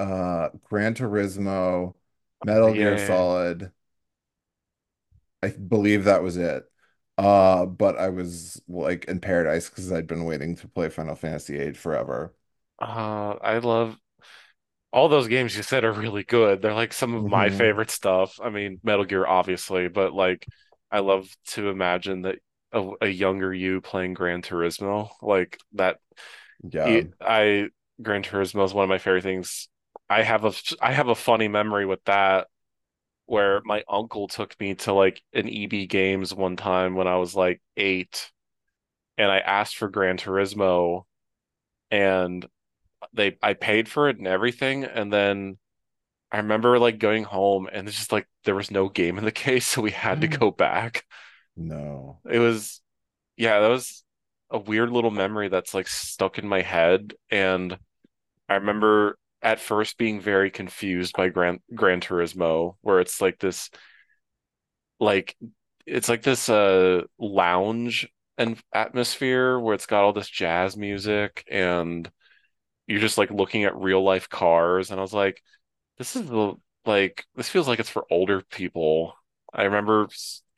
uh, 0.00 0.50
Gran 0.64 0.94
Turismo, 0.94 1.94
Oh, 2.42 2.46
Metal 2.46 2.74
Gear. 2.74 2.96
Solid. 2.98 3.72
I 5.42 5.50
believe 5.50 6.04
that 6.04 6.22
was 6.22 6.36
it. 6.36 6.68
Uh, 7.16 7.66
but 7.66 7.96
I 7.96 8.08
was 8.08 8.60
like 8.68 9.04
in 9.04 9.20
paradise 9.20 9.68
because 9.70 9.92
I'd 9.92 10.06
been 10.08 10.24
waiting 10.24 10.56
to 10.56 10.68
play 10.68 10.88
Final 10.88 11.14
Fantasy 11.14 11.58
8 11.58 11.76
forever. 11.76 12.34
Uh, 12.80 13.36
I 13.40 13.58
love 13.58 13.98
all 14.92 15.08
those 15.08 15.28
games 15.28 15.56
you 15.56 15.62
said 15.62 15.84
are 15.84 15.92
really 15.92 16.24
good. 16.24 16.62
They're 16.62 16.74
like 16.74 16.92
some 16.92 17.14
of 17.14 17.26
my 17.26 17.50
hmm 17.50 17.50
favorite 17.50 17.90
stuff. 17.90 18.40
I 18.42 18.50
mean, 18.50 18.80
Metal 18.84 19.04
Gear, 19.04 19.26
obviously, 19.26 19.88
but 19.88 20.14
like 20.14 20.48
I 20.90 21.00
love 21.00 21.28
to 21.48 21.68
imagine 21.70 22.22
that 22.22 22.38
a, 22.72 22.90
a 23.02 23.08
younger 23.08 23.54
you 23.54 23.80
playing 23.80 24.14
Gran 24.14 24.42
Turismo, 24.42 25.10
like 25.22 25.58
that. 25.74 25.98
Yeah. 26.72 27.00
It, 27.00 27.08
I 27.20 27.68
Gran 28.02 28.22
Turismo 28.22 28.64
is 28.64 28.74
one 28.74 28.84
of 28.84 28.90
my 28.90 28.98
favorite 28.98 29.22
things. 29.24 29.68
I 30.10 30.22
have 30.22 30.44
a 30.44 30.52
I 30.82 30.92
have 30.92 31.08
a 31.08 31.14
funny 31.14 31.48
memory 31.48 31.86
with 31.86 32.04
that 32.04 32.48
where 33.26 33.62
my 33.64 33.82
uncle 33.88 34.28
took 34.28 34.58
me 34.60 34.74
to 34.74 34.92
like 34.92 35.22
an 35.32 35.48
EB 35.48 35.88
Games 35.88 36.34
one 36.34 36.56
time 36.56 36.94
when 36.94 37.06
I 37.06 37.16
was 37.16 37.34
like 37.34 37.62
eight, 37.76 38.30
and 39.16 39.30
I 39.30 39.38
asked 39.38 39.76
for 39.76 39.88
Gran 39.88 40.18
Turismo, 40.18 41.04
and 41.90 42.46
they 43.12 43.36
I 43.42 43.54
paid 43.54 43.88
for 43.88 44.08
it 44.08 44.18
and 44.18 44.26
everything, 44.26 44.84
and 44.84 45.12
then 45.12 45.58
I 46.32 46.38
remember 46.38 46.80
like 46.80 46.98
going 46.98 47.22
home 47.22 47.68
and 47.70 47.86
it's 47.86 47.96
just 47.96 48.10
like 48.10 48.26
there 48.44 48.56
was 48.56 48.70
no 48.70 48.88
game 48.88 49.18
in 49.18 49.24
the 49.24 49.32
case, 49.46 49.66
so 49.66 49.82
we 49.82 49.92
had 49.92 50.20
to 50.22 50.28
mm. 50.28 50.38
go 50.38 50.50
back. 50.50 51.04
No. 51.56 52.18
It 52.28 52.40
was 52.40 52.80
yeah, 53.36 53.60
that 53.60 53.68
was 53.68 54.04
a 54.50 54.58
weird 54.58 54.90
little 54.90 55.10
memory 55.10 55.48
that's 55.48 55.74
like 55.74 55.88
stuck 55.88 56.38
in 56.38 56.48
my 56.48 56.62
head. 56.62 57.14
And 57.30 57.78
I 58.48 58.54
remember 58.54 59.16
at 59.44 59.60
first 59.60 59.98
being 59.98 60.20
very 60.20 60.50
confused 60.50 61.16
by 61.16 61.30
Gran 61.30 61.60
Gran 61.74 62.00
Turismo, 62.00 62.76
where 62.82 63.00
it's 63.00 63.20
like 63.22 63.38
this 63.40 63.70
like 65.00 65.36
it's 65.86 66.08
like 66.08 66.22
this 66.22 66.48
uh 66.48 67.02
lounge 67.18 68.08
and 68.38 68.58
atmosphere 68.72 69.58
where 69.58 69.74
it's 69.74 69.86
got 69.86 70.04
all 70.04 70.12
this 70.12 70.28
jazz 70.28 70.76
music 70.76 71.44
and 71.50 72.10
you're 72.86 73.00
just 73.00 73.18
like 73.18 73.30
looking 73.30 73.64
at 73.64 73.76
real 73.76 74.02
life 74.02 74.28
cars. 74.28 74.90
And 74.90 75.00
I 75.00 75.02
was 75.02 75.14
like, 75.14 75.42
This 75.98 76.16
is 76.16 76.26
the 76.28 76.54
like 76.86 77.24
this 77.36 77.50
feels 77.50 77.68
like 77.68 77.80
it's 77.80 77.90
for 77.90 78.06
older 78.10 78.42
people. 78.42 79.14
I 79.54 79.64
remember 79.64 80.08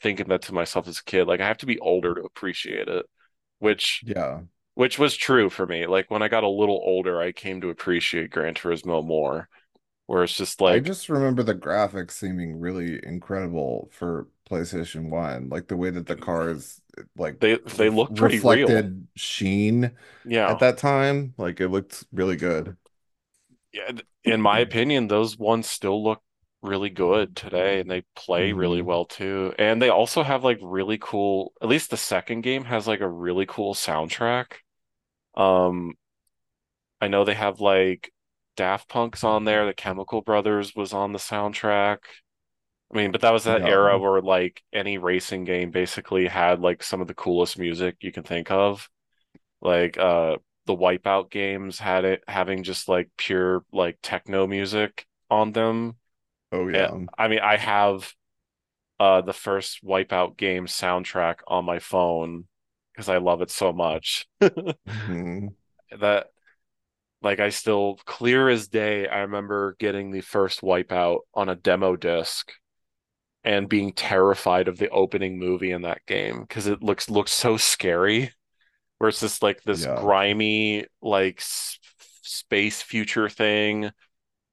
thinking 0.03 0.29
that 0.29 0.43
to 0.45 0.55
myself 0.55 0.89
as 0.89 1.01
a 1.01 1.05
kid, 1.05 1.27
like 1.27 1.41
I 1.41 1.49
have 1.49 1.59
to 1.59 1.67
be 1.67 1.81
older 1.81 2.15
to 2.15 2.23
appreciate 2.23 2.89
it, 2.89 3.07
which 3.61 4.05
Yeah. 4.05 4.43
Which 4.77 5.01
was 5.01 5.17
true 5.17 5.51
for 5.51 5.67
me. 5.67 5.87
Like 5.89 6.11
when 6.13 6.23
I 6.23 6.29
got 6.29 6.45
a 6.45 6.51
little 6.51 6.81
older, 6.85 7.21
I 7.21 7.33
came 7.33 7.61
to 7.63 7.71
appreciate 7.71 8.31
Gran 8.31 8.55
Turismo 8.55 9.05
more, 9.07 9.51
where 10.07 10.25
it's 10.25 10.37
just 10.37 10.61
like 10.63 10.69
I 10.69 10.81
just 10.81 11.09
remember 11.09 11.43
the 11.43 11.55
graphics 11.55 12.13
seeming 12.13 12.59
really 12.59 13.01
incredible 13.07 13.89
for 13.93 14.29
PlayStation 14.51 15.11
1. 15.11 15.49
Like 15.49 15.69
the 15.69 15.77
way 15.77 15.91
that 15.91 16.07
the 16.07 16.17
cars 16.17 16.81
like 17.17 17.41
they 17.41 17.59
they 17.73 17.89
look 17.91 18.15
pretty 18.15 18.41
real. 18.41 18.85
reflected 18.85 19.07
sheen 19.17 19.97
at 20.47 20.59
that 20.61 20.79
time. 20.79 21.35
Like 21.39 21.61
it 21.61 21.69
looked 21.69 22.05
really 22.13 22.37
good. 22.37 22.77
Yeah, 23.73 23.91
in 24.25 24.41
my 24.43 24.59
opinion, 24.59 25.09
those 25.09 25.39
ones 25.39 25.69
still 25.71 26.03
look 26.03 26.23
really 26.63 26.91
good 26.91 27.37
today 27.37 27.79
and 27.81 27.91
they 27.91 28.03
play 28.17 28.53
really 28.53 28.83
hmm 28.83 28.83
well 28.83 29.05
too. 29.05 29.55
And 29.59 29.81
they 29.81 29.89
also 29.89 30.23
have 30.23 30.43
like 30.45 30.59
really 30.63 30.99
cool, 30.99 31.53
at 31.63 31.69
least 31.69 31.91
the 31.91 31.97
second 31.97 32.41
game 32.43 32.65
has 32.65 32.87
like 32.87 33.01
a 33.01 33.09
really 33.09 33.47
cool 33.47 33.75
soundtrack. 33.75 34.55
Um, 35.37 35.95
I 37.01 37.09
know 37.09 37.25
they 37.25 37.35
have 37.35 37.61
like 37.61 38.13
Daft 38.57 38.89
Punk's 38.89 39.25
on 39.25 39.45
there. 39.45 39.67
The 39.67 39.75
Chemical 39.75 40.23
Brothers 40.23 40.75
was 40.75 40.93
on 40.93 41.13
the 41.13 41.19
soundtrack. 41.19 41.99
I 42.93 42.97
mean, 42.97 43.13
but 43.13 43.23
that 43.23 43.33
was 43.33 43.45
that 43.45 43.63
Yeah. 43.63 43.67
era 43.67 43.99
where 43.99 44.23
like 44.23 44.63
any 44.73 44.99
racing 44.99 45.45
game 45.45 45.71
basically 45.71 46.29
had 46.29 46.61
like 46.61 46.83
some 46.83 47.01
of 47.01 47.09
the 47.09 47.15
coolest 47.15 47.59
music 47.59 47.97
you 48.01 48.13
can 48.13 48.25
think 48.25 48.51
of. 48.51 48.89
Like 49.63 49.99
uh 49.99 50.39
the 50.67 50.77
Wipeout 50.77 51.31
games 51.31 51.79
had 51.81 52.05
it 52.05 52.25
having 52.29 52.65
just 52.65 52.89
like 52.89 53.11
pure 53.19 53.65
like 53.73 53.99
techno 54.03 54.47
music 54.47 55.07
on 55.31 55.53
them. 55.53 55.97
Oh 56.53 56.69
And 56.73 56.89
yeah. 56.89 56.97
I 57.19 57.29
mean, 57.29 57.41
I 57.41 57.57
have 57.59 58.13
uh 59.01 59.23
the 59.23 59.33
first 59.35 59.85
Wipeout 59.85 60.37
game 60.37 60.67
soundtrack 60.67 61.37
on 61.49 61.65
my 61.65 61.79
phone 61.81 62.47
because 62.97 63.11
I 63.11 63.19
love 63.19 63.43
it 63.43 63.53
so 63.53 63.73
much. 63.75 64.27
hmm 64.87 65.49
That 65.99 66.29
Like 67.23 67.41
I 67.41 67.51
still 67.51 67.99
clear 68.07 68.49
as 68.51 68.69
day, 68.69 69.09
I 69.09 69.21
remember 69.21 69.77
getting 69.81 70.11
the 70.11 70.23
first 70.23 70.63
Wipeout 70.63 71.21
on 71.35 71.49
a 71.51 71.57
demo 71.57 71.97
disc 71.97 72.53
and 73.45 73.69
being 73.69 73.93
terrified 73.95 74.69
of 74.69 74.79
the 74.79 74.91
opening 74.91 75.39
movie 75.39 75.73
in 75.73 75.83
that 75.85 76.07
game 76.07 76.43
because 76.43 76.67
it 76.69 76.83
looks 76.85 77.11
looks 77.11 77.33
so 77.33 77.59
scary. 77.59 78.33
Where 78.99 79.11
it's 79.11 79.21
just 79.21 79.43
like 79.43 79.63
this 79.65 79.87
Yeah. 79.87 80.07
grimy 80.07 80.87
like 81.03 81.41
s 81.41 81.79
space 82.23 82.83
future 82.83 83.29
thing, 83.31 83.93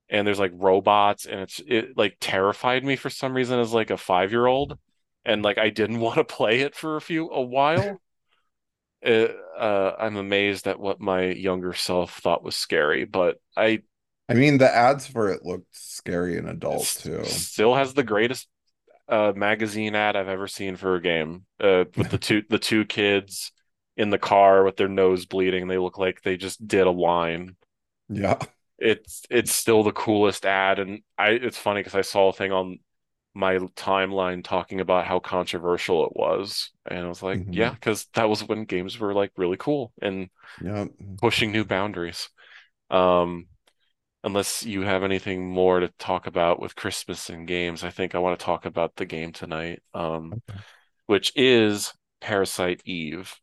and 0.09 0.27
there's 0.27 0.39
like 0.39 0.53
robots, 0.55 1.25
and 1.27 1.41
it's 1.41 1.61
it 1.67 1.97
like 1.97 2.17
terrified 2.21 2.85
me 2.85 2.97
for 2.97 3.11
some 3.11 3.33
reason 3.35 3.59
as 3.59 3.73
like 3.73 3.91
a 3.91 3.97
five 3.97 4.31
year 4.33 4.47
old, 4.47 4.79
and 5.25 5.43
like 5.43 5.59
I 5.59 5.71
didn't 5.71 6.01
want 6.01 6.17
to 6.17 6.25
play 6.25 6.61
it 6.61 6.75
for 6.75 6.97
a 6.97 7.01
few 7.01 7.31
a 7.31 7.41
while. 7.43 8.03
It, 9.04 9.36
uh, 9.58 9.93
I'm 9.99 10.16
amazed 10.16 10.68
at 10.68 10.80
what 10.80 11.01
my 11.01 11.26
younger 11.26 11.74
self 11.74 12.20
thought 12.20 12.43
was 12.43 12.56
scary, 12.56 13.06
but 13.06 13.39
I 13.56 13.82
I 14.30 14.34
mean, 14.36 14.58
the 14.58 14.74
ads 14.74 15.06
for 15.06 15.30
it 15.30 15.45
looked 15.45 15.76
scary 15.76 16.38
and 16.38 16.49
adult 16.49 16.95
too. 16.99 17.24
still 17.24 17.76
has 17.76 17.93
the 17.93 18.04
greatest 18.04 18.47
uh, 19.10 19.34
magazine 19.36 19.95
ad 19.95 20.16
I've 20.16 20.30
ever 20.30 20.47
seen 20.47 20.76
for 20.76 20.95
a 20.95 21.01
game. 21.01 21.45
Uh, 21.60 21.86
with 21.97 22.10
the 22.10 22.18
two 22.18 22.43
the 22.49 22.60
two 22.60 22.86
kids 22.86 23.51
in 23.97 24.10
the 24.10 24.18
car 24.18 24.64
with 24.64 24.78
their 24.78 24.88
nose 24.88 25.26
bleeding, 25.26 25.68
they 25.68 25.78
look 25.78 25.97
like 25.97 26.22
they 26.22 26.38
just 26.38 26.66
did 26.66 26.88
a 26.88 26.91
line. 26.91 27.56
Yeah. 28.10 28.39
It's 28.80 29.24
it's 29.30 29.51
still 29.54 29.84
the 29.84 29.91
coolest 29.91 30.45
ad, 30.45 30.80
and 30.80 31.01
I 31.18 31.30
it's 31.32 31.58
funny 31.58 31.82
because 31.82 31.95
I 31.95 32.01
saw 32.01 32.30
a 32.30 32.34
thing 32.34 32.51
on 32.51 32.80
my 33.34 33.55
timeline 33.75 34.43
talking 34.43 34.79
about 34.81 35.05
how 35.07 35.19
controversial 35.19 36.05
it 36.05 36.13
was. 36.15 36.71
And 36.89 36.99
I 37.05 37.07
was 37.09 37.23
like, 37.23 37.43
yeah, 37.51 37.69
hmm 37.69 37.77
because 37.79 38.07
that 38.13 38.29
was 38.29 38.43
when 38.47 38.65
games 38.65 38.99
were 38.99 39.13
like 39.13 39.31
really 39.38 39.57
cool 39.57 39.93
and 40.01 40.29
Yep. 40.61 40.93
pushing 41.21 41.51
new 41.51 41.65
boundaries. 41.65 42.29
Um, 42.91 43.47
unless 44.23 44.63
you 44.65 44.81
have 44.84 45.03
anything 45.03 45.47
more 45.49 45.79
to 45.81 45.89
talk 45.99 46.27
about 46.27 46.61
with 46.61 46.75
Christmas 46.75 47.29
and 47.29 47.47
games, 47.47 47.84
I 47.84 47.91
think 47.91 48.15
I 48.15 48.19
want 48.19 48.39
to 48.39 48.45
talk 48.45 48.65
about 48.65 48.95
the 48.97 49.05
game 49.05 49.34
tonight, 49.34 49.84
um, 49.93 50.39
which 51.07 51.34
is 51.36 51.93
Parasite 52.21 52.81
Eve. 52.86 53.34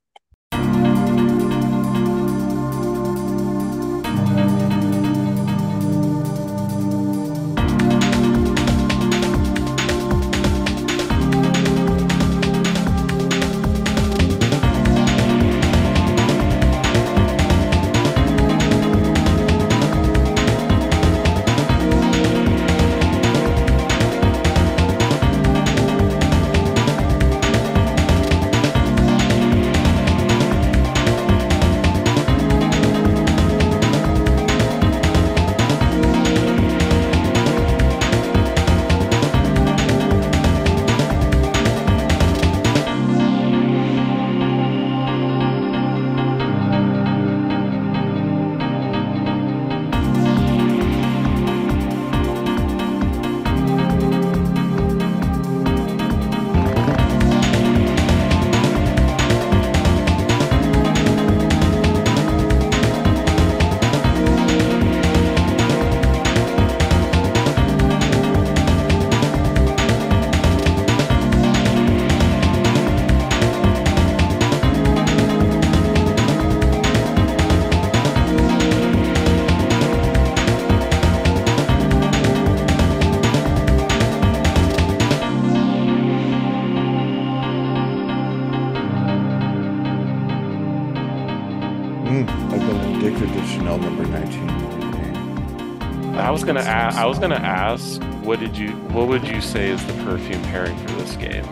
I 96.96 97.06
was 97.06 97.18
gonna 97.18 97.36
ask, 97.36 97.62
I 97.62 97.72
it's 97.72 97.74
was 97.74 97.98
gonna 97.98 98.08
ask, 98.08 98.24
what 98.24 98.40
did 98.40 98.56
you, 98.56 98.70
what 98.92 99.08
would 99.08 99.26
you 99.26 99.40
say 99.40 99.70
is 99.70 99.84
the 99.86 99.92
perfume 100.04 100.42
pairing 100.44 100.76
for 100.78 100.92
this 100.94 101.16
game? 101.16 101.44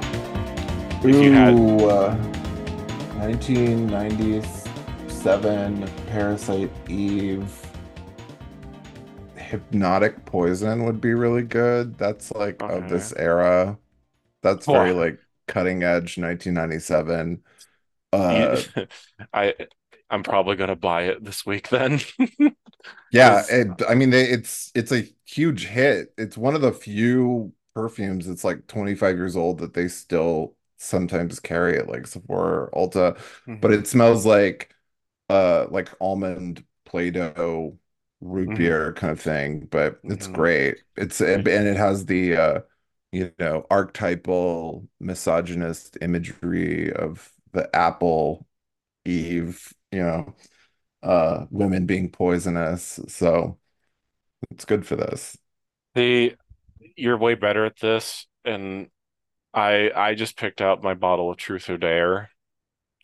If 1.03 1.23
you 1.23 1.33
had, 1.33 1.55
uh, 1.55 2.15
1997 3.19 5.87
Parasite 6.09 6.71
Eve. 6.89 7.67
Hypnotic 9.37 10.25
Poison 10.27 10.85
would 10.85 11.01
be 11.01 11.15
really 11.15 11.43
good. 11.43 11.97
That's 11.97 12.31
like 12.33 12.63
of 12.69 12.89
this 12.89 13.13
era. 13.17 13.79
That's 14.43 14.67
very 14.67 14.93
like 14.93 15.21
cutting 15.47 15.83
edge 15.83 16.19
1997. 16.19 17.43
Uh 18.13 18.61
I, 19.33 19.55
I'm 20.11 20.23
probably 20.23 20.57
gonna 20.57 20.77
buy 20.77 21.05
it 21.05 21.25
this 21.25 21.47
week 21.47 21.69
then, 21.69 22.01
yeah, 23.13 23.45
it, 23.49 23.83
I 23.89 23.95
mean 23.95 24.13
it's 24.13 24.71
it's 24.75 24.93
a 24.93 25.05
huge 25.29 25.67
hit. 25.67 26.15
It's 26.19 26.37
one 26.39 26.55
of 26.55 26.63
the 26.63 26.73
few 26.73 27.53
perfumes 27.75 28.27
that's 28.27 28.45
like 28.45 28.67
25 28.67 29.17
years 29.17 29.37
old 29.37 29.59
that 29.61 29.75
they 29.75 29.89
still 29.89 30.57
sometimes 30.79 31.41
carry 31.41 31.79
at 31.79 31.89
like 31.89 32.07
Sephora 32.07 32.67
or 32.67 32.71
Ulta, 32.75 33.19
but 33.61 33.73
hmm 33.73 33.75
it 33.75 33.87
smells 33.89 34.27
like 34.27 34.75
uh 35.31 35.67
like 35.71 35.89
almond 36.01 36.65
Play-Doh 36.87 37.79
root 38.21 38.55
hmm 38.55 38.55
beer 38.55 38.93
kind 38.95 39.13
of 39.13 39.21
thing, 39.21 39.67
but 39.67 40.01
it's 40.09 40.27
hmm 40.27 40.29
great. 40.29 40.79
It's 40.97 41.21
and 41.21 41.47
it 41.49 41.77
has 41.77 42.07
the 42.07 42.37
uh 42.37 42.61
you 43.13 43.33
know 43.39 43.67
archetypal 43.71 44.89
misogynist 45.01 45.99
imagery 46.03 46.93
of 46.93 47.31
the 47.53 47.75
apple 47.77 48.47
Eve, 49.07 49.73
you 49.93 50.01
know, 50.03 50.35
uh 51.03 51.47
women 51.51 51.87
being 51.87 52.11
poisonous. 52.11 53.01
So 53.09 53.58
it's 54.51 54.65
good 54.65 54.87
for 54.87 54.97
this. 54.97 55.37
the, 55.95 56.35
you're 56.97 57.19
way 57.19 57.35
better 57.35 57.65
at 57.65 57.79
this, 57.81 58.27
and 58.45 58.89
I, 59.55 59.91
I 59.95 60.15
just 60.15 60.37
picked 60.39 60.61
out 60.63 60.83
my 60.83 60.95
bottle 60.95 61.31
of 61.31 61.37
Truth 61.39 61.71
or 61.71 61.79
Dare, 61.79 62.31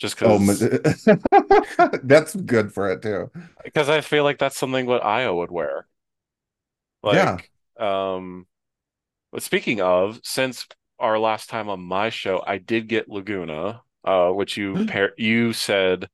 just 0.01 0.16
Oh, 0.22 0.39
because, 0.39 0.61
that's 2.03 2.35
good 2.37 2.72
for 2.72 2.91
it 2.91 3.03
too. 3.03 3.30
because 3.62 3.89
I 3.89 4.01
feel 4.01 4.24
like 4.24 4.39
that's 4.39 4.57
something 4.57 4.87
what 4.87 5.03
Aya 5.05 5.32
would 5.35 5.51
wear. 5.51 5.87
Yeah. 7.11 7.39
Um, 7.78 8.47
but 9.32 9.43
speaking 9.43 9.80
of, 9.80 10.20
since 10.24 10.66
our 10.99 11.18
last 11.18 11.51
time 11.51 11.68
on 11.70 11.80
my 11.82 12.11
show, 12.11 12.43
I 12.47 12.59
did 12.59 12.89
get 12.89 13.09
Laguna, 13.09 13.82
uh, 14.05 14.30
which 14.30 14.57
you 14.57 14.80
pair 14.87 15.12
you 15.18 15.53
said 15.53 16.09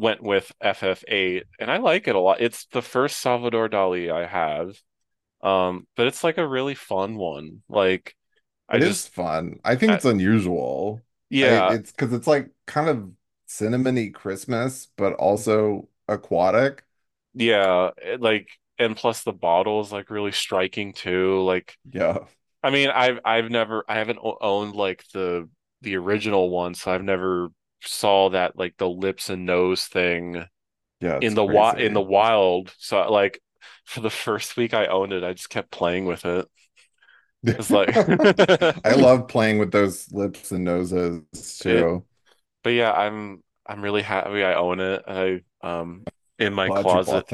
went 0.00 0.22
with 0.22 0.52
FF8, 0.60 1.44
and 1.58 1.70
I 1.70 1.78
like 1.78 2.08
it 2.08 2.14
a 2.16 2.20
lot. 2.20 2.40
It's 2.40 2.66
the 2.66 2.82
first 2.82 3.20
Salvador 3.20 3.68
Dali 3.68 4.12
I 4.12 4.26
have. 4.26 4.76
Um, 5.42 5.86
but 5.96 6.06
it's 6.08 6.24
like 6.24 6.38
a 6.38 6.46
really 6.48 6.74
fun 6.76 7.16
one. 7.16 7.62
Like 7.68 8.16
I 8.68 8.78
It 8.78 8.86
is 8.86 8.98
just 8.98 9.10
fun. 9.10 9.60
I 9.64 9.76
think 9.76 9.92
I, 9.92 9.94
it's 9.94 10.04
unusual. 10.04 11.04
I 11.40 11.60
yeah, 11.60 11.68
it's 11.68 11.90
because 11.92 12.12
it's 12.12 12.26
like 12.26 12.50
kind 12.66 12.88
of 12.88 13.10
cinnamony 13.48 14.12
Christmas, 14.14 14.86
but 14.96 15.14
also 15.14 15.88
aquatic. 16.08 16.84
yeah, 17.34 17.90
like 18.18 18.48
and 18.78 18.96
plus 18.96 19.22
the 19.22 19.32
bottle 19.32 19.80
is 19.80 19.92
like 19.92 20.10
really 20.10 20.32
striking 20.32 20.92
too. 20.92 21.42
Like 21.42 21.76
Yeah. 21.92 22.26
I 22.62 22.70
mean, 22.70 22.90
I've 22.90 23.20
I've 23.24 23.50
never 23.50 23.84
I 23.88 23.98
haven't 23.98 24.20
owned 24.22 24.74
like 24.76 25.04
the 25.14 25.48
the 25.82 25.96
original 25.96 26.50
one, 26.50 26.74
so 26.74 26.92
I've 26.92 27.04
never 27.04 27.50
saw 27.82 28.30
that 28.30 28.56
like 28.58 28.76
the 28.78 28.88
lips 28.88 29.30
and 29.30 29.46
nose 29.46 29.84
thing 29.86 30.46
Yeah, 31.00 31.22
in 31.22 31.34
the 31.34 31.42
wi 31.42 31.76
in 31.78 31.94
the 31.94 32.02
wild. 32.02 32.74
So 32.78 33.10
like 33.10 33.42
for 33.86 34.00
the 34.00 34.10
first 34.10 34.56
week 34.56 34.74
I 34.74 34.86
owned 34.86 35.12
it, 35.12 35.24
I 35.24 35.32
just 35.34 35.50
kept 35.50 35.70
playing 35.72 36.06
with 36.06 36.24
it. 36.26 36.48
It's 37.58 37.72
like 37.72 37.96
I 38.84 38.94
love 38.94 39.28
playing 39.28 39.58
with 39.58 39.72
those 39.72 40.10
lips 40.12 40.52
and 40.52 40.64
noses 40.64 41.22
it, 41.64 41.88
too. 41.98 42.06
but 42.64 42.70
yeah, 42.70 42.92
I'm 42.92 43.42
I'm 43.66 43.82
really 43.82 44.02
happy 44.02 44.44
I 44.44 44.54
own 44.54 44.80
it. 44.80 45.04
I 45.08 45.42
um 45.62 46.08
in 46.38 46.54
my 46.54 46.70
Glad 46.70 46.86
closet. 46.88 47.26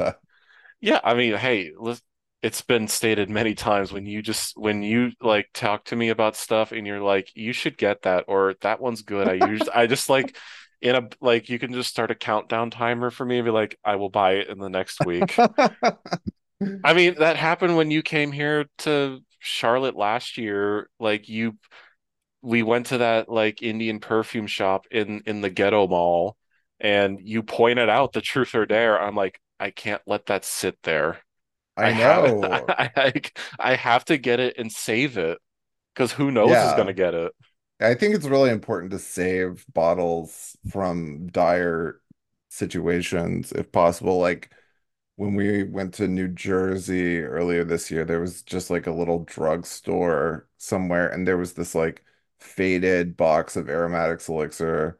Yeah, 0.81 1.01
I 1.03 1.13
mean, 1.15 1.35
hey, 1.35 1.73
lis- 1.77 2.01
it's 2.43 2.61
been 2.61 2.87
stated 2.87 3.29
many 3.29 3.55
times 3.55 3.91
when 3.91 4.05
you 4.05 4.21
just 4.21 4.55
when 4.57 4.83
you 4.83 5.11
like 5.21 5.49
talk 5.53 5.85
to 5.85 5.95
me 5.95 6.09
about 6.09 6.35
stuff 6.35 6.71
and 6.71 6.85
you're 6.85 7.01
like, 7.01 7.31
you 7.35 7.51
should 7.51 7.77
get 7.77 8.03
that 8.03 8.25
or 8.27 8.55
that 8.61 8.79
one's 8.79 9.01
good. 9.01 9.27
I 9.27 9.47
usually 9.47 9.71
I 9.71 9.87
just 9.87 10.09
like 10.09 10.37
in 10.81 10.95
a 10.95 11.09
like 11.19 11.49
you 11.49 11.57
can 11.57 11.73
just 11.73 11.89
start 11.89 12.11
a 12.11 12.15
countdown 12.15 12.69
timer 12.69 13.09
for 13.09 13.25
me 13.25 13.39
and 13.39 13.45
be 13.45 13.51
like, 13.51 13.77
I 13.83 13.95
will 13.95 14.09
buy 14.09 14.33
it 14.33 14.49
in 14.49 14.59
the 14.59 14.69
next 14.69 15.03
week. 15.05 15.37
I 16.83 16.93
mean, 16.93 17.15
that 17.19 17.37
happened 17.37 17.75
when 17.75 17.91
you 17.91 18.01
came 18.01 18.31
here 18.31 18.65
to 18.79 19.19
Charlotte 19.39 19.95
last 19.95 20.37
year. 20.37 20.89
Like 20.99 21.29
you 21.29 21.57
we 22.43 22.61
went 22.63 22.87
to 22.87 22.99
that 22.99 23.29
like 23.29 23.63
Indian 23.63 23.99
perfume 23.99 24.47
shop 24.47 24.85
in 24.91 25.23
in 25.25 25.41
the 25.41 25.49
ghetto 25.49 25.87
mall 25.87 26.37
and 26.79 27.19
you 27.21 27.43
pointed 27.43 27.89
out 27.89 28.13
the 28.13 28.21
truth 28.21 28.53
or 28.53 28.65
dare. 28.65 29.01
I'm 29.01 29.15
like, 29.15 29.39
I 29.59 29.71
can't 29.71 30.01
let 30.05 30.27
that 30.27 30.45
sit 30.45 30.77
there. 30.83 31.19
I 31.77 31.85
I 31.85 31.91
have 31.91 32.33
know. 32.33 32.39
I, 32.69 32.91
I 32.95 33.21
I 33.59 33.75
have 33.75 34.05
to 34.05 34.17
get 34.17 34.39
it 34.39 34.57
and 34.57 34.71
save 34.71 35.17
it 35.17 35.39
because 35.93 36.11
who 36.13 36.31
knows 36.31 36.63
is 36.63 36.73
gonna 36.73 36.93
get 36.93 37.13
it. 37.15 37.33
I 37.79 37.93
think 37.93 38.15
it's 38.15 38.25
really 38.25 38.49
important 38.49 38.91
to 38.91 38.99
save 38.99 39.65
bottles 39.73 40.57
from 40.65 41.27
dire 41.27 42.01
situations 42.49 43.51
if 43.51 43.71
possible. 43.71 44.19
Like 44.19 44.51
when 45.17 45.35
we 45.35 45.63
went 45.63 45.93
to 45.95 46.07
New 46.07 46.27
Jersey 46.29 47.19
earlier 47.21 47.63
this 47.65 47.91
year, 47.91 48.05
there 48.05 48.21
was 48.21 48.41
just 48.43 48.69
like 48.71 48.87
a 48.87 48.91
little 48.93 49.25
drugstore 49.25 50.49
somewhere, 50.57 51.09
and 51.09 51.27
there 51.27 51.37
was 51.37 51.53
this 51.53 51.75
like 51.75 52.03
faded 52.39 53.17
box 53.17 53.55
of 53.57 53.69
aromatics 53.69 54.29
elixir 54.29 54.99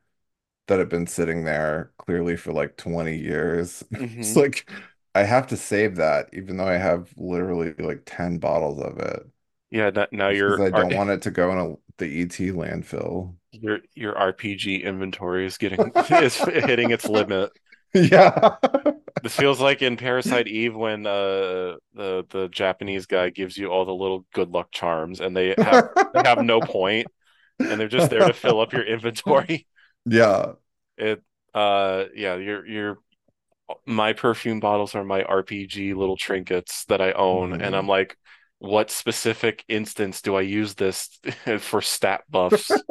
that 0.68 0.80
had 0.80 0.90
been 0.90 1.08
sitting 1.08 1.46
there 1.46 1.94
clearly 1.98 2.36
for 2.38 2.54
like 2.54 2.78
20 2.78 3.18
years. 3.18 3.84
It's 4.20 4.36
hmm 4.36 4.38
like 4.38 4.70
I 5.18 5.24
have 5.24 5.48
to 5.48 5.58
save 5.58 5.96
that, 5.98 6.30
even 6.34 6.58
though 6.58 6.68
I 6.68 6.76
have 6.78 7.14
literally 7.18 7.74
like 7.76 8.04
10 8.06 8.40
bottles 8.40 8.80
of 8.82 8.98
it, 9.00 9.24
Yeah, 9.72 9.92
n- 9.96 10.08
now 10.12 10.30
just 10.46 10.60
your 10.60 10.64
I 10.64 10.72
don't 10.72 10.94
want 10.94 11.10
it 11.10 11.22
to 11.24 11.32
go 11.32 11.52
in 11.52 11.58
a, 11.58 11.76
the 11.98 12.06
ET 12.08 12.52
landfill. 12.52 13.36
your 13.52 13.80
your 13.96 14.18
RPG 14.18 14.78
inventory 14.84 15.46
is 15.46 15.58
getting 15.58 15.92
is 16.10 16.36
hitting 16.38 16.92
its 16.92 17.08
limit. 17.08 17.52
Yeah. 17.94 18.58
This 19.24 19.36
feels 19.36 19.60
like 19.60 19.82
in 19.82 19.98
Parasite 19.98 20.48
Eve 20.48 20.76
when 20.76 21.06
uh 21.08 21.78
the 21.94 22.26
the 22.30 22.48
Japanese 22.52 23.06
guy 23.08 23.30
gives 23.30 23.58
you 23.58 23.68
all 23.68 23.86
the 23.86 23.94
little 23.94 24.26
good 24.34 24.50
luck 24.50 24.72
charms 24.72 25.20
and 25.20 25.36
they 25.36 25.56
have 25.60 25.86
they 26.14 26.22
have 26.22 26.40
no 26.40 26.62
point 26.62 27.10
and 27.70 27.80
they're 27.80 27.88
just 27.90 28.10
there 28.12 28.26
to 28.26 28.34
fill 28.34 28.62
up 28.62 28.74
your 28.74 28.84
inventory. 28.86 29.68
Yeah. 30.06 30.56
It 30.98 31.24
uh 31.54 32.06
yeah, 32.16 32.36
your 32.36 32.66
your 32.66 32.98
my 33.86 34.14
perfume 34.14 34.60
bottles 34.60 34.96
are 34.96 35.04
my 35.04 35.24
RPG 35.24 35.96
little 35.96 36.18
trinkets 36.18 36.86
that 36.86 37.02
I 37.02 37.12
own 37.12 37.54
and 37.54 37.62
mm-hmm. 37.62 37.76
I'm 37.76 37.88
like 37.88 38.18
what 38.60 38.90
specific 38.90 39.64
instance 39.68 40.22
do 40.22 40.36
I 40.36 40.42
use 40.42 40.74
this 40.74 41.20
for 41.60 41.82
stat 41.82 42.24
buffs? 42.30 42.72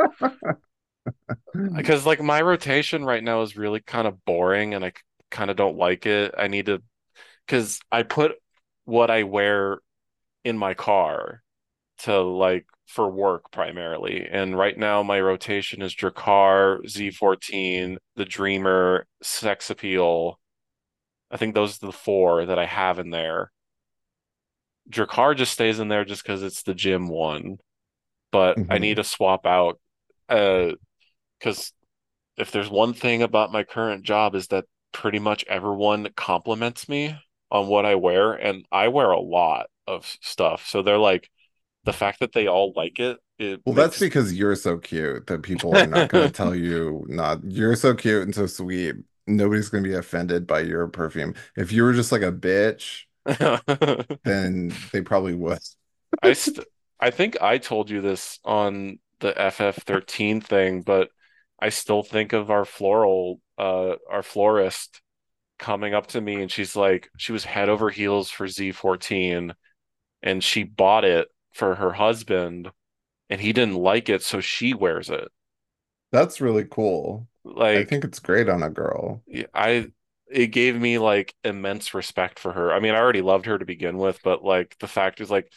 Because 1.55 2.05
like 2.05 2.21
my 2.21 2.41
rotation 2.41 3.05
right 3.05 3.23
now 3.23 3.43
is 3.43 3.57
really 3.57 3.81
kind 3.81 4.07
of 4.07 4.25
boring 4.25 4.75
and 4.75 4.85
I 4.85 4.93
kind 5.31 5.51
of 5.51 5.57
don't 5.57 5.77
like 5.77 6.07
it. 6.07 6.35
I 6.37 6.49
need 6.49 6.67
to 6.67 6.83
because 7.47 7.81
I 7.91 8.03
put 8.03 8.33
what 8.85 9.11
I 9.11 9.23
wear 9.23 9.79
in 10.45 10.59
my 10.59 10.75
car 10.75 11.43
to 11.99 12.21
like 12.21 12.67
for 12.87 13.09
work 13.09 13.51
primarily. 13.51 14.27
And 14.31 14.57
right 14.57 14.77
now 14.77 15.03
my 15.03 15.21
rotation 15.21 15.83
is 15.83 15.95
Drakkar, 15.95 16.85
Z14, 16.87 17.97
the 18.17 18.25
Dreamer, 18.25 19.07
Sex 19.23 19.71
Appeal. 19.71 20.39
I 21.31 21.37
think 21.37 21.55
those 21.55 21.83
are 21.83 21.87
the 21.87 21.93
four 21.93 22.47
that 22.47 22.59
I 22.59 22.67
have 22.67 22.99
in 22.99 23.11
there. 23.11 23.51
Drakkar 24.91 25.37
just 25.37 25.53
stays 25.53 25.81
in 25.81 25.89
there 25.89 26.05
just 26.05 26.23
because 26.23 26.43
it's 26.43 26.63
the 26.63 26.75
gym 26.75 27.09
one, 27.09 27.59
but 28.33 28.59
I 28.69 28.79
need 28.79 28.97
to 28.97 29.05
swap 29.05 29.47
out 29.47 29.81
uh 30.29 30.73
because 31.39 31.73
if 32.37 32.51
there's 32.51 32.71
one 32.71 32.95
thing 32.95 33.23
about 33.23 33.53
my 33.53 33.65
current 33.65 34.05
job 34.05 34.35
is 34.35 34.49
that 34.49 34.65
pretty 34.93 35.19
much 35.19 35.45
everyone 35.49 36.09
compliments 36.17 36.89
me 36.89 37.17
on 37.51 37.69
what 37.69 37.87
I 37.87 37.95
wear, 37.95 38.33
and 38.33 38.65
I 38.73 38.89
wear 38.89 39.11
a 39.11 39.21
lot 39.21 39.67
of 39.87 40.17
stuff. 40.23 40.67
So 40.67 40.83
they're 40.83 40.99
like, 40.99 41.31
the 41.85 41.93
fact 41.93 42.21
that 42.21 42.33
they 42.33 42.49
all 42.49 42.73
like 42.75 42.99
it, 42.99 43.19
it 43.39 43.61
Well, 43.65 43.75
that's 43.75 43.99
because 44.01 44.33
you're 44.33 44.57
so 44.57 44.79
cute 44.79 45.27
that 45.29 45.43
people 45.43 45.77
are 45.77 45.87
not 45.87 46.09
going 46.09 46.27
to 46.27 46.33
tell 46.33 46.55
you 46.55 47.05
not. 47.09 47.45
You're 47.45 47.77
so 47.77 47.95
cute 47.95 48.23
and 48.23 48.35
so 48.35 48.47
sweet. 48.47 48.97
Nobody's 49.27 49.69
going 49.69 49.83
to 49.83 49.91
be 49.91 49.97
offended 49.97 50.47
by 50.47 50.61
your 50.61 50.87
perfume. 50.89 51.35
If 51.57 51.73
you 51.73 51.83
were 51.83 51.93
just 51.93 52.13
like 52.13 52.23
a 52.23 52.33
bitch, 52.33 53.03
then 54.25 54.73
they 54.93 55.03
probably 55.03 55.35
would. 55.35 55.59
I 56.23 56.33
st 56.33 56.61
I 57.01 57.11
think 57.11 57.41
I 57.43 57.59
told 57.59 57.91
you 57.91 58.01
this 58.01 58.39
on 58.45 58.99
the 59.21 59.39
FF13 59.39 60.41
thing, 60.41 60.83
but 60.83 61.11
I 61.61 61.71
still 61.71 62.03
think 62.03 62.33
of 62.33 62.51
our 62.51 62.65
floral, 62.65 63.41
uh, 63.59 63.97
our 64.11 64.23
florist 64.23 65.01
coming 65.59 65.95
up 65.95 66.09
to 66.09 66.21
me 66.21 66.43
and 66.43 66.51
she's 66.51 66.77
like, 66.77 67.11
she 67.17 67.33
was 67.33 67.45
head 67.45 67.69
over 67.69 67.91
heels 67.91 68.31
for 68.31 68.47
Z14 68.47 69.55
and 70.23 70.45
she 70.45 70.65
bought 70.65 71.05
it 71.05 71.29
for 71.53 71.75
her 71.77 71.93
husband 71.93 72.71
and 73.31 73.41
he 73.41 73.53
didn't 73.53 73.77
like 73.77 74.09
it, 74.09 74.23
so 74.23 74.41
she 74.41 74.75
wears 74.75 75.11
it. 75.11 75.29
That's 76.13 76.41
really 76.41 76.65
cool. 76.65 77.29
I 77.75 77.83
think 77.83 78.05
it's 78.05 78.19
great 78.19 78.49
on 78.49 78.63
a 78.65 78.71
girl. 78.71 79.23
I 79.55 79.91
it 80.29 80.49
gave 80.49 80.77
me 80.77 80.99
like 80.99 81.35
immense 81.45 81.95
respect 81.95 82.39
for 82.39 82.53
her. 82.53 82.73
I 82.73 82.81
mean, 82.81 82.95
I 82.95 82.99
already 82.99 83.23
loved 83.23 83.47
her 83.47 83.59
to 83.59 83.65
begin 83.65 83.97
with, 83.99 84.19
but 84.25 84.43
like 84.45 84.77
the 84.81 84.89
fact 84.89 85.21
is 85.21 85.31
like 85.31 85.51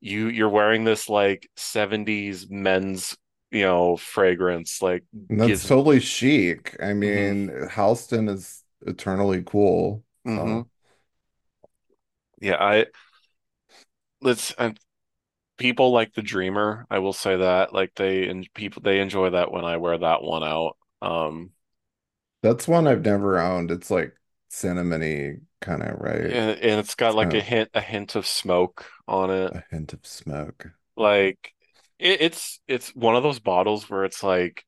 you 0.00 0.28
you're 0.28 0.48
wearing 0.50 0.84
this 0.84 1.08
like 1.08 1.50
70s 1.56 2.48
men's, 2.50 3.16
you 3.50 3.62
know, 3.64 3.96
fragrance 3.98 4.82
like 4.82 5.04
And 5.28 5.40
that's 5.40 5.60
gives 5.60 5.64
totally 5.64 6.00
chic. 6.00 6.76
I 6.80 6.92
hmm 7.02 7.34
mean, 7.34 7.48
Halston 7.68 8.28
is 8.28 8.64
eternally 8.82 9.42
cool. 9.44 10.04
hmm 10.24 10.60
Yeah, 12.40 12.56
I 12.60 12.86
let's 14.20 14.52
and 14.52 14.78
people 15.58 15.92
like 15.92 16.14
the 16.14 16.22
Dreamer, 16.22 16.86
I 16.90 17.00
will 17.00 17.12
say 17.12 17.36
that. 17.38 17.72
Like 17.74 17.94
they 17.96 18.28
and 18.28 18.48
people 18.54 18.82
they 18.82 19.00
enjoy 19.00 19.30
that 19.32 19.52
when 19.52 19.64
I 19.66 19.76
wear 19.78 19.98
that 19.98 20.22
one 20.22 20.44
out. 20.44 20.76
Um 21.02 21.52
that's 22.42 22.68
one 22.68 22.86
I've 22.86 23.04
never 23.04 23.38
owned. 23.38 23.70
It's 23.70 23.90
like 23.90 24.14
cinnamony 24.50 25.40
kind 25.60 25.82
of, 25.82 25.98
right? 26.00 26.16
and, 26.28 26.58
and 26.60 26.80
it's 26.80 26.94
got 26.94 27.14
It's 27.14 27.14
like 27.14 27.34
a 27.34 27.40
hint 27.40 27.70
a 27.74 27.80
hint 27.80 28.14
of 28.16 28.26
smoke 28.26 28.86
on 29.08 29.30
it. 29.30 29.52
a 29.52 29.60
hint 29.70 29.92
of 29.92 30.06
smoke. 30.06 30.70
Like 30.96 31.54
it, 31.98 32.20
it's 32.22 32.60
it's 32.68 32.94
one 32.94 33.16
of 33.16 33.22
those 33.22 33.38
bottles 33.40 33.88
where 33.90 34.04
it's 34.04 34.22
like 34.22 34.64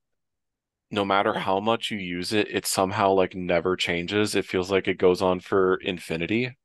no 0.90 1.04
matter 1.04 1.34
how 1.34 1.60
much 1.60 1.90
you 1.90 1.98
use 1.98 2.32
it, 2.32 2.48
it 2.50 2.66
somehow 2.66 3.12
like 3.12 3.34
never 3.34 3.76
changes. 3.76 4.34
It 4.36 4.46
feels 4.46 4.70
like 4.70 4.88
it 4.88 4.98
goes 4.98 5.22
on 5.22 5.40
for 5.40 5.76
infinity. 5.76 6.56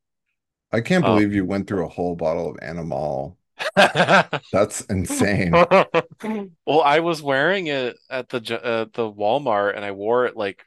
I 0.74 0.82
can't 0.82 1.04
Um, 1.04 1.04
believe 1.06 1.34
you 1.34 1.46
went 1.46 1.68
through 1.70 1.86
a 1.86 1.90
whole 1.90 2.18
bottle 2.18 2.50
of 2.50 2.58
Animal. 2.62 3.38
That's 4.52 4.82
insane. 4.82 5.54
well, 6.66 6.82
I 6.82 7.00
was 7.00 7.22
wearing 7.22 7.68
it 7.68 7.98
at 8.10 8.30
the 8.30 8.38
uh, 8.64 8.86
the 8.94 9.12
Walmart 9.12 9.76
and 9.76 9.86
I 9.86 9.92
wore 9.92 10.26
it 10.26 10.36
like 10.36 10.66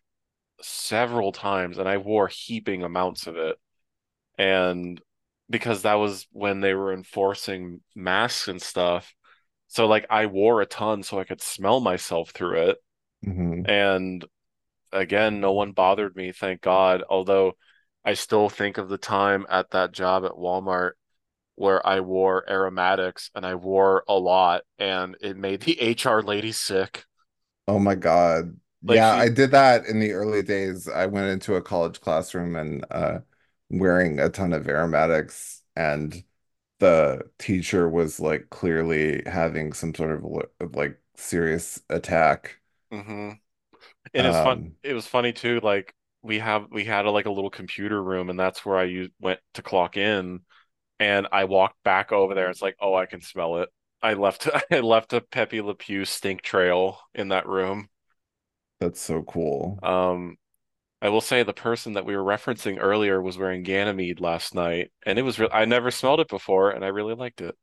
several 0.62 1.32
times 1.32 1.78
and 1.78 1.88
I 1.88 1.98
wore 1.98 2.28
heaping 2.28 2.82
amounts 2.84 3.26
of 3.26 3.36
it. 3.36 3.58
And 4.38 5.00
because 5.50 5.82
that 5.82 5.94
was 5.94 6.26
when 6.32 6.60
they 6.60 6.74
were 6.74 6.92
enforcing 6.92 7.80
masks 7.94 8.48
and 8.48 8.62
stuff. 8.62 9.14
So 9.68 9.86
like 9.86 10.06
I 10.10 10.26
wore 10.26 10.62
a 10.62 10.66
ton 10.66 11.02
so 11.02 11.18
I 11.20 11.24
could 11.24 11.42
smell 11.42 11.80
myself 11.80 12.30
through 12.30 12.70
it. 12.70 12.78
hmm 13.24 13.62
And 13.64 14.24
again, 14.92 15.40
no 15.40 15.52
one 15.52 15.72
bothered 15.72 16.16
me, 16.16 16.32
thank 16.32 16.60
God. 16.62 17.04
Although 17.08 17.56
I 18.04 18.14
still 18.14 18.48
think 18.48 18.78
of 18.78 18.88
the 18.88 18.98
time 18.98 19.46
at 19.50 19.70
that 19.70 19.92
job 19.92 20.24
at 20.24 20.32
Walmart 20.32 20.92
where 21.56 21.86
I 21.86 22.00
wore 22.00 22.48
aromatics 22.50 23.30
and 23.34 23.46
I 23.46 23.56
wore 23.56 24.04
a 24.08 24.14
lot 24.14 24.62
and 24.78 25.16
it 25.20 25.36
made 25.36 25.62
the 25.62 25.80
HR 25.82 26.22
lady 26.22 26.52
sick. 26.52 27.04
Oh 27.68 27.78
my 27.78 27.94
God. 27.94 28.58
Like 28.88 29.04
Yeah, 29.04 29.14
I 29.14 29.28
did 29.28 29.50
that 29.50 29.86
in 29.86 29.98
the 30.00 30.12
early 30.12 30.42
days. 30.42 30.88
I 30.88 31.06
went 31.06 31.26
into 31.28 31.56
a 31.56 31.62
college 31.62 32.00
classroom 32.00 32.54
and 32.56 32.84
uh 32.90 33.20
wearing 33.70 34.20
a 34.20 34.28
ton 34.28 34.52
of 34.52 34.68
aromatics 34.68 35.62
and 35.74 36.22
the 36.80 37.22
teacher 37.38 37.88
was 37.88 38.20
like 38.20 38.50
clearly 38.50 39.22
having 39.26 39.72
some 39.72 39.94
sort 39.94 40.12
of 40.60 40.76
like 40.76 41.00
serious 41.16 41.82
attack. 41.90 42.60
hmm 42.90 43.30
And 44.14 44.26
it's 44.26 44.38
fun. 44.38 44.66
Um 44.66 44.76
It 44.82 44.94
was 44.94 45.06
funny 45.06 45.32
too. 45.34 45.60
Like 45.62 45.94
we 46.22 46.38
have, 46.40 46.68
we 46.70 46.84
had 46.84 47.06
a, 47.06 47.12
like 47.12 47.26
a 47.26 47.30
little 47.32 47.50
computer 47.50 48.02
room 48.02 48.30
and 48.30 48.40
that's 48.40 48.64
where 48.66 48.78
I 48.78 48.84
used, 48.84 49.12
went 49.20 49.40
to 49.54 49.62
clock 49.62 49.96
in 49.96 50.40
and 51.00 51.28
I 51.32 51.44
walked 51.44 51.82
back 51.84 52.12
over 52.12 52.34
there. 52.34 52.50
It's 52.50 52.62
like, 52.62 52.76
oh, 52.80 52.94
I 52.94 53.06
can 53.06 53.20
smell 53.20 53.58
it. 53.62 53.68
I 54.02 54.14
left, 54.14 54.48
I 54.70 54.80
left 54.80 55.12
a 55.12 55.20
Pepe 55.20 55.60
Le 55.60 55.74
Pew 55.74 56.04
stink 56.04 56.42
trail 56.42 57.00
in 57.14 57.28
that 57.28 57.46
room. 57.48 57.88
that's 58.80 59.00
so 59.00 59.22
cool. 59.22 59.82
Um, 59.82 60.36
I 61.02 61.08
will 61.10 61.20
say 61.22 61.42
the 61.42 61.54
person 61.54 61.94
that 61.94 62.06
we 62.06 62.16
were 62.16 62.24
referencing 62.24 62.78
earlier 62.80 63.22
was 63.22 63.38
wearing 63.38 63.62
Ganymede 63.64 64.20
last 64.20 64.54
night, 64.54 64.92
and 65.06 65.18
it 65.18 65.22
was 65.22 65.38
real. 65.40 65.50
I 65.52 65.64
never 65.66 65.90
smelled 65.92 66.20
it 66.20 66.28
before, 66.28 66.70
and 66.72 66.84
I 66.84 66.88
really 66.88 67.14
liked 67.14 67.40
it. 67.42 67.56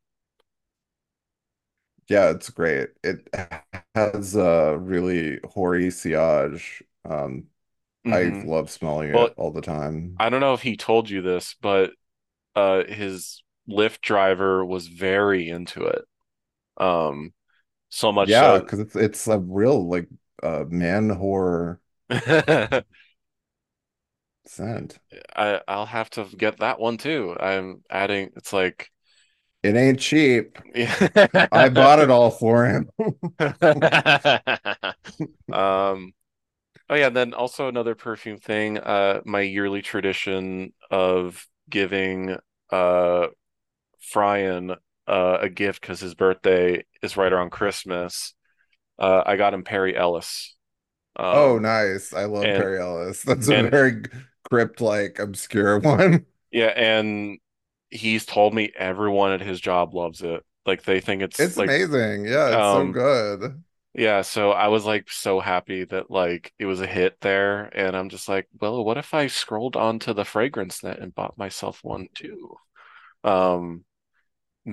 Yeah, 2.08 2.30
it's 2.30 2.50
great. 2.50 2.90
It 3.02 3.28
has 3.94 4.36
a 4.36 4.76
really 4.78 5.40
hoary 5.44 5.90
sillage. 5.90 6.82
Um 7.04 7.48
I 8.10 8.24
hmm 8.24 8.44
love 8.44 8.70
smelling 8.70 9.10
Well, 9.12 9.30
it 9.30 9.34
all 9.38 9.52
the 9.52 9.62
time. 9.62 10.20
I 10.20 10.30
don't 10.30 10.40
know 10.40 10.54
if 10.54 10.62
he 10.62 10.76
told 10.76 11.10
you 11.10 11.22
this, 11.22 11.56
but 11.62 11.92
uh, 12.56 12.84
his 12.84 13.42
Lyft 13.68 14.00
driver 14.02 14.64
was 14.64 14.88
very 14.88 15.48
into 15.48 15.84
it. 15.84 16.04
Um, 16.78 17.32
so 17.90 18.12
much 18.12 18.30
Yeah, 18.30 18.38
so, 18.38 18.60
because 18.60 18.78
it's 18.80 18.96
it's 18.96 19.28
a 19.28 19.38
real 19.38 19.88
like 19.88 20.08
uh 20.42 20.64
man 20.68 21.10
whore 21.10 21.78
I 22.10 22.84
scent. 24.46 24.98
I'll 25.36 25.86
have 25.86 26.10
to 26.10 26.24
get 26.36 26.58
that 26.58 26.78
one 26.80 26.96
too. 26.98 27.36
I'm 27.38 27.82
adding. 27.90 28.30
It's 28.36 28.52
like, 28.52 28.90
It 29.62 29.76
ain't 29.76 29.98
cheap. 29.98 30.58
I 31.52 31.68
bought 31.70 32.00
it 32.00 32.10
all 32.10 32.30
for 32.30 32.66
him. 32.66 32.90
Um, 35.52 36.12
Oh 36.90 36.94
yeah, 36.96 37.08
and 37.08 37.16
then 37.16 37.34
also 37.34 37.68
another 37.68 37.94
perfume 37.96 38.38
thing, 38.38 38.78
uh 38.78 39.20
my 39.24 39.42
yearly 39.42 39.82
tradition 39.82 40.72
of 40.90 41.46
giving 41.70 42.36
uh 42.70 43.28
Brian 44.12 44.72
uh 45.06 45.38
a 45.40 45.48
gift 45.48 45.80
because 45.80 46.00
his 46.00 46.14
birthday 46.14 46.84
is 47.02 47.16
right 47.16 47.32
around 47.32 47.50
Christmas. 47.50 48.34
Uh 48.98 49.22
I 49.26 49.36
got 49.36 49.54
him 49.54 49.64
Perry 49.64 49.96
Ellis. 49.96 50.56
Oh, 51.30 51.58
Um 51.58 51.58
nice. 51.58 52.12
I 52.12 52.24
love 52.26 52.52
and 52.52 52.54
Perry 52.54 52.78
Ellis. 52.80 53.22
That's 53.24 53.48
a 53.48 53.54
and 53.54 53.70
very 53.70 54.02
crypt 54.48 54.80
like 54.80 55.18
obscure 55.18 55.78
one. 55.80 56.26
yeah, 56.50 56.66
and 56.66 57.38
he's 57.90 58.26
told 58.26 58.54
me 58.54 58.72
everyone 58.76 59.32
at 59.32 59.40
his 59.40 59.60
job 59.60 59.94
loves 59.94 60.22
it. 60.22 60.42
Like 60.66 60.84
they 60.84 61.00
think 61.00 61.22
it's 61.22 61.38
It's 61.38 61.56
like 61.56 61.74
amazing. 61.78 62.26
Yeah, 62.26 62.52
it's 62.54 62.68
so 62.68 62.86
um 62.88 62.88
good. 62.88 63.62
Yeah, 63.94 64.22
so 64.22 64.50
I 64.50 64.68
was 64.68 64.84
like 64.84 65.08
so 65.10 65.38
happy 65.40 65.84
that 65.84 66.10
like 66.10 66.52
it 66.58 66.66
was 66.66 66.80
a 66.80 66.86
hit 66.86 67.20
there, 67.20 67.66
and 67.76 67.96
I'm 67.96 68.08
just 68.08 68.28
like, 68.28 68.48
well, 68.60 68.84
what 68.84 68.98
if 68.98 69.14
I 69.14 69.28
scrolled 69.28 69.76
onto 69.76 70.12
the 70.12 70.24
fragrance 70.24 70.82
net 70.82 70.98
and 70.98 71.14
bought 71.14 71.38
myself 71.38 71.82
one 71.84 72.08
too? 72.14 72.56
Um, 73.24 73.84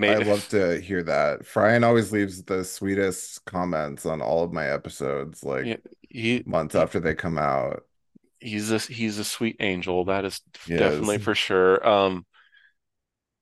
I 0.08 0.18
love 0.18 0.48
to 0.50 0.80
hear 0.82 1.04
that. 1.04 1.42
Brian 1.54 1.84
always 1.84 2.12
leaves 2.12 2.44
the 2.44 2.64
sweetest 2.64 3.46
comments 3.46 4.06
on 4.06 4.22
all 4.22 4.44
of 4.44 4.52
my 4.54 4.66
episodes, 4.68 5.44
like 5.44 5.70
yeah, 5.70 5.78
he, 6.10 6.46
months 6.46 6.76
after 6.76 7.00
they 7.00 7.16
come 7.16 7.38
out. 7.38 7.84
he's 8.40 8.72
a 8.72 8.80
he's 8.80 9.18
a 9.18 9.24
sweet 9.24 9.58
angel, 9.60 10.06
that 10.06 10.26
is 10.26 10.42
He 10.66 10.74
definitely 10.76 11.18
is. 11.18 11.18
for 11.18 11.36
sure. 11.36 11.86
Um, 11.88 12.26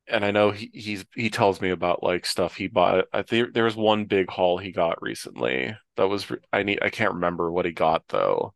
and 0.09 0.25
I 0.25 0.31
know 0.31 0.51
he 0.51 0.69
he's 0.73 1.05
he 1.15 1.29
tells 1.29 1.61
me 1.61 1.69
about 1.69 2.03
like 2.03 2.25
stuff 2.25 2.55
he 2.55 2.67
bought. 2.67 3.05
I 3.13 3.21
think 3.23 3.53
there 3.53 3.63
was 3.65 3.75
one 3.75 4.05
big 4.05 4.29
haul 4.29 4.57
he 4.57 4.71
got 4.71 5.01
recently 5.01 5.75
that 5.97 6.07
was 6.07 6.31
I 6.53 6.63
need 6.63 6.79
I 6.81 6.89
can't 6.89 7.13
remember 7.15 7.51
what 7.51 7.65
he 7.65 7.71
got 7.71 8.03
though. 8.09 8.53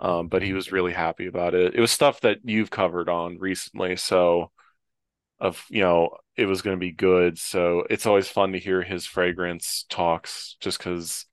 Um, 0.00 0.28
but 0.28 0.42
he 0.42 0.52
was 0.54 0.72
really 0.72 0.92
happy 0.94 1.26
about 1.26 1.54
it. 1.54 1.74
It 1.74 1.80
was 1.80 1.92
stuff 1.92 2.20
that 2.22 2.38
you've 2.44 2.70
covered 2.70 3.08
on 3.10 3.38
recently, 3.38 3.96
so. 3.96 4.52
of 5.40 5.64
you 5.70 5.82
know 5.82 6.16
it 6.36 6.46
was 6.46 6.62
going 6.62 6.76
to 6.76 6.80
be 6.80 6.92
good 6.92 7.38
so 7.38 7.84
it's 7.90 8.06
always 8.06 8.28
fun 8.28 8.52
to 8.52 8.58
hear 8.58 8.82
his 8.82 9.06
fragrance 9.06 9.84
talks 9.88 10.56
just 10.60 10.78
because 10.78 11.26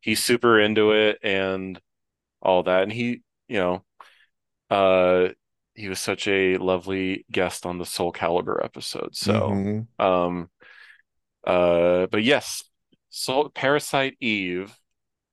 he's 0.00 0.22
super 0.24 0.60
into 0.60 0.92
it 0.92 1.18
and 1.22 1.80
all 2.42 2.62
that 2.64 2.84
and 2.84 2.92
he 2.92 3.22
you 3.48 3.58
know 3.60 3.84
uh 4.70 5.28
he 5.80 5.88
was 5.88 6.00
such 6.00 6.28
a 6.28 6.56
lovely 6.58 7.24
guest 7.30 7.66
on 7.66 7.78
the 7.78 7.86
Soul 7.86 8.12
Calibur 8.12 8.64
episode 8.64 9.16
so 9.16 9.62
hmm 9.62 9.80
um 9.98 10.50
uh 11.46 12.06
but 12.06 12.22
yes 12.22 12.64
so 13.08 13.48
Parasite 13.48 14.16
Eve 14.20 14.76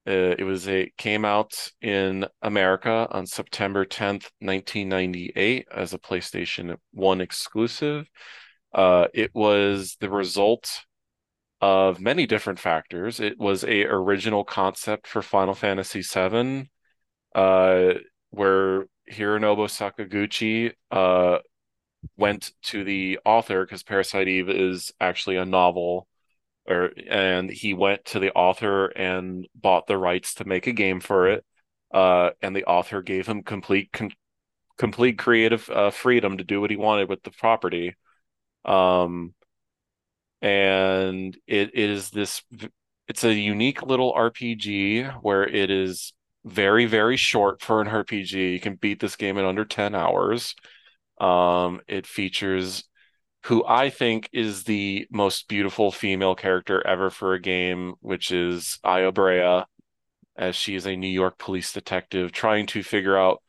uh, 0.08 0.36
it 0.40 0.44
was 0.46 0.68
a 0.70 0.92
came 0.98 1.26
out 1.26 1.72
in 1.82 2.26
America 2.42 3.08
on 3.12 3.28
September 3.28 3.86
10th 3.86 4.32
1998 4.40 5.68
as 5.76 5.94
a 5.94 6.00
PlayStation 6.00 6.78
1 6.94 7.22
exclusive 7.22 8.08
Uh, 8.74 9.08
it 9.14 9.32
was 9.36 9.98
the 10.02 10.10
result 10.10 10.82
of 11.62 12.00
many 12.00 12.26
different 12.28 12.60
factors. 12.60 13.20
It 13.20 13.40
was 13.40 13.64
a 13.64 13.84
original 13.86 14.44
concept 14.44 15.08
for 15.08 15.22
Final 15.22 15.54
Fantasy 15.56 16.02
VII, 16.02 16.70
uh, 17.36 17.94
where 18.32 18.86
Hironobu 19.12 19.68
Sakaguchi 19.68 20.74
uh, 20.92 21.40
went 22.18 22.52
to 22.64 22.84
the 22.84 23.20
author 23.26 23.66
because 23.66 23.84
Parasite 23.84 24.28
Eve 24.28 24.50
is 24.50 24.92
actually 25.00 25.38
a 25.38 25.46
novel, 25.46 26.08
or 26.68 26.92
and 27.10 27.50
he 27.50 27.74
went 27.74 28.06
to 28.06 28.20
the 28.20 28.32
author 28.34 28.88
and 28.88 29.48
bought 29.56 29.88
the 29.88 29.98
rights 29.98 30.36
to 30.36 30.46
make 30.46 30.68
a 30.68 30.74
game 30.74 31.00
for 31.00 31.30
it. 31.30 31.46
Uh, 31.94 32.32
and 32.42 32.56
the 32.56 32.66
author 32.66 33.02
gave 33.02 33.28
him 33.28 33.44
complete 33.44 33.90
complete 34.78 35.18
creative 35.18 35.70
uh, 35.70 35.92
freedom 35.92 36.38
to 36.38 36.44
do 36.44 36.62
what 36.62 36.70
he 36.70 36.78
wanted 36.78 37.10
with 37.10 37.24
the 37.24 37.32
property. 37.32 37.96
Um, 38.66 39.34
and 40.42 41.36
it 41.48 41.74
is 41.76 42.12
this 42.12 42.44
it's 43.08 43.24
a 43.24 43.34
unique 43.34 43.82
little 43.82 44.14
RPG 44.14 45.22
where 45.22 45.48
it 45.48 45.72
is 45.72 46.14
very 46.48 46.86
very 46.86 47.18
short 47.18 47.62
for 47.62 47.82
an 47.82 47.88
RPG. 47.88 48.54
You 48.54 48.60
can 48.60 48.76
beat 48.76 49.00
this 49.00 49.16
game 49.16 49.38
in 49.38 49.46
under 49.46 49.66
10 49.66 49.96
hours. 49.96 50.56
Um, 51.20 51.82
it 51.88 52.06
features 52.08 52.84
who 53.44 53.66
I 53.66 53.90
think 53.90 54.30
is 54.34 54.64
the 54.64 55.08
most 55.10 55.48
beautiful 55.48 55.92
female 55.92 56.36
character 56.36 56.86
ever 56.86 57.10
for 57.10 57.34
a 57.34 57.42
game, 57.42 57.94
which 58.02 58.32
is 58.32 58.80
Aya 58.84 59.12
Brea, 59.12 59.64
as 60.36 60.56
she 60.56 60.76
is 60.76 60.86
a 60.86 60.96
New 60.96 61.08
York 61.08 61.38
police 61.38 61.72
detective 61.74 62.32
trying 62.32 62.66
to 62.68 62.84
figure 62.84 63.18
out 63.18 63.42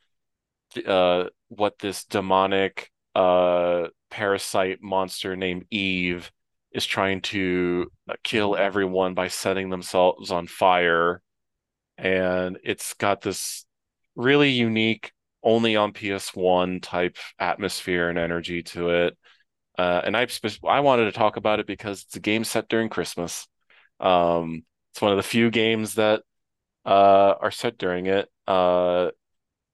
uh, 0.85 1.25
what 1.49 1.79
this 1.79 2.05
demonic 2.05 2.91
uh, 3.15 3.87
parasite 4.09 4.79
monster 4.81 5.35
named 5.35 5.65
Eve 5.69 6.31
is 6.71 6.85
trying 6.85 7.21
to 7.21 7.91
uh, 8.09 8.13
kill 8.23 8.55
everyone 8.55 9.13
by 9.13 9.27
setting 9.27 9.69
themselves 9.69 10.31
on 10.31 10.47
fire. 10.47 11.21
And 11.99 12.57
it's 12.63 12.93
got 12.93 13.21
this 13.21 13.65
really 14.15 14.49
unique, 14.49 15.11
only 15.43 15.75
on 15.75 15.93
PS1 15.93 16.81
type 16.81 17.17
atmosphere 17.37 18.09
and 18.09 18.17
energy 18.17 18.63
to 18.63 18.89
it. 18.89 19.17
Uh, 19.77 20.01
and 20.03 20.15
I 20.15 20.27
I 20.65 20.79
wanted 20.81 21.05
to 21.05 21.11
talk 21.11 21.37
about 21.37 21.59
it 21.59 21.67
because 21.67 22.03
it's 22.03 22.15
a 22.15 22.21
game 22.21 22.43
set 22.43 22.67
during 22.67 22.89
Christmas. 22.89 23.47
Um, 23.99 24.63
it's 24.91 25.01
one 25.01 25.11
of 25.11 25.17
the 25.17 25.23
few 25.23 25.51
games 25.51 25.95
that 25.95 26.23
uh, 26.85 27.35
are 27.39 27.51
set 27.51 27.77
during 27.77 28.07
it. 28.07 28.29
Uh, 28.47 29.11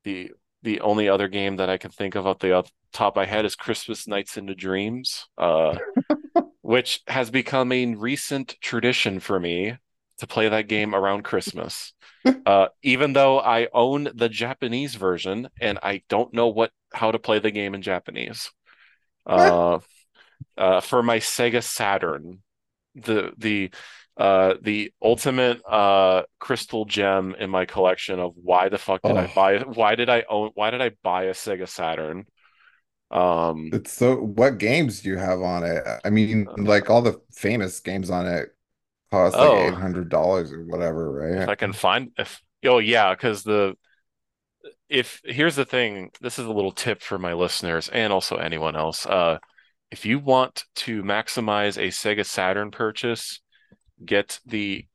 the 0.04 0.32
the 0.62 0.82
only 0.82 1.10
other 1.10 1.28
game 1.28 1.58
that 1.58 1.70
I 1.70 1.78
can 1.78 1.92
think 1.92 2.16
of 2.16 2.26
off 2.26 2.40
the 2.40 2.64
top 2.92 3.14
of 3.14 3.16
my 3.16 3.26
head 3.26 3.46
is 3.46 3.56
Christmas 3.56 4.08
Nights 4.08 4.38
into 4.38 4.56
Dreams, 4.56 5.28
uh, 5.38 5.78
which 6.62 7.02
has 7.08 7.30
become 7.30 7.72
a 7.72 7.94
recent 7.96 8.56
tradition 8.62 9.20
for 9.20 9.40
me 9.40 9.78
to 10.20 10.28
play 10.28 10.50
that 10.50 10.68
game 10.68 10.96
around 10.96 11.24
Christmas. 11.24 11.94
Uh, 12.46 12.68
even 12.84 13.14
though 13.14 13.40
I 13.40 13.70
own 13.74 14.10
the 14.16 14.30
Japanese 14.30 14.96
version 14.96 15.50
and 15.62 15.80
I 15.84 16.04
don't 16.10 16.34
know 16.34 16.48
what 16.50 16.72
how 16.94 17.12
to 17.12 17.20
play 17.20 17.40
the 17.40 17.52
game 17.52 17.76
in 17.76 17.82
Japanese. 17.82 18.52
Uh, 19.26 19.80
uh, 20.58 20.82
for 20.82 21.04
my 21.04 21.20
Sega 21.20 21.64
Saturn, 21.64 22.42
the 22.96 23.34
the 23.38 23.72
uh 24.18 24.56
the 24.62 24.92
ultimate 25.02 25.62
uh 25.70 26.24
crystal 26.40 26.86
gem 26.86 27.36
in 27.40 27.50
my 27.50 27.66
collection 27.66 28.20
of 28.20 28.34
why 28.36 28.70
the 28.70 28.78
fuck 28.78 29.04
did 29.06 29.18
I 29.18 29.28
Oh, 29.28 29.34
buy 29.36 29.56
it? 29.56 29.68
Why 29.68 29.96
did 29.96 30.10
I 30.10 30.26
own 30.30 30.52
why 30.56 30.72
did 30.72 30.82
I 30.82 30.92
buy 31.04 31.26
a 31.26 31.32
Sega 31.34 31.68
Saturn? 31.70 32.26
Um 33.12 33.72
it's 33.72 33.92
so. 33.92 34.16
What 34.18 34.58
games 34.58 35.02
do 35.02 35.10
you 35.10 35.18
have 35.18 35.42
on 35.42 35.64
it? 35.64 35.84
I 36.04 36.10
mean, 36.10 36.52
like 36.58 36.90
all 36.90 37.02
the 37.02 37.20
famous 37.32 37.80
games 37.80 38.10
on 38.10 38.28
it 38.28 38.55
cost 39.16 39.40
like 39.40 39.52
oh, 39.52 39.72
$800 39.72 40.52
or 40.52 40.66
whatever, 40.66 41.12
right? 41.12 41.44
if? 41.44 41.50
I 41.50 41.56
can 41.56 41.74
find 41.74 42.12
if 42.18 42.42
oh 42.66 42.80
yeah, 42.80 43.14
because 43.14 43.44
the 43.44 43.76
if 44.90 45.22
here's 45.24 45.56
the 45.56 45.66
thing, 45.66 46.12
this 46.22 46.40
is 46.40 46.46
a 46.46 46.52
little 46.52 46.72
tip 46.72 47.02
for 47.02 47.18
my 47.18 47.34
listeners 47.34 47.90
and 47.90 48.12
also 48.14 48.38
anyone 48.38 48.76
else. 48.76 49.06
Uh 49.06 49.40
if 49.92 50.06
you 50.06 50.20
want 50.20 50.66
to 50.76 51.04
maximize 51.04 51.78
a 51.78 51.88
Sega 51.90 52.26
Saturn 52.26 52.72
purchase, 52.72 53.42
get 54.04 54.40
the 54.46 54.86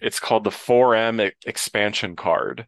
it's 0.00 0.20
called 0.20 0.44
the 0.44 0.50
4M 0.50 1.32
expansion 1.46 2.14
card 2.16 2.66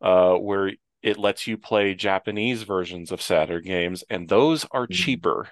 uh, 0.00 0.34
where 0.34 0.72
it 1.02 1.18
lets 1.18 1.46
you 1.46 1.58
play 1.58 1.94
Japanese 1.94 2.62
versions 2.62 3.12
of 3.12 3.22
Saturn 3.22 3.62
games, 3.62 4.04
and 4.08 4.28
those 4.28 4.66
are 4.70 4.86
cheaper. 4.86 5.48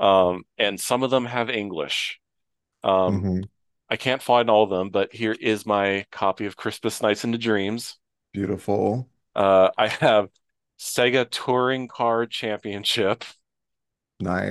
Um, 0.00 0.44
and 0.58 0.80
some 0.80 1.02
of 1.02 1.10
them 1.10 1.24
have 1.26 1.50
English. 1.50 2.20
Um, 2.82 3.22
Mm-hmm. 3.22 3.40
I 3.90 3.96
can't 3.96 4.22
find 4.22 4.50
all 4.50 4.64
of 4.64 4.70
them, 4.70 4.90
but 4.90 5.12
here 5.14 5.32
is 5.38 5.66
my 5.66 6.06
copy 6.10 6.46
of 6.46 6.56
Christmas 6.56 7.02
Nights 7.02 7.24
into 7.24 7.38
Dreams. 7.38 7.98
Beautiful. 8.34 9.08
Uh, 9.34 9.70
I 9.76 9.88
have 9.88 10.28
Sega 10.78 11.28
Touring 11.30 11.88
Car 11.88 12.26
Championship. 12.26 13.24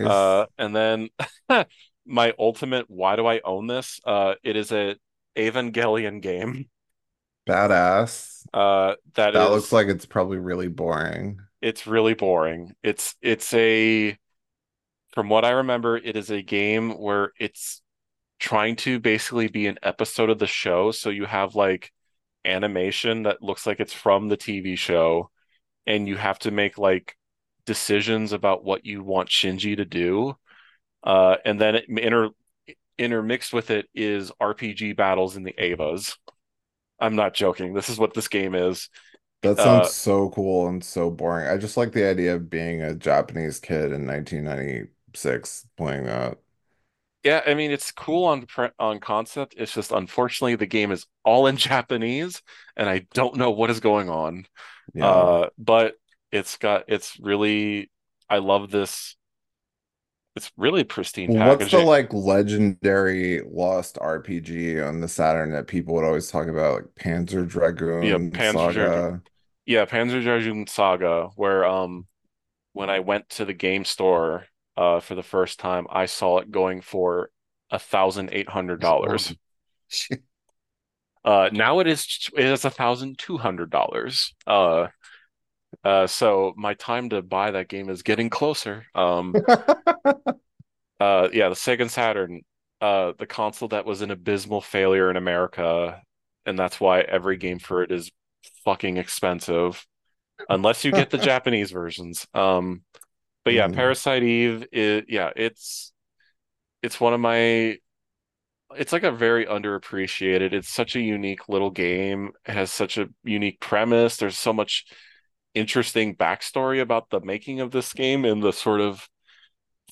Uh, 0.04 0.46
Nice. 0.48 0.48
and 0.58 0.76
then 0.76 1.10
my 2.06 2.34
ultimate, 2.38 2.90
why 2.90 3.16
do 3.16 3.26
I 3.26 3.42
own 3.44 3.68
this? 3.68 4.00
Uh, 4.06 4.36
it 4.44 4.56
is 4.56 4.72
a 4.72 4.96
Evangelion 5.38 6.22
game. 6.22 6.70
Badass. 7.48 8.46
Uh, 8.54 8.96
that 9.16 9.34
That 9.34 9.52
looks 9.52 9.72
like 9.72 9.88
it's 9.88 10.06
probably 10.06 10.38
really 10.38 10.68
boring. 10.68 11.40
it's 11.62 11.88
really 11.88 12.14
boring. 12.14 12.74
It's 12.84 13.16
it's 13.22 13.54
a 13.54 14.18
from 15.14 15.30
what 15.30 15.46
I 15.46 15.52
remember, 15.52 15.98
it 15.98 16.18
is 16.18 16.32
a 16.32 16.44
game 16.44 16.92
where 16.92 17.34
it's 17.40 17.83
trying 18.44 18.78
to 18.78 19.00
basically 19.00 19.50
be 19.50 19.68
an 19.68 19.80
episode 19.84 20.30
of 20.32 20.40
the 20.40 20.48
show. 20.48 20.92
So 20.92 21.12
you 21.12 21.26
have 21.26 21.56
like 21.56 21.92
animation 22.46 23.24
that 23.24 23.44
looks 23.44 23.68
like 23.68 23.80
it's 23.82 23.94
from 23.94 24.30
the 24.30 24.38
TV 24.38 24.78
show, 24.78 25.32
and 25.88 26.08
you 26.08 26.18
have 26.18 26.40
to 26.42 26.52
make 26.52 26.78
like 26.78 27.16
decisions 27.66 28.34
about 28.34 28.64
what 28.66 28.86
you 28.86 29.04
want 29.04 29.30
Shinji 29.30 29.78
to 29.78 29.86
do. 29.86 30.36
Uh, 31.04 31.38
and 31.46 31.60
then 31.62 31.76
it 31.76 31.86
inter 31.90 32.32
intermixed 33.00 33.54
with 33.54 33.72
it 33.72 33.88
is 33.96 34.32
RPG 34.42 34.94
battles 34.94 35.38
in 35.38 35.44
the 35.44 35.54
Evas. 35.54 36.16
I'm 37.00 37.16
not 37.16 37.34
joking. 37.36 37.74
This 37.74 37.90
is 37.90 38.00
what 38.00 38.14
this 38.14 38.28
game 38.28 38.56
is. 38.56 38.90
That 39.42 39.60
sounds 39.60 39.90
Uh, 39.90 39.92
so 39.92 40.30
cool 40.30 40.68
and 40.70 40.84
so 40.84 41.10
boring. 41.12 41.48
I 41.48 41.58
just 41.58 41.76
like 41.78 41.92
the 41.92 42.06
idea 42.10 42.36
of 42.36 42.50
being 42.50 42.82
a 42.82 42.96
Japanese 42.96 43.60
kid 43.60 43.92
in 43.92 44.06
1996 44.08 45.68
playing 45.78 46.06
that. 46.06 46.40
Yeah, 47.24 47.42
I 47.46 47.54
mean 47.54 47.72
it's 47.72 47.92
cool 47.92 48.26
on 48.26 48.46
on 48.80 49.00
concept. 49.00 49.56
It's 49.58 49.74
just 49.74 49.92
unfortunately 49.92 50.56
the 50.56 50.66
game 50.66 50.92
is 50.92 51.06
all 51.24 51.48
in 51.48 51.58
Japanese, 51.58 52.42
and 52.76 52.90
I 52.90 53.06
don't 53.14 53.38
know 53.38 53.52
what 53.52 53.70
is 53.70 53.80
going 53.80 54.10
on. 54.10 54.46
Yeah. 54.94 55.08
Uh, 55.08 55.50
but 55.58 55.96
it's 56.32 56.58
got 56.58 56.86
it's 56.88 57.18
really 57.20 57.90
I 58.30 58.40
love 58.40 58.72
this. 58.72 59.16
It's 60.36 60.52
really 60.58 60.84
pristine 60.84 61.32
What's 61.32 61.70
the 61.70 61.80
like 61.80 62.12
legendary 62.12 63.42
lost 63.42 63.98
RPG 63.98 64.86
on 64.86 65.00
the 65.00 65.08
Saturn 65.08 65.52
that 65.52 65.68
people 65.68 65.94
would 65.94 66.04
always 66.04 66.30
talk 66.32 66.48
about, 66.48 66.74
like 66.74 66.96
Panzer 66.96 67.48
Dragoon? 67.48 68.02
Yeah, 68.02 68.18
Dragoon 68.18 68.32
Panzer 68.32 68.54
Saga? 68.54 69.22
yeah, 69.66 69.86
Panzer 69.86 70.24
Dragoon 70.24 70.68
Saga, 70.68 71.30
where 71.36 71.66
um 71.66 72.08
when 72.74 72.90
I 72.90 73.00
went 73.00 73.30
to 73.30 73.46
the 73.46 73.54
game 73.54 73.86
store 73.86 74.46
uh 74.78 75.00
for 75.00 75.16
the 75.16 75.24
first 75.24 75.60
time, 75.60 75.88
I 75.90 76.06
saw 76.06 76.40
it 76.40 76.52
going 76.52 76.82
for 76.82 77.30
a 77.72 77.80
thousand 77.80 78.30
eight 78.32 78.50
hundred 78.50 78.82
dollars. 78.82 79.34
Uh, 81.26 81.50
now 81.54 81.80
it 81.80 81.88
is 81.88 82.30
it 82.38 82.46
is 82.46 82.66
a 82.66 82.70
thousand 82.70 83.18
two 83.18 83.38
hundred 83.38 83.70
dollars. 83.70 84.34
Uh, 84.46 84.88
uh, 85.84 86.08
so 86.08 86.54
my 86.58 86.74
time 86.74 87.10
to 87.10 87.22
buy 87.22 87.52
that 87.52 87.70
game 87.70 87.90
is 87.90 88.04
getting 88.04 88.30
closer. 88.30 88.86
Um, 88.94 89.34
uh, 90.06 91.30
yeah, 91.32 91.50
the 91.50 91.56
Sega 91.56 91.90
Saturn, 91.90 92.42
uh, 92.82 93.14
the 93.18 93.26
console 93.26 93.70
that 93.70 93.86
was 93.86 94.02
an 94.02 94.12
abysmal 94.12 94.62
failure 94.62 95.10
in 95.10 95.18
America, 95.18 96.02
and 96.46 96.60
that's 96.60 96.80
why 96.80 97.02
every 97.02 97.38
game 97.38 97.60
for 97.60 97.84
it 97.84 97.92
is 97.92 98.12
fucking 98.66 98.98
expensive, 98.98 99.86
unless 100.50 100.84
you 100.84 100.92
get 100.92 101.10
the 101.10 101.18
Japanese 101.20 101.72
versions. 101.72 102.28
Um, 102.34 102.84
but 103.44 103.54
yeah, 103.54 103.68
Mm, 103.68 103.74
Parasite 103.74 104.24
Eve, 104.24 104.66
it, 104.72 105.06
yeah, 105.10 105.32
it's 105.36 105.94
it's 106.84 107.00
one 107.02 107.14
of 107.14 107.20
my 107.22 107.78
it's 108.76 108.94
like 108.94 109.04
a 109.04 109.12
very 109.12 109.46
underappreciated. 109.46 110.54
It's 110.54 110.70
such 110.70 110.96
a 110.96 111.02
unique 111.02 111.48
little 111.50 111.70
game. 111.72 112.32
It 112.48 112.54
has 112.54 112.72
such 112.72 112.98
a 112.98 113.08
unique 113.24 113.60
premise. 113.60 114.18
There's 114.18 114.38
so 114.38 114.54
much 114.54 114.86
interesting 115.54 116.16
backstory 116.16 116.82
about 116.82 117.10
the 117.10 117.22
making 117.22 117.62
of 117.62 117.72
this 117.72 117.94
game 117.94 118.26
and 118.26 118.42
the 118.42 118.54
sort 118.54 118.82
of 118.82 119.08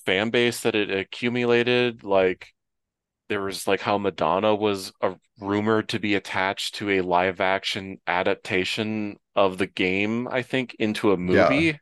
fan 0.05 0.29
base 0.29 0.61
that 0.61 0.75
it 0.75 0.91
accumulated. 0.91 2.03
Like 2.03 2.47
there 3.29 3.41
was 3.41 3.67
like 3.67 3.81
how 3.81 3.97
Madonna 3.97 4.55
was 4.55 4.93
a, 5.01 5.15
rumored 5.39 5.89
to 5.89 5.99
be 5.99 6.15
attached 6.15 6.75
to 6.75 6.89
a 6.91 7.01
live 7.01 7.41
action 7.41 7.99
adaptation 8.07 9.17
of 9.35 9.57
the 9.57 9.67
game, 9.67 10.27
I 10.29 10.41
think, 10.43 10.75
into 10.79 11.11
a 11.11 11.17
movie. 11.17 11.67
Yeah, 11.67 11.77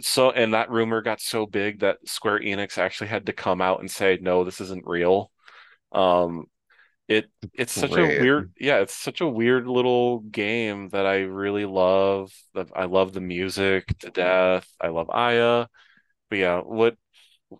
so 0.00 0.30
and 0.30 0.54
that 0.54 0.70
rumor 0.70 1.02
got 1.02 1.20
so 1.20 1.46
big 1.46 1.80
that 1.80 1.98
Square 2.06 2.40
Enix 2.40 2.78
actually 2.78 3.08
had 3.08 3.26
to 3.26 3.32
come 3.32 3.60
out 3.60 3.80
and 3.80 3.90
say, 3.90 4.18
no, 4.20 4.44
this 4.44 4.60
isn't 4.60 4.86
real. 4.86 5.30
Um, 5.90 6.44
it 7.08 7.26
it's 7.52 7.72
such 7.72 7.92
a 7.92 8.02
weird, 8.02 8.52
yeah, 8.58 8.78
it's 8.78 8.94
such 8.94 9.20
a 9.20 9.28
weird 9.28 9.66
little 9.66 10.20
game 10.20 10.88
that 10.90 11.04
I 11.04 11.22
really 11.22 11.66
love. 11.66 12.32
I 12.74 12.84
love 12.84 13.12
the 13.12 13.20
music 13.20 13.86
to 13.98 14.10
death. 14.10 14.66
I 14.80 14.88
love 14.88 15.10
Aya. 15.10 15.66
But 16.30 16.38
yeah, 16.38 16.60
what 16.60 16.96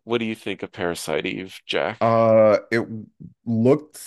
what 0.04 0.18
do 0.18 0.24
you 0.24 0.34
think 0.34 0.62
of 0.62 0.72
Parasite 0.72 1.26
Eve, 1.26 1.59
Jack? 1.66 1.98
Uh, 2.00 2.59
it 2.70 2.86
looked 3.44 4.00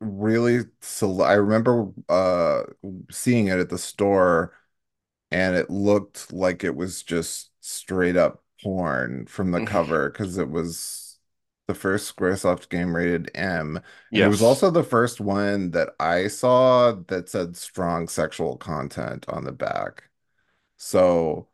really 0.00 0.60
so 0.80 1.20
I 1.22 1.32
remember 1.32 1.88
uh 2.08 2.62
seeing 3.10 3.48
it 3.48 3.58
at 3.58 3.68
the 3.68 3.78
store 3.78 4.54
and 5.30 5.56
it 5.56 5.70
looked 5.70 6.32
like 6.32 6.64
it 6.64 6.74
was 6.74 7.02
just 7.02 7.50
straight 7.60 8.16
up 8.16 8.42
porn 8.62 9.26
from 9.26 9.50
the 9.50 9.58
mm-hmm. 9.58 9.66
cover 9.66 10.10
because 10.10 10.38
it 10.38 10.48
was 10.48 11.18
the 11.66 11.74
first 11.74 12.16
Squaresoft 12.16 12.70
game 12.70 12.96
rated 12.96 13.30
M, 13.34 13.80
and 14.10 14.22
it 14.22 14.28
was 14.28 14.42
also 14.42 14.70
the 14.70 14.82
first 14.82 15.20
one 15.20 15.70
that 15.72 15.90
I 16.00 16.28
saw 16.28 16.92
that 17.08 17.28
said 17.28 17.56
strong 17.56 18.08
sexual 18.08 18.56
content 18.56 19.26
on 19.28 19.44
the 19.44 19.52
back. 19.52 20.04
So 20.78 21.48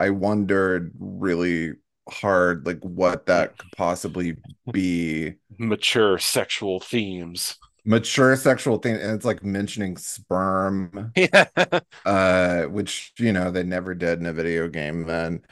I 0.00 0.10
wondered 0.10 0.92
really 0.98 1.74
hard 2.08 2.64
like 2.64 2.80
what 2.80 3.26
that 3.26 3.58
could 3.58 3.72
possibly 3.76 4.36
be. 4.72 5.34
Mature 5.58 6.18
sexual 6.18 6.80
themes. 6.80 7.58
Mature 7.88 8.36
sexual 8.36 8.78
thing, 8.78 8.96
and 8.96 9.12
it's 9.16 9.24
like 9.24 9.42
mentioning 9.44 9.96
sperm 9.96 11.14
Yeah. 11.16 11.46
uh 12.04 12.64
which 12.64 13.12
you 13.18 13.32
know 13.32 13.50
they 13.50 13.62
never 13.62 13.94
did 13.94 14.20
in 14.20 14.26
a 14.26 14.32
video 14.32 14.68
game 14.68 15.04
then. 15.04 15.42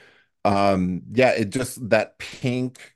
Um 0.45 1.03
yeah 1.13 1.31
it 1.33 1.51
just 1.51 1.89
that 1.91 2.19
pink 2.19 2.95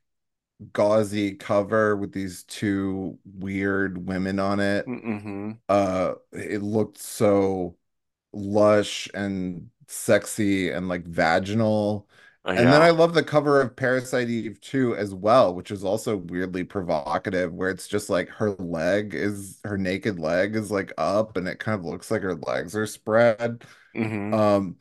gauzy 0.72 1.34
cover 1.36 1.96
with 1.96 2.12
these 2.12 2.44
two 2.44 3.18
weird 3.24 4.06
women 4.08 4.38
on 4.40 4.60
it 4.60 4.86
hmm 4.86 5.60
uh 5.68 6.14
it 6.32 6.62
looked 6.62 6.98
so 6.98 7.76
lush 8.32 9.08
and 9.14 9.70
sexy 9.88 10.70
and 10.70 10.88
like 10.88 11.04
vaginal 11.06 12.08
Uh, 12.44 12.50
and 12.56 12.72
then 12.72 12.82
I 12.82 12.90
love 12.90 13.14
the 13.14 13.22
cover 13.22 13.60
of 13.60 13.76
Parasite 13.76 14.28
Eve 14.28 14.60
2 14.60 14.96
as 14.96 15.14
well, 15.14 15.54
which 15.54 15.70
is 15.70 15.84
also 15.84 16.16
weirdly 16.16 16.64
provocative, 16.64 17.52
where 17.52 17.70
it's 17.70 17.86
just 17.88 18.10
like 18.10 18.28
her 18.30 18.50
leg 18.52 19.14
is 19.14 19.60
her 19.64 19.78
naked 19.78 20.18
leg 20.18 20.56
is 20.56 20.70
like 20.70 20.92
up 20.98 21.36
and 21.36 21.46
it 21.48 21.58
kind 21.60 21.78
of 21.78 21.84
looks 21.86 22.10
like 22.10 22.22
her 22.22 22.34
legs 22.34 22.74
are 22.76 22.86
spread. 22.86 23.64
hmm 23.94 24.32
Um, 24.32 24.78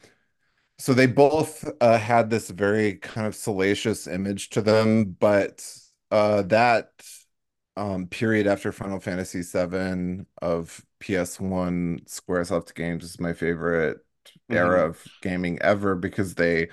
so 0.80 0.94
they 0.94 1.08
both 1.08 1.70
uh, 1.82 1.98
had 2.00 2.30
this 2.30 2.50
very 2.52 2.96
kind 2.98 3.28
of 3.28 3.36
salacious 3.36 4.08
image 4.08 4.50
to 4.52 4.62
them, 4.62 5.12
but 5.20 5.66
uh, 6.12 6.44
that 6.44 6.92
um, 7.78 8.08
period 8.08 8.48
after 8.48 8.72
Final 8.72 9.00
Fantasy 9.00 9.42
VII 9.44 10.26
of 10.42 10.86
PS1 11.00 12.02
Squaresoft 12.06 12.74
games 12.76 13.04
is 13.04 13.20
my 13.20 13.34
favorite 13.34 14.00
hmm 14.50 14.50
era 14.52 14.86
of 14.88 15.08
gaming 15.22 15.60
ever 15.62 15.96
because 15.96 16.36
they 16.36 16.70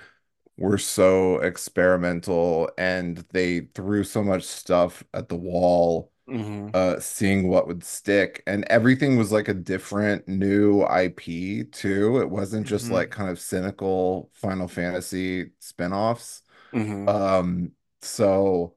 were 0.59 0.79
so 0.79 1.39
experimental 1.41 2.71
and 2.79 3.19
they 3.33 3.61
threw 3.75 4.05
so 4.05 4.23
much 4.23 4.45
stuff 4.45 5.05
at 5.15 5.29
the 5.29 5.37
wall 5.37 6.11
hmm 6.29 6.71
uh 6.75 7.01
seeing 7.01 7.49
what 7.49 7.67
would 7.69 7.85
stick 7.85 8.43
and 8.47 8.65
everything 8.67 9.17
was 9.17 9.33
like 9.33 9.49
a 9.49 9.55
different 9.55 10.27
new 10.29 10.83
IP 10.83 11.65
too. 11.65 12.21
It 12.21 12.31
wasn't 12.31 12.67
just 12.67 12.91
hmm 12.91 12.91
like 12.91 13.11
kind 13.11 13.31
of 13.31 13.41
cynical 13.41 14.31
Final 14.35 14.69
Fantasy 14.69 15.53
spin-offs. 15.61 16.43
Hmm 16.73 17.09
um 17.09 17.73
so 18.03 18.77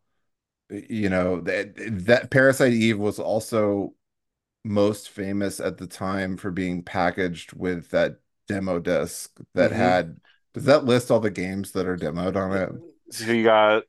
you 0.70 1.10
know 1.10 1.42
that 1.42 1.74
that 2.08 2.32
Parasite 2.32 2.74
Eve 2.74 3.00
was 3.00 3.20
also 3.20 3.94
most 4.66 5.10
famous 5.10 5.60
at 5.60 5.78
the 5.78 5.88
time 5.88 6.38
for 6.38 6.52
being 6.52 6.84
packaged 6.84 7.54
with 7.54 7.90
that 7.92 8.20
demo 8.48 8.80
disc 8.80 9.40
that 9.56 9.72
hmm 9.72 9.72
had 9.72 10.18
does 10.54 10.66
that 10.66 10.86
list 10.86 11.12
all 11.12 11.20
the 11.20 11.30
games 11.32 11.72
that 11.74 11.88
are 11.88 11.98
demoed 11.98 12.36
on 12.36 12.54
it 12.56 12.72
So 13.12 13.32
you 13.32 13.44
got 13.44 13.84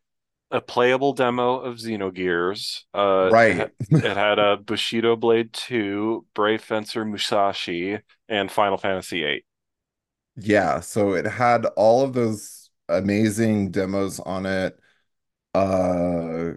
a 0.50 0.60
playable 0.60 1.14
demo 1.14 1.60
of 1.60 1.78
Xenogears. 1.78 2.84
Uh, 2.94 3.32
Right. 3.32 3.72
it 4.02 4.16
had 4.16 4.38
a 4.38 4.56
Bushido 4.58 5.16
Blade 5.16 5.52
2, 5.52 6.26
Brave 6.34 6.62
Fencer 6.62 7.04
Musashi, 7.04 8.00
and 8.28 8.52
Final 8.52 8.78
Fantasy 8.78 9.24
8. 9.24 9.44
Yeah, 10.36 10.80
so 10.80 11.14
it 11.14 11.26
had 11.26 11.66
all 11.76 12.02
of 12.02 12.14
those 12.14 12.70
amazing 12.88 13.70
demos 13.70 14.20
on 14.20 14.46
it. 14.46 14.78
Uh 15.54 16.54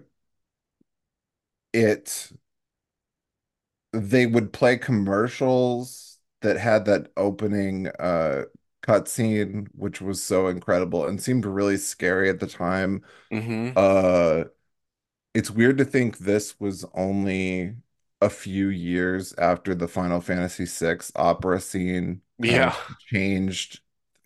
it 1.72 2.32
they 3.92 4.26
would 4.26 4.52
play 4.52 4.76
commercials 4.76 6.18
that 6.42 6.56
had 6.58 6.84
that 6.86 7.10
opening 7.16 7.88
uh 7.98 8.42
cutscene, 8.84 9.68
which 9.74 10.00
was 10.02 10.22
so 10.22 10.48
incredible 10.48 11.06
and 11.06 11.22
seemed 11.22 11.46
really 11.46 11.76
scary 11.78 12.30
at 12.30 12.40
the 12.40 12.46
time. 12.46 13.04
hmm 13.30 13.76
Uh 13.76 14.44
it's 15.34 15.50
weird 15.50 15.78
to 15.78 15.84
think 15.84 16.18
this 16.18 16.58
was 16.60 16.84
only 16.94 17.76
a 18.20 18.30
few 18.30 18.68
years 18.68 19.32
after 19.34 19.74
the 19.74 19.88
Final 19.88 20.20
Fantasy 20.20 20.66
VI 20.66 21.12
opera 21.16 21.60
scene 21.60 22.22
Yeah. 22.38 22.74
changed 23.12 23.80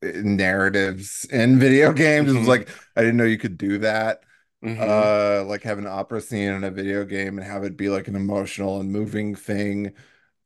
uh, 0.04 0.08
narratives 0.14 1.24
in 1.30 1.58
video 1.58 1.92
games. 1.94 2.30
It 2.32 2.38
was 2.38 2.48
like, 2.48 2.68
I 2.96 3.00
didn't 3.02 3.16
know 3.16 3.24
you 3.24 3.38
could 3.38 3.58
do 3.58 3.78
that. 3.78 4.22
hmm 4.62 5.10
Uh, 5.16 5.44
like 5.46 5.62
have 5.64 5.78
an 5.78 5.86
opera 5.88 6.20
scene 6.20 6.52
in 6.52 6.64
a 6.64 6.70
video 6.70 7.04
game 7.04 7.38
and 7.38 7.46
have 7.46 7.64
it 7.64 7.76
be 7.76 7.88
like 7.90 8.08
an 8.08 8.16
emotional 8.16 8.80
and 8.80 8.92
moving 8.92 9.34
thing. 9.34 9.92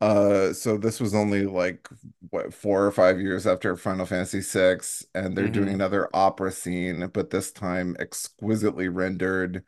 Uh, 0.03 0.53
so 0.53 0.77
this 0.77 0.99
was 1.01 1.15
only 1.15 1.47
like 1.47 1.89
what 2.31 2.53
four 2.53 2.85
or 2.85 2.91
five 2.93 3.21
years 3.21 3.47
after 3.47 3.77
Final 3.77 4.05
Fantasy 4.07 4.41
VI, 4.41 5.07
and 5.15 5.37
they're 5.37 5.49
doing 5.49 5.67
hmm 5.67 5.69
another 5.69 6.09
opera 6.15 6.51
scene, 6.53 7.07
but 7.09 7.31
this 7.31 7.53
time 7.53 7.97
exquisitely 8.01 8.89
rendered 8.89 9.65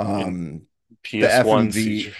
um, 0.00 0.68
PS1 1.02 1.22
FMV, 1.22 1.72
CG. 1.72 2.14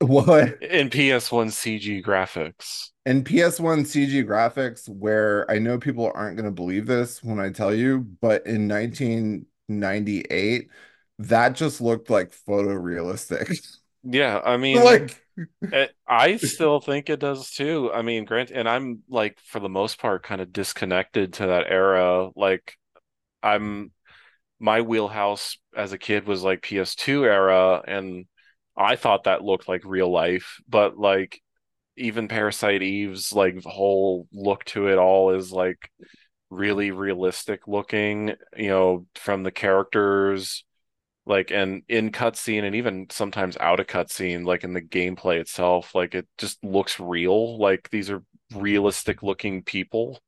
What? 0.00 0.60
in 0.60 0.90
PS1 0.90 1.50
CG 1.50 2.02
graphics. 2.02 2.90
In 3.06 3.22
PS1 3.24 3.84
CG 3.84 4.24
graphics, 4.24 4.88
where 4.88 5.50
I 5.50 5.58
know 5.58 5.78
people 5.78 6.10
aren't 6.14 6.36
going 6.36 6.46
to 6.46 6.50
believe 6.52 6.86
this 6.86 7.22
when 7.22 7.38
I 7.38 7.50
tell 7.50 7.74
you, 7.74 7.98
but 8.20 8.46
in 8.46 8.66
1998, 8.66 10.70
that 11.18 11.54
just 11.54 11.80
looked 11.82 12.08
like 12.10 12.30
photorealistic. 12.32 13.54
Yeah, 14.02 14.40
I 14.44 14.56
mean, 14.56 14.82
Like, 14.82 15.23
Eh, 15.72 15.86
I 16.06 16.36
still 16.38 16.80
think 16.80 17.08
it 17.10 17.20
does 17.20 17.50
too. 17.50 17.90
I 17.92 18.02
mean, 18.02 18.24
Grant, 18.24 18.50
and 18.50 18.68
I'm 18.68 19.02
like 19.08 19.38
for 19.40 19.60
the 19.60 19.68
most 19.68 19.98
part 19.98 20.22
kind 20.22 20.40
of 20.40 20.52
disconnected 20.52 21.34
to 21.34 21.46
that 21.46 21.66
era. 21.68 22.30
Like 22.36 22.74
I'm 23.42 23.92
my 24.60 24.82
wheelhouse 24.82 25.58
as 25.76 25.92
a 25.92 25.98
kid 25.98 26.26
was 26.26 26.42
like 26.44 26.62
PS2 26.62 27.24
era, 27.24 27.82
and 27.86 28.26
I 28.76 28.96
thought 28.96 29.24
that 29.24 29.44
looked 29.44 29.68
like 29.68 29.82
real 29.84 30.10
life. 30.12 30.60
But 30.68 30.98
like 30.98 31.40
even 31.96 32.28
Parasite 32.28 32.82
Eve's 32.82 33.32
like 33.32 33.62
whole 33.64 34.28
look 34.32 34.64
to 34.66 34.88
it 34.88 34.98
all 34.98 35.32
is 35.32 35.52
like 35.52 35.90
really 36.50 36.90
realistic 36.90 37.66
looking, 37.68 38.34
you 38.56 38.68
know, 38.68 39.06
from 39.16 39.42
the 39.42 39.50
characters, 39.52 40.64
like 41.26 41.50
and 41.50 41.82
in 41.88 42.10
cutscene 42.12 42.64
and 42.64 42.76
even 42.76 43.06
sometimes 43.10 43.56
out 43.58 43.80
of 43.80 43.86
cutscene, 43.86 44.44
like 44.46 44.64
in 44.64 44.72
the 44.74 44.82
gameplay 44.82 45.40
itself, 45.40 45.94
like 45.94 46.14
it 46.14 46.28
just 46.38 46.62
looks 46.64 47.00
real. 47.00 47.58
Like 47.58 47.90
these 47.90 48.10
are 48.10 48.22
realistic 48.54 49.22
looking 49.22 49.62
people. 49.62 50.20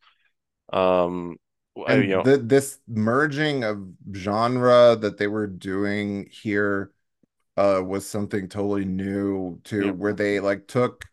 Um, 0.72 1.36
I- 1.86 1.94
you 1.96 2.08
and 2.08 2.16
know, 2.16 2.24
the, 2.24 2.38
this 2.38 2.80
merging 2.88 3.64
of 3.64 3.86
genre 4.14 4.96
that 5.00 5.18
they 5.18 5.26
were 5.28 5.46
doing 5.46 6.28
here 6.30 6.92
uh 7.58 7.82
was 7.84 8.08
something 8.08 8.48
totally 8.48 8.84
new 8.86 9.60
to 9.64 9.82
yeah, 9.82 9.92
where 9.92 10.12
they 10.14 10.40
like 10.40 10.66
took 10.68 11.06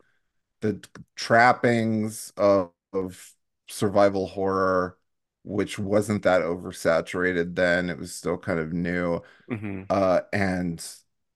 the 0.62 0.82
trappings 1.16 2.32
of, 2.36 2.72
of 2.94 3.32
survival 3.68 4.26
horror, 4.28 4.98
which 5.44 5.78
wasn't 5.78 6.22
that 6.24 6.42
oversaturated 6.42 7.54
then. 7.56 7.90
It 7.90 7.98
was 7.98 8.14
still 8.14 8.38
kind 8.38 8.58
of 8.60 8.72
new, 8.72 9.22
hmm 9.48 9.84
uh, 9.90 10.22
and 10.32 10.84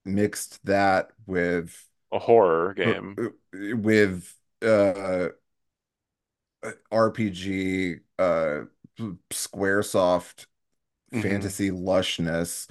mixed 0.04 0.64
that 0.66 1.12
with 1.26 1.86
a 2.12 2.18
horror 2.18 2.74
uh, 2.84 2.94
game. 3.06 3.20
with 3.52 4.34
uh 4.62 5.28
RPG, 6.92 7.96
uh, 8.18 8.62
Squaresoft 9.30 10.46
hmm 11.12 11.48
fantasy 11.50 11.70
lushness, 11.70 12.68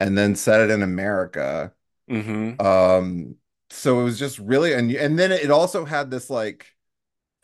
and 0.00 0.18
then 0.18 0.36
set 0.36 0.62
it 0.62 0.70
in 0.70 0.82
America. 0.82 1.74
hmm 2.08 2.60
Um, 2.60 3.36
so 3.70 4.00
it 4.00 4.04
was 4.04 4.20
just 4.20 4.38
really, 4.40 4.74
and 4.74 4.92
and 4.92 5.18
then 5.18 5.32
it 5.32 5.50
also 5.52 5.86
had 5.86 6.10
this 6.12 6.30
like 6.30 6.75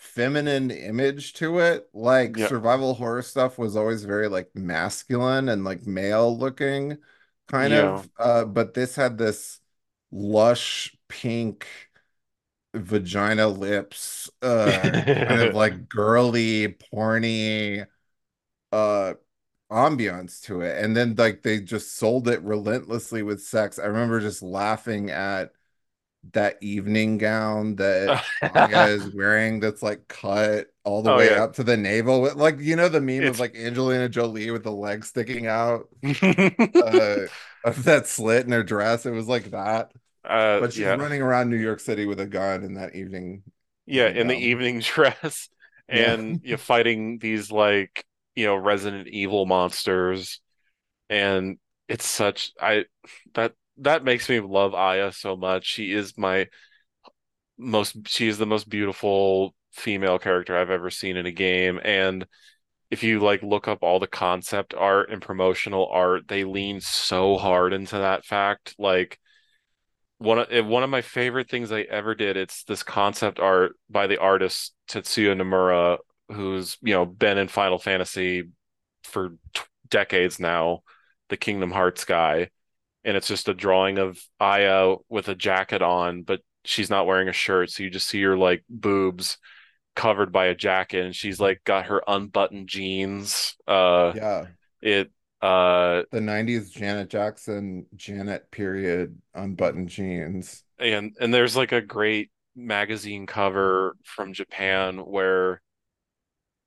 feminine 0.02 0.70
image 0.70 1.34
to 1.34 1.58
it. 1.60 1.88
Like 1.94 2.36
Yeah, 2.36 2.48
survival 2.48 2.94
horror 2.94 3.22
stuff 3.22 3.58
was 3.58 3.76
always 3.76 4.04
very 4.04 4.28
like 4.28 4.54
masculine 4.54 5.48
and 5.48 5.64
like 5.64 5.86
male 5.86 6.36
looking 6.36 6.98
kind 7.48 7.72
yeah. 7.72 7.74
of. 7.74 8.08
Uh, 8.18 8.44
but 8.44 8.74
this 8.74 8.96
had 8.96 9.18
this 9.18 9.60
lush 10.10 10.96
pink 11.08 11.66
vagina 12.74 13.48
lips, 13.48 14.30
uh, 14.42 15.02
kind 15.26 15.40
of 15.40 15.54
like 15.54 15.88
girly, 15.88 16.68
porny, 16.94 17.86
uh, 18.72 19.14
ambiance 19.70 20.42
to 20.44 20.62
it. 20.62 20.82
And 20.84 20.96
then 20.96 21.14
like 21.16 21.42
they 21.42 21.60
just 21.60 21.96
sold 21.96 22.28
it 22.28 22.42
relentlessly 22.42 23.22
with 23.22 23.42
sex. 23.42 23.78
I 23.78 23.86
remember 23.86 24.20
just 24.20 24.42
laughing 24.42 25.10
at 25.10 25.52
that 26.32 26.56
evening 26.62 27.18
gown 27.18 27.76
that 27.76 28.14
is 28.54 29.08
wearing 29.14 29.60
that's 29.60 29.82
like 29.82 30.06
cut 30.08 30.68
all 30.84 31.02
the 31.02 31.10
Oh 31.10 31.18
way 31.18 31.30
yeah. 31.30 31.36
up 31.36 31.54
to 31.54 31.64
the 31.64 31.76
navel. 31.76 32.32
Like, 32.36 32.58
you 32.60 32.76
know, 32.76 32.88
the 32.88 33.00
meme 33.00 33.26
of 33.26 33.38
like 33.40 33.56
Angelina 33.56 34.08
Jolie 34.08 34.50
with 34.50 34.62
the 34.64 34.72
legs 34.72 35.08
sticking 35.08 35.46
out 35.46 35.88
uh 36.80 37.26
of 37.64 37.84
that 37.84 38.06
slit 38.06 38.46
in 38.46 38.52
her 38.52 38.62
dress. 38.62 39.06
It 39.06 39.10
was 39.12 39.28
like 39.28 39.50
that. 39.50 39.92
uh 40.24 40.60
But 40.60 40.72
she's 40.72 40.92
yeah. 40.92 40.96
running 40.96 41.22
around 41.22 41.50
New 41.50 41.56
York 41.58 41.80
City 41.80 42.06
with 42.06 42.20
a 42.20 42.26
gun 42.26 42.64
in 42.64 42.74
that 42.74 42.94
evening 42.94 43.44
Yeah, 43.86 44.08
in 44.08 44.28
the 44.28 44.36
evening 44.36 44.80
dress 44.80 45.48
Yeah. 45.92 46.16
and 46.18 46.40
you're 46.44 46.58
fighting 46.58 47.18
these 47.18 47.50
like, 47.50 48.04
you 48.34 48.46
know, 48.46 48.56
Resident 48.56 49.08
Evil 49.08 49.46
monsters 49.46 50.40
and 51.10 51.58
it's 51.88 52.06
such 52.06 52.52
I 52.60 52.86
that 53.34 53.54
that 53.78 54.04
makes 54.04 54.28
me 54.28 54.40
love 54.40 54.74
Aya 54.74 55.12
so 55.12 55.36
much. 55.36 55.66
She 55.66 55.92
is 55.92 56.16
my 56.16 56.48
most 57.58 57.96
she 58.06 58.28
is 58.28 58.38
the 58.38 58.46
most 58.46 58.68
beautiful 58.68 59.54
female 59.72 60.18
character 60.18 60.56
I've 60.56 60.70
ever 60.70 60.90
seen 60.90 61.16
in 61.16 61.26
a 61.26 61.32
game 61.32 61.80
and 61.82 62.26
if 62.92 63.02
you 63.02 63.20
like 63.20 63.42
look 63.42 63.68
up 63.68 63.78
all 63.82 63.98
the 63.98 64.06
concept 64.06 64.74
art 64.74 65.10
and 65.10 65.22
promotional 65.22 65.88
art, 65.90 66.28
they 66.28 66.44
lean 66.44 66.78
so 66.82 67.38
hard 67.38 67.72
into 67.72 67.96
that 67.96 68.26
fact. 68.26 68.74
Like 68.78 69.18
one 70.18 70.38
of 70.40 70.48
eh, 70.50 70.60
one 70.60 70.82
of 70.82 70.90
my 70.90 71.00
favorite 71.00 71.48
things 71.48 71.72
I 71.72 71.80
ever 71.82 72.14
did. 72.14 72.36
It's 72.36 72.64
this 72.64 72.82
concept 72.82 73.40
art 73.40 73.76
by 73.88 74.08
the 74.08 74.18
artist 74.18 74.74
Tetsuya 74.88 75.34
Nomura, 75.34 75.98
who's 76.30 76.76
you 76.82 76.92
know 76.92 77.06
been 77.06 77.38
in 77.38 77.48
Final 77.48 77.78
Fantasy 77.78 78.50
for 79.04 79.30
t 79.54 79.62
decades 79.88 80.38
now, 80.38 80.82
the 81.30 81.38
Kingdom 81.38 81.70
Hearts 81.70 82.04
guy, 82.04 82.50
and 83.04 83.16
it's 83.16 83.28
just 83.28 83.48
a 83.48 83.54
drawing 83.54 83.98
of 83.98 84.18
Aya 84.40 84.96
with 85.08 85.28
a 85.28 85.34
jacket 85.34 85.82
on, 85.82 86.22
but 86.22 86.40
she's 86.64 86.90
not 86.90 87.06
wearing 87.06 87.28
a 87.28 87.32
shirt, 87.32 87.70
so 87.70 87.82
you 87.82 87.90
just 87.90 88.08
see 88.08 88.22
her 88.22 88.36
like 88.36 88.64
boobs 88.68 89.38
covered 89.96 90.32
by 90.32 90.46
a 90.46 90.54
jacket, 90.54 91.04
and 91.04 91.14
she's 91.14 91.40
like 91.40 91.62
got 91.64 91.86
her 91.86 92.02
unbuttoned 92.06 92.68
jeans. 92.68 93.56
Uh, 93.66 94.12
Yeah. 94.14 94.46
it 94.80 95.10
uh 95.40 96.02
The 96.12 96.20
90s 96.20 96.70
Janet 96.70 97.10
Jackson, 97.10 97.86
Janet 97.96 98.50
period 98.50 99.20
unbuttoned 99.34 99.88
jeans. 99.88 100.64
and 100.78 101.16
and 101.20 101.32
there's 101.32 101.56
like 101.56 101.72
a 101.72 101.80
great 101.80 102.30
magazine 102.54 103.26
cover 103.26 103.96
from 104.04 104.32
Japan 104.32 104.98
where 104.98 105.60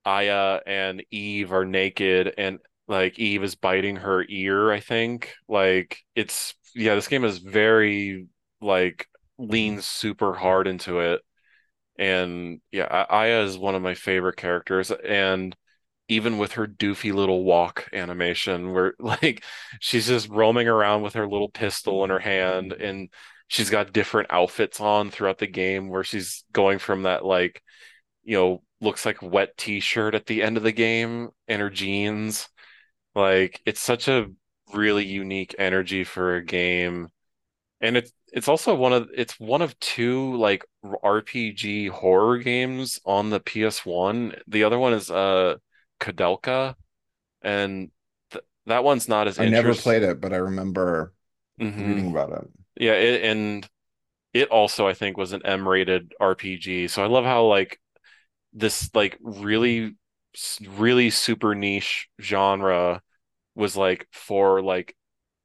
Aya 0.06 0.62
and 0.66 1.03
Eve 1.12 1.52
are 1.52 1.66
naked 1.66 2.34
and 2.38 2.60
like 2.88 3.20
Eve 3.20 3.44
is 3.44 3.56
biting 3.56 3.98
her 3.98 4.26
ear, 4.28 4.72
I 4.72 4.80
think. 4.80 5.34
Like 5.48 5.99
it's 6.16 6.56
yeah, 6.76 6.95
this 6.95 7.07
game 7.07 7.24
is 7.24 7.40
very 7.40 8.28
like 8.62 9.07
leans 9.38 9.86
super 9.86 10.34
hard 10.34 10.68
into 10.68 10.99
it. 10.99 11.22
And 11.98 12.62
yeah, 12.72 13.06
Aya 13.10 13.44
is 13.44 13.57
one 13.57 13.76
of 13.76 13.82
my 13.82 13.95
favorite 13.95 14.38
characters 14.38 14.91
and 14.91 15.56
even 16.07 16.38
with 16.38 16.53
her 16.53 16.68
doofy 16.68 17.14
little 17.14 17.44
walk 17.44 17.90
animation 17.94 18.72
where 18.74 18.94
like 18.99 19.44
she's 19.80 20.07
just 20.07 20.30
roaming 20.30 20.68
around 20.68 21.02
with 21.02 21.14
her 21.14 21.28
little 21.28 21.49
pistol 21.49 22.03
in 22.03 22.10
her 22.10 22.20
hand 22.20 22.74
and 22.74 23.10
she's 23.48 23.70
got 23.70 23.94
different 23.94 24.32
outfits 24.32 24.80
on 24.80 25.10
throughout 25.12 25.38
the 25.38 25.48
game 25.48 25.90
where 25.90 26.03
she's 26.03 26.44
going 26.52 26.80
from 26.80 27.03
that 27.03 27.26
like 27.26 27.62
you 28.24 28.38
know 28.38 28.62
looks 28.82 29.06
like 29.06 29.22
wet 29.22 29.56
t-shirt 29.57 30.16
at 30.16 30.26
the 30.26 30.44
end 30.44 30.57
of 30.57 30.64
the 30.64 30.72
game 30.72 31.30
and 31.48 31.62
her 31.62 31.70
jeans 31.70 32.49
like 33.16 33.62
it's 33.66 33.82
such 33.82 34.08
a 34.08 34.28
really 34.74 35.06
unique 35.06 35.56
energy 35.60 36.04
for 36.04 36.36
a 36.36 36.44
game 36.46 37.10
and 37.82 37.98
it's 37.98 38.12
it's 38.34 38.48
also 38.48 38.76
one 38.76 38.94
of 38.94 39.10
it's 39.16 39.40
one 39.40 39.62
of 39.62 39.80
two 39.80 40.36
like 40.38 40.66
RPG 41.04 41.88
horror 41.88 42.38
games 42.40 43.00
on 43.06 43.30
the 43.30 43.40
PS1. 43.40 44.36
The 44.48 44.64
other 44.66 44.80
one 44.80 44.94
is 44.94 45.12
uh 45.12 45.58
Koudelka, 46.02 46.76
and 47.44 47.92
th 48.32 48.44
that 48.68 48.84
one's 48.86 49.08
not 49.10 49.28
as 49.28 49.40
I 49.40 49.46
never 49.46 49.76
played 49.76 50.04
it, 50.04 50.20
but 50.22 50.34
I 50.34 50.38
remember 50.38 51.14
hmm 51.60 52.00
reading 52.00 52.08
about 52.12 52.32
it. 52.44 52.50
Yeah, 52.78 52.94
it, 52.94 53.24
and 53.24 53.70
it 54.34 54.50
also 54.50 54.88
I 54.88 54.94
think 54.96 55.18
was 55.18 55.34
an 55.34 55.46
M-rated 55.46 56.14
RPG. 56.20 56.88
So 56.90 57.04
I 57.04 57.08
love 57.08 57.26
how 57.26 57.46
like 57.48 57.80
this 58.54 58.92
like 58.96 59.18
really 59.22 59.96
really 60.68 61.10
super 61.10 61.56
niche 61.56 62.10
genre 62.22 63.02
was 63.56 63.76
like 63.78 64.07
for 64.14 64.62
like 64.62 64.95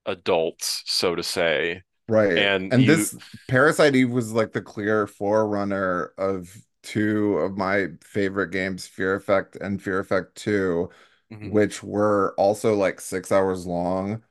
adults, 0.07 0.83
so 0.87 1.15
to 1.17 1.23
say. 1.25 1.83
Right. 2.09 2.53
And 2.71 2.73
And 2.73 2.87
you 2.87 2.87
this 2.87 3.17
Parasite 3.47 3.95
Eve 3.95 4.11
was 4.11 4.33
like 4.33 4.53
the 4.53 4.63
clear 4.63 5.07
forerunner 5.07 6.13
of 6.19 6.65
two 6.83 7.39
of 7.39 7.57
my 7.57 7.89
favorite 8.03 8.51
games, 8.51 8.87
Fear 8.87 9.15
Effect 9.17 9.57
and 9.57 9.81
Fear 9.83 10.01
Effect 10.01 10.35
2, 10.37 10.91
hmm 11.31 11.61
which 11.61 11.83
were 11.83 12.35
also 12.39 12.75
like 12.75 13.01
six 13.01 13.31
hours 13.33 13.67
long, 13.67 14.25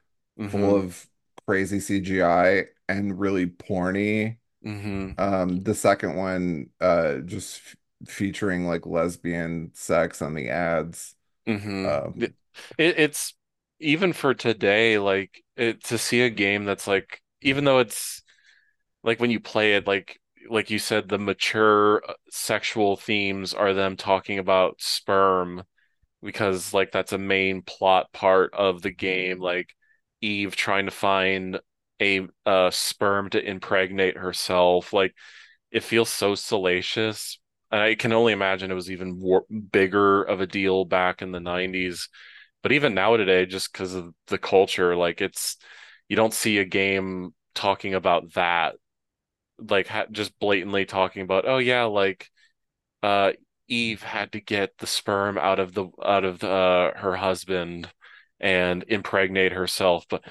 full 0.48 0.65
hmm 0.68 0.80
of 0.80 1.07
crazy 1.48 1.80
CGI 1.80 2.65
and 2.90 3.18
really 3.19 3.48
porny. 3.48 4.38
hmm 4.64 5.11
Um, 5.18 5.61
the 5.64 5.76
second 5.76 6.15
one, 6.18 6.69
uh, 6.81 7.19
just 7.19 7.61
featuring 8.08 8.66
like 8.68 8.86
lesbian 8.86 9.72
sex 9.74 10.22
on 10.22 10.34
the 10.34 10.50
ads. 10.50 11.16
hmm 11.48 11.90
It, 12.20 12.32
Um, 12.32 12.36
it's 12.78 13.34
even 13.80 14.14
for 14.14 14.34
today, 14.34 14.98
like 15.00 15.44
it, 15.56 15.84
to 15.86 15.98
see 15.98 16.22
a 16.22 16.30
game 16.30 16.66
that's 16.66 16.88
like, 16.88 17.22
even 17.42 17.64
though 17.64 17.80
it's 17.80 18.22
like 19.04 19.20
when 19.20 19.32
you 19.32 19.40
play 19.40 19.76
it, 19.76 19.88
like 19.88 20.20
like 20.50 20.70
you 20.72 20.80
said, 20.80 21.10
the 21.10 21.20
mature 21.20 22.04
uh, 22.10 22.14
sexual 22.32 22.98
themes 22.98 23.54
are 23.54 23.74
them 23.74 23.98
talking 23.98 24.40
about 24.40 24.82
sperm 24.82 25.64
because 26.24 26.74
like 26.74 26.92
that's 26.92 27.14
a 27.14 27.18
main 27.20 27.62
plot 27.64 28.12
part 28.14 28.54
of 28.56 28.82
the 28.84 28.92
game, 28.92 29.40
like 29.40 29.70
Eve 30.22 30.56
trying 30.56 30.86
to 30.88 30.92
find 30.92 31.60
a 32.02 32.28
uh, 32.46 32.72
sperm 32.72 33.30
to 33.32 33.44
impregnate 33.44 34.18
herself. 34.18 34.94
Like 34.94 35.16
it 35.72 35.84
feels 35.84 36.10
so 36.10 36.36
salacious. 36.36 37.39
And 37.72 37.82
I 37.82 37.96
can 37.96 38.14
only 38.14 38.34
imagine 38.34 38.72
it 38.72 38.76
was 38.76 38.91
even 38.91 39.20
war 39.20 39.46
bigger 39.72 40.24
of 40.24 40.41
a 40.41 40.48
deal 40.48 40.86
back 40.86 41.22
in 41.22 41.32
the 41.32 41.40
90s. 41.40 42.10
But 42.64 42.72
even 42.72 42.94
now 42.94 43.16
today, 43.18 43.46
just 43.46 43.72
because 43.72 43.94
of 43.94 44.14
the 44.28 44.38
culture, 44.38 44.96
like 44.96 45.22
it's 45.22 45.58
you 46.08 46.16
don't 46.16 46.34
see 46.34 46.58
a 46.58 46.66
game 46.66 47.34
talking 47.56 47.94
about 47.94 48.34
that, 48.34 48.76
like 49.60 49.88
ha 49.88 50.06
just 50.12 50.38
blatantly 50.40 50.86
talking 50.86 51.22
about, 51.22 51.48
oh 51.48 51.58
yeah, 51.60 51.84
like 51.84 52.30
uh 53.04 53.34
Eve 53.68 54.02
had 54.04 54.32
to 54.34 54.41
get 54.41 54.72
the 54.80 54.88
sperm 54.88 55.38
out 55.38 55.60
of 55.60 55.74
the 55.74 55.88
out 56.04 56.26
of 56.26 56.40
the, 56.40 56.50
uh, 56.52 56.98
her 56.98 57.16
husband 57.16 57.90
and 58.40 58.84
impregnate 58.88 59.52
herself. 59.54 60.06
But 60.10 60.24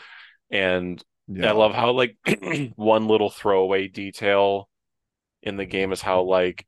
and 0.51 1.03
I 1.43 1.53
love 1.53 1.75
how 1.75 1.93
like 1.93 2.17
one 2.77 3.07
little 3.07 3.31
throwaway 3.31 3.89
detail 3.89 4.69
in 5.43 5.57
the 5.57 5.67
game 5.67 5.93
is 5.93 6.01
how 6.01 6.23
like 6.23 6.67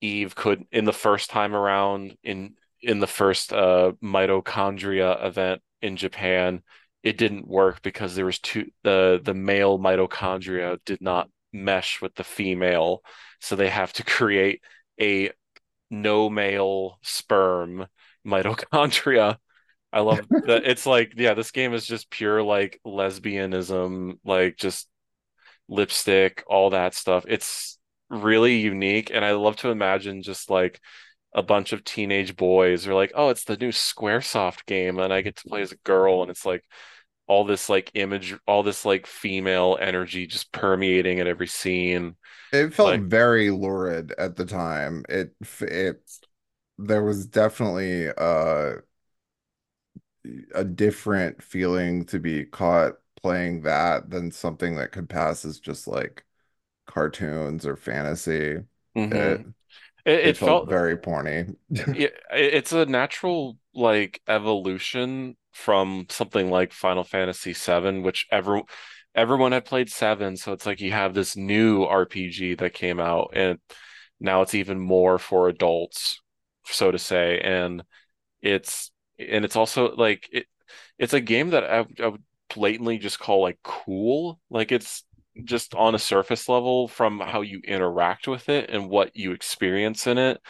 Eve 0.00 0.34
could 0.34 0.64
in 0.70 0.84
the 0.84 0.92
first 0.92 1.30
time 1.30 1.54
around 1.54 2.16
in 2.22 2.54
in 2.80 3.00
the 3.00 3.06
first 3.06 3.52
uh 3.52 3.92
mitochondria 4.02 5.24
event 5.24 5.62
in 5.82 5.96
Japan, 5.96 6.62
it 7.02 7.18
didn't 7.18 7.48
work 7.48 7.82
because 7.82 8.14
there 8.14 8.26
was 8.26 8.38
two 8.38 8.70
the 8.84 9.20
the 9.22 9.34
male 9.34 9.78
mitochondria 9.78 10.78
did 10.84 11.00
not 11.00 11.28
mesh 11.52 12.00
with 12.00 12.14
the 12.14 12.24
female, 12.24 13.02
so 13.40 13.56
they 13.56 13.68
have 13.70 13.92
to 13.94 14.04
create 14.04 14.62
a 15.00 15.30
no 15.90 16.28
male 16.30 16.98
sperm 17.02 17.86
mitochondria. 18.26 19.38
I 19.92 20.00
love 20.00 20.20
that 20.46 20.62
it's 20.66 20.86
like 20.86 21.14
yeah, 21.16 21.34
this 21.34 21.50
game 21.50 21.74
is 21.74 21.86
just 21.86 22.10
pure 22.10 22.42
like 22.42 22.80
lesbianism, 22.86 24.18
like 24.24 24.56
just 24.56 24.88
lipstick, 25.68 26.44
all 26.46 26.70
that 26.70 26.94
stuff. 26.94 27.24
It's 27.28 27.77
really 28.10 28.58
unique, 28.58 29.10
and 29.12 29.24
I 29.24 29.32
love 29.32 29.56
to 29.58 29.70
imagine 29.70 30.22
just 30.22 30.50
like 30.50 30.80
a 31.34 31.42
bunch 31.42 31.72
of 31.72 31.84
teenage 31.84 32.36
boys 32.36 32.86
are 32.88 32.94
like, 32.94 33.12
"Oh, 33.14 33.30
it's 33.30 33.44
the 33.44 33.56
new 33.56 33.70
Squaresoft 33.70 34.66
game," 34.66 34.98
and 34.98 35.12
I 35.12 35.22
get 35.22 35.36
to 35.38 35.46
play 35.48 35.62
as 35.62 35.72
a 35.72 35.76
girl, 35.78 36.22
and 36.22 36.30
it's 36.30 36.46
like 36.46 36.64
all 37.28 37.44
this 37.44 37.68
like 37.70 37.90
image, 37.94 38.34
all 38.46 38.62
this 38.64 38.84
like 38.86 39.06
female 39.06 39.78
energy 39.80 40.26
just 40.26 40.52
permeating 40.52 41.20
at 41.20 41.26
every 41.28 41.48
scene. 41.48 42.16
It 42.52 42.72
felt 42.74 42.94
Like, 42.94 43.04
very 43.10 43.50
lurid 43.50 44.12
at 44.18 44.36
the 44.36 44.46
time. 44.46 45.04
It 45.08 45.34
it 45.60 46.02
there 46.78 47.02
was 47.04 47.26
definitely 47.26 48.08
uh 48.16 48.76
a 50.54 50.64
different 50.64 51.42
feeling 51.42 52.04
to 52.06 52.18
be 52.18 52.44
caught 52.44 52.94
playing 53.20 53.62
that 53.62 54.10
than 54.10 54.30
something 54.30 54.76
that 54.76 54.92
could 54.92 55.08
pass 55.08 55.44
as 55.44 55.58
just 55.60 55.86
like 55.86 56.24
cartoons 56.88 57.66
or 57.66 57.76
fantasy. 57.76 58.64
It 59.10 59.42
mhm. 59.42 59.54
It, 60.06 60.20
it 60.26 60.36
it 60.36 60.38
felt 60.38 60.66
felt 60.66 60.68
very 60.68 60.96
porny. 60.98 61.56
yeah, 61.92 62.08
it's 62.32 62.72
a 62.72 62.86
natural 62.86 63.58
like 63.74 64.20
evolution 64.28 65.36
from 65.52 66.06
something 66.10 66.50
like 66.50 66.72
Final 66.72 67.04
Fantasy 67.04 67.52
VII, 67.54 68.02
which 68.02 68.26
ever 68.30 68.62
everyone 69.14 69.52
had 69.52 69.64
played 69.64 69.90
seven, 69.90 70.36
so 70.36 70.52
it's 70.52 70.66
like 70.66 70.80
you 70.80 70.92
have 70.92 71.14
this 71.14 71.36
new 71.36 71.84
RPG 71.84 72.54
that 72.56 72.74
came 72.74 73.00
out, 73.00 73.32
and 73.34 73.58
now 74.20 74.42
it's 74.42 74.54
even 74.54 74.78
more 74.80 75.18
for 75.18 75.48
adults, 75.48 76.20
so 76.66 76.90
to 76.90 76.98
say, 76.98 77.40
and 77.40 77.82
it's 78.42 78.92
and 79.18 79.44
it's 79.44 79.56
also 79.56 79.94
like 79.96 80.28
it 80.32 80.46
it's 80.98 81.14
a 81.14 81.20
game 81.20 81.50
that 81.50 81.64
I, 81.64 81.86
I 82.02 82.08
would 82.08 82.24
blatantly 82.54 82.98
just 82.98 83.20
call 83.20 83.42
like 83.42 83.58
cool, 83.64 84.40
like 84.50 84.72
it's 84.72 85.04
just 85.44 85.74
on 85.74 85.94
a 85.94 85.98
surface 85.98 86.48
level 86.48 86.88
from 86.88 87.20
how 87.20 87.40
you 87.42 87.60
interact 87.64 88.28
with 88.28 88.48
it 88.48 88.70
and 88.70 88.88
what 88.88 89.16
you 89.16 89.32
experience 89.32 90.06
in 90.06 90.18
it 90.18 90.40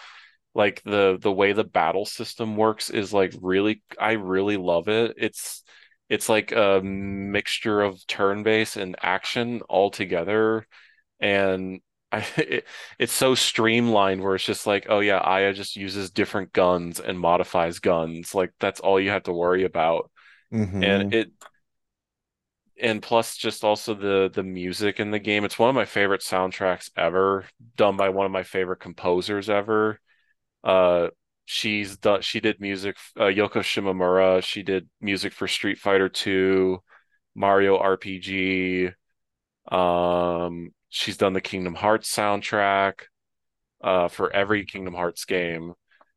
like 0.55 0.83
the 0.85 1.19
the 1.21 1.33
way 1.33 1.53
the 1.53 1.65
battle 1.65 2.05
system 2.07 2.57
works 2.57 2.91
is 2.91 3.13
like 3.13 3.35
really 3.41 3.83
I 3.99 4.13
really 4.13 4.57
love 4.57 4.89
it. 4.89 5.15
It's 5.19 5.63
it's 6.09 6.29
like 6.29 6.53
a 6.53 6.81
mixture 6.83 7.83
of 7.83 8.05
turn-based 8.07 8.77
and 8.77 8.97
action 9.03 9.61
all 9.69 9.91
together 9.91 10.67
and 11.21 11.81
I 12.13 12.27
it, 12.39 12.67
it's 12.99 13.13
so 13.13 13.35
streamlined 13.35 14.23
where 14.23 14.35
it's 14.37 14.45
just 14.45 14.67
like, 14.67 14.87
oh 14.89 15.01
yeah, 15.01 15.19
Aya 15.19 15.53
just 15.55 15.77
uses 15.77 16.11
different 16.11 16.53
guns 16.53 17.01
and 17.01 17.19
modifies 17.21 17.81
guns. 17.81 18.35
Like 18.35 18.53
that's 18.61 18.81
all 18.81 19.01
you 19.01 19.11
have 19.11 19.25
to 19.25 19.33
worry 19.33 19.65
about. 19.65 20.11
And 20.81 21.05
hmm 21.05 21.11
it 21.11 21.33
and 22.81 23.03
plus 23.03 23.37
just 23.37 23.65
also 23.65 23.95
the 23.95 24.31
the 24.33 24.43
music 24.43 25.01
in 25.01 25.11
the 25.11 25.19
game. 25.19 25.45
It's 25.45 25.59
one 25.59 25.69
of 25.69 25.75
my 25.75 25.85
favorite 25.85 26.23
soundtracks 26.23 26.91
ever, 26.97 27.45
done 27.77 27.97
by 27.97 28.09
one 28.11 28.27
of 28.27 28.33
my 28.33 28.43
favorite 28.43 28.81
composers 28.81 29.51
ever. 29.51 30.01
Uh, 30.65 31.09
she's 31.47 31.97
done. 31.97 32.23
She 32.23 32.41
did 32.41 32.61
music. 32.61 32.97
Uh, 33.17 33.25
Yoko 33.25 33.61
Shimomura. 33.63 34.43
She 34.43 34.63
did 34.63 34.89
music 35.01 35.33
for 35.33 35.49
Street 35.49 35.79
Fighter 35.79 36.09
2, 36.09 36.79
Mario 37.35 37.79
RPG. 37.79 38.93
Um, 39.71 40.71
she's 40.91 41.17
done 41.17 41.33
the 41.35 41.41
Kingdom 41.41 41.75
Hearts 41.75 42.15
soundtrack. 42.15 43.03
Uh, 43.81 44.09
for 44.09 44.33
every 44.35 44.65
Kingdom 44.65 44.95
Hearts 44.95 45.25
game. 45.25 45.75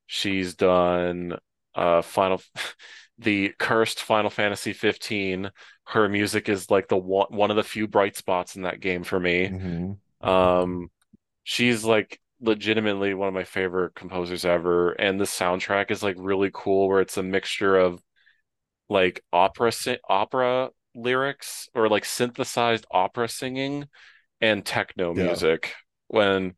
She's 0.07 0.55
done 0.55 1.37
uh 1.75 2.01
Final, 2.01 2.41
the 3.19 3.53
cursed 3.59 4.01
Final 4.01 4.31
Fantasy 4.31 4.73
15. 4.73 5.51
Her 5.91 6.07
music 6.09 6.49
is 6.49 6.71
like 6.71 6.87
the 6.87 6.97
one 6.97 7.27
one 7.29 7.51
of 7.51 7.57
the 7.57 7.63
few 7.63 7.87
bright 7.87 8.15
spots 8.15 8.55
in 8.55 8.63
that 8.63 8.79
game 8.79 9.03
for 9.03 9.19
me. 9.19 9.53
hmm 9.53 9.93
Um, 10.21 10.89
she's 11.43 11.83
like 11.85 12.19
legitimately 12.41 13.13
one 13.15 13.29
of 13.29 13.33
my 13.35 13.45
favorite 13.45 13.95
composers 13.95 14.45
ever, 14.45 14.93
and 14.93 15.19
the 15.19 15.25
soundtrack 15.25 15.91
is 15.91 16.03
like 16.03 16.17
really 16.19 16.51
cool, 16.53 16.89
where 16.89 17.01
it's 17.01 17.17
a 17.17 17.23
mixture 17.23 17.77
of 17.77 18.01
like 18.89 19.23
opera 19.33 19.71
opera 20.09 20.69
lyrics 20.95 21.69
or 21.73 21.89
like 21.89 22.05
synthesized 22.05 22.85
opera 22.91 23.27
singing 23.27 23.87
and 24.41 24.65
techno 24.65 25.13
Yeah. 25.13 25.25
music. 25.25 25.73
When 26.07 26.55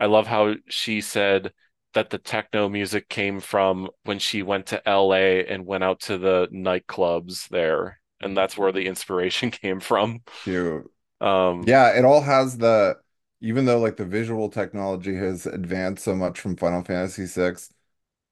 I 0.00 0.06
love 0.06 0.28
how 0.28 0.56
she 0.68 1.00
said 1.02 1.52
that 1.94 2.10
the 2.10 2.18
techno 2.18 2.68
music 2.70 3.08
came 3.08 3.40
from 3.40 3.90
when 4.04 4.20
she 4.20 4.42
went 4.44 4.68
to 4.68 4.88
LA 4.88 5.44
and 5.46 5.66
went 5.66 5.84
out 5.84 6.00
to 6.02 6.18
the 6.18 6.48
nightclubs 6.52 7.48
there, 7.50 8.01
and 8.22 8.36
that's 8.36 8.56
where 8.58 8.72
the 8.72 8.86
inspiration 8.86 9.50
came 9.52 9.80
from. 9.80 10.22
Cute. 10.44 10.90
Um, 11.20 11.68
Yeah, 11.68 11.98
it 11.98 12.04
all 12.06 12.22
has 12.22 12.58
the 12.58 13.00
even 13.40 13.66
though 13.66 13.80
like 13.80 13.96
the 13.96 14.06
visual 14.06 14.50
technology 14.50 15.14
has 15.16 15.46
advanced 15.46 16.04
so 16.04 16.16
much 16.16 16.40
from 16.40 16.56
Final 16.56 16.84
Fantasy 16.84 17.26
VI, 17.26 17.70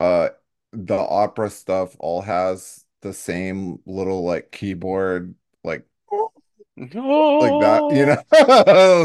uh 0.01 0.31
the 0.73 0.97
opera 0.97 1.51
stuff 1.51 1.97
all 2.01 2.23
has 2.23 2.87
the 3.03 3.13
same 3.15 3.81
little 3.87 4.25
like 4.25 4.53
keyboard 4.53 5.35
like 5.65 5.87
like 7.39 7.59
that, 7.59 7.85
you 7.89 8.07
know, 8.07 8.23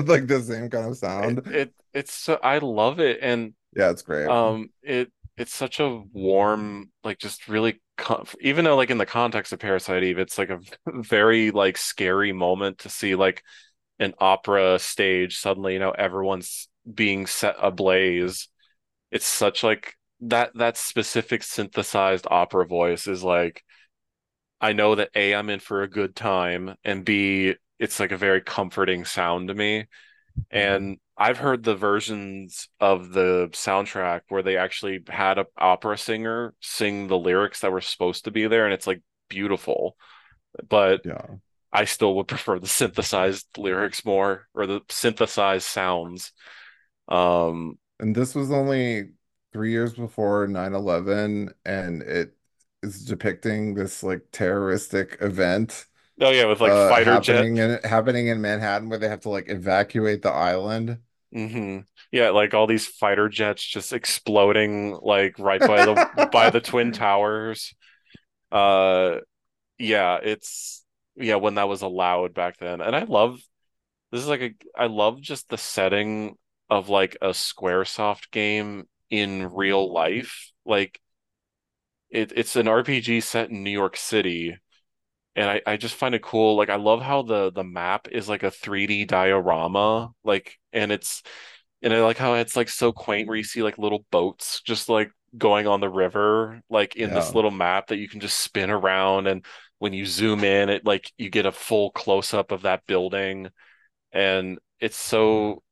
like 0.08 0.28
the 0.28 0.42
same 0.46 0.70
kind 0.70 0.90
of 0.90 0.98
it, 1.20 1.38
sound. 1.38 1.46
it 1.50 1.74
it's 1.94 2.14
so, 2.14 2.40
I 2.44 2.58
love 2.60 3.00
it 3.00 3.20
and 3.22 3.54
Yeah, 3.76 3.92
it's 3.92 4.02
great. 4.02 4.36
um 4.36 4.70
it 4.84 5.12
it's 5.38 5.54
such 5.54 5.80
a 5.80 6.02
warm 6.14 6.92
like 7.04 7.18
just 7.20 7.48
really 7.48 7.82
even 8.42 8.66
though 8.66 8.76
like 8.76 8.90
in 8.90 8.98
the 8.98 9.06
context 9.06 9.54
of 9.54 9.60
Parasite 9.60 10.04
Eve 10.04 10.20
it's 10.20 10.38
like 10.38 10.50
a 10.50 10.60
very 10.88 11.52
like 11.52 11.78
scary 11.78 12.34
moment 12.34 12.80
to 12.80 12.90
see 12.90 13.16
like 13.16 13.44
an 14.00 14.14
opera 14.20 14.78
stage 14.80 15.38
suddenly 15.38 15.74
you 15.74 15.80
know 15.80 15.92
everyone's 15.92 16.68
being 16.92 17.26
set 17.26 17.56
ablaze. 17.60 18.48
It's 19.12 19.26
such 19.26 19.64
like 19.64 19.96
that 20.22 20.52
that 20.56 20.78
specific 20.78 21.44
synthesized 21.44 22.28
opera 22.30 22.66
voice 22.66 23.08
is 23.08 23.24
like 23.24 23.64
I 24.62 24.74
know 24.74 24.96
that 24.96 25.12
A 25.16 25.36
I'm 25.36 25.50
in 25.50 25.60
for 25.60 25.84
a 25.84 25.90
good 25.90 26.16
time 26.16 26.76
and 26.84 27.06
B 27.06 27.56
it's 27.80 28.00
like 28.00 28.12
a 28.12 28.18
very 28.18 28.42
comforting 28.42 29.06
sound 29.06 29.50
to 29.50 29.54
me 29.54 29.86
and 30.52 30.98
I've 31.18 31.38
heard 31.38 31.64
the 31.64 31.76
versions 31.76 32.70
of 32.80 33.12
the 33.12 33.50
soundtrack 33.54 34.22
where 34.30 34.44
they 34.44 34.58
actually 34.58 35.02
had 35.08 35.38
an 35.40 35.46
opera 35.58 35.98
singer 35.98 36.54
sing 36.62 37.08
the 37.08 37.18
lyrics 37.18 37.62
that 37.62 37.72
were 37.72 37.82
supposed 37.82 38.26
to 38.26 38.32
be 38.32 38.48
there, 38.48 38.66
and 38.66 38.74
it's 38.74 38.88
like 38.88 39.02
beautiful. 39.30 39.98
But 40.70 41.02
Yeah. 41.06 41.38
I 41.74 41.86
still 41.86 42.16
would 42.16 42.28
prefer 42.28 42.60
the 42.60 42.68
synthesized 42.68 43.48
lyrics 43.58 44.06
more 44.06 44.48
or 44.54 44.68
the 44.68 44.82
synthesized 44.90 45.66
sounds. 45.66 46.32
Um, 47.08 47.78
And 48.00 48.16
this 48.16 48.36
was 48.36 48.52
only 48.52 49.12
three 49.54 49.72
years 49.72 49.94
before 49.94 50.48
nine 50.48 50.74
eleven, 50.74 51.54
and 51.66 52.02
it 52.02 52.36
is 52.84 53.06
depicting 53.06 53.74
this 53.74 54.04
like 54.04 54.24
terroristic 54.32 55.18
event. 55.22 55.86
Oh 56.20 56.32
yeah, 56.32 56.46
with 56.46 56.62
like 56.62 56.76
uh 56.76 56.96
fighter 56.96 57.18
jet. 57.18 57.48
happening 57.48 57.58
in 57.58 57.80
happening 57.84 58.28
in 58.28 58.42
Manhattan 58.42 58.90
where 58.90 59.00
they 59.00 59.10
have 59.10 59.22
to 59.22 59.30
like 59.30 59.50
evacuate 59.50 60.22
the 60.22 60.32
island. 60.32 61.00
hmm 61.34 61.80
Yeah, 62.12 62.30
like 62.30 62.54
all 62.54 62.68
these 62.68 62.88
fighter 62.88 63.28
jets 63.30 63.64
just 63.66 63.92
exploding 63.94 64.98
like 65.02 65.38
right 65.40 65.64
by 65.66 65.84
the 65.84 66.00
by 66.32 66.50
the 66.50 66.62
Twin 66.62 66.92
Towers. 66.92 67.74
Uh 68.52 69.18
yeah, 69.80 70.20
it's 70.24 70.86
yeah, 71.18 71.36
when 71.38 71.56
that 71.56 71.70
was 71.70 71.84
allowed 71.84 72.34
back 72.34 72.58
then. 72.60 72.82
And 72.82 72.96
I 72.96 73.04
love 73.04 73.40
this 74.12 74.22
is 74.22 74.28
like 74.30 74.42
a 74.42 74.56
I 74.78 74.88
love 74.88 75.22
just 75.22 75.50
the 75.50 75.58
setting 75.60 76.38
of 76.70 76.90
like 76.90 77.18
a 77.22 77.30
Squaresoft 77.30 78.32
game 78.32 78.88
in 79.12 79.54
real 79.54 79.94
life. 79.94 80.52
Like 80.66 81.02
it, 82.10 82.32
it's 82.36 82.56
an 82.56 82.68
RPG 82.68 83.20
set 83.22 83.50
in 83.50 83.64
New 83.64 83.72
York 83.72 83.98
City, 83.98 84.58
and 85.36 85.50
I, 85.50 85.62
I 85.66 85.78
just 85.78 85.96
find 85.96 86.16
it 86.16 86.22
cool. 86.22 86.56
Like 86.56 86.70
I 86.70 86.76
love 86.76 87.02
how 87.02 87.22
the 87.24 87.52
the 87.52 87.64
map 87.64 88.08
is 88.12 88.30
like 88.30 88.44
a 88.44 88.52
3D 88.52 89.08
diorama, 89.08 90.12
like 90.24 90.58
and 90.74 90.92
it's 90.92 91.24
and 91.82 91.94
I 91.94 92.02
like 92.02 92.18
how 92.18 92.36
it's 92.36 92.56
like 92.56 92.70
so 92.70 92.92
quaint 92.92 93.28
where 93.28 93.38
you 93.38 93.44
see 93.44 93.64
like 93.64 93.78
little 93.78 94.06
boats 94.12 94.62
just 94.62 94.90
like 94.90 95.12
going 95.38 95.68
on 95.68 95.82
the 95.82 95.90
river, 95.90 96.62
like 96.70 96.96
in 96.96 97.14
this 97.14 97.36
little 97.36 97.52
map 97.52 97.88
that 97.88 97.98
you 97.98 98.08
can 98.08 98.22
just 98.22 98.40
spin 98.40 98.70
around 98.70 99.28
and 99.28 99.46
when 99.80 99.94
you 99.94 100.06
zoom 100.06 100.44
in, 100.44 100.70
it 100.70 100.86
like 100.86 101.12
you 101.18 101.30
get 101.30 101.46
a 101.46 101.52
full 101.52 101.92
close 101.92 102.34
up 102.34 102.52
of 102.52 102.64
that 102.64 102.86
building 102.88 103.50
and 104.14 104.60
it's 104.80 104.98
so 104.98 105.64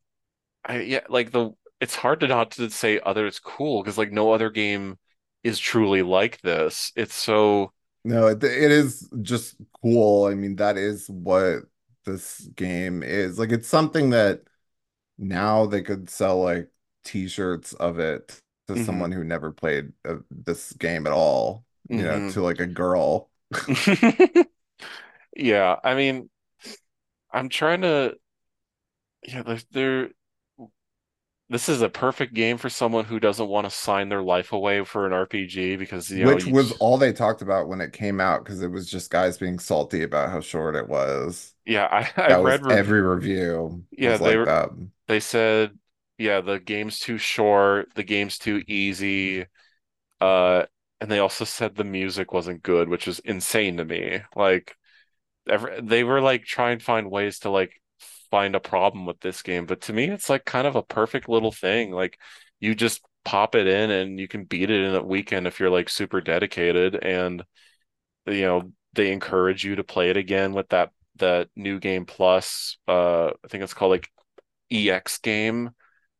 mm-hmm. 0.68 0.77
I 0.77 0.81
yeah, 0.81 1.02
like 1.10 1.31
the 1.31 1.52
it's 1.81 1.95
hard 1.95 2.19
to 2.22 2.27
not 2.27 2.52
to 2.52 2.69
say 2.69 2.99
other 3.06 3.27
it's 3.27 3.40
cool 3.40 3.81
because 3.81 3.98
like 3.98 4.11
no 4.11 4.31
other 4.34 4.49
game 4.49 4.98
is 5.44 5.60
truly 5.60 6.02
like 6.02 6.41
this. 6.41 6.91
It's 6.95 7.15
so 7.15 7.73
No, 8.03 8.27
it, 8.27 8.43
it 8.43 8.71
is 8.71 9.09
just 9.21 9.55
cool. 9.81 10.25
I 10.25 10.35
mean, 10.35 10.55
that 10.57 10.77
is 10.77 11.09
what 11.09 11.63
this 12.05 12.41
game 12.55 13.01
is. 13.03 13.39
Like 13.39 13.51
it's 13.51 13.67
something 13.67 14.09
that 14.11 14.41
now 15.17 15.65
they 15.67 15.81
could 15.84 16.09
sell 16.09 16.41
like 16.43 16.69
t-shirts 17.05 17.73
of 17.75 17.99
it 17.99 18.41
to 18.67 18.75
hmm 18.75 19.03
someone 19.03 19.11
who 19.11 19.23
never 19.23 19.51
played 19.51 19.93
uh, 20.07 20.17
this 20.31 20.73
game 20.73 21.07
at 21.07 21.13
all, 21.13 21.65
you 21.93 22.03
know, 22.03 22.19
hmm 22.19 22.34
to 22.34 22.43
like 22.43 22.59
a 22.61 22.67
girl. 22.67 23.31
Yeah, 25.35 25.77
I 25.84 25.95
mean, 25.95 26.30
I'm 27.31 27.49
trying 27.49 27.81
to 27.81 28.15
yeah, 29.23 29.43
there's 29.43 29.65
there 29.71 30.09
this 31.53 31.69
is 31.69 31.81
a 31.81 31.89
perfect 31.89 32.34
game 32.34 32.57
for 32.57 32.69
someone 32.69 33.05
who 33.05 33.19
doesn't 33.19 33.47
want 33.47 33.65
to 33.65 33.71
sign 33.71 34.09
their 34.09 34.23
life 34.23 34.51
away 34.53 34.84
for 34.84 35.05
an 35.05 35.13
RPG 35.13 35.75
because 35.75 36.09
you 36.11 36.25
know 36.25 36.35
Which 36.35 36.45
you 36.45 36.53
was 36.53 36.71
all 36.73 36.97
they 36.97 37.13
talked 37.13 37.41
about 37.41 37.67
when 37.67 37.81
it 37.81 37.93
came 37.93 38.19
out 38.19 38.43
because 38.43 38.61
it 38.61 38.69
was 38.69 38.89
just 38.89 39.11
guys 39.11 39.38
being 39.38 39.59
salty 39.59 40.03
about 40.03 40.30
how 40.30 40.39
short 40.41 40.75
it 40.75 40.88
was. 40.88 41.53
yeah, 41.65 42.07
I 42.27 42.38
was 42.38 42.59
read 42.59 42.65
every 42.69 43.01
review 43.01 43.84
yeah, 43.91 44.17
they 44.17 44.38
like 44.38 44.45
that. 44.45 44.69
they 45.07 45.19
said 45.19 45.77
yeah, 46.17 46.41
the 46.41 46.59
game's 46.59 46.99
too 46.99 47.17
short, 47.17 47.93
the 47.95 48.03
game's 48.03 48.38
too 48.38 48.63
easy. 48.67 49.45
Uh, 50.21 50.65
and 51.01 51.11
they 51.11 51.19
also 51.19 51.45
said 51.45 51.75
the 51.75 51.84
music 51.85 52.34
wasn't 52.34 52.63
good, 52.63 52.89
which 52.89 53.07
is 53.07 53.19
insane 53.19 53.77
to 53.77 53.85
me. 53.85 54.21
Like 54.35 54.75
every, 55.49 55.81
they 55.81 56.03
were 56.05 56.21
like 56.21 56.45
trying 56.45 56.80
to 56.80 56.85
find 56.85 57.11
ways 57.11 57.39
to 57.41 57.51
like 57.51 57.81
find 58.34 58.55
a 58.55 58.60
problem 58.60 59.05
with 59.05 59.19
this 59.22 59.41
game, 59.43 59.65
but 59.68 59.81
to 59.81 59.93
me 59.93 60.05
it's 60.10 60.30
like 60.30 60.45
kind 60.45 60.68
of 60.68 60.76
a 60.76 60.84
perfect 60.84 61.30
little 61.30 61.51
thing. 61.51 61.91
Like 61.91 62.19
you 62.60 62.76
just 62.76 63.01
pop 63.26 63.55
it 63.55 63.68
in 63.68 63.91
and 63.91 64.19
you 64.19 64.27
can 64.27 64.45
beat 64.45 64.72
it 64.72 64.81
in 64.84 64.95
a 64.95 65.03
weekend 65.03 65.47
if 65.47 65.60
you're 65.60 65.69
like 65.69 65.89
super 65.89 66.22
dedicated 66.22 66.95
and 66.95 67.43
you 68.27 68.41
know 68.43 68.72
they 68.93 69.11
encourage 69.11 69.64
you 69.64 69.76
to 69.76 69.84
play 69.84 70.10
it 70.10 70.18
again 70.18 70.53
with 70.53 70.69
that 70.69 70.91
that 71.18 71.49
new 71.55 71.80
game 71.80 72.05
plus 72.05 72.77
uh 72.88 73.27
I 73.27 73.47
think 73.49 73.64
it's 73.64 73.73
called 73.73 73.91
like 73.91 74.10
EX 74.72 75.19
game 75.19 75.72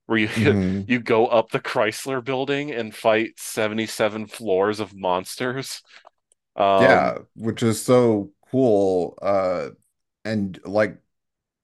where 0.08 0.20
you 0.20 0.58
hmm 0.88 0.88
you 0.88 1.00
go 1.00 1.28
up 1.28 1.52
the 1.52 1.60
Chrysler 1.62 2.24
building 2.24 2.72
and 2.72 2.96
fight 2.96 3.40
77 3.40 4.28
floors 4.28 4.80
of 4.80 4.96
monsters. 4.96 5.82
Um, 6.56 7.14
Yeah, 7.14 7.20
which 7.36 7.64
is 7.64 7.82
so 7.84 8.32
cool. 8.52 9.18
Uh, 9.22 9.70
and 10.26 10.60
like 10.66 11.00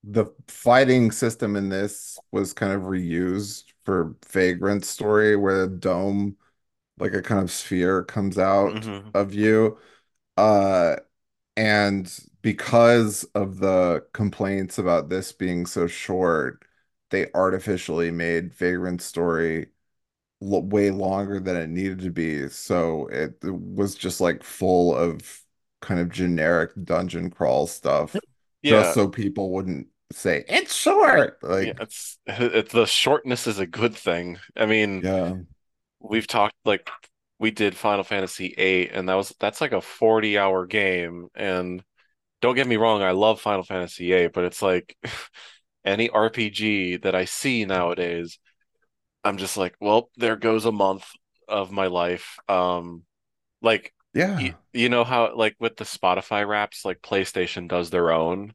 the 0.04 0.26
fighting 0.48 1.10
system 1.10 1.56
in 1.56 1.68
this 1.68 2.22
was 2.32 2.52
kind 2.52 2.72
of 2.72 2.82
reused 2.82 3.64
for 3.84 4.14
Vagrant 4.30 4.84
story 4.84 5.36
where 5.36 5.66
the 5.66 5.76
dome, 5.76 6.36
like 6.98 7.14
a 7.14 7.22
kind 7.22 7.42
of 7.42 7.50
sphere, 7.52 8.04
comes 8.04 8.38
out 8.38 8.74
mhm. 8.76 9.10
of 9.14 9.34
you. 9.34 9.78
Uh, 10.36 10.96
and 11.56 12.12
because 12.42 13.24
of 13.34 13.58
the 13.60 14.06
complaints 14.14 14.78
about 14.78 15.08
this 15.10 15.32
being 15.32 15.66
so 15.66 15.86
short, 15.86 16.64
they 17.10 17.28
artificially 17.34 18.10
made 18.10 18.54
Vagrant 18.54 19.02
story 19.02 19.68
l 20.42 20.62
way 20.62 20.90
longer 20.90 21.40
than 21.40 21.56
it 21.56 21.68
needed 21.68 22.00
to 22.00 22.10
be. 22.10 22.48
So 22.48 23.06
it, 23.08 23.38
it 23.44 23.54
was 23.54 23.94
just 23.94 24.20
like 24.20 24.42
full 24.42 24.94
of 24.96 25.44
kind 25.80 26.00
of 26.00 26.10
generic 26.10 26.72
dungeon 26.84 27.30
crawl 27.30 27.66
stuff, 27.66 28.22
just 28.62 28.94
so 28.94 29.08
people 29.08 29.52
wouldn't 29.52 29.88
say 30.12 30.44
it's 30.48 30.74
short. 30.74 31.38
yeah, 31.42 31.48
Like, 31.48 31.80
it's 31.80 32.18
it, 32.26 32.70
the 32.70 32.86
shortness 32.86 33.46
is 33.46 33.58
a 33.58 33.66
good 33.66 33.94
thing. 33.94 34.38
I 34.56 34.66
mean, 34.66 35.02
yeah. 35.04 35.34
we've 36.00 36.26
talked 36.26 36.54
like 36.64 36.88
we 37.38 37.50
did 37.50 37.76
Final 37.76 38.04
Fantasy 38.04 38.54
VIII, 38.56 38.90
and 38.90 39.08
that 39.08 39.14
was 39.14 39.34
that's 39.40 39.60
like 39.60 39.72
a 39.72 39.80
40 39.80 40.38
hour 40.38 40.66
game. 40.66 41.28
And 41.34 41.82
don't 42.40 42.54
get 42.56 42.66
me 42.66 42.76
wrong, 42.76 43.02
I 43.02 43.12
love 43.12 43.40
Final 43.40 43.64
Fantasy 43.64 44.10
VIII, 44.10 44.28
but 44.28 44.44
it's 44.44 44.62
like 44.62 44.96
any 45.84 46.08
RPG 46.08 47.02
that 47.02 47.14
I 47.14 47.24
see 47.26 47.64
nowadays, 47.64 48.38
I'm 49.24 49.38
just 49.38 49.56
like, 49.56 49.74
well, 49.80 50.10
there 50.16 50.36
goes 50.36 50.64
a 50.66 50.72
month 50.72 51.06
of 51.48 51.72
my 51.72 51.86
life. 51.88 52.38
Um, 52.48 53.04
Like 53.62 53.94
Yeah. 54.14 54.54
you 54.72 54.88
know 54.88 55.04
how 55.04 55.34
like 55.36 55.56
with 55.58 55.76
the 55.76 55.84
Spotify 55.84 56.46
Wraps, 56.46 56.84
like 56.84 57.02
PlayStation 57.02 57.68
does 57.68 57.90
their 57.90 58.12
own, 58.12 58.54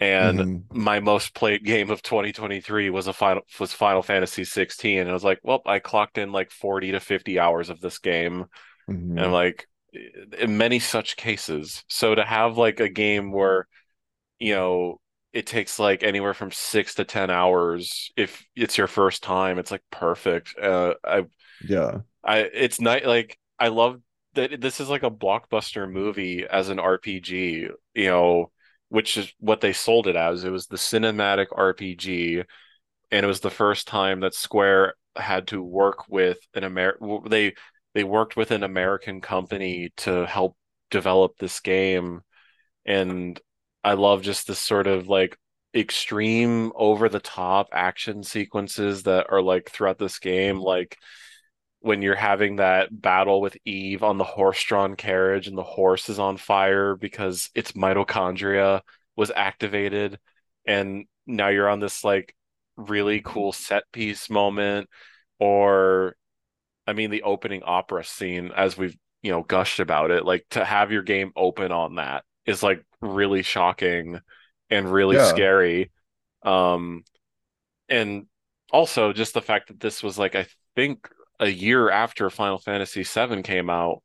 and 0.00 0.44
hmm 0.44 0.70
my 0.72 1.00
most 1.00 1.34
played 1.34 1.64
game 1.64 1.90
of 1.90 2.02
2023 2.02 2.90
was 2.90 3.06
a 3.08 3.12
final 3.12 3.42
was 3.60 3.72
Final 3.74 4.02
Fantasy 4.02 4.44
16, 4.44 5.00
and 5.00 5.10
I 5.10 5.14
was 5.14 5.24
like, 5.24 5.40
well, 5.44 5.62
I 5.66 5.80
clocked 5.80 6.18
in 6.18 6.32
like 6.32 6.50
40 6.52 6.92
to 6.92 7.00
50 7.00 7.38
hours 7.40 7.70
of 7.70 7.80
this 7.80 7.98
game, 8.00 8.46
and 9.16 9.26
I'm 9.26 9.32
hmm 9.32 9.34
like, 9.34 9.68
in 10.38 10.58
many 10.58 10.78
such 10.80 11.16
cases. 11.16 11.84
So 11.88 12.14
to 12.14 12.24
have 12.24 12.58
like 12.58 12.80
a 12.80 12.88
game 12.90 13.32
where 13.32 13.68
you 14.38 14.54
know 14.54 15.00
it 15.32 15.46
takes 15.46 15.78
like 15.78 16.02
anywhere 16.04 16.34
from 16.34 16.52
six 16.52 16.94
to 16.96 17.04
10 17.04 17.30
hours 17.30 18.12
if 18.16 18.44
it's 18.56 18.78
your 18.78 18.88
first 18.88 19.22
time, 19.24 19.58
it's 19.58 19.70
like 19.72 19.84
perfect. 19.90 20.58
Uh, 20.58 20.94
I 21.04 21.24
Yeah. 21.60 22.02
I 22.24 22.38
it's 22.40 22.80
not 22.80 23.04
like 23.04 23.38
I 23.58 23.68
love 23.68 24.00
that 24.34 24.60
this 24.60 24.80
is 24.80 24.88
like 24.88 25.02
a 25.02 25.10
blockbuster 25.10 25.90
movie 25.90 26.46
as 26.46 26.68
an 26.68 26.78
RPG, 26.78 27.68
you 27.94 28.06
know, 28.06 28.50
which 28.88 29.16
is 29.16 29.32
what 29.38 29.60
they 29.60 29.72
sold 29.72 30.06
it 30.06 30.16
as. 30.16 30.44
It 30.44 30.50
was 30.50 30.66
the 30.66 30.76
cinematic 30.76 31.48
RPG, 31.48 32.44
and 33.10 33.24
it 33.24 33.28
was 33.28 33.40
the 33.40 33.50
first 33.50 33.88
time 33.88 34.20
that 34.20 34.34
Square 34.34 34.94
had 35.16 35.48
to 35.48 35.62
work 35.62 36.08
with 36.08 36.38
an 36.54 36.64
Amer 36.64 36.96
they 37.28 37.54
they 37.94 38.04
worked 38.04 38.36
with 38.36 38.52
an 38.52 38.62
American 38.62 39.20
company 39.20 39.92
to 39.98 40.26
help 40.26 40.56
develop 40.90 41.36
this 41.38 41.60
game, 41.60 42.22
and 42.86 43.40
I 43.84 43.94
love 43.94 44.22
just 44.22 44.46
this 44.46 44.60
sort 44.60 44.86
of 44.86 45.08
like 45.08 45.36
extreme 45.74 46.72
over 46.74 47.08
the 47.08 47.20
top 47.20 47.68
action 47.72 48.22
sequences 48.22 49.04
that 49.04 49.26
are 49.30 49.42
like 49.42 49.70
throughout 49.70 49.98
this 49.98 50.18
game, 50.18 50.58
like 50.58 50.96
when 51.80 52.02
you're 52.02 52.14
having 52.14 52.56
that 52.56 52.88
battle 52.90 53.40
with 53.40 53.56
Eve 53.64 54.02
on 54.02 54.18
the 54.18 54.24
horse-drawn 54.24 54.96
carriage 54.96 55.48
and 55.48 55.56
the 55.56 55.62
horse 55.62 56.08
is 56.08 56.18
on 56.18 56.36
fire 56.36 56.94
because 56.96 57.50
its 57.54 57.72
mitochondria 57.72 58.82
was 59.16 59.30
activated 59.34 60.18
and 60.66 61.06
now 61.26 61.48
you're 61.48 61.68
on 61.68 61.80
this 61.80 62.04
like 62.04 62.34
really 62.76 63.20
cool 63.24 63.52
set 63.52 63.84
piece 63.92 64.28
moment 64.30 64.88
or 65.38 66.14
I 66.86 66.92
mean 66.92 67.10
the 67.10 67.22
opening 67.22 67.62
opera 67.64 68.04
scene 68.04 68.50
as 68.56 68.76
we've 68.76 68.96
you 69.22 69.30
know 69.30 69.42
gushed 69.42 69.80
about 69.80 70.10
it 70.10 70.24
like 70.24 70.46
to 70.50 70.64
have 70.64 70.92
your 70.92 71.02
game 71.02 71.32
open 71.36 71.72
on 71.72 71.96
that 71.96 72.24
is 72.46 72.62
like 72.62 72.84
really 73.00 73.42
shocking 73.42 74.20
and 74.70 74.92
really 74.92 75.18
Yeah. 75.18 75.18
scary 75.18 75.90
um 76.42 77.04
and 77.88 78.26
also 78.72 79.12
just 79.12 79.34
the 79.34 79.42
fact 79.42 79.68
that 79.68 79.80
this 79.80 80.02
was 80.02 80.18
like 80.18 80.34
I 80.34 80.46
think 80.76 81.08
a 81.40 81.48
year 81.48 81.90
after 81.90 82.30
Final 82.30 82.58
Fantasy 82.58 83.04
VII 83.04 83.44
came 83.44 83.70
out, 83.70 84.02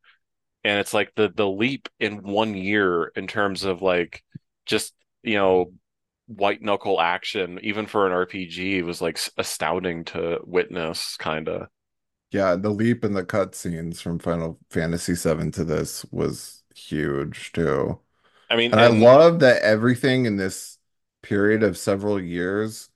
and 0.64 0.80
it's 0.80 0.94
like 0.94 1.14
the 1.16 1.30
the 1.30 1.48
leap 1.50 1.90
in 2.00 2.24
one 2.24 2.56
year 2.56 3.06
in 3.16 3.28
terms 3.28 3.64
of 3.66 3.82
like 3.82 4.24
just 4.66 4.94
you 5.24 5.36
know 5.36 5.74
white 6.28 6.62
knuckle 6.62 7.02
action, 7.02 7.60
even 7.64 7.88
for 7.88 8.08
an 8.08 8.14
RPG, 8.14 8.84
was 8.84 9.02
like 9.02 9.20
astounding 9.38 10.06
to 10.06 10.40
witness, 10.46 11.18
kind 11.18 11.50
of. 11.50 11.68
Yeah. 12.32 12.56
The 12.56 12.70
leap 12.70 13.04
in 13.06 13.14
the 13.14 13.24
cutscenes 13.24 14.02
from 14.02 14.20
Final 14.20 14.60
Fantasy 14.70 15.16
VII 15.16 15.52
to 15.52 15.64
this 15.64 16.06
was 16.12 16.64
huge 16.76 17.52
too. 17.54 18.02
I 18.50 18.56
mean, 18.56 18.74
And 18.74 18.82
I 18.82 18.88
love 18.88 19.40
that 19.42 19.62
everything 19.64 20.26
in 20.26 20.38
this 20.38 20.80
period 21.24 21.64
of 21.64 21.78
several 21.78 22.22
years 22.22 22.90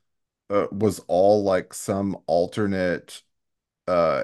uh, 0.49 0.67
was 0.71 0.99
all 1.07 1.43
like 1.43 1.73
some 1.73 2.17
alternate 2.27 3.23
uh 3.89 4.23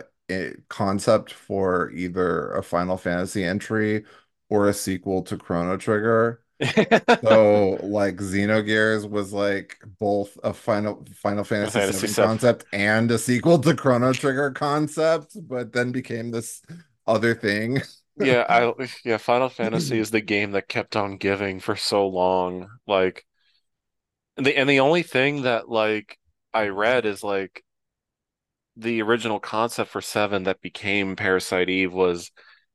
concept 0.69 1.33
for 1.33 1.91
either 1.91 2.51
a 2.53 2.63
Final 2.63 2.97
Fantasy 2.97 3.43
entry 3.43 4.05
or 4.49 4.69
a 4.69 4.73
sequel 4.73 5.21
to 5.23 5.37
Chrono 5.37 5.77
Trigger. 5.77 6.41
So 7.23 7.77
like 7.83 8.17
Xenogears 8.17 9.09
was 9.09 9.33
like 9.33 9.77
both 9.99 10.37
a 10.43 10.53
Final 10.53 11.05
Final 11.15 11.43
Fantasy 11.43 11.79
Fantasy 11.79 12.13
concept 12.13 12.65
and 12.73 13.11
a 13.11 13.17
sequel 13.17 13.59
to 13.59 13.75
Chrono 13.75 14.13
Trigger 14.13 14.51
concept, 14.51 15.37
but 15.47 15.73
then 15.73 15.91
became 15.91 16.31
this 16.31 16.61
other 17.07 17.35
thing. 17.35 17.81
Yeah, 18.17 18.45
I 18.49 18.73
yeah, 19.03 19.17
Final 19.17 19.49
Fantasy 19.49 19.99
is 19.99 20.11
the 20.11 20.21
game 20.21 20.51
that 20.51 20.67
kept 20.67 20.95
on 20.95 21.17
giving 21.17 21.59
for 21.59 21.75
so 21.75 22.07
long. 22.07 22.69
Like 22.87 23.25
and 24.37 24.45
the 24.45 24.55
and 24.55 24.69
the 24.69 24.79
only 24.79 25.03
thing 25.03 25.43
that 25.43 25.69
like 25.69 26.17
I 26.53 26.67
read 26.69 27.05
is 27.05 27.23
like 27.23 27.63
the 28.77 29.01
original 29.01 29.39
concept 29.39 29.91
for 29.91 30.01
Seven 30.01 30.43
that 30.43 30.61
became 30.61 31.15
Parasite 31.15 31.69
Eve 31.69 31.93
was 31.93 32.31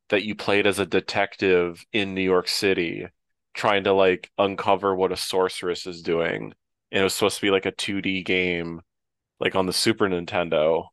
that 0.08 0.24
you 0.24 0.34
played 0.34 0.66
as 0.66 0.78
a 0.78 0.86
detective 0.86 1.84
in 1.92 2.14
New 2.14 2.22
York 2.22 2.48
City 2.48 3.06
trying 3.54 3.84
to 3.84 3.92
like 3.92 4.30
uncover 4.38 4.94
what 4.94 5.12
a 5.12 5.16
sorceress 5.16 5.86
is 5.86 6.02
doing. 6.02 6.52
And 6.92 7.00
it 7.00 7.04
was 7.04 7.14
supposed 7.14 7.36
to 7.36 7.42
be 7.42 7.50
like 7.50 7.66
a 7.66 7.72
2D 7.72 8.22
game 8.22 8.80
like 9.40 9.56
on 9.56 9.66
the 9.66 9.72
Super 9.74 10.08
Nintendo. 10.08 10.86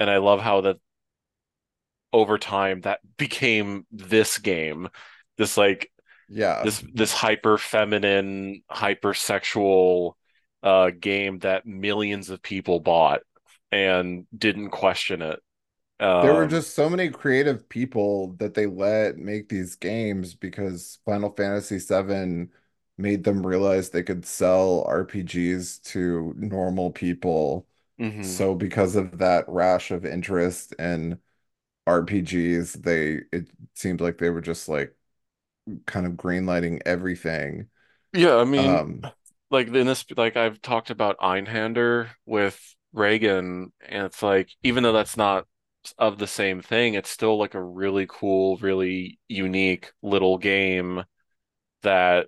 And 0.00 0.10
I 0.10 0.18
love 0.18 0.40
how 0.40 0.62
that 0.62 0.78
over 2.12 2.38
time 2.38 2.80
that 2.82 3.00
became 3.16 3.86
this 3.90 4.38
game. 4.38 4.88
This 5.36 5.56
like 5.56 5.90
Yeah. 6.28 6.64
this 6.64 6.84
this 6.94 7.12
hyper 7.12 7.58
feminine, 7.58 8.62
hypersexual 8.70 10.14
uh 10.62 10.90
game 10.98 11.38
that 11.40 11.66
millions 11.66 12.30
of 12.30 12.42
people 12.42 12.80
bought 12.80 13.22
and 13.72 14.26
didn't 14.36 14.70
question 14.70 15.22
it. 15.22 15.40
There 16.20 16.34
were 16.34 16.46
Um 16.46 16.48
just 16.48 16.74
so 16.74 16.90
many 16.90 17.08
creative 17.10 17.68
people 17.68 18.34
that 18.34 18.52
they 18.54 18.66
let 18.66 19.16
make 19.16 19.48
these 19.48 19.74
games 19.76 20.34
because 20.34 20.98
Final 21.06 21.30
Fantasy 21.34 21.78
VII 21.78 22.50
made 22.98 23.24
them 23.24 23.46
realize 23.46 23.88
they 23.90 24.02
could 24.02 24.26
sell 24.26 24.84
RPGs 24.86 25.78
to 25.80 26.34
normal 26.36 26.90
people. 26.90 27.66
mhm. 27.98 28.14
So 28.22 28.54
because 28.54 28.96
of 28.96 29.18
that 29.18 29.46
rash 29.48 29.90
of 29.90 30.04
interest 30.04 30.74
in 30.78 31.20
RPGs, 31.86 32.74
they 32.74 33.22
it 33.32 33.50
seemed 33.74 34.00
like 34.02 34.18
they 34.18 34.30
were 34.30 34.42
just 34.42 34.68
like 34.68 34.94
kind 35.86 36.06
of 36.06 36.14
greenlighting 36.14 36.82
everything. 36.86 37.70
Yeah, 38.12 38.36
I 38.36 38.44
mean 38.44 38.82
Um, 38.82 39.10
like 39.50 39.68
in 39.68 39.86
this 39.86 40.04
like 40.16 40.36
I've 40.36 40.60
talked 40.62 40.90
about 40.90 41.18
Einhander 41.18 42.10
with 42.26 42.76
Reagan 42.92 43.72
and 43.86 44.06
it's 44.06 44.22
like 44.22 44.50
even 44.62 44.82
though 44.82 44.92
that's 44.92 45.16
not 45.16 45.46
of 45.98 46.18
the 46.18 46.26
same 46.26 46.60
thing, 46.62 46.94
it's 46.94 47.10
still 47.10 47.38
like 47.38 47.54
a 47.54 47.62
really 47.62 48.06
cool, 48.08 48.56
really 48.58 49.18
unique 49.28 49.92
little 50.02 50.38
game 50.38 51.04
that 51.82 52.26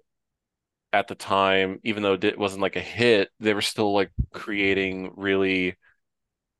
at 0.92 1.08
the 1.08 1.14
time, 1.14 1.80
even 1.84 2.02
though 2.02 2.14
it 2.20 2.38
wasn't 2.38 2.62
like 2.62 2.76
a 2.76 2.80
hit, 2.80 3.30
they 3.40 3.54
were 3.54 3.62
still 3.62 3.92
like 3.94 4.10
creating 4.34 5.12
really 5.16 5.76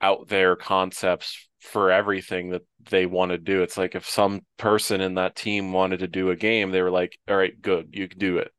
out 0.01 0.29
there 0.29 0.57
concepts 0.57 1.49
for 1.61 1.91
everything 1.93 2.51
that 2.51 2.63
they 2.91 3.07
want 3.07 3.33
to 3.33 3.39
do. 3.39 3.63
It's 3.63 3.77
like 3.79 3.95
if 3.95 4.09
some 4.09 4.43
person 4.59 5.01
in 5.01 5.15
that 5.15 5.37
team 5.37 5.73
wanted 5.73 6.01
to 6.01 6.09
do 6.09 6.31
a 6.31 6.37
game, 6.37 6.71
they 6.73 6.83
were 6.83 6.91
like, 6.91 7.19
"All 7.29 7.37
right, 7.37 7.61
good, 7.61 7.91
you 7.93 8.09
can 8.09 8.19
do 8.19 8.39
it." 8.39 8.53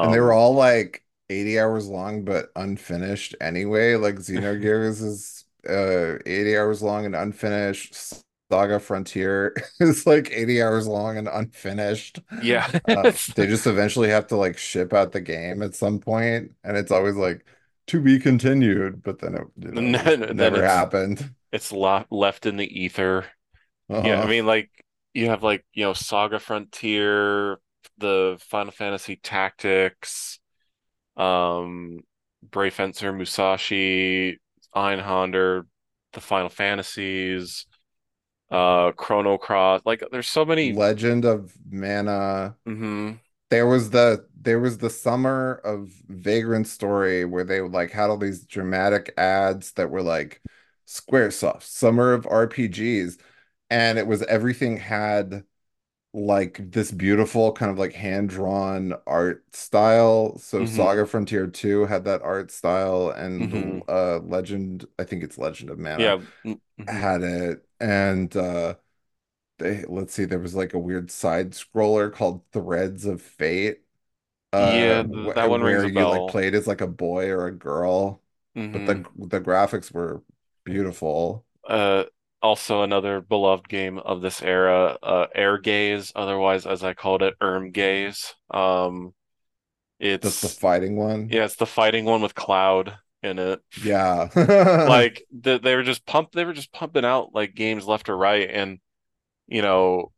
and 0.00 0.12
they 0.12 0.20
were 0.20 0.32
Um, 0.32 0.32
all 0.32 0.54
like 0.54 1.04
80 1.30 1.58
hours 1.58 1.88
long 1.88 2.24
but 2.24 2.50
unfinished 2.56 3.34
anyway. 3.40 3.94
Like 3.96 4.16
Xenogears 4.16 5.02
is 5.02 5.44
uh 5.68 6.18
80 6.26 6.56
hours 6.56 6.82
long 6.82 7.06
and 7.06 7.16
unfinished. 7.16 7.94
Saga 8.50 8.78
Frontier 8.78 9.54
is 9.80 10.06
like 10.06 10.30
80 10.30 10.62
hours 10.62 10.86
long 10.86 11.16
and 11.18 11.28
unfinished. 11.28 12.20
yeah, 12.38 12.66
Uh, 12.92 13.08
they 13.34 13.46
just 13.46 13.66
eventually 13.66 14.08
have 14.10 14.26
to 14.28 14.36
like 14.36 14.58
ship 14.58 14.92
out 14.92 15.12
the 15.12 15.20
game 15.20 15.62
at 15.62 15.74
some 15.74 15.98
point, 16.00 16.52
and 16.64 16.76
it's 16.76 16.92
always 16.92 17.16
like 17.16 17.44
to 17.88 18.00
be 18.00 18.18
continued, 18.18 19.02
but 19.02 19.18
then 19.20 19.34
it, 19.34 19.42
you 19.58 19.72
know, 19.72 19.94
and 20.30 20.38
then, 20.38 20.38
never 20.38 20.62
it's 20.62 20.64
happened. 20.64 21.34
it's 21.52 21.72
left 21.72 22.12
left 22.12 22.46
in 22.46 22.56
the 22.56 22.66
ether. 22.82 23.26
Yeah, 24.02 24.20
I 24.22 24.26
Uh, 24.26 24.28
mean, 24.28 24.46
like 24.46 24.70
you 25.14 25.28
have 25.28 25.42
like 25.42 25.64
you 25.74 25.84
know 25.84 25.94
Saga 25.94 26.40
Frontier, 26.40 27.58
the 27.98 28.38
Final 28.42 28.72
Fantasy 28.72 29.16
Tactics, 29.16 30.40
um, 31.16 32.00
Brave 32.50 32.74
Fencer, 32.74 33.12
Musashi, 33.12 34.38
Einhander, 34.74 35.64
the 36.12 36.20
Final 36.20 36.48
Fantasies, 36.48 37.66
uh, 38.50 38.92
Chrono 38.92 39.38
Cross. 39.38 39.82
Like, 39.84 40.02
there's 40.10 40.28
so 40.28 40.44
many. 40.44 40.72
Legend 40.72 41.24
of 41.24 41.52
Mana. 41.70 42.56
Mm-hmm. 42.66 43.12
There 43.48 43.66
was 43.66 43.90
the 43.90 44.26
there 44.40 44.58
was 44.58 44.78
the 44.78 44.90
summer 44.90 45.60
of 45.64 45.88
Vagrant 46.08 46.66
Story 46.66 47.24
where 47.24 47.44
they 47.44 47.60
like 47.60 47.92
had 47.92 48.10
all 48.10 48.16
these 48.16 48.44
dramatic 48.44 49.12
ads 49.16 49.72
that 49.72 49.90
were 49.90 50.02
like 50.02 50.40
Squaresoft 50.86 51.62
Summer 51.62 52.12
of 52.12 52.24
RPGs, 52.24 53.18
and 53.70 53.98
it 53.98 54.06
was 54.06 54.22
everything 54.22 54.76
had 54.78 55.44
like 56.16 56.70
this 56.72 56.92
beautiful 56.92 57.52
kind 57.52 57.70
of 57.70 57.78
like 57.78 57.92
hand-drawn 57.94 58.94
art 59.06 59.44
style. 59.54 60.38
So 60.38 60.64
hmm 60.64 60.66
Saga 60.66 61.06
Frontier 61.06 61.46
2 61.48 61.86
had 61.86 62.04
that 62.04 62.22
art 62.22 62.50
style 62.50 63.10
and 63.10 63.50
the 63.50 63.58
hmm 63.58 63.80
uh 63.88 64.20
Legend, 64.20 64.86
I 64.98 65.04
think 65.04 65.22
it's 65.24 65.38
Legend 65.38 65.70
of 65.70 65.78
Mana 65.78 66.14
Yeah. 66.14 66.22
hmm 66.44 66.56
had 66.88 67.22
it. 67.22 67.66
And 67.80 68.36
uh 68.36 68.76
they 69.58 69.84
let's 69.86 70.14
see, 70.14 70.24
there 70.26 70.38
was 70.40 70.54
like 70.56 70.74
a 70.74 70.78
weird 70.80 71.10
side 71.10 71.52
scroller 71.52 72.12
called 72.12 72.44
Threads 72.52 73.04
of 73.06 73.22
Fate, 73.22 73.82
uh 74.52 74.94
Yeah, 74.94 75.02
that 75.34 75.48
one 75.50 75.62
rings 75.62 75.82
where 75.82 75.84
a 75.84 75.88
you 75.88 76.06
like 76.06 76.26
played 76.26 76.54
as 76.54 76.66
like 76.68 76.80
a 76.82 76.86
boy 76.88 77.30
or 77.30 77.46
a 77.48 77.52
girl, 77.52 78.22
but 78.72 78.86
the 78.86 78.94
the 79.16 79.40
graphics 79.40 79.92
were 79.92 80.22
beautiful. 80.64 81.46
Uh, 81.68 82.04
also 82.42 82.82
another 82.82 83.20
beloved 83.20 83.68
game 83.68 83.98
of 83.98 84.20
this 84.20 84.42
era, 84.42 84.98
uh, 85.02 85.26
Ehrgeiz, 85.36 86.12
otherwise 86.14 86.66
as 86.66 86.84
I 86.84 86.94
called 86.94 87.22
it, 87.22 87.34
Erm 87.40 87.70
Gaze. 87.72 88.34
Um, 88.50 89.14
That's 90.20 90.40
the 90.40 90.48
fighting 90.48 90.96
one. 90.96 91.28
yeah, 91.30 91.44
it's 91.44 91.56
the 91.56 91.66
fighting 91.66 92.04
one 92.04 92.22
with 92.22 92.34
Cloud 92.34 92.98
in 93.22 93.38
it. 93.38 93.60
Yeah. 93.82 94.28
Like 94.88 95.24
the, 95.32 95.58
they 95.58 95.74
were 95.74 95.82
just 95.82 96.06
pump, 96.06 96.32
they 96.32 96.44
were 96.44 96.52
just 96.52 96.72
pumping 96.72 97.04
out 97.04 97.34
like 97.34 97.54
games 97.54 97.86
left 97.86 98.08
or 98.08 98.16
right, 98.16 98.48
and 98.50 98.78
you 99.46 99.62
know, 99.62 100.12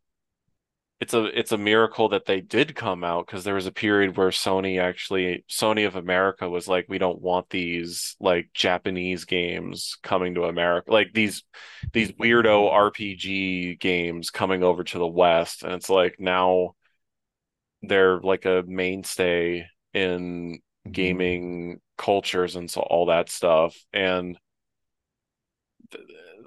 it's 1.00 1.14
a 1.14 1.24
it's 1.38 1.52
a 1.52 1.58
miracle 1.58 2.08
that 2.08 2.26
they 2.26 2.40
did 2.40 2.74
come 2.74 3.04
out 3.04 3.26
because 3.26 3.44
there 3.44 3.54
was 3.54 3.66
a 3.66 3.72
period 3.72 4.16
where 4.16 4.30
Sony 4.30 4.80
actually 4.80 5.44
Sony 5.48 5.86
of 5.86 5.94
America 5.94 6.48
was 6.50 6.66
like, 6.66 6.86
we 6.88 6.98
don't 6.98 7.20
want 7.22 7.50
these 7.50 8.16
like 8.20 8.50
Japanese 8.52 9.24
games 9.24 9.96
coming 10.02 10.34
to 10.34 10.44
America, 10.44 10.90
like 10.92 11.12
these 11.14 11.44
these 11.92 12.10
weirdo 12.12 12.68
RPG 12.72 13.76
games 13.76 14.30
coming 14.30 14.64
over 14.64 14.82
to 14.84 14.98
the 14.98 15.06
West, 15.06 15.62
and 15.62 15.72
it's 15.72 15.88
like 15.90 16.16
now 16.18 16.74
they're 17.82 18.20
like 18.20 18.44
a 18.44 18.64
mainstay 18.66 19.66
in 19.94 20.60
Mhm. 20.86 20.92
gaming 20.92 21.80
cultures 21.96 22.56
and 22.56 22.70
so 22.70 22.80
all 22.80 23.06
that 23.06 23.28
stuff, 23.28 23.76
and 23.92 24.38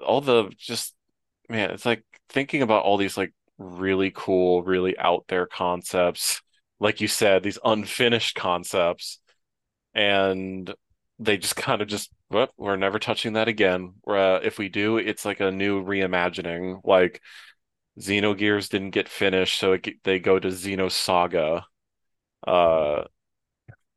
all 0.04 0.20
the 0.20 0.50
just 0.58 0.94
man, 1.48 1.70
it's 1.70 1.86
like 1.86 2.04
thinking 2.30 2.62
about 2.62 2.84
all 2.84 2.96
these 2.96 3.16
like 3.16 3.32
really 3.58 4.12
cool, 4.14 4.62
really 4.62 4.96
out 4.98 5.24
there 5.28 5.46
concepts, 5.46 6.42
like 6.80 7.00
you 7.00 7.08
said, 7.08 7.42
these 7.42 7.58
unfinished 7.64 8.34
concepts, 8.36 9.20
and 9.94 10.72
they 11.18 11.36
just 11.36 11.56
kind 11.56 11.82
of 11.82 11.88
just, 11.88 12.10
well, 12.30 12.48
we're 12.56 12.76
never 12.76 12.98
touching 12.98 13.34
that 13.34 13.48
again. 13.48 13.94
Uh, 14.06 14.40
if 14.42 14.58
we 14.58 14.68
do, 14.68 14.98
it's 14.98 15.24
like 15.24 15.40
a 15.40 15.52
new 15.52 15.84
reimagining. 15.84 16.80
Like 16.84 17.20
Xenogears 18.00 18.68
didn't 18.68 18.90
get 18.90 19.08
finished, 19.08 19.58
so 19.58 19.72
it, 19.74 19.86
they 20.04 20.18
go 20.18 20.38
to 20.38 20.48
Xenosaga. 20.48 21.64
Uh, 22.46 23.04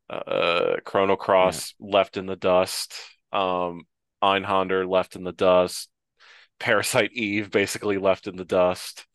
uh, 0.10 0.76
Chrono 0.86 1.15
Yeah. 1.40 1.60
Cross 1.60 1.73
left 1.80 2.18
in 2.18 2.26
the 2.26 2.36
dust. 2.36 2.94
Um, 3.32 3.84
Einhander 4.23 4.88
left 4.88 5.15
in 5.15 5.23
the 5.23 5.32
dust. 5.32 5.90
Parasite 6.60 7.11
Eve 7.14 7.52
basically 7.52 7.98
left 7.98 8.27
in 8.27 8.36
the 8.38 8.45
dust, 8.45 9.06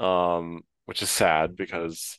um, 0.00 0.62
which 0.86 1.02
is 1.02 1.10
sad 1.10 1.56
because 1.56 2.18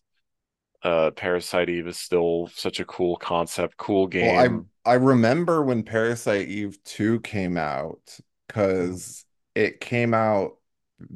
uh, 0.84 1.12
Parasite 1.12 1.70
Eve 1.70 1.88
is 1.88 2.00
still 2.00 2.50
such 2.56 2.80
a 2.80 2.86
cool 2.86 3.18
concept, 3.18 3.78
cool 3.78 4.08
Well, 4.20 4.34
I 4.38 4.50
game. 4.50 4.70
I 4.86 4.94
remember 4.96 5.64
when 5.64 5.84
Parasite 5.84 6.48
Eve 6.50 6.82
2 6.84 7.20
came 7.22 7.58
out 7.58 8.20
because 8.48 9.26
it 9.56 9.80
came 9.80 10.14
out 10.14 10.58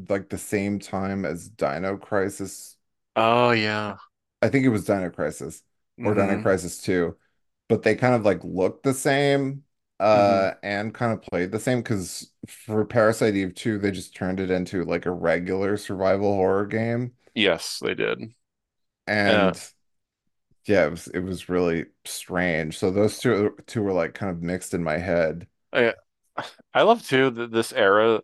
like 0.10 0.30
the 0.30 0.38
same 0.38 0.80
time 0.80 1.26
as 1.26 1.50
Dino 1.50 1.98
Crisis 1.98 2.78
Oh 3.16 3.52
yeah. 3.52 3.98
I 4.42 4.50
think 4.50 4.66
it 4.66 4.70
was 4.70 4.86
Dino 4.86 5.10
Crisis 5.10 5.64
or 6.04 6.14
Dino 6.14 6.38
hmm 6.38 6.40
Crisis 6.40 6.80
2, 6.82 7.18
but 7.70 7.84
they 7.84 7.96
kind 7.96 8.16
of 8.16 8.26
like 8.26 8.44
looked 8.44 8.84
the 8.84 8.94
same 8.94 9.64
hmm 10.14 10.44
uh 10.44 10.54
and 10.64 10.94
kind 10.94 11.14
of 11.14 11.22
played 11.22 11.52
the 11.52 11.60
same 11.60 11.80
because 11.80 12.32
for 12.48 12.84
Parasite 12.86 13.36
Eve 13.36 13.56
2, 13.56 13.78
they 13.80 13.92
just 13.92 14.16
turned 14.16 14.40
it 14.40 14.52
into 14.52 14.84
like 14.86 15.06
a 15.06 15.12
regular 15.12 15.78
survival 15.78 16.34
horror 16.36 16.66
game. 16.66 17.14
Yes, 17.36 17.78
they 17.80 17.94
did. 17.96 18.34
And 19.08 19.60
yeah, 20.66 20.86
it 20.88 20.92
was 20.92 21.08
it 21.08 21.20
was 21.20 21.50
really 21.50 21.86
strange. 22.06 22.78
So 22.78 22.92
those 22.92 23.20
two 23.20 23.56
two 23.68 23.82
were 23.84 23.94
like 23.94 24.14
kind 24.14 24.32
of 24.32 24.42
mixed 24.42 24.74
in 24.74 24.84
my 24.84 24.98
head. 24.98 25.48
I 25.72 25.94
I 26.74 26.84
love 26.84 27.08
too 27.08 27.30
that 27.32 27.52
this 27.52 27.74
era, 27.74 28.22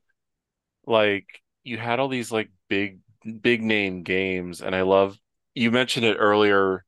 like 0.86 1.42
you 1.64 1.78
had 1.78 2.00
all 2.00 2.08
these 2.10 2.32
like 2.32 2.52
big 2.70 3.02
big 3.42 3.64
name 3.64 4.04
games, 4.04 4.62
and 4.62 4.76
I 4.76 4.84
love 4.84 5.18
you 5.56 5.72
mentioned 5.72 6.06
it 6.08 6.18
earlier, 6.18 6.86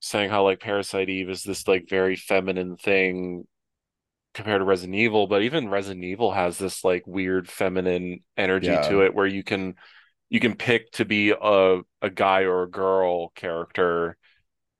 saying 0.00 0.30
how 0.30 0.44
like 0.44 0.60
Parasite 0.60 1.10
Eve 1.10 1.30
is 1.30 1.44
this 1.44 1.68
like 1.68 1.88
very 1.90 2.16
feminine 2.16 2.76
thing 2.76 3.46
compared 4.36 4.60
to 4.60 4.66
Resident 4.66 4.94
Evil, 4.94 5.26
but 5.26 5.42
even 5.42 5.70
Resident 5.70 6.04
Evil 6.04 6.30
has 6.30 6.58
this 6.58 6.84
like 6.84 7.06
weird 7.06 7.48
feminine 7.48 8.20
energy 8.36 8.76
to 8.84 9.02
it 9.02 9.14
where 9.14 9.26
you 9.26 9.42
can 9.42 9.76
you 10.28 10.40
can 10.40 10.54
pick 10.54 10.90
to 10.92 11.06
be 11.06 11.30
a 11.30 11.80
a 12.02 12.10
guy 12.10 12.42
or 12.42 12.64
a 12.64 12.70
girl 12.70 13.30
character, 13.30 14.18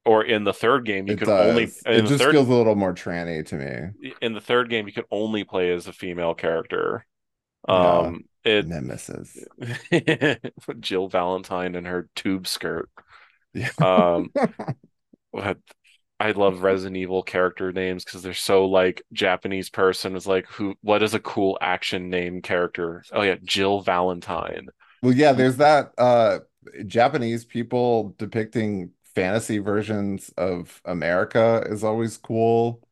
or 0.05 0.23
in 0.23 0.45
the 0.45 0.53
third 0.53 0.85
game 0.85 1.07
you 1.07 1.15
it 1.15 1.19
could 1.19 1.31
only. 1.31 1.65
It 1.87 2.03
just 2.03 2.23
third 2.23 2.33
feels 2.33 2.49
a 2.49 2.53
little 2.53 2.75
more 2.75 2.93
tranny 2.93 3.45
to 3.47 3.55
me. 3.57 4.13
in 4.21 4.35
the 4.35 4.43
third 4.43 4.69
game 4.69 4.87
you 4.87 4.93
could 4.93 5.07
only 5.11 5.43
play 5.43 5.73
as 5.73 5.87
a 5.87 5.93
female 5.93 6.35
character. 6.35 7.07
Yeah. 7.67 7.99
Um, 7.99 8.25
it 8.45 8.69
Nemesis. 8.69 9.39
Jill 10.81 11.09
Valentine 11.09 11.75
and 11.77 11.87
her 11.87 12.11
tube 12.15 12.47
skirt. 12.47 12.91
Yeah. 13.55 13.71
Um, 13.81 14.31
what 15.31 15.57
I 16.19 16.31
love 16.33 16.63
Resident 16.63 16.97
Evil 16.97 17.23
character 17.23 17.73
names 17.73 18.05
because 18.05 18.23
they're 18.23 18.33
so 18.35 18.65
like 18.67 19.03
Japanese 19.13 19.69
person 19.71 20.17
is 20.17 20.27
like 20.27 20.47
who 20.47 20.75
what 20.81 21.03
is 21.03 21.15
a 21.15 21.21
cool 21.21 21.59
action 21.61 22.09
name 22.11 22.41
character? 22.43 23.05
Oh 23.13 23.23
yeah, 23.23 23.37
Jill 23.45 23.81
Valentine. 23.83 24.69
Well, 25.03 25.13
yeah, 25.15 25.33
there's 25.33 25.57
that 25.59 25.93
uh 25.99 26.41
Japanese 26.87 27.45
people 27.45 28.15
depicting 28.19 28.93
fantasy 29.15 29.59
versions 29.59 30.31
of 30.37 30.81
America 30.85 31.65
is 31.69 31.85
always 31.85 32.17
cool. 32.17 32.83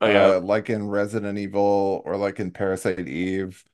Oh 0.00 0.08
yeah. 0.08 0.32
Uh 0.32 0.40
like 0.40 0.70
in 0.70 0.88
Resident 0.88 1.38
Evil 1.38 2.02
or 2.06 2.16
like 2.18 2.40
in 2.40 2.52
Parasite 2.52 3.08
Eve, 3.08 3.64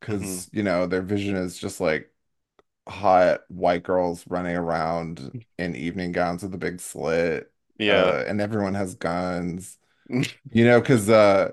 because 0.00 0.50
you 0.52 0.62
know, 0.64 0.86
their 0.86 1.02
vision 1.02 1.36
is 1.36 1.58
just 1.58 1.80
like 1.80 2.12
hot 2.88 3.42
white 3.50 3.84
girls 3.84 4.24
running 4.28 4.56
around 4.56 5.44
in 5.58 5.76
evening 5.76 6.12
gowns 6.12 6.44
with 6.44 6.54
a 6.54 6.58
big 6.58 6.80
slit. 6.80 7.51
Yeah. 7.86 8.02
Uh 8.02 8.24
and 8.26 8.40
everyone 8.40 8.74
has 8.74 8.94
guns. 8.94 9.78
You 10.52 10.66
know, 10.66 10.80
because 10.80 11.08
uh 11.08 11.52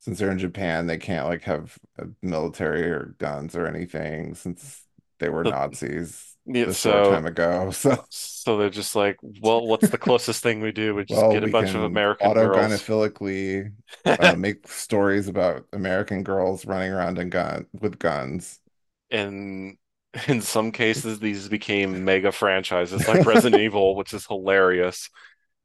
since 0.00 0.18
they're 0.18 0.30
in 0.32 0.38
Japan, 0.38 0.86
they 0.86 0.98
can't 0.98 1.26
like 1.26 1.42
have 1.42 1.78
a 1.98 2.06
military 2.22 2.90
or 2.90 3.14
guns 3.18 3.54
or 3.54 3.66
anything 3.66 4.34
since 4.34 4.82
they 5.18 5.28
were 5.28 5.44
Nazis 5.44 6.36
yeah, 6.46 6.62
a 6.62 6.74
short 6.74 7.04
so 7.04 7.04
time 7.04 7.26
ago. 7.26 7.70
So, 7.82 8.04
so 8.08 8.56
they're 8.58 8.70
just 8.70 8.96
like, 8.96 9.18
well, 9.22 9.66
what's 9.66 9.88
the 9.88 9.98
closest 9.98 10.42
thing 10.42 10.60
we 10.60 10.72
do? 10.72 10.94
We 10.94 11.04
just 11.04 11.20
well, 11.20 11.32
get 11.32 11.44
a 11.44 11.48
bunch 11.48 11.68
of 11.68 11.74
can 11.74 11.84
American 11.84 12.32
girls. 12.32 12.56
autogynephilically 12.56 13.72
uh, 14.04 14.34
make 14.36 14.66
stories 14.68 15.28
about 15.28 15.66
American 15.72 16.22
girls 16.22 16.66
running 16.66 16.92
around 16.92 17.18
in 17.18 17.30
gun 17.30 17.66
with 17.80 17.98
guns. 17.98 18.58
And 19.10 19.76
in 20.26 20.40
some 20.40 20.72
cases, 20.72 21.20
these 21.20 21.48
became 21.48 22.04
mega 22.04 22.32
franchises 22.32 23.06
like 23.06 23.24
Resident 23.24 23.62
Evil, 23.62 23.94
which 23.94 24.12
is 24.12 24.26
hilarious. 24.26 25.08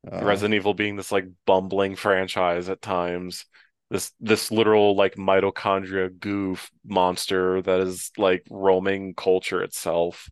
Uh, 0.09 0.23
Resident 0.23 0.55
Evil 0.55 0.73
being 0.73 0.95
this 0.95 1.11
like 1.11 1.25
bumbling 1.45 1.95
franchise 1.95 2.69
at 2.69 2.81
times. 2.81 3.45
This 3.89 4.11
this 4.19 4.51
literal 4.51 4.95
like 4.95 5.15
mitochondria 5.15 6.17
goof 6.19 6.69
monster 6.85 7.61
that 7.61 7.79
is 7.79 8.11
like 8.17 8.45
roaming 8.49 9.13
culture 9.13 9.61
itself. 9.61 10.29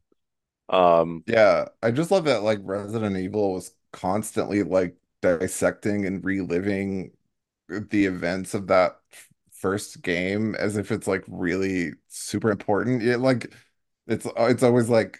Um, 0.70 1.24
yeah, 1.28 1.70
I 1.82 1.92
just 1.92 2.12
love 2.12 2.26
that 2.26 2.44
like 2.44 2.60
Resident 2.64 3.18
Evil 3.18 3.54
was 3.54 3.72
constantly 3.92 4.64
like 4.64 4.96
dissecting 5.22 6.06
and 6.06 6.24
reliving 6.24 7.12
the 7.70 8.06
events 8.06 8.54
of 8.54 8.68
that 8.68 8.98
first 9.52 10.02
game 10.02 10.54
as 10.56 10.78
if 10.78 10.92
it's 10.92 11.08
like 11.08 11.24
really 11.28 11.94
super 12.08 12.52
important. 12.52 13.04
It 13.04 13.20
like 13.20 13.54
it's 14.08 14.28
it's 14.38 14.64
always 14.64 14.90
like 14.90 15.20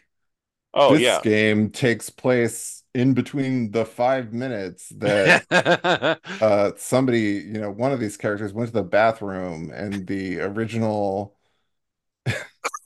oh 0.74 0.94
this 0.94 1.02
yeah. 1.02 1.22
game 1.22 1.70
takes 1.70 2.10
place 2.10 2.84
in 2.96 3.14
between 3.16 3.72
the 3.72 3.86
five 3.86 4.34
minutes 4.34 4.90
that 4.98 5.46
uh 6.42 6.72
somebody, 6.78 7.22
you 7.46 7.60
know, 7.60 7.72
one 7.72 7.92
of 7.92 8.00
these 8.00 8.18
characters 8.18 8.54
went 8.54 8.68
to 8.70 8.74
the 8.74 8.84
bathroom 8.84 9.72
and 9.72 10.08
the 10.08 10.40
original 10.42 11.36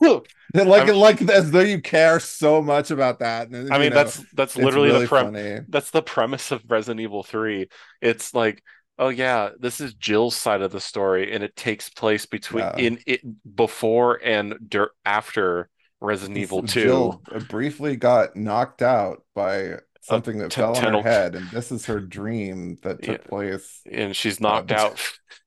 like 0.54 0.86
I'm, 0.86 0.88
like 0.88 1.20
as 1.22 1.50
though 1.50 1.60
you 1.60 1.80
care 1.80 2.20
so 2.20 2.62
much 2.62 2.90
about 2.90 3.18
that. 3.20 3.48
I 3.70 3.78
And 3.78 3.78
mean 3.78 3.92
know, 3.92 3.92
that's 3.92 4.24
that's 4.32 4.56
literally 4.58 4.92
the 4.92 5.00
really 5.00 5.06
prem 5.06 5.30
funny. 5.30 5.60
that's 5.68 5.90
the 5.90 6.02
premise 6.02 6.50
of 6.50 6.62
Resident 6.68 7.00
Evil 7.00 7.22
3. 7.22 7.68
It's 8.00 8.34
like, 8.34 8.62
oh 8.98 9.08
yeah, 9.08 9.50
this 9.58 9.80
is 9.80 9.94
Jill's 9.94 10.36
side 10.36 10.62
of 10.62 10.72
the 10.72 10.80
story 10.80 11.32
and 11.32 11.44
it 11.44 11.54
takes 11.56 11.88
place 11.88 12.26
between 12.26 12.66
Yeah. 12.66 12.76
in 12.76 12.98
it 13.06 13.20
before 13.56 14.20
and 14.24 14.56
dur 14.68 14.90
after 15.04 15.68
Resident 16.00 16.38
Evil 16.38 16.62
2. 16.62 17.12
Jill 17.12 17.22
briefly 17.48 17.96
got 17.96 18.36
knocked 18.36 18.82
out 18.82 19.24
by 19.34 19.78
something 20.00 20.38
that 20.38 20.50
t 20.50 20.60
fell 20.60 20.76
on 20.76 20.94
her 20.94 21.02
head, 21.02 21.34
and 21.34 21.48
this 21.50 21.70
is 21.70 21.86
her 21.86 22.00
dream 22.00 22.76
that 22.82 22.98
yeah, 23.00 23.12
took 23.12 23.24
place. 23.24 23.80
and 23.90 24.14
she's 24.14 24.40
knocked 24.40 24.72
out 24.72 25.00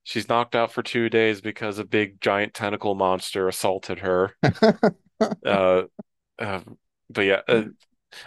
she's 0.04 0.30
knocked 0.30 0.56
out 0.56 0.72
for 0.72 0.84
two 0.84 1.10
days 1.10 1.42
because 1.42 1.80
a 1.80 1.86
big 1.86 2.22
giant 2.22 2.54
tentacle 2.54 2.96
monster 2.96 3.48
assaulted 3.48 4.00
her. 4.00 4.36
Uh, 5.46 5.84
uh 6.38 6.60
but 7.10 7.22
yeah, 7.22 7.42
uh, 7.48 7.64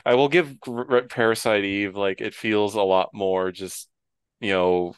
I 0.07 0.15
will 0.15 0.31
give 0.31 0.57
Parasite 1.11 1.65
Eve 1.65 1.95
like 1.95 2.23
it 2.23 2.35
feels 2.35 2.75
a 2.75 2.81
lot 2.81 3.11
more 3.13 3.53
just 3.53 3.89
you 4.41 4.53
know 4.53 4.95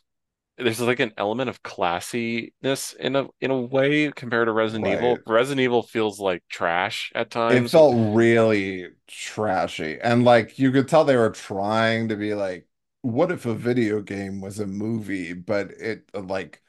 there's 0.59 0.81
like 0.81 1.01
an 1.01 1.13
element 1.17 1.49
of 1.49 1.63
classiness 1.63 2.97
in 2.97 3.17
a 3.17 3.27
in 3.41 3.51
a 3.51 3.61
way 3.61 4.11
compared 4.11 4.47
to 4.47 4.53
Resident 4.53 4.87
right. 4.87 4.97
Evil. 4.97 5.19
Resident 5.27 5.61
Evil 5.61 5.83
feels 5.83 6.19
like 6.19 6.43
trash 6.49 7.13
at 7.15 7.31
times. 7.31 7.67
It 7.67 7.71
felt 7.71 8.17
really 8.17 8.89
trashy. 9.07 9.99
And 10.03 10.25
like 10.25 10.59
you 10.59 10.73
could 10.73 10.89
tell 10.89 11.05
they 11.05 11.17
were 11.17 11.31
trying 11.31 12.09
to 12.09 12.17
be 12.17 12.35
like, 12.35 12.67
what 13.03 13.31
if 13.31 13.47
a 13.47 13.55
video 13.55 14.01
game 14.01 14.41
was 14.41 14.59
a 14.59 14.67
movie? 14.67 15.33
But 15.33 15.71
it 15.71 16.05
like 16.13 16.61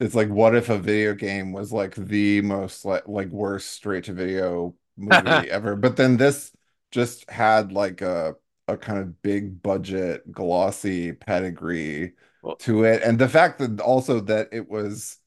it's 0.00 0.14
like 0.14 0.28
what 0.28 0.56
if 0.56 0.68
a 0.68 0.78
video 0.78 1.14
game 1.14 1.52
was 1.52 1.72
like 1.72 1.94
the 1.94 2.40
most 2.40 2.84
like 2.84 3.06
like 3.06 3.28
worst 3.28 3.70
straight 3.70 4.04
to 4.04 4.12
video 4.12 4.74
movie 4.96 5.20
ever? 5.50 5.76
But 5.76 5.96
then 5.96 6.16
this 6.16 6.50
just 6.90 7.30
had 7.30 7.72
like 7.72 8.02
a 8.02 8.34
a 8.66 8.76
kind 8.76 8.98
of 8.98 9.22
big 9.22 9.62
budget 9.62 10.30
glossy 10.32 11.12
pedigree 11.12 12.14
Well, 12.44 12.56
to 12.56 12.84
it. 12.84 13.02
And 13.02 13.18
the 13.18 13.28
fact 13.28 13.58
that 13.58 13.80
also 13.80 14.20
that 14.20 14.50
it 14.52 14.68
was 14.68 15.18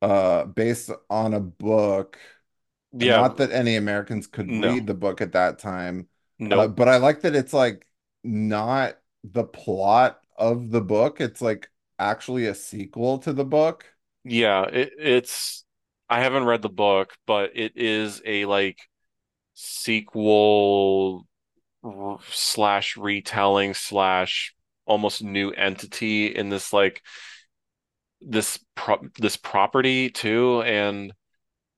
uh 0.00 0.44
based 0.44 0.90
on 1.10 1.34
a 1.34 1.40
book 1.40 2.18
yeah, 2.92 3.20
not 3.20 3.36
that 3.36 3.52
any 3.52 3.76
Americans 3.76 4.26
could 4.26 4.48
no, 4.48 4.72
read 4.72 4.86
the 4.86 4.94
book 4.94 5.20
at 5.20 5.32
that 5.32 5.58
time, 5.58 6.08
uh, 6.40 6.44
nope. 6.46 6.76
but 6.76 6.88
I 6.88 6.96
like 6.96 7.20
that 7.20 7.34
it's 7.34 7.52
like 7.52 7.86
not 8.24 8.96
the 9.24 9.44
plot 9.44 10.20
of 10.38 10.70
the 10.70 10.80
book. 10.80 11.20
It's 11.20 11.42
like 11.42 11.68
actually 11.98 12.46
a 12.46 12.54
sequel 12.54 13.18
to 13.18 13.34
the 13.34 13.44
book. 13.44 13.84
Yeah, 14.24 14.64
it, 14.64 14.92
it's 14.98 15.64
I 16.08 16.20
haven't 16.20 16.44
read 16.44 16.62
the 16.62 16.70
book, 16.70 17.14
but 17.26 17.50
it 17.54 17.72
is 17.76 18.22
a 18.24 18.46
like 18.46 18.78
sequel 19.52 21.26
slash 22.30 22.96
retelling 22.96 23.74
slash 23.74 24.54
almost 24.88 25.22
new 25.22 25.50
entity 25.52 26.28
in 26.28 26.50
this 26.50 26.72
like 26.72 27.02
this 28.20 28.58
pro 28.74 28.98
this 29.18 29.36
property 29.36 30.10
too. 30.10 30.62
And 30.62 31.12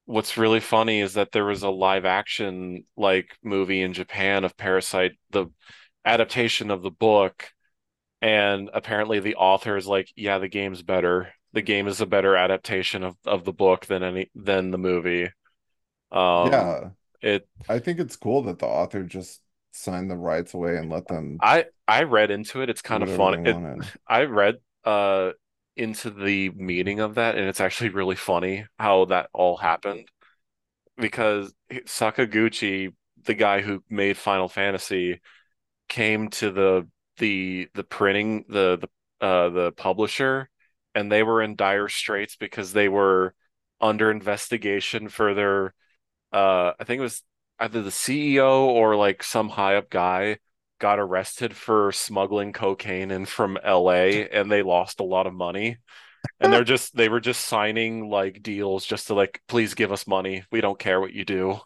what's 0.07 0.39
really 0.39 0.61
funny 0.61 1.01
is 1.01 1.15
that 1.15 1.33
there 1.33 1.45
was 1.45 1.63
a 1.65 1.71
live 1.71 2.07
action 2.07 2.85
like 2.97 3.37
movie 3.45 3.83
in 3.83 3.93
Japan 3.95 4.45
of 4.45 4.57
Parasite, 4.57 5.13
the 5.31 5.47
adaptation 6.05 6.71
of 6.71 6.83
the 6.83 6.91
book, 6.91 7.51
and 8.23 8.71
apparently 8.75 9.21
the 9.21 9.37
author 9.37 9.77
is 9.77 9.87
like, 9.87 10.09
yeah, 10.17 10.39
the 10.39 10.49
game's 10.49 10.83
better. 10.83 11.33
The 11.55 11.63
game 11.63 11.89
is 11.89 12.01
a 12.01 12.07
better 12.07 12.37
adaptation 12.37 13.05
of, 13.05 13.17
of 13.27 13.45
the 13.45 13.53
book 13.53 13.87
than 13.87 14.03
any 14.03 14.31
than 14.35 14.71
the 14.73 14.79
movie. 14.79 15.31
Um, 16.13 16.77
Yeah, 16.79 16.91
it 17.23 17.49
I 17.69 17.79
think 17.79 18.01
it's 18.01 18.17
cool 18.17 18.43
that 18.45 18.59
the 18.59 18.67
author 18.67 19.03
just 19.05 19.43
signed 19.73 20.11
the 20.11 20.17
rights 20.17 20.55
away 20.55 20.77
and 20.77 20.91
let 20.91 21.07
them 21.07 21.39
I 21.41 21.67
I 21.87 22.05
read 22.05 22.31
into 22.31 22.63
it. 22.63 22.71
It's 22.71 22.83
kind 22.83 23.03
of 23.03 23.11
whatever 23.11 23.43
fun. 23.43 23.81
It. 23.81 23.87
I 24.09 24.25
read 24.25 24.57
uh 24.85 25.31
into 25.77 26.11
the 26.11 26.51
meaning 26.51 27.01
of 27.01 27.15
that, 27.15 27.37
and 27.37 27.49
it's 27.49 27.61
actually 27.61 27.91
really 27.91 28.17
funny 28.17 28.67
how 28.79 29.07
that 29.07 29.31
all 29.33 29.57
happened 29.57 30.09
because 30.97 31.53
Sakaguchi, 31.71 32.93
the 33.25 33.35
guy 33.35 33.61
who 33.63 33.83
made 33.89 34.17
Final 34.17 34.49
Fantasy, 34.49 35.21
came 35.89 36.29
to 36.31 36.51
the 36.51 36.89
the 37.19 37.69
the 37.75 37.85
printing 37.85 38.45
the 38.49 38.79
the 38.79 39.27
uh 39.27 39.51
the 39.51 39.73
publisher 39.73 40.49
and 40.95 41.13
they 41.13 41.23
were 41.23 41.43
in 41.43 41.57
dire 41.57 41.89
straits 41.89 42.37
because 42.37 42.73
they 42.73 42.89
were 42.89 43.35
under 43.81 44.11
investigation 44.11 45.09
for 45.09 45.35
their 45.35 45.75
uh 46.33 46.73
I 46.79 46.85
think 46.85 47.01
it 47.01 47.03
was 47.03 47.23
either 47.61 47.83
the 47.83 47.91
CEO 47.91 48.67
or 48.67 48.97
like 48.97 49.23
some 49.23 49.49
high 49.51 49.77
up 49.77 49.91
guy 49.91 50.39
got 50.79 50.99
arrested 50.99 51.55
for 51.57 51.93
smuggling 51.93 52.53
cocaine 52.53 53.11
in 53.11 53.27
from 53.27 53.59
LA 53.63 54.27
and 54.33 54.51
they 54.51 54.63
lost 54.63 55.01
a 55.01 55.05
lot 55.05 55.27
of 55.27 55.35
money. 55.35 55.79
And 56.41 56.53
they're 56.53 56.65
just 56.65 56.97
they 56.97 57.09
were 57.09 57.21
just 57.21 57.47
signing 57.47 58.11
like 58.11 58.43
deals 58.43 58.87
just 58.87 59.09
to 59.09 59.15
like 59.15 59.43
please 59.49 59.75
give 59.75 59.93
us 59.93 60.07
money. 60.07 60.45
We 60.53 60.61
don't 60.63 60.79
care 60.79 61.01
what 61.01 61.13
you 61.15 61.25
do. 61.25 61.61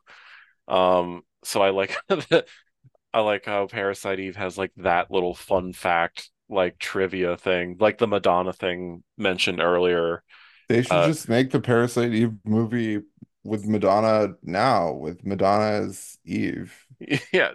Um 0.68 1.22
so 1.44 1.62
I 1.62 1.70
like 1.70 1.96
I 3.14 3.20
like 3.20 3.44
how 3.44 3.66
Parasite 3.66 4.20
Eve 4.20 4.36
has 4.36 4.58
like 4.58 4.72
that 4.78 5.10
little 5.10 5.34
fun 5.34 5.72
fact 5.72 6.30
like 6.48 6.78
trivia 6.78 7.36
thing, 7.36 7.76
like 7.80 7.98
the 7.98 8.06
Madonna 8.06 8.52
thing 8.52 9.02
mentioned 9.16 9.60
earlier. 9.60 10.22
They 10.68 10.82
should 10.82 11.02
Uh 11.02 11.02
just 11.02 11.28
make 11.28 11.50
the 11.50 11.60
Parasite 11.60 12.12
Eve 12.14 12.32
movie 12.44 13.02
with 13.44 13.66
Madonna 13.66 14.34
now, 14.42 14.92
with 14.92 15.24
Madonna 15.24 15.86
as 15.86 16.18
Eve. 16.24 16.74
yeah. 17.32 17.52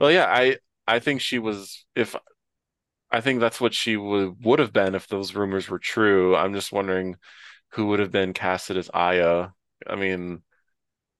Well, 0.00 0.10
yeah, 0.12 0.26
I 0.26 0.58
I 0.86 0.98
think 1.00 1.20
she 1.20 1.38
was 1.38 1.84
if 1.94 2.16
I 3.10 3.20
think 3.20 3.40
that's 3.40 3.60
what 3.60 3.74
she 3.74 3.96
would 3.96 4.44
would 4.44 4.58
have 4.60 4.72
been 4.72 4.94
if 4.94 5.08
those 5.08 5.34
rumors 5.34 5.68
were 5.68 5.78
true. 5.80 6.36
I'm 6.36 6.54
just 6.54 6.72
wondering 6.72 7.16
who 7.72 7.86
would 7.88 8.00
have 8.00 8.12
been 8.12 8.34
casted 8.34 8.76
as 8.78 8.90
Aya. 8.94 9.50
I 9.86 9.96
mean, 9.96 10.42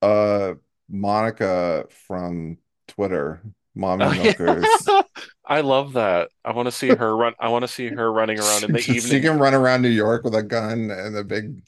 Uh, 0.02 0.54
Monica 0.88 1.86
from 2.06 2.58
Twitter, 2.86 3.42
Mommy 3.74 4.06
oh 4.06 4.12
yeah. 4.12 4.34
Milkers. 4.36 4.88
I 5.44 5.60
love 5.62 5.94
that. 5.94 6.30
I 6.44 6.52
want 6.52 6.66
to 6.66 6.72
see 6.72 6.90
her 6.90 7.16
run. 7.16 7.34
I 7.38 7.48
want 7.48 7.62
to 7.62 7.68
see 7.68 7.88
her 7.88 8.12
running 8.12 8.38
around 8.38 8.64
in 8.64 8.72
the 8.72 8.78
She, 8.78 9.00
she 9.00 9.20
can 9.20 9.38
run 9.38 9.54
around 9.54 9.82
New 9.82 9.88
York 9.88 10.24
with 10.24 10.34
a 10.34 10.42
gun 10.42 10.90
and 10.90 11.16
a 11.16 11.24
big, 11.24 11.62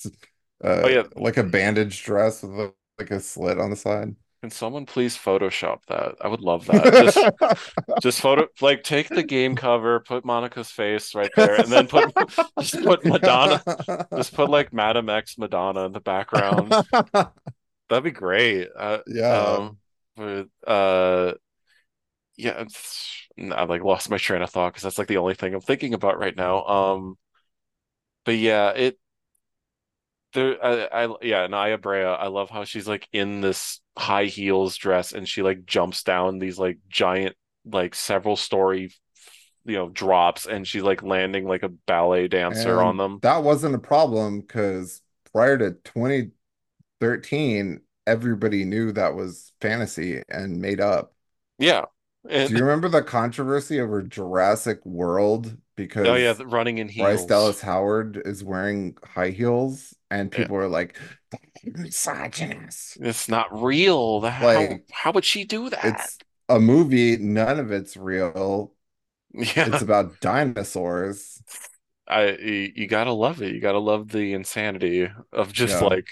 Oh 0.83 0.89
uh, 0.89 0.89
yeah, 0.89 1.05
like 1.17 1.37
a 1.37 1.45
bandage 1.45 2.03
dress 2.05 2.43
with 2.43 2.53
a, 2.53 2.75
like 2.99 3.11
a 3.11 3.21
slit 3.21 3.59
on 3.59 3.71
the 3.71 3.77
side. 3.77 4.17
can 4.43 4.51
someone 4.51 4.87
please 4.87 5.17
Photoshop 5.17 5.81
that? 5.89 6.15
I 6.21 6.29
would 6.29 6.41
love 6.41 6.67
that. 6.67 6.95
Just 6.95 7.31
just 8.01 8.21
photo 8.21 8.47
like 8.61 8.83
take 8.83 9.13
the 9.13 9.23
game 9.23 9.57
cover, 9.57 10.01
put 10.01 10.25
Monica's 10.25 10.71
face 10.71 11.15
right 11.15 11.35
there, 11.37 11.57
and 11.57 11.71
then 11.71 11.87
put 11.87 12.15
just 12.61 12.81
put 12.83 13.05
Madonna, 13.05 13.63
just 14.17 14.35
put 14.35 14.49
like 14.51 14.73
Madame 14.73 15.11
X 15.11 15.37
Madonna 15.39 15.85
in 15.87 15.93
the 15.93 16.01
background. 16.01 16.77
That'd 17.89 18.05
be 18.05 18.11
great. 18.13 18.69
Uh, 18.77 19.01
Yeah. 19.07 19.59
um, 19.59 19.79
but 20.17 20.49
uh, 20.67 21.35
yeah, 22.37 22.63
it's, 22.63 23.29
I 23.39 23.65
like 23.65 23.83
lost 23.83 24.11
my 24.11 24.17
train 24.19 24.43
of 24.43 24.51
thought 24.51 24.71
because 24.73 24.83
that's 24.85 24.99
like 24.99 25.09
the 25.09 25.19
only 25.19 25.35
thing 25.35 25.55
I'm 25.55 25.61
thinking 25.61 25.95
about 25.95 26.19
right 26.19 26.37
now. 26.37 26.65
Um, 26.65 27.19
but 28.25 28.37
yeah, 28.39 28.71
it 28.71 28.99
there, 30.33 30.65
I, 30.65 31.05
I 31.05 31.15
yeah, 31.23 31.47
Naya 31.47 31.79
Brea. 31.79 32.05
I 32.05 32.29
love 32.29 32.51
how 32.51 32.65
she's 32.65 32.89
like 32.89 33.09
in 33.13 33.41
this 33.41 33.81
high 33.97 34.27
heels 34.27 34.77
dress 34.77 35.13
and 35.13 35.29
she 35.29 35.43
like 35.43 35.67
jumps 35.67 36.03
down 36.03 36.39
these 36.39 36.59
like 36.59 36.79
giant, 36.89 37.37
like 37.65 37.95
several 37.95 38.37
story, 38.37 38.93
you 39.65 39.77
know, 39.77 39.89
drops 39.89 40.47
and 40.47 40.67
she's 40.67 40.83
like 40.83 41.03
landing 41.03 41.47
like 41.47 41.63
a 41.63 41.69
ballet 41.69 42.29
dancer 42.29 42.81
on 42.81 42.97
them. 42.97 43.19
that 43.23 43.43
wasn't 43.43 43.75
a 43.75 43.79
problem 43.79 44.41
because 44.41 45.03
prior 45.33 45.59
to 45.59 45.73
2013, 45.85 47.81
everybody 48.07 48.65
knew 48.65 48.93
that 48.93 49.15
was 49.15 49.53
fantasy 49.61 50.23
and 50.29 50.61
made 50.61 50.81
up. 50.81 51.13
Yeah, 51.59 51.87
Do 52.29 52.55
you 52.55 52.61
remember 52.61 52.89
the 52.89 53.03
controversy 53.03 53.81
over 53.81 54.03
Jurassic 54.03 54.85
World 54.87 55.57
because 55.77 56.07
oh 56.07 56.15
yeah, 56.15 56.35
running 56.45 56.79
in 56.79 56.89
heels. 56.89 57.07
Bryce. 57.07 57.25
Dallas 57.25 57.61
Howard 57.61 58.21
is 58.25 58.45
wearing 58.45 58.97
high 59.05 59.31
heels 59.31 59.95
and 60.11 60.31
Yeah. 60.33 60.47
people 60.47 60.57
are 60.57 60.69
like, 60.69 60.97
misogynist. 61.65 62.99
It's 63.01 63.29
not 63.29 63.49
real. 63.63 64.21
How 64.23 64.51
Like 64.53 64.87
how 64.93 65.13
would 65.13 65.25
she 65.25 65.45
do 65.45 65.71
that? 65.71 65.83
it's 65.83 66.19
a 66.49 66.61
movie, 66.61 67.17
none 67.17 67.59
of 67.59 67.71
it's 67.73 67.97
real. 67.97 68.75
yeah 69.33 69.67
It's 69.67 69.83
about 69.83 70.21
dinosaurs. 70.21 71.43
I 72.09 72.31
you, 72.37 72.73
you 72.75 72.87
gotta 72.89 73.13
love 73.13 73.43
it. 73.43 73.55
You 73.55 73.61
gotta 73.61 73.79
love 73.79 74.09
the 74.09 74.33
insanity 74.35 75.09
of 75.33 75.53
just 75.53 75.81
Yeah. 75.81 75.83
like 75.83 76.09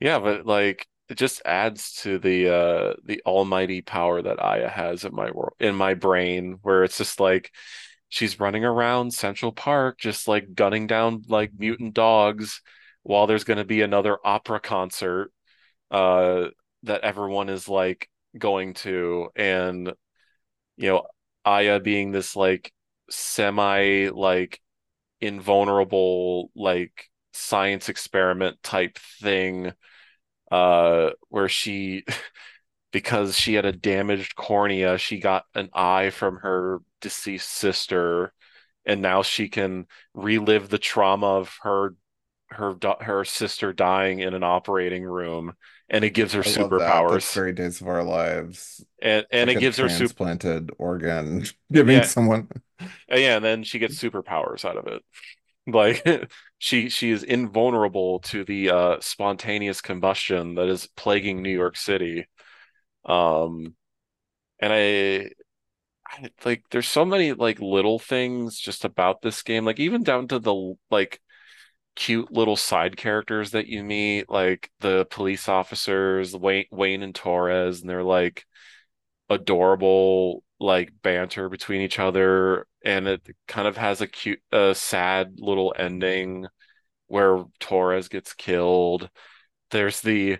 yeah, 0.00 0.18
but 0.20 0.46
like 0.46 0.86
it 1.10 1.16
just 1.18 1.42
adds 1.46 1.94
to 2.02 2.18
the 2.18 2.48
uh 2.54 2.94
the 3.04 3.22
almighty 3.26 3.82
power 3.82 4.22
that 4.22 4.42
Aya 4.42 4.68
has 4.68 5.04
in 5.04 5.14
my 5.14 5.30
world 5.32 5.54
in 5.60 5.74
my 5.76 5.94
brain, 5.94 6.58
where 6.62 6.84
it's 6.84 6.98
just 6.98 7.20
like 7.20 7.52
she's 8.10 8.40
running 8.40 8.64
around 8.64 9.14
Central 9.14 9.52
Park 9.52 9.98
just 10.00 10.28
like 10.28 10.54
gunning 10.54 10.86
down 10.88 11.24
like 11.28 11.52
mutant 11.58 11.94
dogs 11.94 12.62
while 13.08 13.26
there's 13.26 13.44
gonna 13.44 13.64
be 13.64 13.80
another 13.82 14.18
opera 14.22 14.60
concert 14.60 15.32
uh 15.90 16.48
that 16.82 17.00
everyone 17.02 17.48
is 17.48 17.68
like 17.68 18.10
going 18.38 18.74
to. 18.74 19.30
And 19.36 19.92
you 20.76 20.88
know 20.90 21.06
Aya 21.44 21.80
being 21.80 22.12
this 22.12 22.36
like 22.36 22.72
semi 23.10 24.08
like 24.10 24.60
invulnerable 25.22 26.50
like 26.54 27.06
science 27.32 27.88
experiment 27.88 28.62
type 28.62 28.98
thing 28.98 29.72
uh 30.52 31.10
where 31.30 31.48
she 31.48 32.04
because 32.92 33.38
she 33.38 33.54
had 33.54 33.64
a 33.66 33.72
damaged 33.72 34.36
cornea 34.36 34.98
she 34.98 35.18
got 35.20 35.44
an 35.54 35.70
eye 35.74 36.10
from 36.10 36.36
her 36.38 36.80
deceased 37.00 37.48
sister. 37.48 38.34
And 38.84 39.02
now 39.02 39.22
she 39.22 39.48
can 39.48 39.86
relive 40.14 40.68
the 40.68 40.78
trauma 40.78 41.26
of 41.26 41.56
her 41.62 41.94
her 42.50 42.74
her 43.00 43.24
sister 43.24 43.72
dying 43.72 44.20
in 44.20 44.34
an 44.34 44.42
operating 44.42 45.04
room 45.04 45.54
and 45.90 46.04
it 46.04 46.10
gives 46.10 46.32
her 46.34 46.42
I 46.44 46.50
love 46.50 46.76
that. 46.76 47.06
That's 47.06 47.26
superpowers 47.26 47.32
very 47.32 47.52
Days 47.52 47.80
of 47.80 47.88
Our 47.88 48.02
Lives. 48.02 48.84
and 49.02 49.26
and 49.30 49.48
like 49.48 49.50
it 49.50 49.56
gives 49.56 49.78
her 49.78 49.88
super 49.88 50.14
transplanted 50.16 50.70
organ 50.78 51.44
giving 51.72 52.02
yeah 52.02 52.02
someone. 52.02 52.48
yeah 53.10 53.36
and 53.36 53.44
then 53.44 53.64
she 53.64 53.78
gets 53.78 54.00
superpowers 54.02 54.64
out 54.64 54.76
of 54.76 54.86
it 54.86 55.02
Like 55.66 56.04
she 56.58 56.90
she 56.90 57.10
is 57.10 57.22
invulnerable 57.24 58.20
to 58.22 58.44
the 58.44 58.70
uh 58.70 58.96
spontaneous 59.00 59.80
combustion 59.82 60.56
that 60.56 60.68
is 60.68 60.88
plaguing 60.96 61.42
New 61.42 61.50
York 61.52 61.76
City. 61.76 62.26
Um 63.06 63.74
and 64.60 64.72
I, 64.72 65.30
I 66.08 66.30
like 66.44 66.64
there's 66.70 66.88
so 66.88 67.04
many 67.04 67.32
like 67.34 67.60
little 67.60 67.98
things 67.98 68.58
just 68.58 68.84
about 68.84 69.22
this 69.22 69.42
game, 69.42 69.64
like 69.64 69.80
even 69.80 70.02
down 70.04 70.28
to 70.28 70.38
the 70.38 70.74
like 70.90 71.20
cute 71.98 72.32
little 72.32 72.56
side 72.56 72.96
characters 72.96 73.50
that 73.50 73.66
you 73.66 73.82
meet, 73.82 74.30
like 74.30 74.70
the 74.80 75.06
police 75.10 75.48
officers, 75.48 76.34
Wayne 76.36 76.66
Wayne 76.70 77.02
and 77.02 77.14
Torres, 77.14 77.80
and 77.80 77.90
they're 77.90 78.04
like 78.04 78.46
adorable 79.30 80.42
like 80.60 80.92
banter 81.02 81.48
between 81.48 81.80
each 81.82 81.98
other 81.98 82.66
and 82.84 83.06
it 83.08 83.22
kind 83.46 83.68
of 83.68 83.76
has 83.76 84.00
a 84.00 84.06
cute 84.06 84.40
uh 84.52 84.74
sad 84.74 85.34
little 85.38 85.74
ending 85.78 86.46
where 87.08 87.44
Torres 87.60 88.08
gets 88.08 88.34
killed. 88.34 89.10
There's 89.70 90.00
the 90.00 90.38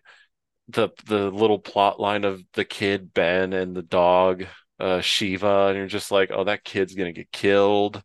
the 0.69 0.91
the 1.07 1.31
little 1.31 1.59
plot 1.59 2.01
line 2.01 2.25
of 2.25 2.43
the 2.55 2.65
kid 2.65 3.15
Ben 3.15 3.53
and 3.53 3.77
the 3.77 3.83
dog 3.83 4.47
uh 4.81 5.01
Shiva 5.01 5.69
and 5.69 5.77
you're 5.79 5.87
just 5.87 6.11
like, 6.13 6.31
"Oh, 6.33 6.45
that 6.45 6.65
kid's 6.65 6.95
gonna 6.95 7.13
get 7.13 7.33
killed." 7.33 8.03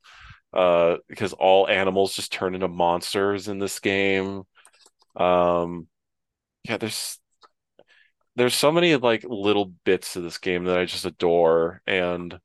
Uh 0.54 0.98
because 1.08 1.34
all 1.34 1.68
animals 1.68 2.16
just 2.16 2.32
turn 2.32 2.56
into 2.56 2.68
monsters 2.68 3.48
in 3.48 3.60
this 3.60 3.80
game. 3.80 4.44
Um 5.18 5.88
yeah, 6.66 6.78
there's 6.78 7.20
there's 8.36 8.56
so 8.56 8.72
many 8.72 8.96
like 8.96 9.24
little 9.28 9.66
bits 9.86 10.16
of 10.16 10.24
this 10.24 10.38
game 10.38 10.66
that 10.66 10.78
I 10.80 10.86
just 10.86 11.06
adore 11.06 11.82
and 11.86 12.40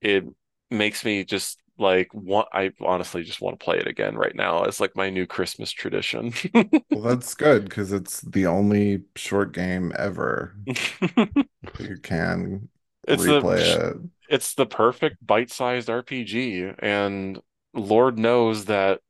it 0.00 0.24
makes 0.70 1.04
me 1.04 1.24
just 1.24 1.58
like 1.78 2.12
want 2.12 2.48
I 2.52 2.72
honestly 2.80 3.22
just 3.22 3.40
want 3.40 3.58
to 3.58 3.64
play 3.64 3.78
it 3.78 3.86
again 3.86 4.14
right 4.16 4.34
now 4.34 4.64
It's 4.64 4.80
like 4.80 4.94
my 4.96 5.10
new 5.10 5.26
Christmas 5.26 5.70
tradition. 5.72 6.32
Well, 6.90 7.02
that's 7.02 7.34
good 7.34 7.64
because 7.64 7.92
it's 7.92 8.20
the 8.22 8.46
only 8.46 9.04
short 9.16 9.52
game 9.52 9.92
ever 9.96 10.56
you 11.78 11.96
can 11.98 12.68
It's 13.10 13.24
the 13.24 13.40
it. 13.46 13.96
it's 14.28 14.54
the 14.54 14.66
perfect 14.66 15.24
bite-sized 15.24 15.88
RPG 15.88 16.76
and 16.78 17.40
Lord 17.74 18.18
knows 18.18 18.66
that 18.66 19.00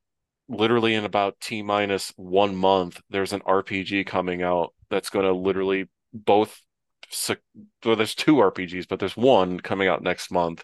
literally 0.47 0.93
in 0.95 1.05
about 1.05 1.39
T 1.39 1.61
minus 1.61 2.11
one 2.15 2.55
month 2.55 3.01
there's 3.09 3.33
an 3.33 3.41
RPG 3.41 4.05
coming 4.05 4.43
out 4.43 4.73
that's 4.89 5.09
going 5.09 5.25
to 5.25 5.33
literally 5.33 5.89
both 6.13 6.61
well 7.85 7.95
there's 7.95 8.15
two 8.15 8.35
RPGs 8.35 8.87
but 8.87 8.99
there's 8.99 9.17
one 9.17 9.59
coming 9.59 9.87
out 9.87 10.01
next 10.01 10.31
month 10.31 10.63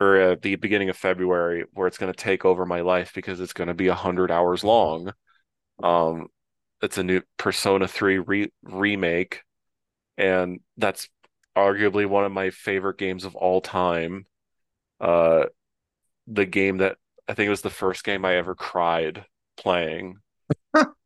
or 0.00 0.16
at 0.16 0.42
the 0.42 0.56
beginning 0.56 0.88
of 0.88 0.96
February 0.96 1.64
where 1.72 1.86
it's 1.86 1.98
going 1.98 2.12
to 2.12 2.16
take 2.16 2.44
over 2.44 2.64
my 2.64 2.80
life 2.80 3.12
because 3.14 3.40
it's 3.40 3.52
going 3.52 3.68
to 3.68 3.74
be 3.74 3.88
a 3.88 3.94
hundred 3.94 4.30
hours 4.30 4.62
long. 4.62 5.12
Um, 5.82 6.28
it's 6.80 6.98
a 6.98 7.02
new 7.02 7.22
Persona 7.36 7.88
3 7.88 8.18
re 8.18 8.52
remake, 8.62 9.42
and 10.16 10.60
that's 10.76 11.08
arguably 11.58 12.06
one 12.06 12.24
of 12.24 12.32
my 12.32 12.50
favorite 12.50 12.98
games 12.98 13.24
of 13.24 13.36
all 13.36 13.60
time. 13.60 14.26
Uh, 15.00 15.46
the 16.26 16.46
game 16.46 16.78
that 16.78 16.98
I 17.28 17.34
think 17.34 17.48
it 17.48 17.50
was 17.50 17.62
the 17.62 17.70
first 17.70 18.04
game 18.04 18.24
I 18.24 18.36
ever 18.36 18.54
cried 18.54 19.26
playing 19.56 20.18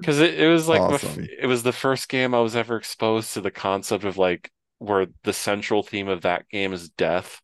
because 0.00 0.20
it, 0.20 0.38
it 0.38 0.48
was 0.48 0.68
like 0.68 0.88
my, 0.88 0.94
Awesome. 0.94 1.26
it 1.40 1.46
was 1.46 1.62
the 1.62 1.72
first 1.72 2.08
game 2.08 2.34
I 2.34 2.40
was 2.40 2.56
ever 2.56 2.76
exposed 2.76 3.34
to 3.34 3.40
the 3.40 3.50
concept 3.50 4.04
of 4.04 4.16
like 4.18 4.50
where 4.78 5.06
the 5.24 5.32
central 5.32 5.82
theme 5.82 6.08
of 6.08 6.22
that 6.22 6.48
game 6.48 6.72
is 6.72 6.88
death 6.90 7.40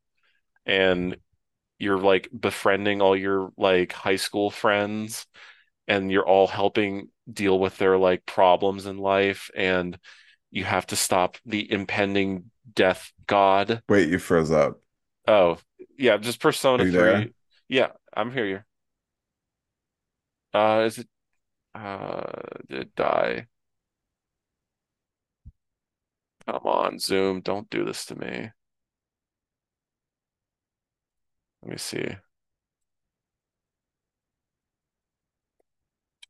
and 0.67 1.17
you're 1.79 1.99
like 2.01 2.29
befriending 2.39 3.03
all 3.03 3.17
your 3.17 3.53
like 3.59 3.93
high 3.93 4.17
school 4.17 4.51
friends 4.51 5.27
and 5.89 6.11
you're 6.13 6.27
all 6.27 6.47
helping 6.49 7.09
deal 7.33 7.59
with 7.59 7.79
their 7.79 7.99
like 7.99 8.27
problems 8.27 8.87
in 8.87 8.99
life 8.99 9.51
and 9.57 9.99
you 10.57 10.65
have 10.65 10.87
to 10.87 10.97
stop 10.97 11.37
the 11.45 11.71
impending 11.71 12.51
death 12.75 13.13
god. 13.27 13.83
Wait, 13.91 14.09
you 14.09 14.19
froze 14.19 14.51
up. 14.51 14.81
Oh, 15.29 15.59
yeah, 15.99 16.17
just 16.17 16.41
Persona 16.41 16.87
you 16.87 16.93
3. 16.93 16.99
there? 16.99 17.29
Yeah, 17.69 17.89
I'm 18.15 18.33
here. 18.33 18.65
Uh, 20.55 20.85
is 20.87 20.99
it 20.99 21.09
uh 21.75 22.23
did 22.69 22.81
it 22.81 22.95
die? 22.95 23.47
Come 26.47 26.63
on, 26.65 26.99
Zoom, 26.99 27.43
don't 27.43 27.69
do 27.69 27.85
this 27.85 28.07
to 28.07 28.15
me. 28.15 28.51
Let 31.63 31.71
me 31.71 31.77
see. 31.77 32.17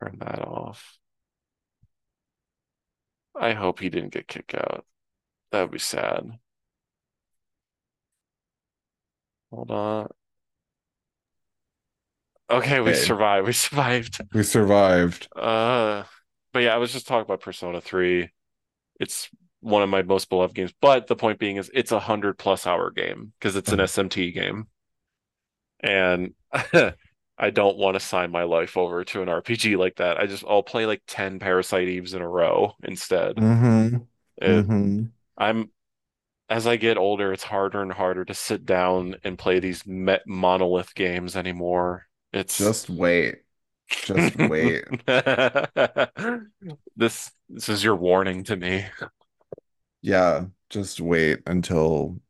Turn 0.00 0.16
that 0.20 0.40
off. 0.40 0.98
I 3.38 3.52
hope 3.54 3.80
he 3.80 3.88
didn't 3.88 4.12
get 4.12 4.28
kicked 4.28 4.54
out. 4.54 4.84
That 5.52 5.62
would 5.62 5.70
be 5.72 5.78
sad. 5.80 6.38
Hold 9.50 9.70
on. 9.72 10.08
Okay, 12.50 12.80
we 12.80 12.92
Hey, 12.92 12.94
survived. 12.94 13.46
We 13.46 13.52
survived. 13.52 14.20
we 14.32 14.42
survived. 14.42 15.28
Uh, 15.34 16.04
but 16.52 16.60
yeah, 16.60 16.74
I 16.74 16.78
was 16.78 16.92
just 16.92 17.06
talking 17.06 17.22
about 17.24 17.40
Persona 17.40 17.80
3. 17.80 18.30
It's 19.00 19.28
one 19.60 19.82
of 19.82 19.88
my 19.88 20.02
most 20.02 20.28
beloved 20.28 20.54
games. 20.54 20.72
But 20.80 21.06
the 21.06 21.16
point 21.16 21.38
being 21.38 21.56
is 21.56 21.70
it's 21.74 21.92
a 21.92 22.00
hundred 22.00 22.38
plus 22.38 22.66
hour 22.66 22.90
game 22.90 23.32
because 23.38 23.56
it's 23.56 23.72
an 23.72 23.80
SMT 23.80 24.32
game. 24.32 24.68
And 25.80 26.34
I 27.38 27.50
don't 27.50 27.76
want 27.76 27.94
to 27.94 28.00
sign 28.00 28.30
my 28.30 28.44
life 28.44 28.76
over 28.76 29.04
to 29.04 29.22
an 29.22 29.28
RPG 29.28 29.76
like 29.76 29.96
that. 29.96 30.18
I 30.18 30.26
just 30.26 30.44
I'll 30.48 30.62
play 30.62 30.86
like 30.86 31.02
10 31.06 31.38
Parasite 31.38 31.88
Eves 31.88 32.14
in 32.14 32.22
a 32.22 32.28
row 32.28 32.74
instead. 32.82 33.36
Mm-hmm. 33.36 33.96
It 34.38 34.66
Mm-hmm. 34.66 35.04
I'm 35.38 35.70
as 36.48 36.66
I 36.66 36.76
get 36.76 36.96
older, 36.96 37.32
it's 37.32 37.42
harder 37.42 37.82
and 37.82 37.92
harder 37.92 38.24
to 38.24 38.34
sit 38.34 38.64
down 38.64 39.16
and 39.24 39.38
play 39.38 39.58
these 39.60 39.86
me 39.86 40.18
monolith 40.26 40.94
games 40.94 41.36
anymore. 41.36 42.06
It's 42.32 42.58
Just 42.58 42.88
wait. 42.88 43.36
Just 43.88 44.36
wait. 44.36 44.84
this 46.96 47.30
this 47.48 47.68
is 47.68 47.84
your 47.84 47.96
warning 47.96 48.44
to 48.44 48.56
me. 48.56 48.86
Yeah, 50.02 50.46
just 50.70 51.00
wait 51.00 51.40
until 51.46 52.20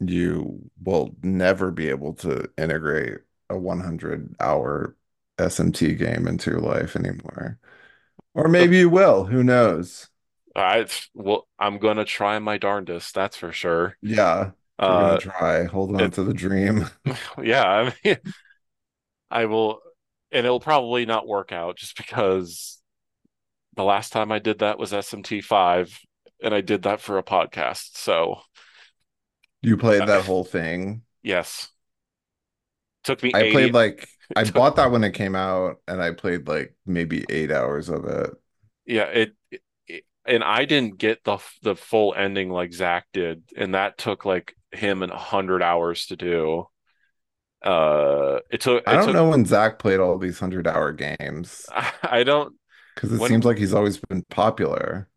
you 0.00 0.70
will 0.82 1.14
never 1.22 1.70
be 1.70 1.88
able 1.88 2.14
to 2.14 2.48
integrate 2.58 3.18
a 3.50 3.58
100 3.58 4.34
hour 4.40 4.96
SMT 5.38 5.94
game 5.94 6.26
into 6.28 6.50
your 6.50 6.60
life 6.60 6.96
anymore. 6.96 7.58
Or 8.34 8.48
maybe 8.48 8.78
you 8.78 8.90
will, 8.90 9.26
who 9.26 9.44
knows? 9.44 10.08
I 10.56 10.86
well, 11.14 11.48
I'm 11.58 11.78
gonna 11.78 12.04
try 12.04 12.38
my 12.38 12.58
darndest, 12.58 13.14
that's 13.14 13.36
for 13.36 13.52
sure. 13.52 13.98
Yeah, 14.02 14.52
Uh, 14.78 15.18
try. 15.18 15.64
Hold 15.64 15.94
on 15.96 16.04
it 16.04 16.12
to 16.12 16.24
the 16.24 16.34
dream. 16.34 16.88
yeah, 17.42 17.64
I 17.64 17.94
mean, 18.04 18.16
I 19.30 19.46
will, 19.46 19.80
and 20.32 20.46
it'll 20.46 20.60
probably 20.60 21.06
not 21.06 21.26
work 21.26 21.52
out 21.52 21.76
just 21.76 21.96
because 21.96 22.80
the 23.76 23.84
last 23.84 24.12
time 24.12 24.32
I 24.32 24.38
did 24.38 24.60
that 24.60 24.78
was 24.78 24.94
SMT5, 24.94 25.98
and 26.42 26.54
I 26.54 26.60
did 26.62 26.84
that 26.84 27.00
for 27.00 27.18
a 27.18 27.24
podcast. 27.24 27.96
So, 27.96 28.42
You 29.62 29.76
played 29.76 30.06
uh, 30.06 30.06
that 30.06 30.22
whole 30.26 30.44
thing. 30.44 31.02
yes, 31.22 31.68
took 33.04 33.22
me 33.22 33.32
I 33.32 33.44
played 33.44 33.72
like 33.74 34.08
I 34.36 34.44
bought 34.44 34.76
that 34.76 34.90
when 34.90 35.04
it 35.04 35.12
came 35.14 35.34
out 35.34 35.80
and 35.88 36.00
I 36.02 36.12
played 36.12 36.48
like 36.48 36.74
maybe 36.86 37.24
eight 37.28 37.50
hours 37.52 37.88
of 37.88 38.04
it. 38.04 38.30
yeah, 38.86 39.04
it, 39.04 39.32
it, 39.88 40.04
and 40.26 40.42
I 40.44 40.64
didn't 40.64 40.98
get 40.98 41.24
the 41.24 41.38
the 41.62 41.76
full 41.76 42.14
ending 42.14 42.50
like 42.50 42.72
Zach 42.72 43.06
did, 43.12 43.44
and 43.56 43.74
that 43.74 43.98
took 43.98 44.24
like 44.24 44.54
him 44.72 45.02
a 45.02 45.16
hundred 45.16 45.62
hours 45.62 46.06
to 46.06 46.16
do. 46.16 46.66
Uh, 47.62 48.40
it 48.50 48.60
took 48.60 48.84
I 48.86 48.96
don't 48.96 49.12
took. 49.12 49.12
know 49.12 49.28
when 49.28 49.44
Zach 49.46 49.78
played 49.78 50.00
all 50.00 50.18
these 50.18 50.38
hundred 50.38 50.66
hour 50.66 50.92
games 50.92 51.72
I 52.02 52.24
don't 52.24 52.54
because 52.94 53.12
it 53.12 53.20
seems 53.22 53.44
like 53.44 53.58
he's 53.58 53.74
always 53.74 53.98
been 53.98 54.22
popular, 54.30 55.08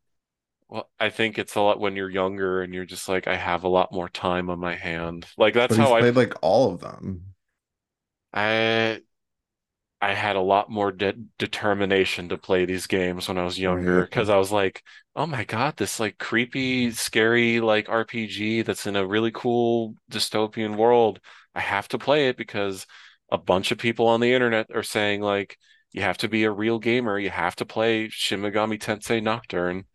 Well, 0.69 0.89
I 0.99 1.09
think 1.09 1.38
it's 1.38 1.55
a 1.55 1.61
lot 1.61 1.80
when 1.80 1.95
you're 1.95 2.09
younger 2.09 2.61
and 2.61 2.73
you're 2.73 2.85
just 2.85 3.07
like, 3.07 3.27
I 3.27 3.35
have 3.35 3.64
a 3.64 3.68
lot 3.69 3.91
more 3.93 4.09
time 4.09 4.49
on 4.49 4.59
my 4.59 4.76
hand. 4.76 5.26
Like 5.38 5.53
that's 5.53 5.76
but 5.76 5.77
how 5.77 5.93
I 5.93 5.99
played 5.99 6.15
like 6.15 6.34
all 6.41 6.72
of 6.73 6.80
them. 6.81 7.34
I 8.38 9.01
I 10.01 10.14
had 10.14 10.35
a 10.35 10.41
lot 10.41 10.69
more 10.69 10.91
de 10.91 11.14
determination 11.39 12.30
to 12.30 12.38
play 12.38 12.65
these 12.65 12.85
games 12.88 13.27
when 13.27 13.38
I 13.38 13.43
was 13.45 13.57
younger 13.59 14.05
because 14.05 14.30
I 14.30 14.38
was 14.38 14.51
like, 14.51 14.84
oh 15.15 15.26
my 15.26 15.43
God, 15.43 15.76
this 15.77 15.99
like 15.99 16.18
creepy, 16.19 16.91
scary 16.91 17.59
like 17.59 17.89
RPG 17.89 18.61
that's 18.61 18.85
in 18.88 18.95
a 18.95 19.05
really 19.07 19.31
cool 19.31 19.95
dystopian 20.11 20.76
world. 20.77 21.19
I 21.55 21.61
have 21.61 21.88
to 21.89 21.97
play 21.99 22.27
it 22.30 22.38
because 22.38 22.85
a 23.31 23.38
bunch 23.39 23.72
of 23.72 23.80
people 23.80 24.07
on 24.07 24.19
the 24.19 24.34
internet 24.34 24.68
are 24.73 24.84
saying 24.84 25.22
like, 25.22 25.57
you 25.91 26.01
have 26.03 26.18
to 26.19 26.27
be 26.30 26.43
a 26.43 26.51
real 26.51 26.77
gamer. 26.80 27.18
You 27.18 27.31
have 27.31 27.55
to 27.57 27.65
play 27.65 28.09
Shin 28.09 28.41
Megami 28.41 28.80
Tensei 28.80 29.22
Nocturne. 29.23 29.85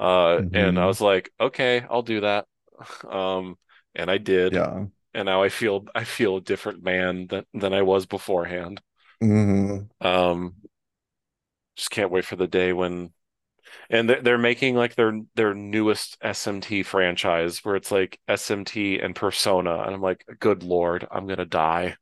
Uh, 0.00 0.42
and 0.52 0.78
I 0.78 0.86
hmm 0.86 0.88
was 0.88 1.00
like, 1.00 1.30
okay, 1.40 1.84
I'll 1.90 2.02
do 2.02 2.20
that. 2.22 2.46
Um, 3.08 3.56
and 3.94 4.10
I 4.10 4.18
did. 4.18 4.60
Yeah. 4.60 4.86
And 5.14 5.26
now 5.26 5.42
I 5.42 5.48
feel 5.50 5.86
I 5.94 6.04
feel 6.04 6.36
a 6.38 6.40
different 6.40 6.82
man 6.82 7.26
than 7.28 7.44
than 7.54 7.74
I 7.74 7.82
was 7.82 8.06
beforehand. 8.06 8.80
hmm 9.20 9.88
Um, 10.00 10.54
just 11.76 11.90
can't 11.90 12.10
wait 12.10 12.24
for 12.24 12.36
the 12.36 12.46
day 12.46 12.72
when 12.72 13.12
and 13.90 14.08
they're 14.10 14.22
they're 14.22 14.38
making 14.38 14.76
like 14.76 14.94
their 14.96 15.20
their 15.36 15.54
newest 15.54 16.18
SMT 16.22 16.82
franchise 16.84 17.64
where 17.64 17.76
it's 17.76 17.92
like 17.92 18.20
SMT 18.28 19.00
and 19.00 19.16
Persona, 19.16 19.82
and 19.84 19.94
I'm 19.94 20.02
like, 20.02 20.24
good 20.40 20.62
Lord, 20.64 21.06
I'm 21.10 21.26
gonna 21.28 21.46
die. 21.46 21.96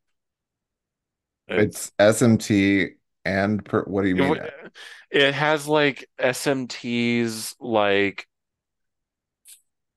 It's 1.49 1.79
It's 1.79 1.93
SMT 1.99 2.97
and 3.25 3.65
per 3.65 3.85
what 3.85 4.03
do 4.03 4.09
you 4.09 4.17
mean? 4.17 4.37
it, 4.37 4.73
it 5.11 5.35
has 5.35 5.67
like 5.69 6.09
SMTs 6.19 7.55
like 7.61 8.27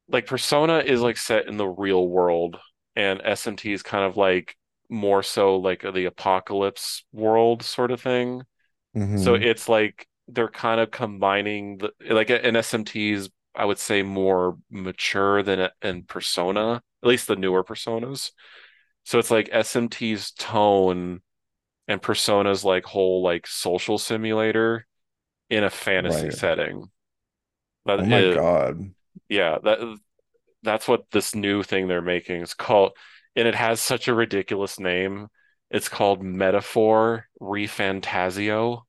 like 0.08 0.26
Persona 0.26 0.80
is 0.80 1.02
like 1.02 1.18
set 1.18 1.48
in 1.48 1.58
the 1.58 1.68
real 1.68 2.08
world, 2.08 2.60
and 2.96 3.22
SMT 3.24 3.74
is 3.74 3.84
kind 3.84 4.06
of 4.06 4.18
like 4.18 4.58
more 4.90 5.24
so 5.24 5.58
like 5.58 5.82
the 5.82 6.06
apocalypse 6.06 7.04
world 7.14 7.64
sort 7.64 7.92
of 7.92 8.02
thing. 8.02 8.44
So 9.16 9.34
hmm 9.34 9.42
it's 9.42 9.70
like 9.70 10.08
they're 10.28 10.50
kind 10.50 10.80
of 10.82 10.92
combining 10.92 11.80
the 11.80 11.92
like 12.10 12.30
an 12.30 12.56
SMT 12.56 13.12
is 13.14 13.30
I 13.56 13.66
would 13.66 13.80
say 13.80 14.04
more 14.04 14.58
mature 14.72 15.44
than 15.44 15.70
in 15.82 16.04
Persona, 16.04 16.82
at 17.04 17.10
least 17.10 17.28
the 17.28 17.36
newer 17.36 17.64
Personas. 17.64 18.32
So 19.06 19.20
it's 19.20 19.32
like 19.32 19.50
SMT's 19.52 20.32
tone 20.34 21.22
and 21.88 22.02
Persona's 22.02 22.66
like 22.66 22.86
whole 22.86 23.24
like 23.24 23.48
social 23.48 23.98
simulator 24.00 24.88
in 25.50 25.64
a 25.66 25.70
fantasy 25.72 26.32
Right. 26.32 26.32
setting. 26.32 26.90
Oh 27.98 28.06
my 28.06 28.24
is, 28.24 28.24
God. 28.24 28.96
yeah, 29.30 29.58
that 29.64 30.00
that's 30.64 30.88
what 30.88 31.10
this 31.12 31.36
new 31.36 31.64
thing 31.64 31.88
they're 31.88 32.02
making 32.02 32.42
is 32.42 32.54
called, 32.54 32.94
and 33.36 33.48
it 33.48 33.56
has 33.56 33.82
such 33.82 34.08
a 34.08 34.14
ridiculous 34.14 34.80
name. 34.80 35.28
It's 35.72 35.90
called 35.90 36.24
Metaphor 36.24 37.28
ReFantazio 37.42 38.84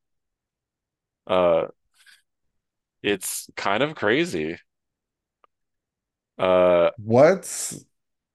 Uh, 1.26 1.68
it's 3.02 3.48
kind 3.56 3.82
of 3.82 3.94
crazy. 3.94 4.56
Uh, 6.38 6.90
What's 6.96 7.84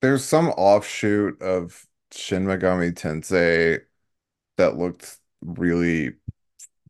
there's 0.01 0.23
some 0.25 0.49
offshoot 0.49 1.41
of 1.41 1.85
Shin 2.11 2.45
Megami 2.45 2.93
Tensei 2.93 3.81
that 4.57 4.77
looked 4.77 5.19
really 5.41 6.15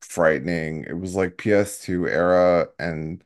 frightening. 0.01 0.85
It 0.85 0.93
was 0.99 1.15
like 1.15 1.38
PS2 1.38 2.07
era 2.07 2.69
and 2.80 3.23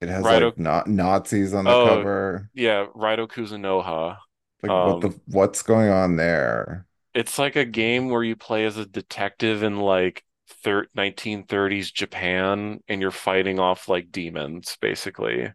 it 0.00 0.08
has 0.08 0.28
Raidou, 0.28 0.30
like 0.30 0.58
not 0.58 0.86
Nazis 0.88 1.54
on 1.54 1.66
the 1.66 1.74
oh 1.74 1.76
cover. 1.76 2.50
yeah, 2.54 2.86
Raidou 2.94 3.28
Kuzunoha. 3.28 4.18
Like 4.62 4.74
what 4.80 5.00
the 5.00 5.10
Um, 5.10 5.22
what's 5.26 5.62
going 5.62 5.90
on 5.90 6.16
there? 6.16 6.86
it's 7.14 7.38
like 7.38 7.56
a 7.56 7.64
game 7.64 8.08
where 8.08 8.24
you 8.24 8.36
play 8.36 8.64
as 8.64 8.76
a 8.76 8.86
detective 8.86 9.62
in 9.62 9.78
like 9.78 10.24
thir 10.48 10.86
1930s 10.94 11.90
Japan, 11.92 12.80
and 12.88 13.00
you're 13.00 13.10
fighting 13.10 13.58
off 13.58 13.88
like 13.88 14.10
demons, 14.12 14.76
basically. 14.80 15.52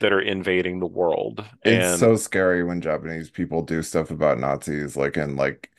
that 0.00 0.12
are 0.12 0.20
invading 0.22 0.80
the 0.80 0.86
world. 0.86 1.44
It's 1.64 1.88
And 1.88 1.92
so 1.92 2.16
scary 2.16 2.62
when 2.64 2.80
Japanese 2.80 3.30
people 3.30 3.62
do 3.62 3.82
stuff 3.82 4.10
about 4.10 4.38
Nazis, 4.38 4.96
like 4.96 5.16
in 5.16 5.36
like 5.36 5.70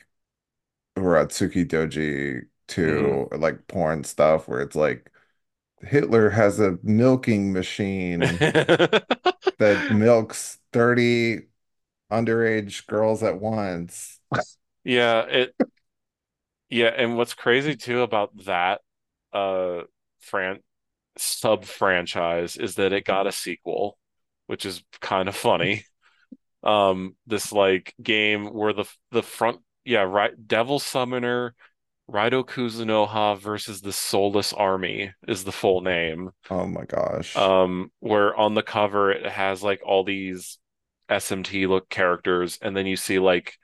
Urotsukidoji 0.96 2.46
mhm. 2.84 3.24
2, 3.26 3.28
or 3.30 3.38
like 3.38 3.66
porn 3.68 4.04
stuff 4.04 4.48
where 4.48 4.60
it's 4.60 4.76
like 4.76 5.10
Hitler 5.84 6.30
has 6.30 6.60
a 6.60 6.78
milking 6.82 7.52
machine 7.52 8.20
that 9.58 9.86
milks 9.90 10.58
30 10.72 11.42
underage 12.10 12.86
girls 12.86 13.22
at 13.22 13.40
once. 13.40 14.20
yeah, 14.84 15.22
it 15.22 15.54
yeah, 16.68 16.88
and 16.88 17.16
what's 17.16 17.34
crazy 17.34 17.76
too 17.76 18.02
about 18.02 18.44
that 18.44 18.80
uh 19.32 19.82
fran 20.20 20.60
sub 21.16 21.64
franchise 21.64 22.56
is 22.56 22.76
that 22.76 22.92
it 22.92 23.04
got 23.04 23.26
a 23.26 23.32
sequel, 23.32 23.98
which 24.46 24.66
is 24.66 24.82
kind 25.00 25.28
of 25.28 25.36
funny. 25.36 25.84
Um, 26.62 27.14
this 27.26 27.52
like 27.52 27.94
game 28.02 28.46
where 28.46 28.72
the 28.72 28.86
the 29.10 29.22
front 29.22 29.60
yeah, 29.84 30.02
right 30.02 30.32
Devil 30.46 30.78
Summoner 30.78 31.54
Raidou 32.10 32.44
Kuzunoha 32.44 33.38
versus 33.38 33.80
the 33.80 33.92
Soulless 33.92 34.52
Army 34.52 35.12
is 35.26 35.44
the 35.44 35.52
full 35.52 35.80
name. 35.80 36.30
Oh 36.50 36.66
my 36.66 36.84
gosh. 36.84 37.34
Um, 37.36 37.90
where 38.00 38.36
on 38.36 38.54
the 38.54 38.62
cover 38.62 39.10
it 39.10 39.26
has 39.26 39.62
like 39.62 39.80
all 39.84 40.04
these 40.04 40.58
SMT 41.08 41.66
look 41.66 41.88
characters, 41.88 42.58
and 42.60 42.76
then 42.76 42.86
you 42.86 42.96
see 42.96 43.18
like 43.18 43.54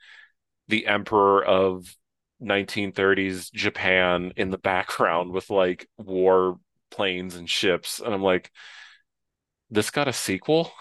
the 0.69 0.87
Emperor 0.87 1.45
of 1.45 1.95
1930s 2.43 3.53
Japan 3.53 4.33
in 4.37 4.51
the 4.51 4.59
background 4.59 5.33
with 5.33 5.51
like 5.51 5.87
war 5.99 6.59
planes 6.91 7.37
and 7.37 7.49
ships. 7.49 8.01
And 8.01 8.15
I'm 8.15 8.23
like, 8.23 8.51
this 9.71 9.91
got 9.91 10.09
a 10.09 10.13
sequel? 10.13 10.73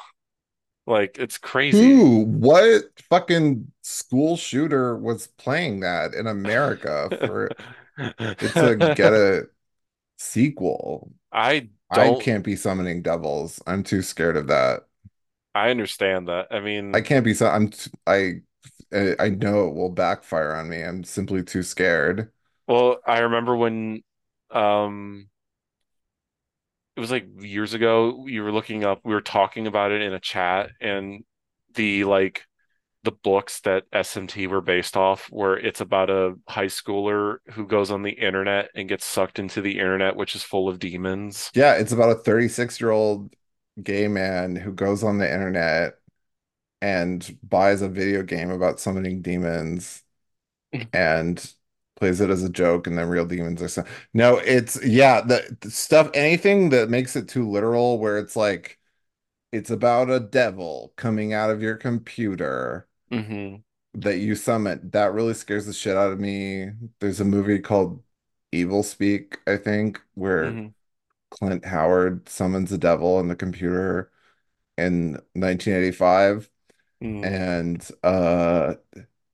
Like, 0.90 1.18
it's 1.20 1.38
crazy. 1.38 2.02
Who, 2.02 2.24
what 2.26 2.84
fucking 3.10 3.72
school 3.84 4.38
shooter 4.38 4.98
was 4.98 5.28
playing 5.28 5.82
that 5.82 6.14
in 6.16 6.26
America 6.28 7.14
for 7.22 7.56
it 8.41 8.57
to 8.57 8.78
get 8.78 9.14
a 9.14 9.49
sequel? 10.18 11.11
I 11.32 11.70
I 11.91 12.11
don't, 12.11 12.14
can't 12.14 12.44
be 12.45 12.56
summoning 12.57 13.02
devils. 13.03 13.61
I'm 13.68 13.84
too 13.84 14.02
scared 14.03 14.38
of 14.38 14.48
that. 14.48 14.88
I 15.56 15.70
understand 15.70 16.28
that. 16.28 16.48
I 16.52 16.60
mean, 16.60 16.94
I 16.94 17.02
can't 17.02 17.24
be 17.26 17.34
so 17.34 17.48
I'm 17.48 17.70
t 17.70 17.91
I 18.07 18.41
I 19.20 19.30
know 19.30 19.68
it 19.68 19.76
will 19.76 19.90
backfire 19.91 20.56
on 20.56 20.70
me. 20.70 20.82
I'm 20.84 21.03
simply 21.03 21.44
too 21.44 21.64
scared. 21.64 22.32
well, 22.68 22.99
I 23.06 23.20
remember 23.20 23.56
when 23.56 24.03
um 24.52 25.30
it 26.99 27.01
was 27.01 27.11
like 27.11 27.27
years 27.39 27.73
ago, 27.73 28.26
you 28.27 28.43
were 28.43 28.51
looking 28.51 28.84
up, 28.84 28.99
we 29.05 29.13
were 29.13 29.21
talking 29.21 29.67
about 29.67 29.93
it 29.93 30.01
in 30.01 30.11
a 30.11 30.19
chat, 30.19 30.71
and 30.81 31.23
the 31.76 32.03
like 32.03 32.43
the 33.03 33.13
books 33.13 33.61
that 33.61 33.85
SMT 33.93 34.47
were 34.47 34.59
based 34.59 34.97
off, 34.97 35.27
where 35.31 35.57
it's 35.57 35.80
about 35.80 36.09
a 36.09 36.35
high 36.49 36.65
schooler 36.65 37.38
who 37.53 37.65
goes 37.65 37.89
on 37.89 38.03
the 38.03 38.11
internet 38.11 38.69
and 38.76 38.89
gets 38.89 39.05
sucked 39.05 39.39
into 39.39 39.61
the 39.61 39.80
internet, 39.80 40.17
which 40.17 40.35
is 40.35 40.43
full 40.43 40.67
of 40.67 40.77
demons. 40.77 41.49
Yeah, 41.55 41.76
it's 41.76 41.93
about 41.93 42.11
a 42.11 42.15
36 42.15 42.81
year 42.81 42.91
old 42.91 43.34
gay 43.81 44.09
man 44.09 44.57
who 44.57 44.73
goes 44.73 45.01
on 45.01 45.19
the 45.19 45.34
internet 45.34 45.93
and 46.81 47.38
buys 47.41 47.81
a 47.81 47.88
video 47.88 48.23
game 48.23 48.49
about 48.49 48.81
summoning 48.81 49.21
demons 49.21 50.03
and 50.91 51.53
plays 51.99 52.21
it 52.21 52.30
as 52.30 52.43
a 52.43 52.49
joke, 52.49 52.88
and 52.88 52.97
then 52.97 53.09
real 53.09 53.26
demons 53.26 53.61
are 53.61 53.67
so. 53.67 53.84
No, 54.13 54.38
it's 54.38 54.84
yeah, 54.85 55.21
the, 55.21 55.57
the 55.61 55.71
stuff, 55.71 56.09
anything 56.13 56.69
that 56.69 56.89
makes 56.89 57.15
it 57.15 57.27
too 57.30 57.49
literal, 57.49 57.99
where 57.99 58.17
it's 58.19 58.35
like 58.35 58.80
it's 59.51 59.71
about 59.71 60.09
a 60.11 60.19
devil 60.19 60.93
coming 60.97 61.34
out 61.34 61.51
of 61.51 61.61
your 61.63 61.77
computer 61.77 62.88
hmm 63.11 63.63
that 63.93 64.17
you 64.17 64.35
summon, 64.35 64.89
that 64.91 65.13
really 65.13 65.34
scares 65.34 65.65
the 65.65 65.73
shit 65.73 65.97
out 65.97 66.11
of 66.11 66.19
me. 66.19 66.67
There's 66.99 67.19
a 67.19 67.26
movie 67.26 67.59
called 67.59 68.03
Evilspeak, 68.53 69.38
I 69.47 69.57
think, 69.57 70.01
where 70.15 70.59
hmm 70.59 70.73
Clint 71.31 71.65
Howard 71.65 72.30
summons 72.30 72.71
a 72.73 72.80
devil 72.80 73.19
in 73.21 73.30
the 73.30 73.38
computer 73.38 74.11
in 74.77 75.19
1985. 75.35 76.49
hmm 77.01 77.23
And 77.23 77.88
uh 78.03 78.76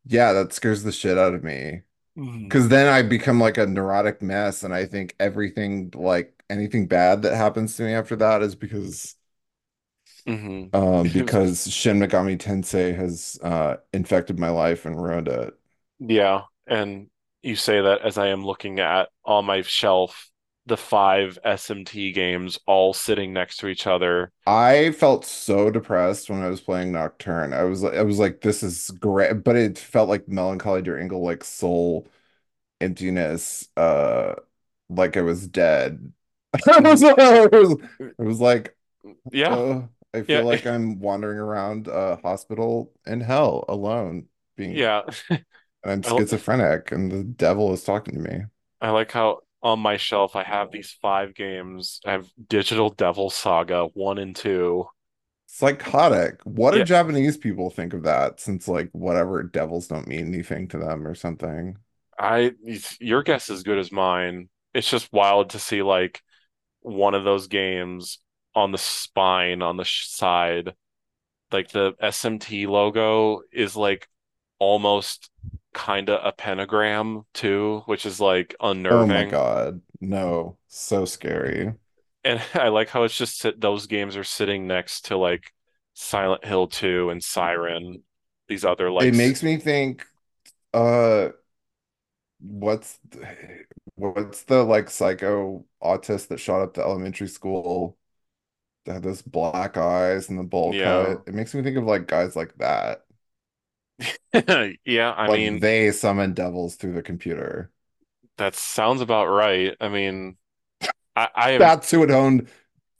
yeah, 0.07 0.33
that 0.33 0.53
scares 0.53 0.83
the 0.83 0.93
shit 0.93 1.17
out 1.19 1.35
of 1.35 1.43
me. 1.45 1.83
Because 2.15 2.69
then 2.69 2.87
I 2.87 3.01
become 3.01 3.39
like 3.39 3.57
a 3.57 3.65
neurotic 3.65 4.21
mess, 4.21 4.63
and 4.63 4.73
I 4.73 4.85
think 4.85 5.15
everything, 5.19 5.91
like 5.95 6.43
anything 6.49 6.87
bad 6.87 7.23
that 7.23 7.35
happens 7.35 7.75
to 7.77 7.83
me 7.83 7.93
after 7.93 8.15
that 8.17 8.41
is 8.41 8.55
because 8.55 9.15
hmm 10.25 10.69
um 10.73 11.09
because 11.09 11.71
Shin 11.71 11.99
Megami 11.99 12.37
Tensei 12.37 12.95
has 12.95 13.39
uh 13.43 13.77
infected 13.93 14.39
my 14.39 14.49
life 14.49 14.85
and 14.85 15.01
ruined 15.01 15.27
it. 15.27 15.53
Yeah, 15.99 16.43
and 16.67 17.09
you 17.41 17.55
say 17.55 17.81
that 17.81 18.01
as 18.01 18.17
I 18.17 18.27
am 18.27 18.45
looking 18.45 18.79
at 18.79 19.09
on 19.23 19.45
my 19.45 19.61
shelf 19.61 20.29
the 20.65 20.77
five 20.77 21.37
SMT 21.43 22.11
games 22.11 22.59
all 22.65 22.93
sitting 22.93 23.33
next 23.33 23.57
to 23.57 23.67
each 23.67 23.87
other. 23.87 24.31
I 24.47 24.91
felt 24.91 25.25
so 25.25 25.71
depressed 25.71 26.29
when 26.29 26.43
I 26.43 26.49
was 26.49 26.61
playing 26.61 26.91
Nocturne. 26.91 27.51
I 27.53 27.63
was 27.63 27.81
like, 27.81 27.95
I 27.95 28.03
was 28.03 28.19
like, 28.19 28.41
this 28.41 28.61
is 28.63 28.91
great, 28.91 29.43
but 29.43 29.55
it 29.55 29.77
felt 29.79 30.07
like 30.09 30.27
Melancholy 30.27 30.81
Ingle, 31.01 31.23
like 31.23 31.43
soul 31.43 32.07
emptiness, 32.81 33.69
uh, 33.77 34.35
like 34.89 35.17
I 35.17 35.21
was 35.21 35.47
dead. 35.47 36.13
I 36.67 36.81
was, 36.81 37.03
it 37.03 37.51
was, 37.53 37.77
it 37.99 38.23
was 38.23 38.41
like, 38.41 38.77
Yeah, 39.31 39.59
uh, 39.59 39.83
I 40.13 40.23
feel 40.23 40.43
yeah, 40.43 40.45
like 40.45 40.67
I'm 40.67 40.99
wandering 40.99 41.39
around 41.39 41.87
a 41.87 42.17
hospital 42.17 42.93
in 43.07 43.21
hell 43.21 43.65
alone, 43.69 44.29
being, 44.57 44.81
yeah. 44.81 45.03
and 45.29 45.45
I'm 45.83 46.01
schizophrenic, 46.05 46.91
and 46.91 47.11
the 47.11 47.23
devil 47.23 47.73
is 47.73 47.83
talking 47.83 48.15
to 48.15 48.21
me. 48.21 48.45
I 48.81 48.91
like 48.91 49.11
how 49.11 49.41
on 49.65 49.81
my 49.81 49.97
shelf 49.97 50.37
I 50.37 50.43
have 50.45 50.71
these 50.71 50.97
five 51.01 51.35
games. 51.35 51.99
I 52.05 52.13
have 52.13 52.29
Digital 52.47 52.89
Devil 52.89 53.29
Saga 53.29 53.87
1 53.93 54.17
and 54.19 54.35
2. 54.35 54.87
Psychotic. 55.47 56.41
What 56.43 56.71
do 56.75 56.77
Yeah, 56.77 56.83
Japanese 56.83 57.37
people 57.37 57.69
think 57.71 57.93
of 57.93 58.03
that? 58.03 58.39
Since 58.39 58.67
like 58.67 58.89
whatever 58.91 59.41
devils 59.43 59.87
don't 59.87 60.07
mean 60.07 60.27
anything 60.27 60.67
to 60.69 60.77
them 60.77 61.07
or 61.07 61.15
something. 61.15 61.77
I 62.17 62.53
your 62.99 63.23
guess 63.23 63.49
is 63.49 63.63
good 63.63 63.77
as 63.77 63.91
mine. 63.91 64.49
It's 64.73 64.89
just 64.89 65.11
wild 65.13 65.51
to 65.51 65.59
see 65.59 65.81
like 65.81 66.21
one 66.81 67.13
of 67.15 67.23
those 67.23 67.47
games 67.47 68.19
on 68.55 68.71
the 68.71 68.77
spine 68.77 69.61
on 69.61 69.77
the 69.77 69.85
side, 69.85 70.75
like 71.51 71.71
the 71.71 71.93
SMT 72.01 72.67
logo 72.67 73.41
is 73.51 73.75
like 73.75 74.07
almost 74.59 75.29
kind 75.75 76.09
of 76.09 76.21
a 76.23 76.31
pentagram 76.31 77.25
too, 77.33 77.83
which 77.85 78.07
is 78.07 78.19
like 78.19 78.55
unnerving. 78.59 79.11
Oh 79.11 79.25
my. 79.25 79.25
God. 79.25 79.81
No, 80.01 80.57
so 80.67 81.05
scary. 81.05 81.73
And 82.23 82.41
I 82.55 82.69
like 82.69 82.89
how 82.89 83.03
it's 83.03 83.15
just 83.15 83.45
those 83.59 83.85
games 83.85 84.17
are 84.17 84.23
sitting 84.23 84.65
next 84.65 85.05
to 85.07 85.17
like 85.17 85.53
Silent 85.93 86.43
Hill 86.43 86.67
2 86.67 87.11
and 87.11 87.23
Siren, 87.23 88.01
these 88.47 88.65
other 88.65 88.89
like. 88.89 89.05
It 89.05 89.15
makes 89.15 89.43
me 89.43 89.57
think, 89.57 90.05
uh, 90.73 91.29
what's 92.39 92.99
what's 93.95 94.43
the 94.43 94.63
like 94.63 94.89
psycho 94.89 95.65
autist 95.83 96.27
that 96.29 96.39
shot 96.39 96.61
up 96.61 96.73
the 96.73 96.81
elementary 96.81 97.27
school 97.27 97.97
that 98.85 98.93
had 98.93 99.03
those 99.03 99.21
black 99.21 99.77
eyes 99.77 100.29
and 100.29 100.39
the 100.39 100.43
bowl 100.43 100.73
yeah. 100.73 101.05
cut? 101.05 101.23
It 101.27 101.33
makes 101.33 101.53
me 101.53 101.61
think 101.61 101.77
of 101.77 101.83
like 101.83 102.07
guys 102.07 102.35
like 102.35 102.55
that. 102.57 103.04
Yeah, 104.85 105.11
I 105.15 105.27
Like 105.27 105.29
mean 105.29 105.61
they 105.61 105.91
summon 105.91 106.33
devils 106.33 106.75
through 106.75 106.93
the 106.93 107.01
computer. 107.03 107.71
that 108.37 108.55
sounds 108.55 109.01
about 109.01 109.27
right. 109.27 109.75
I 109.79 109.89
mean 109.89 110.37
I, 111.15 111.29
I 111.35 111.51
have 111.51 111.67
That's 111.67 111.91
who 111.91 111.99
would 111.99 112.11
own 112.11 112.47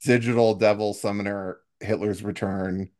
Digital 0.02 0.54
Devil 0.54 0.94
Summoner 0.94 1.60
Hitler's 1.80 2.22
Return 2.22 2.90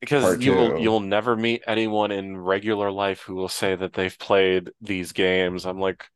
because 0.00 0.36
you 0.38 0.54
will 0.54 0.72
you'll 0.76 1.00
never 1.00 1.36
meet 1.36 1.62
anyone 1.66 2.10
in 2.12 2.36
regular 2.36 2.90
life 2.90 3.20
who 3.22 3.34
will 3.34 3.48
say 3.48 3.74
that 3.74 3.92
they've 3.94 4.18
played 4.18 4.70
these 4.80 5.12
games. 5.12 5.66
I'm 5.66 5.80
like 5.80 6.08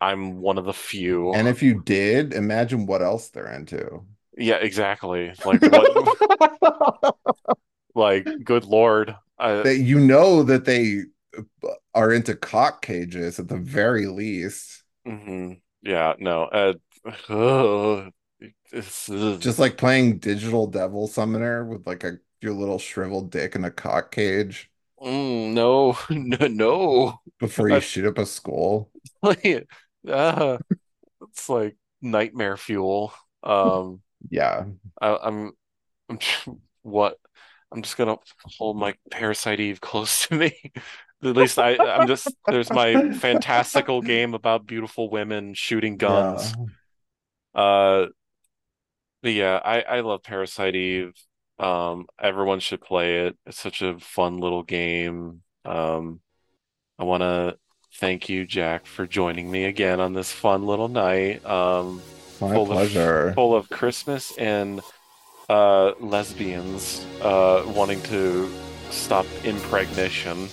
I'm 0.00 0.40
one 0.40 0.58
of 0.58 0.66
the 0.66 0.74
few. 0.74 1.32
And 1.32 1.48
if 1.48 1.60
you 1.62 1.74
did, 1.82 2.32
imagine 2.32 2.86
what 2.86 3.02
else 3.02 3.30
they're 3.30 3.50
into. 3.52 4.04
Yeah, 4.36 4.56
exactly. 4.56 5.32
Like 5.44 5.62
what 5.66 5.90
like 7.94 8.28
good 8.44 8.64
Lord. 8.64 9.16
I 9.40 9.52
That 9.62 9.76
you 9.78 9.98
know 10.00 10.42
that 10.44 10.64
they 10.64 11.02
are 11.94 12.12
into 12.12 12.34
cock 12.36 12.82
cages 12.82 13.38
at 13.38 13.48
the 13.48 13.56
very 13.58 14.06
least. 14.06 14.82
mhm. 15.06 15.60
Yeah, 15.82 16.14
no. 16.18 16.44
Uh, 16.44 16.74
ugh, 17.28 18.12
this 18.72 19.08
is- 19.08 19.38
Just 19.38 19.58
like 19.58 19.76
playing 19.78 20.18
Digital 20.18 20.66
Devil 20.66 21.06
Summoner 21.08 21.64
with 21.64 21.86
like 21.86 22.04
a 22.04 22.18
your 22.42 22.54
little 22.54 22.78
shriveled 22.78 23.30
dick 23.30 23.54
in 23.54 23.64
a 23.64 23.70
cock 23.70 24.10
cage 24.12 24.70
mm, 25.00 25.52
no, 25.54 25.96
no, 26.10 26.46
no. 26.48 27.20
before 27.38 27.68
you 27.68 27.76
I 27.76 27.80
shoot 27.80 28.06
up 28.06 28.18
a 28.18 28.26
skull. 28.26 28.90
like 29.22 29.68
uh, 30.08 30.58
it's 31.22 31.48
like 31.50 31.76
nightmare 32.02 32.56
fuel. 32.56 33.14
Um, 33.42 34.02
Yeah. 34.30 34.66
I, 35.00 35.18
I'm 35.22 35.52
I'm 36.10 36.20
what? 36.82 37.18
I'm 37.72 37.82
just 37.82 37.96
gonna 37.96 38.16
hold 38.58 38.76
my 38.76 38.94
Parasite 39.10 39.60
Eve 39.60 39.80
close 39.80 40.26
to 40.26 40.34
me. 40.34 40.52
At 41.22 41.36
least 41.36 41.58
I, 41.58 41.76
I'm 41.76 42.06
just 42.06 42.34
there's 42.48 42.70
my 42.70 43.12
fantastical 43.12 44.00
game 44.00 44.34
about 44.34 44.66
beautiful 44.66 45.10
women 45.10 45.54
shooting 45.54 45.92
Yeah. 45.92 45.98
guns. 45.98 46.54
Uh, 47.54 48.06
but 49.22 49.32
yeah, 49.32 49.60
I 49.62 49.82
I 49.82 50.00
love 50.00 50.22
Parasite 50.22 50.74
Eve. 50.74 51.12
Um, 51.58 52.06
everyone 52.18 52.60
should 52.60 52.80
play 52.80 53.26
it. 53.26 53.36
It's 53.46 53.60
such 53.60 53.82
a 53.82 53.98
fun 53.98 54.38
little 54.38 54.62
game. 54.62 55.42
Um, 55.66 56.20
I 56.98 57.04
want 57.04 57.20
to 57.22 57.58
thank 57.96 58.28
you, 58.30 58.46
Jack, 58.46 58.86
for 58.86 59.06
joining 59.06 59.50
me 59.50 59.64
again 59.64 60.00
on 60.00 60.14
this 60.14 60.32
fun 60.32 60.64
little 60.66 60.88
night. 60.88 61.44
Um, 61.44 62.00
My 62.40 62.54
full 62.54 62.62
of 62.62 62.68
pleasure. 62.68 63.32
full 63.34 63.54
of 63.54 63.68
Christmas 63.68 64.36
and 64.38 64.80
uh 65.50 65.94
lesbians 65.98 67.04
uh 67.22 67.64
wanting 67.74 68.00
to 68.02 68.48
stop 68.90 69.26
impregnation, 69.44 70.48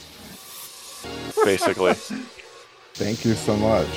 basically. 1.46 1.94
Thank 2.96 3.24
you 3.24 3.36
so 3.36 3.56
much. 3.56 3.88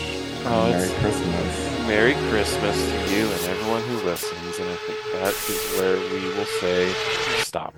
Oh, 0.44 0.68
Merry 0.70 0.88
Christmas. 1.00 1.70
Merry 1.86 2.14
Christmas 2.28 2.76
to 2.76 3.14
you 3.14 3.24
and 3.26 3.44
everyone 3.46 3.82
who 3.84 3.96
listens, 4.04 4.58
and 4.58 4.68
I 4.68 4.76
think 4.76 4.98
that 5.14 5.34
is 5.48 5.78
where 5.78 5.96
we 5.96 6.28
will 6.36 6.50
say 6.60 6.92
stop. 7.42 7.74